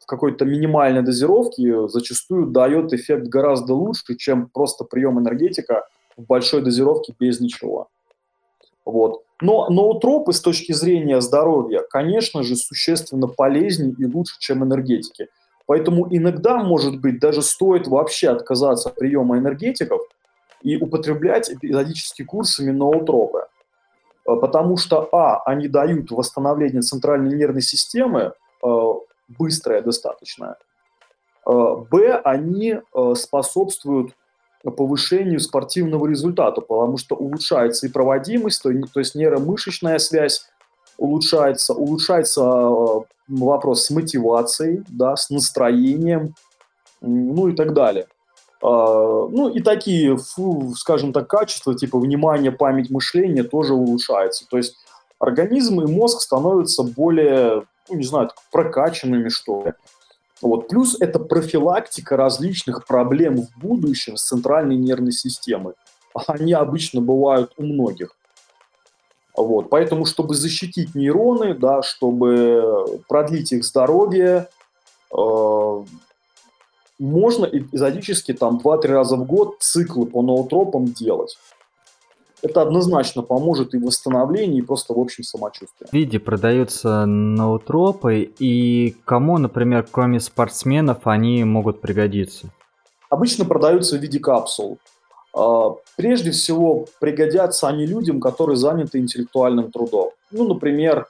какой-то 0.06 0.44
минимальной 0.44 1.02
дозировке 1.02 1.88
зачастую 1.88 2.46
дает 2.46 2.92
эффект 2.92 3.26
гораздо 3.26 3.74
лучше, 3.74 4.16
чем 4.16 4.48
просто 4.48 4.84
прием 4.84 5.18
энергетика 5.18 5.86
в 6.16 6.24
большой 6.24 6.62
дозировке 6.62 7.14
без 7.18 7.40
ничего. 7.40 7.88
Вот. 8.84 9.22
Но 9.42 9.68
ноутропы 9.68 10.32
с 10.32 10.40
точки 10.40 10.72
зрения 10.72 11.20
здоровья, 11.20 11.82
конечно 11.90 12.42
же, 12.42 12.56
существенно 12.56 13.26
полезнее 13.26 13.94
и 13.98 14.06
лучше, 14.06 14.36
чем 14.38 14.64
энергетики. 14.64 15.28
Поэтому 15.66 16.06
иногда, 16.08 16.62
может 16.62 17.00
быть, 17.00 17.18
даже 17.18 17.42
стоит 17.42 17.88
вообще 17.88 18.30
отказаться 18.30 18.88
от 18.88 18.96
приема 18.96 19.36
энергетиков 19.36 20.00
и 20.62 20.76
употреблять 20.76 21.50
эпизодические 21.50 22.26
курсами 22.26 22.70
ноутропы. 22.70 23.46
Э, 24.26 24.36
потому 24.36 24.76
что, 24.76 25.08
а, 25.12 25.42
они 25.44 25.68
дают 25.68 26.10
восстановление 26.10 26.82
центральной 26.82 27.36
нервной 27.36 27.62
системы, 27.62 28.32
э, 29.28 29.32
быстрое 29.38 29.82
достаточно, 29.82 30.56
э, 31.46 31.50
б, 31.50 32.20
они 32.24 32.80
способствуют 33.14 34.12
повышению 34.62 35.38
спортивного 35.38 36.06
результата, 36.06 36.60
потому 36.60 36.96
что 36.96 37.14
улучшается 37.14 37.86
и 37.86 37.90
проводимость, 37.90 38.62
то, 38.62 38.70
то 38.92 39.00
есть 39.00 39.14
нейромышечная 39.14 39.98
связь 39.98 40.46
улучшается, 40.98 41.72
улучшается 41.74 42.40
э, 42.42 43.00
вопрос 43.28 43.84
с 43.84 43.90
мотивацией, 43.90 44.82
да, 44.88 45.14
с 45.14 45.30
настроением, 45.30 46.34
ну 47.00 47.48
и 47.48 47.54
так 47.54 47.74
далее. 47.74 48.06
Ну 48.62 49.50
и 49.50 49.60
такие, 49.60 50.18
скажем 50.76 51.12
так, 51.12 51.28
качества, 51.28 51.76
типа 51.76 51.98
внимание, 51.98 52.50
память, 52.50 52.90
мышление 52.90 53.44
тоже 53.44 53.74
улучшаются. 53.74 54.46
То 54.48 54.56
есть 54.56 54.76
организм 55.18 55.82
и 55.82 55.86
мозг 55.86 56.22
становятся 56.22 56.82
более, 56.82 57.64
ну 57.88 57.96
не 57.96 58.04
знаю, 58.04 58.30
прокачанными, 58.52 59.28
что 59.28 59.64
ли. 59.64 59.72
Вот. 60.42 60.68
Плюс 60.68 60.96
это 61.00 61.18
профилактика 61.18 62.16
различных 62.16 62.86
проблем 62.86 63.42
в 63.42 63.58
будущем 63.58 64.16
с 64.16 64.24
центральной 64.24 64.76
нервной 64.76 65.12
системой. 65.12 65.74
Они 66.26 66.52
обычно 66.52 67.00
бывают 67.00 67.52
у 67.56 67.62
многих. 67.62 68.16
Вот, 69.36 69.68
поэтому, 69.68 70.06
чтобы 70.06 70.34
защитить 70.34 70.94
нейроны, 70.94 71.52
да, 71.52 71.82
чтобы 71.82 73.02
продлить 73.06 73.52
их 73.52 73.64
здоровье, 73.66 74.48
э, 75.14 75.84
можно 76.98 77.44
эпизодически 77.44 78.32
там 78.32 78.58
2-3 78.58 78.86
раза 78.88 79.16
в 79.16 79.26
год 79.26 79.56
циклы 79.60 80.06
по 80.06 80.22
ноутропам 80.22 80.86
делать. 80.86 81.38
Это 82.46 82.62
однозначно 82.62 83.22
поможет 83.22 83.74
и 83.74 83.78
в 83.78 83.86
восстановлении, 83.86 84.58
и 84.58 84.62
просто 84.62 84.94
в 84.94 85.00
общем 85.00 85.24
самочувствии. 85.24 85.88
В 85.90 85.92
виде 85.92 86.20
продаются 86.20 87.04
ноутропы, 87.04 88.30
и 88.38 88.94
кому, 89.04 89.38
например, 89.38 89.84
кроме 89.90 90.20
спортсменов, 90.20 91.08
они 91.08 91.42
могут 91.42 91.80
пригодиться? 91.80 92.46
Обычно 93.10 93.44
продаются 93.44 93.98
в 93.98 94.00
виде 94.00 94.20
капсул. 94.20 94.78
А, 95.34 95.74
прежде 95.96 96.30
всего, 96.30 96.86
пригодятся 97.00 97.66
они 97.66 97.84
людям, 97.84 98.20
которые 98.20 98.56
заняты 98.56 98.98
интеллектуальным 98.98 99.72
трудом. 99.72 100.10
Ну, 100.30 100.46
например, 100.46 101.08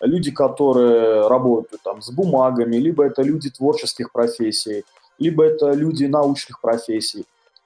люди, 0.00 0.32
которые 0.32 1.28
работают 1.28 1.80
там 1.84 2.02
с 2.02 2.10
бумагами, 2.10 2.74
либо 2.74 3.04
это 3.04 3.22
люди 3.22 3.50
творческих 3.50 4.10
профессий, 4.10 4.84
либо 5.20 5.44
это 5.44 5.70
люди 5.70 6.06
научных 6.06 6.60
профессий, 6.60 7.24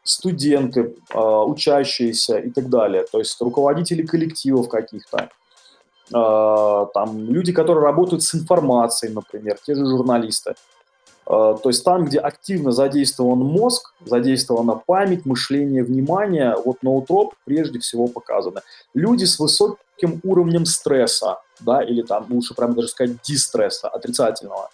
студенты, 0.08 0.94
а, 1.12 1.44
учащиеся 1.44 2.38
и 2.38 2.50
так 2.50 2.68
далее, 2.68 3.04
то 3.10 3.18
есть 3.18 3.40
руководители 3.40 4.06
коллективов 4.06 4.68
каких-то, 4.68 5.30
а, 6.12 6.86
там 6.94 7.30
люди, 7.30 7.52
которые 7.52 7.84
работают 7.84 8.22
с 8.22 8.34
информацией, 8.34 9.12
например, 9.12 9.58
те 9.64 9.74
же 9.74 9.86
журналисты. 9.86 10.54
А, 11.26 11.54
то 11.54 11.68
есть 11.68 11.84
там, 11.84 12.04
где 12.04 12.18
активно 12.18 12.70
задействован 12.70 13.38
мозг, 13.38 13.94
задействована 14.04 14.80
память, 14.86 15.26
мышление, 15.26 15.82
внимание, 15.82 16.54
вот 16.64 16.82
ноутроп 16.82 17.34
прежде 17.44 17.80
всего 17.80 18.06
показаны. 18.06 18.60
Люди 18.94 19.24
с 19.24 19.38
высоким 19.38 20.20
уровнем 20.22 20.66
стресса, 20.66 21.40
да, 21.60 21.82
или 21.82 22.02
там 22.02 22.26
лучше 22.30 22.54
прямо 22.54 22.74
даже 22.74 22.88
сказать 22.88 23.16
дистресса, 23.22 23.88
отрицательного, 23.88 24.70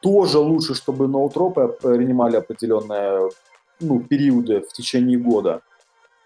тоже 0.00 0.38
лучше, 0.38 0.74
чтобы 0.74 1.08
ноутропы 1.08 1.76
принимали 1.82 2.36
определенные 2.36 3.30
ну, 3.80 4.00
периоды 4.00 4.60
в 4.60 4.72
течение 4.72 5.18
года. 5.18 5.62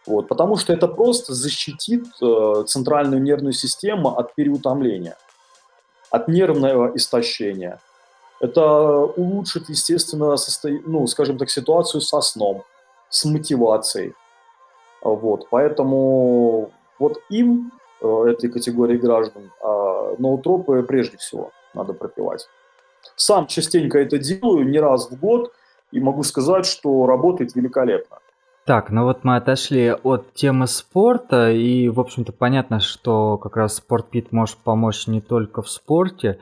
Вот, 0.06 0.28
потому 0.28 0.56
что 0.56 0.72
это 0.72 0.86
просто 0.86 1.32
защитит 1.32 2.04
э, 2.20 2.64
центральную 2.66 3.22
нервную 3.22 3.54
систему 3.54 4.18
от 4.18 4.34
переутомления, 4.34 5.16
от 6.10 6.28
нервного 6.28 6.94
истощения. 6.94 7.80
Это 8.40 8.62
улучшит, 8.62 9.70
естественно, 9.70 10.36
состо... 10.36 10.68
ну, 10.84 11.06
скажем 11.06 11.38
так, 11.38 11.48
ситуацию 11.48 12.02
со 12.02 12.20
сном, 12.20 12.64
с 13.08 13.24
мотивацией. 13.24 14.14
Вот, 15.00 15.48
поэтому 15.50 16.70
вот 16.98 17.20
им, 17.30 17.72
э, 18.02 18.24
этой 18.28 18.50
категории 18.50 18.98
граждан, 18.98 19.50
э, 19.62 20.16
ноутропы 20.18 20.82
прежде 20.82 21.16
всего 21.16 21.50
надо 21.72 21.94
пропивать. 21.94 22.46
Сам 23.16 23.46
частенько 23.46 23.98
это 23.98 24.18
делаю, 24.18 24.68
не 24.68 24.78
раз 24.78 25.10
в 25.10 25.18
год, 25.18 25.52
и 25.94 26.00
могу 26.00 26.24
сказать, 26.24 26.66
что 26.66 27.06
работает 27.06 27.54
великолепно. 27.54 28.18
Так, 28.66 28.90
ну 28.90 29.04
вот 29.04 29.24
мы 29.24 29.36
отошли 29.36 29.92
от 29.92 30.32
темы 30.34 30.66
спорта, 30.66 31.52
и, 31.52 31.88
в 31.88 32.00
общем-то, 32.00 32.32
понятно, 32.32 32.80
что 32.80 33.38
как 33.38 33.56
раз 33.56 33.76
спортпит 33.76 34.32
может 34.32 34.56
помочь 34.56 35.06
не 35.06 35.20
только 35.20 35.62
в 35.62 35.68
спорте. 35.68 36.38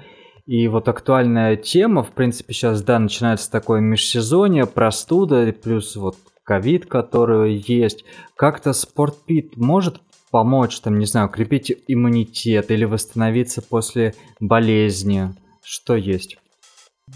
И 0.46 0.68
вот 0.68 0.88
актуальная 0.88 1.56
тема, 1.56 2.02
в 2.02 2.12
принципе, 2.12 2.54
сейчас, 2.54 2.82
да, 2.82 2.98
начинается 2.98 3.50
такое 3.50 3.80
межсезонье, 3.80 4.66
простуда, 4.66 5.52
плюс 5.52 5.96
вот 5.96 6.16
ковид, 6.44 6.86
который 6.86 7.56
есть. 7.66 8.04
Как-то 8.36 8.72
спортпит 8.72 9.56
может 9.56 10.00
помочь, 10.30 10.80
там, 10.80 10.98
не 10.98 11.06
знаю, 11.06 11.28
укрепить 11.28 11.72
иммунитет 11.88 12.70
или 12.70 12.84
восстановиться 12.84 13.62
после 13.62 14.14
болезни? 14.40 15.34
Что 15.62 15.94
есть? 15.94 16.38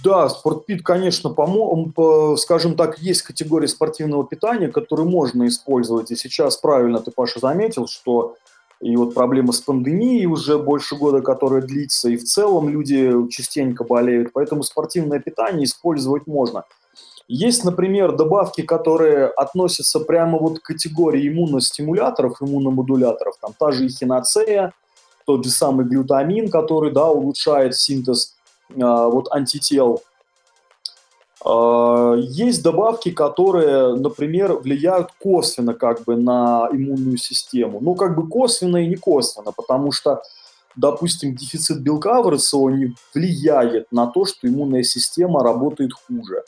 Да, 0.02 0.28
спортпит, 0.28 0.82
конечно, 0.82 1.30
помо... 1.30 2.36
скажем 2.36 2.76
так, 2.76 2.98
есть 2.98 3.22
категория 3.22 3.68
спортивного 3.68 4.26
питания, 4.26 4.68
которую 4.68 5.08
можно 5.08 5.46
использовать. 5.46 6.10
И 6.10 6.16
сейчас 6.16 6.56
правильно 6.56 7.00
ты, 7.00 7.10
Паша, 7.10 7.40
заметил, 7.40 7.86
что 7.86 8.36
и 8.80 8.94
вот 8.94 9.14
проблема 9.14 9.52
с 9.52 9.60
пандемией 9.60 10.26
уже 10.26 10.58
больше 10.58 10.96
года, 10.96 11.22
которая 11.22 11.62
длится, 11.62 12.10
и 12.10 12.16
в 12.16 12.24
целом 12.24 12.68
люди 12.68 13.10
частенько 13.30 13.84
болеют, 13.84 14.32
поэтому 14.34 14.62
спортивное 14.62 15.18
питание 15.18 15.64
использовать 15.64 16.26
можно. 16.26 16.64
Есть, 17.26 17.64
например, 17.64 18.12
добавки, 18.14 18.60
которые 18.60 19.26
относятся 19.26 19.98
прямо 19.98 20.38
вот 20.38 20.60
к 20.60 20.62
категории 20.62 21.26
иммуностимуляторов, 21.26 22.40
иммуномодуляторов, 22.40 23.36
там 23.40 23.52
та 23.58 23.72
же 23.72 23.86
эхиноцея, 23.86 24.74
тот 25.24 25.44
же 25.44 25.50
самый 25.50 25.86
глютамин, 25.86 26.50
который, 26.50 26.92
да, 26.92 27.08
улучшает 27.08 27.74
синтез 27.74 28.35
вот 28.74 29.32
антител. 29.32 30.02
А, 31.44 32.14
есть 32.16 32.62
добавки, 32.62 33.10
которые, 33.10 33.94
например, 33.94 34.54
влияют 34.54 35.10
косвенно 35.22 35.74
как 35.74 36.02
бы 36.04 36.16
на 36.16 36.68
иммунную 36.72 37.18
систему. 37.18 37.78
Ну, 37.80 37.94
как 37.94 38.16
бы 38.16 38.28
косвенно 38.28 38.78
и 38.78 38.88
не 38.88 38.96
косвенно, 38.96 39.52
потому 39.52 39.92
что, 39.92 40.22
допустим, 40.74 41.36
дефицит 41.36 41.82
белка 41.82 42.22
в 42.22 42.28
рационе 42.28 42.94
влияет 43.14 43.92
на 43.92 44.06
то, 44.06 44.24
что 44.24 44.48
иммунная 44.48 44.82
система 44.82 45.44
работает 45.44 45.92
хуже. 45.92 46.42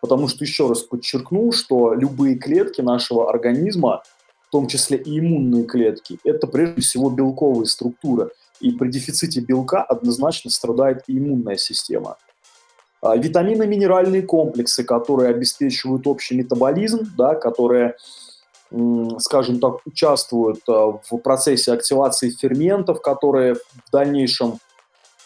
Потому 0.00 0.28
что, 0.28 0.44
еще 0.44 0.68
раз 0.68 0.82
подчеркну, 0.82 1.50
что 1.50 1.94
любые 1.94 2.36
клетки 2.36 2.82
нашего 2.82 3.30
организма, 3.30 4.02
в 4.46 4.52
том 4.52 4.68
числе 4.68 4.98
и 4.98 5.18
иммунные 5.18 5.64
клетки, 5.64 6.20
это 6.22 6.46
прежде 6.46 6.80
всего 6.82 7.10
белковые 7.10 7.66
структуры– 7.66 8.30
и 8.60 8.70
при 8.72 8.90
дефиците 8.90 9.40
белка 9.40 9.82
однозначно 9.82 10.50
страдает 10.50 11.02
и 11.06 11.18
иммунная 11.18 11.56
система. 11.56 12.16
А, 13.04 13.16
витамины, 13.16 13.66
минеральные 13.66 14.22
комплексы, 14.22 14.82
которые 14.82 15.28
обеспечивают 15.28 16.06
общий 16.06 16.34
метаболизм, 16.34 17.00
да, 17.18 17.34
которые, 17.34 17.96
скажем 19.18 19.60
так, 19.60 19.86
участвуют 19.86 20.60
а, 20.68 20.98
в 21.10 21.18
процессе 21.18 21.72
активации 21.72 22.30
ферментов, 22.30 23.02
которые 23.02 23.56
в 23.56 23.90
дальнейшем 23.92 24.58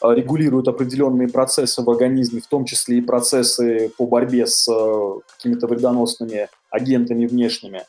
а, 0.00 0.12
регулируют 0.12 0.66
определенные 0.66 1.28
процессы 1.28 1.80
в 1.82 1.88
организме, 1.88 2.40
в 2.40 2.48
том 2.48 2.64
числе 2.64 2.98
и 2.98 3.00
процессы 3.00 3.92
по 3.96 4.06
борьбе 4.06 4.48
с 4.48 4.68
какими-то 5.36 5.68
вредоносными 5.68 6.48
агентами 6.70 7.26
внешними. 7.26 7.84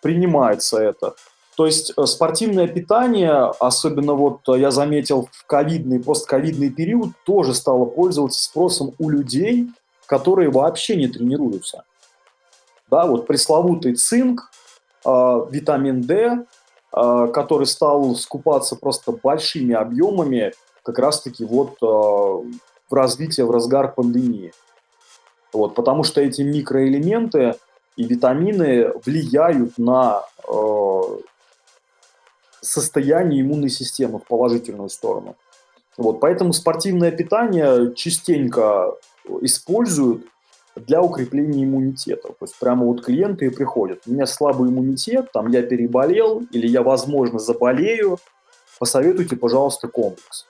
Принимается 0.00 0.78
это. 0.78 1.14
То 1.56 1.66
есть 1.66 1.92
э, 1.96 2.06
спортивное 2.06 2.66
питание, 2.66 3.52
особенно 3.60 4.14
вот 4.14 4.48
э, 4.48 4.58
я 4.58 4.70
заметил 4.70 5.28
в 5.30 5.46
ковидный, 5.46 6.00
постковидный 6.00 6.70
период, 6.70 7.10
тоже 7.24 7.54
стало 7.54 7.84
пользоваться 7.84 8.42
спросом 8.42 8.94
у 8.98 9.10
людей, 9.10 9.68
которые 10.06 10.50
вообще 10.50 10.96
не 10.96 11.08
тренируются. 11.08 11.84
Да, 12.90 13.06
вот 13.06 13.26
пресловутый 13.26 13.94
цинк, 13.96 14.50
э, 15.04 15.46
витамин 15.50 16.00
D, 16.00 16.46
э, 16.94 17.28
который 17.34 17.66
стал 17.66 18.14
скупаться 18.16 18.76
просто 18.76 19.12
большими 19.12 19.74
объемами 19.74 20.52
как 20.82 20.98
раз-таки 20.98 21.44
вот 21.44 21.74
э, 21.82 21.86
в 21.86 22.94
развитии, 22.94 23.42
в 23.42 23.50
разгар 23.50 23.92
пандемии. 23.92 24.52
Вот, 25.52 25.74
потому 25.74 26.02
что 26.02 26.22
эти 26.22 26.40
микроэлементы 26.40 27.56
и 27.96 28.04
витамины 28.04 28.90
влияют 29.04 29.76
на 29.76 30.22
э, 30.48 31.02
состояние 32.62 33.42
иммунной 33.42 33.68
системы 33.68 34.18
в 34.18 34.24
положительную 34.24 34.88
сторону. 34.88 35.36
Вот, 35.98 36.20
поэтому 36.20 36.54
спортивное 36.54 37.10
питание 37.10 37.94
частенько 37.94 38.94
используют 39.42 40.24
для 40.74 41.02
укрепления 41.02 41.64
иммунитета. 41.64 42.28
То 42.28 42.36
есть 42.40 42.58
прямо 42.58 42.86
вот 42.86 43.04
клиенты 43.04 43.46
и 43.46 43.50
приходят. 43.50 44.00
У 44.06 44.12
меня 44.12 44.26
слабый 44.26 44.70
иммунитет, 44.70 45.30
там 45.32 45.48
я 45.48 45.62
переболел 45.62 46.42
или 46.50 46.66
я, 46.66 46.82
возможно, 46.82 47.38
заболею. 47.38 48.18
Посоветуйте, 48.78 49.36
пожалуйста, 49.36 49.88
комплекс. 49.88 50.46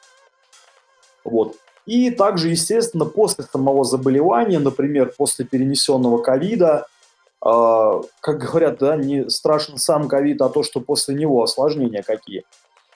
Вот. 1.25 1.57
И 1.87 2.11
также, 2.11 2.51
естественно, 2.51 3.05
после 3.05 3.45
самого 3.45 3.85
заболевания, 3.85 4.61
например, 4.61 5.13
после 5.17 5.45
перенесенного 5.45 6.19
ковида, 6.19 6.87
как 7.45 8.39
говорят, 8.39 8.79
да, 8.79 8.97
не 8.97 9.29
страшен 9.29 9.77
сам 9.77 10.07
ковид, 10.07 10.41
а 10.43 10.49
то, 10.49 10.63
что 10.63 10.81
после 10.81 11.17
него 11.17 11.43
осложнения 11.43 12.03
какие. 12.03 12.45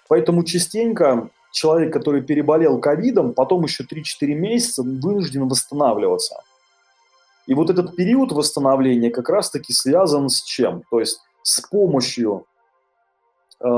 Поэтому 0.08 0.44
частенько 0.44 1.30
человек, 1.50 1.92
который 1.92 2.22
переболел 2.22 2.78
ковидом, 2.80 3.32
потом 3.32 3.64
еще 3.64 3.82
3-4 3.82 4.26
месяца 4.34 4.82
вынужден 4.82 5.48
восстанавливаться. 5.48 6.42
И 7.46 7.54
вот 7.54 7.70
этот 7.70 7.96
период 7.96 8.32
восстановления 8.32 9.10
как 9.10 9.28
раз-таки 9.28 9.72
связан 9.72 10.28
с 10.28 10.42
чем? 10.42 10.82
То 10.90 11.00
есть 11.00 11.20
с 11.42 11.60
помощью, 11.60 12.44
э, 13.60 13.68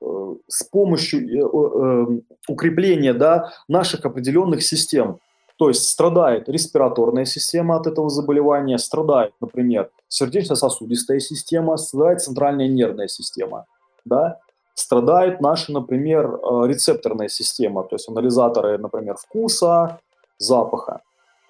э, 0.00 0.34
с 0.48 0.64
помощью 0.64 1.20
э, 1.20 1.38
э, 1.38 2.20
укрепления 2.48 3.12
да, 3.12 3.52
наших 3.68 4.04
определенных 4.06 4.62
систем, 4.62 5.18
то 5.58 5.68
есть 5.68 5.88
страдает 5.88 6.48
респираторная 6.48 7.24
система 7.24 7.76
от 7.76 7.88
этого 7.88 8.08
заболевания, 8.08 8.78
страдает, 8.78 9.32
например, 9.40 9.90
сердечно-сосудистая 10.06 11.18
система, 11.18 11.76
страдает 11.76 12.22
центральная 12.22 12.68
нервная 12.68 13.08
система, 13.08 13.66
да, 14.04 14.38
страдает 14.74 15.40
наша, 15.40 15.72
например, 15.72 16.26
э, 16.26 16.68
рецепторная 16.68 17.28
система, 17.28 17.82
то 17.82 17.96
есть 17.96 18.08
анализаторы, 18.08 18.78
например, 18.78 19.16
вкуса, 19.16 19.98
запаха. 20.38 21.02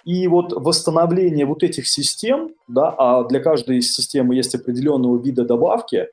И 0.04 0.26
вот 0.26 0.54
восстановление 0.54 1.44
вот 1.44 1.62
этих 1.62 1.86
систем, 1.86 2.54
да, 2.66 2.94
а 2.96 3.24
для 3.24 3.40
каждой 3.40 3.76
из 3.76 3.94
системы 3.94 4.34
есть 4.34 4.54
определенного 4.54 5.18
вида 5.18 5.44
добавки, 5.44 6.08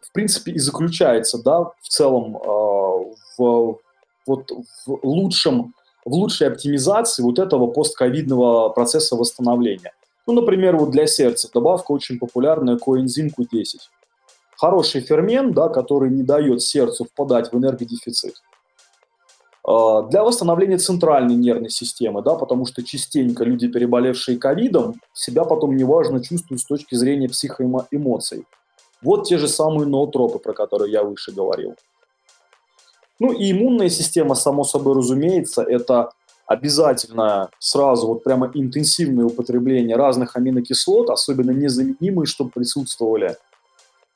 в 0.00 0.12
принципе 0.12 0.52
и 0.52 0.58
заключается, 0.58 1.42
да, 1.42 1.64
в 1.78 1.88
целом 1.88 2.38
э, 2.38 3.14
в, 3.36 3.78
вот, 4.26 4.50
в 4.86 4.98
лучшем, 5.02 5.74
в 6.04 6.12
лучшей 6.12 6.48
оптимизации 6.48 7.22
вот 7.22 7.38
этого 7.38 7.66
постковидного 7.66 8.68
процесса 8.70 9.16
восстановления. 9.16 9.92
Ну, 10.26 10.34
например, 10.34 10.76
вот 10.76 10.90
для 10.90 11.06
сердца 11.06 11.48
добавка 11.52 11.92
очень 11.92 12.18
популярная 12.18 12.78
коэнзим 12.78 13.28
Q10. 13.28 13.78
Хороший 14.56 15.00
фермент, 15.00 15.54
да, 15.54 15.68
который 15.68 16.10
не 16.10 16.22
дает 16.22 16.62
сердцу 16.62 17.04
впадать 17.04 17.52
в 17.52 17.58
энергодефицит. 17.58 18.34
А, 19.64 20.02
для 20.02 20.22
восстановления 20.22 20.78
центральной 20.78 21.34
нервной 21.34 21.70
системы, 21.70 22.22
да, 22.22 22.34
потому 22.34 22.66
что 22.66 22.82
частенько 22.82 23.44
люди, 23.44 23.68
переболевшие 23.68 24.38
ковидом, 24.38 25.00
себя 25.12 25.44
потом 25.44 25.76
неважно 25.76 26.22
чувствуют 26.22 26.60
с 26.60 26.66
точки 26.66 26.94
зрения 26.94 27.28
психоэмоций. 27.28 28.44
Вот 29.02 29.24
те 29.24 29.38
же 29.38 29.48
самые 29.48 29.86
ноотропы, 29.86 30.38
про 30.38 30.52
которые 30.52 30.92
я 30.92 31.02
выше 31.02 31.32
говорил. 31.32 31.74
Ну 33.22 33.30
и 33.30 33.52
иммунная 33.52 33.88
система, 33.88 34.34
само 34.34 34.64
собой 34.64 34.96
разумеется, 34.96 35.62
это 35.62 36.10
обязательно 36.44 37.50
сразу 37.60 38.08
вот 38.08 38.24
прямо 38.24 38.50
интенсивное 38.52 39.26
употребление 39.26 39.94
разных 39.94 40.34
аминокислот, 40.34 41.08
особенно 41.08 41.52
незаменимые, 41.52 42.26
чтобы 42.26 42.50
присутствовали. 42.50 43.36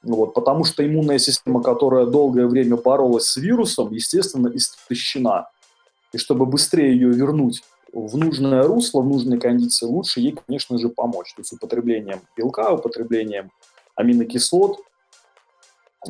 Вот, 0.03 0.35
потому 0.35 0.65
что 0.65 0.85
иммунная 0.85 1.19
система, 1.19 1.62
которая 1.62 2.07
долгое 2.07 2.49
время 2.49 2.74
боролась 2.78 3.28
с 3.28 3.37
вирусом, 3.37 3.93
естественно, 3.93 4.51
истощена. 4.53 5.51
И 6.12 6.19
чтобы 6.19 6.45
быстрее 6.45 6.91
ее 6.91 7.11
вернуть 7.11 7.62
в 7.93 8.16
нужное 8.16 8.65
русло, 8.65 9.03
в 9.03 9.07
нужные 9.07 9.39
кондиции, 9.39 9.87
лучше 9.87 10.19
ей, 10.19 10.37
конечно 10.45 10.78
же, 10.78 10.89
помочь. 10.89 11.33
То 11.35 11.43
есть 11.43 11.53
употреблением 11.53 12.23
белка, 12.37 12.73
употреблением 12.73 13.53
аминокислот 13.95 14.81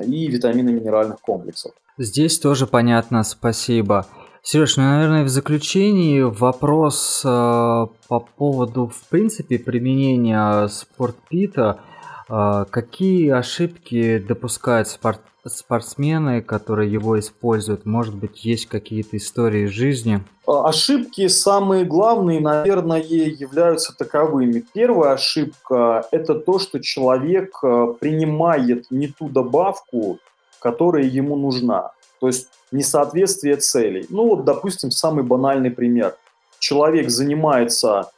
и 0.03 0.29
витаминно-минеральных 0.29 1.21
комплексов. 1.21 1.75
Здесь 1.99 2.39
тоже 2.39 2.67
понятно, 2.67 3.23
спасибо. 3.23 4.07
Сереж, 4.43 4.77
ну, 4.77 4.85
наверное, 4.85 5.25
в 5.25 5.29
заключении 5.29 6.21
вопрос 6.21 7.23
э, 7.25 7.29
по 7.29 8.21
поводу, 8.21 8.87
в 8.87 9.09
принципе, 9.09 9.59
применения 9.59 10.69
спортпита. 10.69 11.81
Э, 12.29 12.67
какие 12.69 13.31
ошибки 13.31 14.19
допускают 14.19 14.89
спорт, 14.89 15.23
спортсмены, 15.47 16.43
которые 16.43 16.93
его 16.93 17.19
используют? 17.19 17.87
Может 17.87 18.15
быть, 18.15 18.45
есть 18.45 18.67
какие-то 18.67 19.17
истории 19.17 19.65
жизни? 19.65 20.23
А, 20.47 20.69
ошибки 20.69 21.27
самые 21.29 21.87
главные, 21.87 22.41
наверное, 22.41 23.03
являются 23.03 23.97
таковыми. 23.97 24.63
Первая 24.75 25.15
ошибка– 25.15 26.07
это 26.13 26.35
то, 26.35 26.59
что 26.59 26.79
человек 26.79 27.59
э, 27.65 27.87
принимает 27.99 28.91
не 28.91 29.09
ту 29.09 29.31
добавку, 29.31 30.21
которая 30.61 31.05
ему 31.05 31.37
нужна. 31.37 31.93
То 32.21 32.29
есть 32.29 32.49
несоответствие 32.73 33.57
целей. 33.57 34.07
Ну 34.09 34.29
вот, 34.29 34.45
допустим, 34.45 34.91
самый 34.91 35.25
банальный 35.25 35.71
пример. 35.71 36.17
Человек 36.59 37.11
занимается 37.11 38.11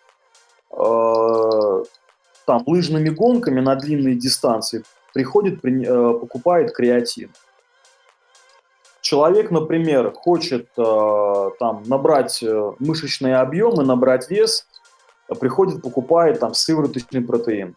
э, 0.71 1.85
там 2.47 2.63
лыжными 2.67 3.09
гонками 3.09 3.61
на 3.61 3.75
длинные 3.75 4.15
дистанции, 4.15 4.85
приходит, 5.13 5.61
при, 5.61 5.85
э, 5.85 6.19
покупает 6.19 6.73
креатин. 6.73 7.31
Человек, 9.01 9.51
например, 9.51 10.13
хочет 10.13 10.69
э, 10.77 11.51
там 11.59 11.83
набрать 11.87 12.43
э, 12.43 12.73
мышечные 12.79 13.37
объемы, 13.37 13.85
набрать 13.85 14.31
вес, 14.31 14.67
приходит, 15.41 15.83
покупает 15.83 16.41
там 16.41 16.55
сывороточный 16.55 17.23
протеин 17.23 17.75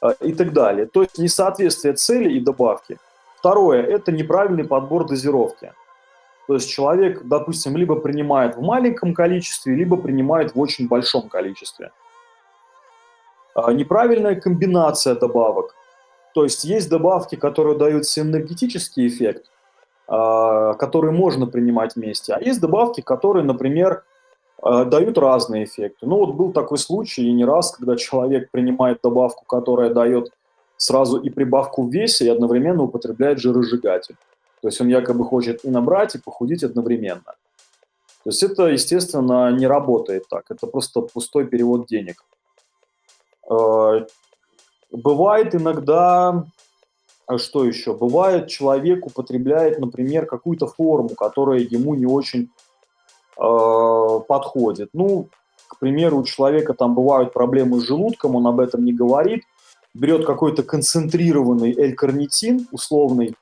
э, 0.00 0.12
и 0.20 0.32
так 0.32 0.52
далее. 0.52 0.86
То 0.86 1.02
есть 1.02 1.18
несоответствие 1.18 1.94
цели 1.94 2.32
и 2.32 2.40
добавки– 2.40 2.98
Второе– 3.42 3.82
это 3.96 4.12
неправильный 4.12 4.62
подбор 4.62 5.04
дозировки. 5.04 5.72
То 6.46 6.54
есть 6.54 6.70
человек, 6.70 7.22
допустим, 7.24 7.76
либо 7.76 7.96
принимает 7.96 8.54
в 8.54 8.62
маленьком 8.62 9.14
количестве, 9.14 9.74
либо 9.74 9.96
принимает 9.96 10.54
в 10.54 10.60
очень 10.60 10.86
большом 10.86 11.28
количестве. 11.28 11.90
А, 13.56 13.72
неправильная 13.72 14.40
комбинация 14.40 15.16
добавок. 15.16 15.74
То 16.34 16.44
есть 16.44 16.62
есть 16.62 16.88
добавки, 16.88 17.34
которые 17.34 17.76
дают 17.76 18.06
синергетический 18.06 19.08
эффект, 19.08 19.50
а, 20.06 20.74
которые 20.74 21.10
можно 21.10 21.46
принимать 21.46 21.96
вместе, 21.96 22.34
а 22.34 22.40
есть 22.40 22.60
добавки, 22.60 23.00
которые, 23.00 23.42
например, 23.42 24.04
а, 24.62 24.84
дают 24.84 25.18
разные 25.18 25.64
эффекты. 25.64 26.06
Ну 26.06 26.18
вот 26.18 26.34
был 26.34 26.52
такой 26.52 26.78
случай 26.78 27.26
и 27.26 27.32
не 27.32 27.44
раз, 27.44 27.72
когда 27.72 27.96
человек 27.96 28.52
принимает 28.52 29.00
добавку, 29.02 29.44
которая 29.46 29.90
дает 29.90 30.30
сразу 30.82 31.18
и 31.18 31.30
прибавку 31.30 31.82
в 31.82 31.92
весе, 31.92 32.24
и 32.26 32.28
одновременно 32.28 32.82
употребляет 32.82 33.38
жиросжигатель. 33.38 34.16
То 34.60 34.68
есть 34.68 34.80
он 34.80 34.88
якобы 34.88 35.24
хочет 35.24 35.64
и 35.64 35.70
набрать, 35.70 36.14
и 36.14 36.18
похудеть 36.18 36.64
одновременно. 36.64 37.34
То 38.24 38.30
есть 38.30 38.42
это, 38.42 38.66
естественно, 38.66 39.52
не 39.52 39.66
работает 39.66 40.24
так. 40.28 40.44
Это 40.50 40.66
просто 40.66 41.00
пустой 41.00 41.46
перевод 41.46 41.86
денег. 41.86 42.24
Э, 43.48 44.06
бывает 44.90 45.54
иногда, 45.54 46.44
а 47.26 47.38
что 47.38 47.64
еще? 47.64 47.94
Бывает, 47.94 48.48
человек 48.48 49.06
употребляет, 49.06 49.78
например, 49.78 50.26
какую-то 50.26 50.66
форму, 50.66 51.10
которая 51.10 51.60
ему 51.60 51.94
не 51.94 52.06
очень 52.06 52.48
э, 53.38 54.20
подходит. 54.28 54.90
Ну, 54.92 55.28
к 55.68 55.78
примеру, 55.78 56.18
у 56.18 56.24
человека 56.24 56.74
там 56.74 56.94
бывают 56.94 57.32
проблемы 57.32 57.80
с 57.80 57.84
желудком, 57.84 58.34
он 58.36 58.46
об 58.46 58.58
этом 58.58 58.84
не 58.84 58.92
говорит, 58.92 59.42
берет 59.94 60.26
какой-то 60.26 60.62
концентрированный 60.62 61.72
L-карнитин 61.72 62.66
условный, 62.70 63.34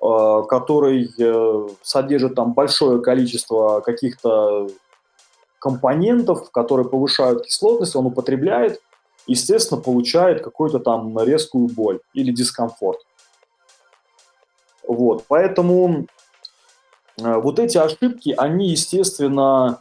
э, 0.00 0.42
который 0.48 1.10
э, 1.18 1.68
содержит 1.82 2.34
там 2.34 2.52
большое 2.52 3.02
количество 3.02 3.80
каких-то 3.80 4.68
компонентов, 5.58 6.50
которые 6.50 6.88
повышают 6.88 7.44
кислотность, 7.44 7.94
он 7.94 8.06
употребляет, 8.06 8.80
естественно, 9.26 9.80
получает 9.80 10.42
какую-то 10.42 10.80
там 10.80 11.16
резкую 11.22 11.68
боль 11.68 12.00
или 12.14 12.32
дискомфорт. 12.32 13.00
Вот, 14.86 15.24
поэтому 15.28 16.06
э, 17.18 17.34
вот 17.36 17.58
эти 17.58 17.78
ошибки, 17.78 18.34
они, 18.36 18.70
естественно, 18.70 19.80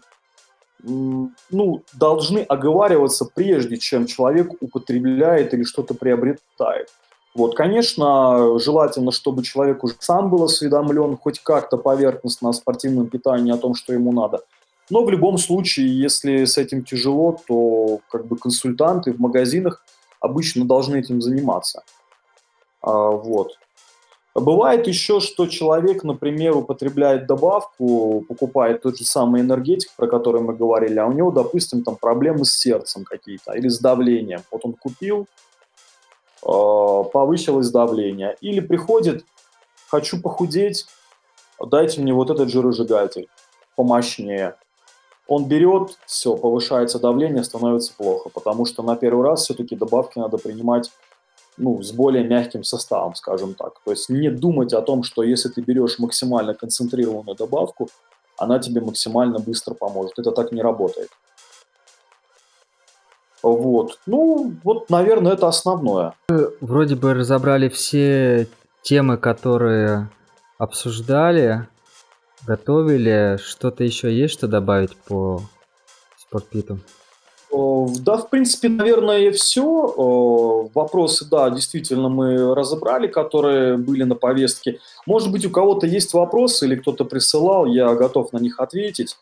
ну, 0.84 1.84
должны 1.94 2.40
оговариваться 2.40 3.26
прежде, 3.26 3.78
чем 3.78 4.06
человек 4.06 4.52
употребляет 4.62 5.54
или 5.54 5.64
что-то 5.64 5.94
приобретает. 5.94 6.90
Вот, 7.34 7.56
конечно, 7.56 8.60
желательно, 8.60 9.12
чтобы 9.12 9.44
человек 9.44 9.84
уже 9.84 9.96
сам 10.00 10.30
был 10.30 10.44
осведомлен 10.44 11.18
хоть 11.18 11.40
как-то 11.40 11.78
поверхностно 11.78 12.50
о 12.50 12.54
спортивном 12.54 13.08
питании, 13.08 13.54
о 13.54 13.58
том, 13.58 13.74
что 13.74 13.94
ему 13.94 14.12
надо. 14.12 14.42
Но 14.90 15.06
в 15.06 15.10
любом 15.10 15.38
случае, 15.38 15.98
если 15.98 16.44
с 16.44 16.58
этим 16.58 16.84
тяжело, 16.84 17.40
то 17.48 18.02
как 18.10 18.26
бы 18.28 18.36
консультанты 18.36 19.14
в 19.14 19.20
магазинах 19.20 19.86
обычно 20.20 20.66
должны 20.66 20.98
этим 20.98 21.22
заниматься. 21.22 21.84
А, 22.82 23.12
вот. 23.12 23.58
Бывает 24.34 24.88
еще, 24.88 25.20
что 25.20 25.46
человек, 25.48 26.04
например, 26.04 26.56
употребляет 26.56 27.28
добавку, 27.28 28.24
покупает 28.30 28.82
тот 28.82 28.98
же 28.98 29.04
самый 29.04 29.42
энергетик, 29.42 29.92
про 29.98 30.08
который 30.08 30.42
мы 30.42 30.54
говорили, 30.56 31.00
а 31.00 31.06
у 31.06 31.12
него, 31.12 31.32
допустим, 31.32 31.84
там 31.84 31.98
проблемы 31.98 32.46
с 32.46 32.54
сердцем 32.54 33.04
какие-то 33.04 33.52
или 33.52 33.68
с 33.68 33.80
давлением. 33.80 34.42
Вот 34.50 34.62
он 34.64 34.74
купил, 34.74 35.28
э, 36.44 36.48
повысилось 37.12 37.72
давление. 37.72 38.38
Или 38.40 38.62
приходит, 38.62 39.26
хочу 39.90 40.22
похудеть, 40.22 40.86
дайте 41.60 42.00
мне 42.00 42.14
вот 42.14 42.30
этот 42.30 42.50
жиросжигатель 42.50 43.28
помощнее. 43.76 44.56
Он 45.28 45.46
берет, 45.46 45.98
все, 46.06 46.38
повышается 46.38 47.00
давление, 47.00 47.44
становится 47.44 47.94
плохо, 47.98 48.30
потому 48.30 48.66
что 48.66 48.82
на 48.82 48.96
первый 48.96 49.26
раз 49.26 49.44
все-таки 49.44 49.76
добавки 49.76 50.20
надо 50.20 50.38
принимать 50.38 50.90
ну, 51.62 51.82
с 51.82 51.92
более 51.92 52.24
мягким 52.24 52.64
составом, 52.64 53.16
скажем 53.16 53.54
так. 53.54 53.74
То 53.86 53.92
есть 53.92 54.10
не 54.10 54.30
думать 54.30 54.74
о 54.74 54.82
том, 54.82 55.04
что 55.04 55.24
если 55.24 55.50
ты 55.50 55.62
берешь 55.62 56.00
максимально 56.00 56.54
концентрированную 56.56 57.36
добавку, 57.36 57.90
она 58.38 58.60
тебе 58.60 58.82
максимально 58.82 59.40
быстро 59.40 59.76
поможет. 59.76 60.18
Это 60.18 60.32
так 60.32 60.52
не 60.52 60.62
работает. 60.62 61.10
Вот. 63.44 64.00
Ну, 64.08 64.54
вот, 64.64 64.90
наверное, 64.90 65.34
это 65.34 65.48
основное. 65.48 66.14
Вроде 66.62 66.96
бы 66.96 67.14
разобрали 67.14 67.70
все 67.70 68.48
темы, 68.82 69.18
которые 69.18 70.10
обсуждали, 70.58 71.68
готовили. 72.48 73.38
Что-то 73.44 73.84
еще 73.84 74.12
есть, 74.12 74.34
что 74.34 74.48
добавить 74.48 74.96
по 74.96 75.42
спортпиту? 76.18 76.80
Да, 77.52 78.18
в 78.18 78.30
принципе, 78.30 78.70
наверное, 78.70 79.32
все. 79.32 80.70
Вопросы, 80.74 81.26
да, 81.30 81.50
действительно 81.50 82.08
мы 82.08 82.56
разобрали, 82.56 83.08
которые 83.08 83.78
были 83.78 84.04
на 84.04 84.16
повестке. 84.16 84.80
Может 85.06 85.32
быть, 85.32 85.46
у 85.46 85.50
кого-то 85.50 85.86
есть 85.86 86.14
вопросы 86.14 86.66
или 86.66 86.76
кто-то 86.76 87.04
присылал, 87.04 87.66
я 87.66 87.94
готов 87.96 88.32
на 88.32 88.38
них 88.38 88.60
ответить. 88.60 89.18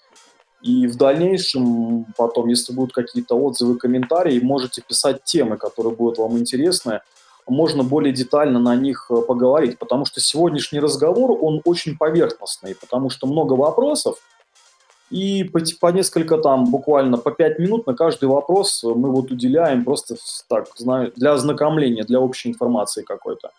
И 0.61 0.87
в 0.87 0.97
дальнейшем, 0.97 2.05
потом, 2.17 2.49
если 2.49 2.73
будут 2.73 2.93
какие-то 2.93 3.35
отзывы, 3.35 3.77
комментарии, 3.77 4.39
можете 4.41 4.81
писать 4.81 5.23
темы, 5.23 5.57
которые 5.57 5.95
будут 5.95 6.17
вам 6.17 6.37
интересны. 6.37 7.01
Можно 7.47 7.83
более 7.83 8.13
детально 8.13 8.59
на 8.59 8.75
них 8.75 9.07
э, 9.09 9.21
поговорить, 9.21 9.79
потому 9.79 10.05
что 10.05 10.19
сегодняшний 10.19 10.79
разговор, 10.79 11.31
он 11.41 11.61
очень 11.63 11.97
поверхностный, 11.97 12.75
потому 12.75 13.09
что 13.09 13.25
много 13.25 13.53
вопросов, 13.53 14.19
и 15.09 15.43
по, 15.43 15.59
по 15.79 15.91
несколько 15.91 16.37
там, 16.37 16.69
буквально 16.71 17.17
по 17.17 17.31
пять 17.31 17.59
минут 17.59 17.87
на 17.87 17.95
каждый 17.95 18.29
вопрос 18.29 18.83
мы 18.83 19.11
вот 19.11 19.31
уделяем 19.31 19.83
просто 19.83 20.15
так, 20.47 20.67
для 21.15 21.33
ознакомления, 21.33 22.03
для 22.03 22.19
общей 22.19 22.49
информации 22.49 23.03
какой-то. 23.03 23.51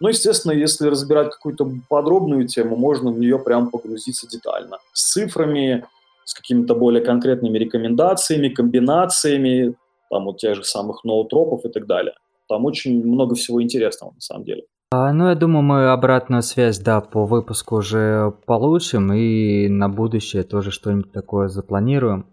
Ну, 0.00 0.08
естественно, 0.08 0.52
если 0.52 0.88
разбирать 0.88 1.30
какую-то 1.30 1.70
подробную 1.88 2.46
тему, 2.46 2.76
можно 2.76 3.10
в 3.10 3.18
нее 3.18 3.38
прям 3.38 3.70
погрузиться 3.70 4.28
детально. 4.28 4.78
С 4.92 5.12
цифрами, 5.12 5.86
с 6.24 6.34
какими-то 6.34 6.74
более 6.74 7.02
конкретными 7.02 7.56
рекомендациями, 7.56 8.48
комбинациями, 8.48 9.74
там 10.10 10.24
вот 10.24 10.38
тех 10.38 10.56
же 10.56 10.64
самых 10.64 11.04
ноутропов 11.04 11.64
и 11.64 11.68
так 11.68 11.86
далее. 11.86 12.14
Там 12.48 12.64
очень 12.64 13.04
много 13.04 13.34
всего 13.34 13.62
интересного 13.62 14.12
на 14.12 14.20
самом 14.20 14.44
деле. 14.44 14.64
А, 14.92 15.12
ну, 15.12 15.28
я 15.28 15.34
думаю, 15.34 15.62
мы 15.62 15.88
обратную 15.88 16.42
связь, 16.42 16.78
да, 16.78 17.00
по 17.00 17.26
выпуску 17.26 17.76
уже 17.76 18.32
получим, 18.46 19.12
и 19.12 19.68
на 19.68 19.88
будущее 19.88 20.44
тоже 20.44 20.70
что-нибудь 20.70 21.10
такое 21.10 21.48
запланируем. 21.48 22.26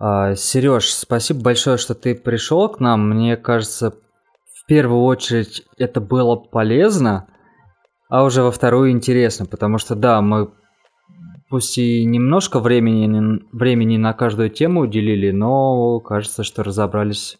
А, 0.00 0.34
Сереж, 0.34 0.92
спасибо 0.92 1.40
большое, 1.42 1.76
что 1.76 1.94
ты 1.94 2.16
пришел 2.16 2.68
к 2.68 2.80
нам. 2.80 3.08
Мне 3.08 3.36
кажется, 3.36 3.92
в 3.92 4.66
первую 4.66 5.02
очередь 5.02 5.62
это 5.76 6.00
было 6.00 6.34
полезно, 6.34 7.28
а 8.08 8.24
уже 8.24 8.42
во 8.42 8.50
вторую 8.50 8.90
интересно, 8.90 9.46
потому 9.46 9.78
что, 9.78 9.94
да, 9.94 10.20
мы 10.20 10.50
пусть 11.48 11.78
и 11.78 12.04
немножко 12.04 12.58
времени, 12.58 13.40
времени 13.52 13.98
на 13.98 14.14
каждую 14.14 14.50
тему 14.50 14.80
уделили, 14.80 15.30
но 15.30 16.00
кажется, 16.00 16.42
что 16.42 16.64
разобрались 16.64 17.38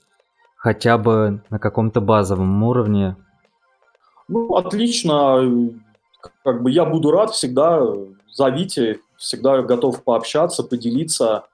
хотя 0.56 0.96
бы 0.96 1.42
на 1.50 1.58
каком-то 1.58 2.00
базовом 2.00 2.62
уровне. 2.62 3.16
Ну, 4.28 4.54
отлично. 4.54 5.72
Как 6.44 6.62
бы 6.62 6.70
я 6.70 6.84
буду 6.84 7.10
рад 7.10 7.30
всегда. 7.30 7.82
Зовите, 8.32 9.00
всегда 9.16 9.62
готов 9.62 10.04
пообщаться, 10.04 10.62
поделиться. 10.62 11.44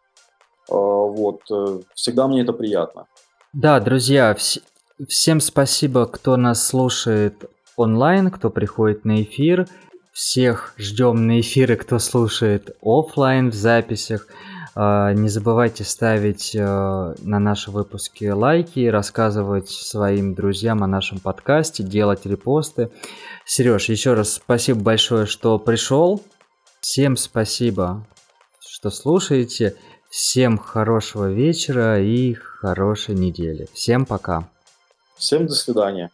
А, 0.68 0.74
вот. 0.74 1.40
Э, 1.50 1.80
всегда 1.94 2.26
мне 2.26 2.42
это 2.42 2.52
приятно. 2.52 3.06
Да, 3.52 3.80
друзья, 3.80 4.32
вс- 4.32 4.62
всем 5.08 5.40
спасибо, 5.40 6.06
кто 6.06 6.36
нас 6.36 6.66
слушает 6.66 7.48
онлайн, 7.76 8.30
кто 8.30 8.50
приходит 8.50 9.04
на 9.04 9.22
эфир. 9.22 9.66
Всех 10.12 10.74
ждем 10.76 11.26
на 11.26 11.40
эфиры, 11.40 11.76
кто 11.76 11.98
слушает 11.98 12.76
офлайн 12.82 13.50
в 13.50 13.54
записях. 13.54 14.26
А, 14.74 15.12
не 15.12 15.28
забывайте 15.28 15.84
ставить 15.84 16.56
а, 16.58 17.14
на 17.20 17.38
наши 17.38 17.70
выпуски 17.70 18.24
лайки, 18.24 18.86
рассказывать 18.86 19.70
своим 19.70 20.34
друзьям 20.34 20.82
о 20.82 20.86
нашем 20.86 21.20
подкасте, 21.20 21.82
делать 21.82 22.26
репосты. 22.26 22.90
Сереж, 23.44 23.88
еще 23.88 24.14
раз 24.14 24.34
спасибо 24.34 24.80
большое, 24.80 25.26
что 25.26 25.58
пришел. 25.58 26.22
Всем 26.80 27.16
спасибо, 27.16 28.06
что 28.60 28.90
слушаете. 28.90 29.76
Всем 30.10 30.58
хорошего 30.58 31.30
вечера 31.30 32.00
и 32.00 32.34
хорошей 32.34 33.14
недели. 33.14 33.68
Всем 33.72 34.06
пока. 34.06 34.48
Всем 35.16 35.46
до 35.46 35.54
свидания. 35.54 36.10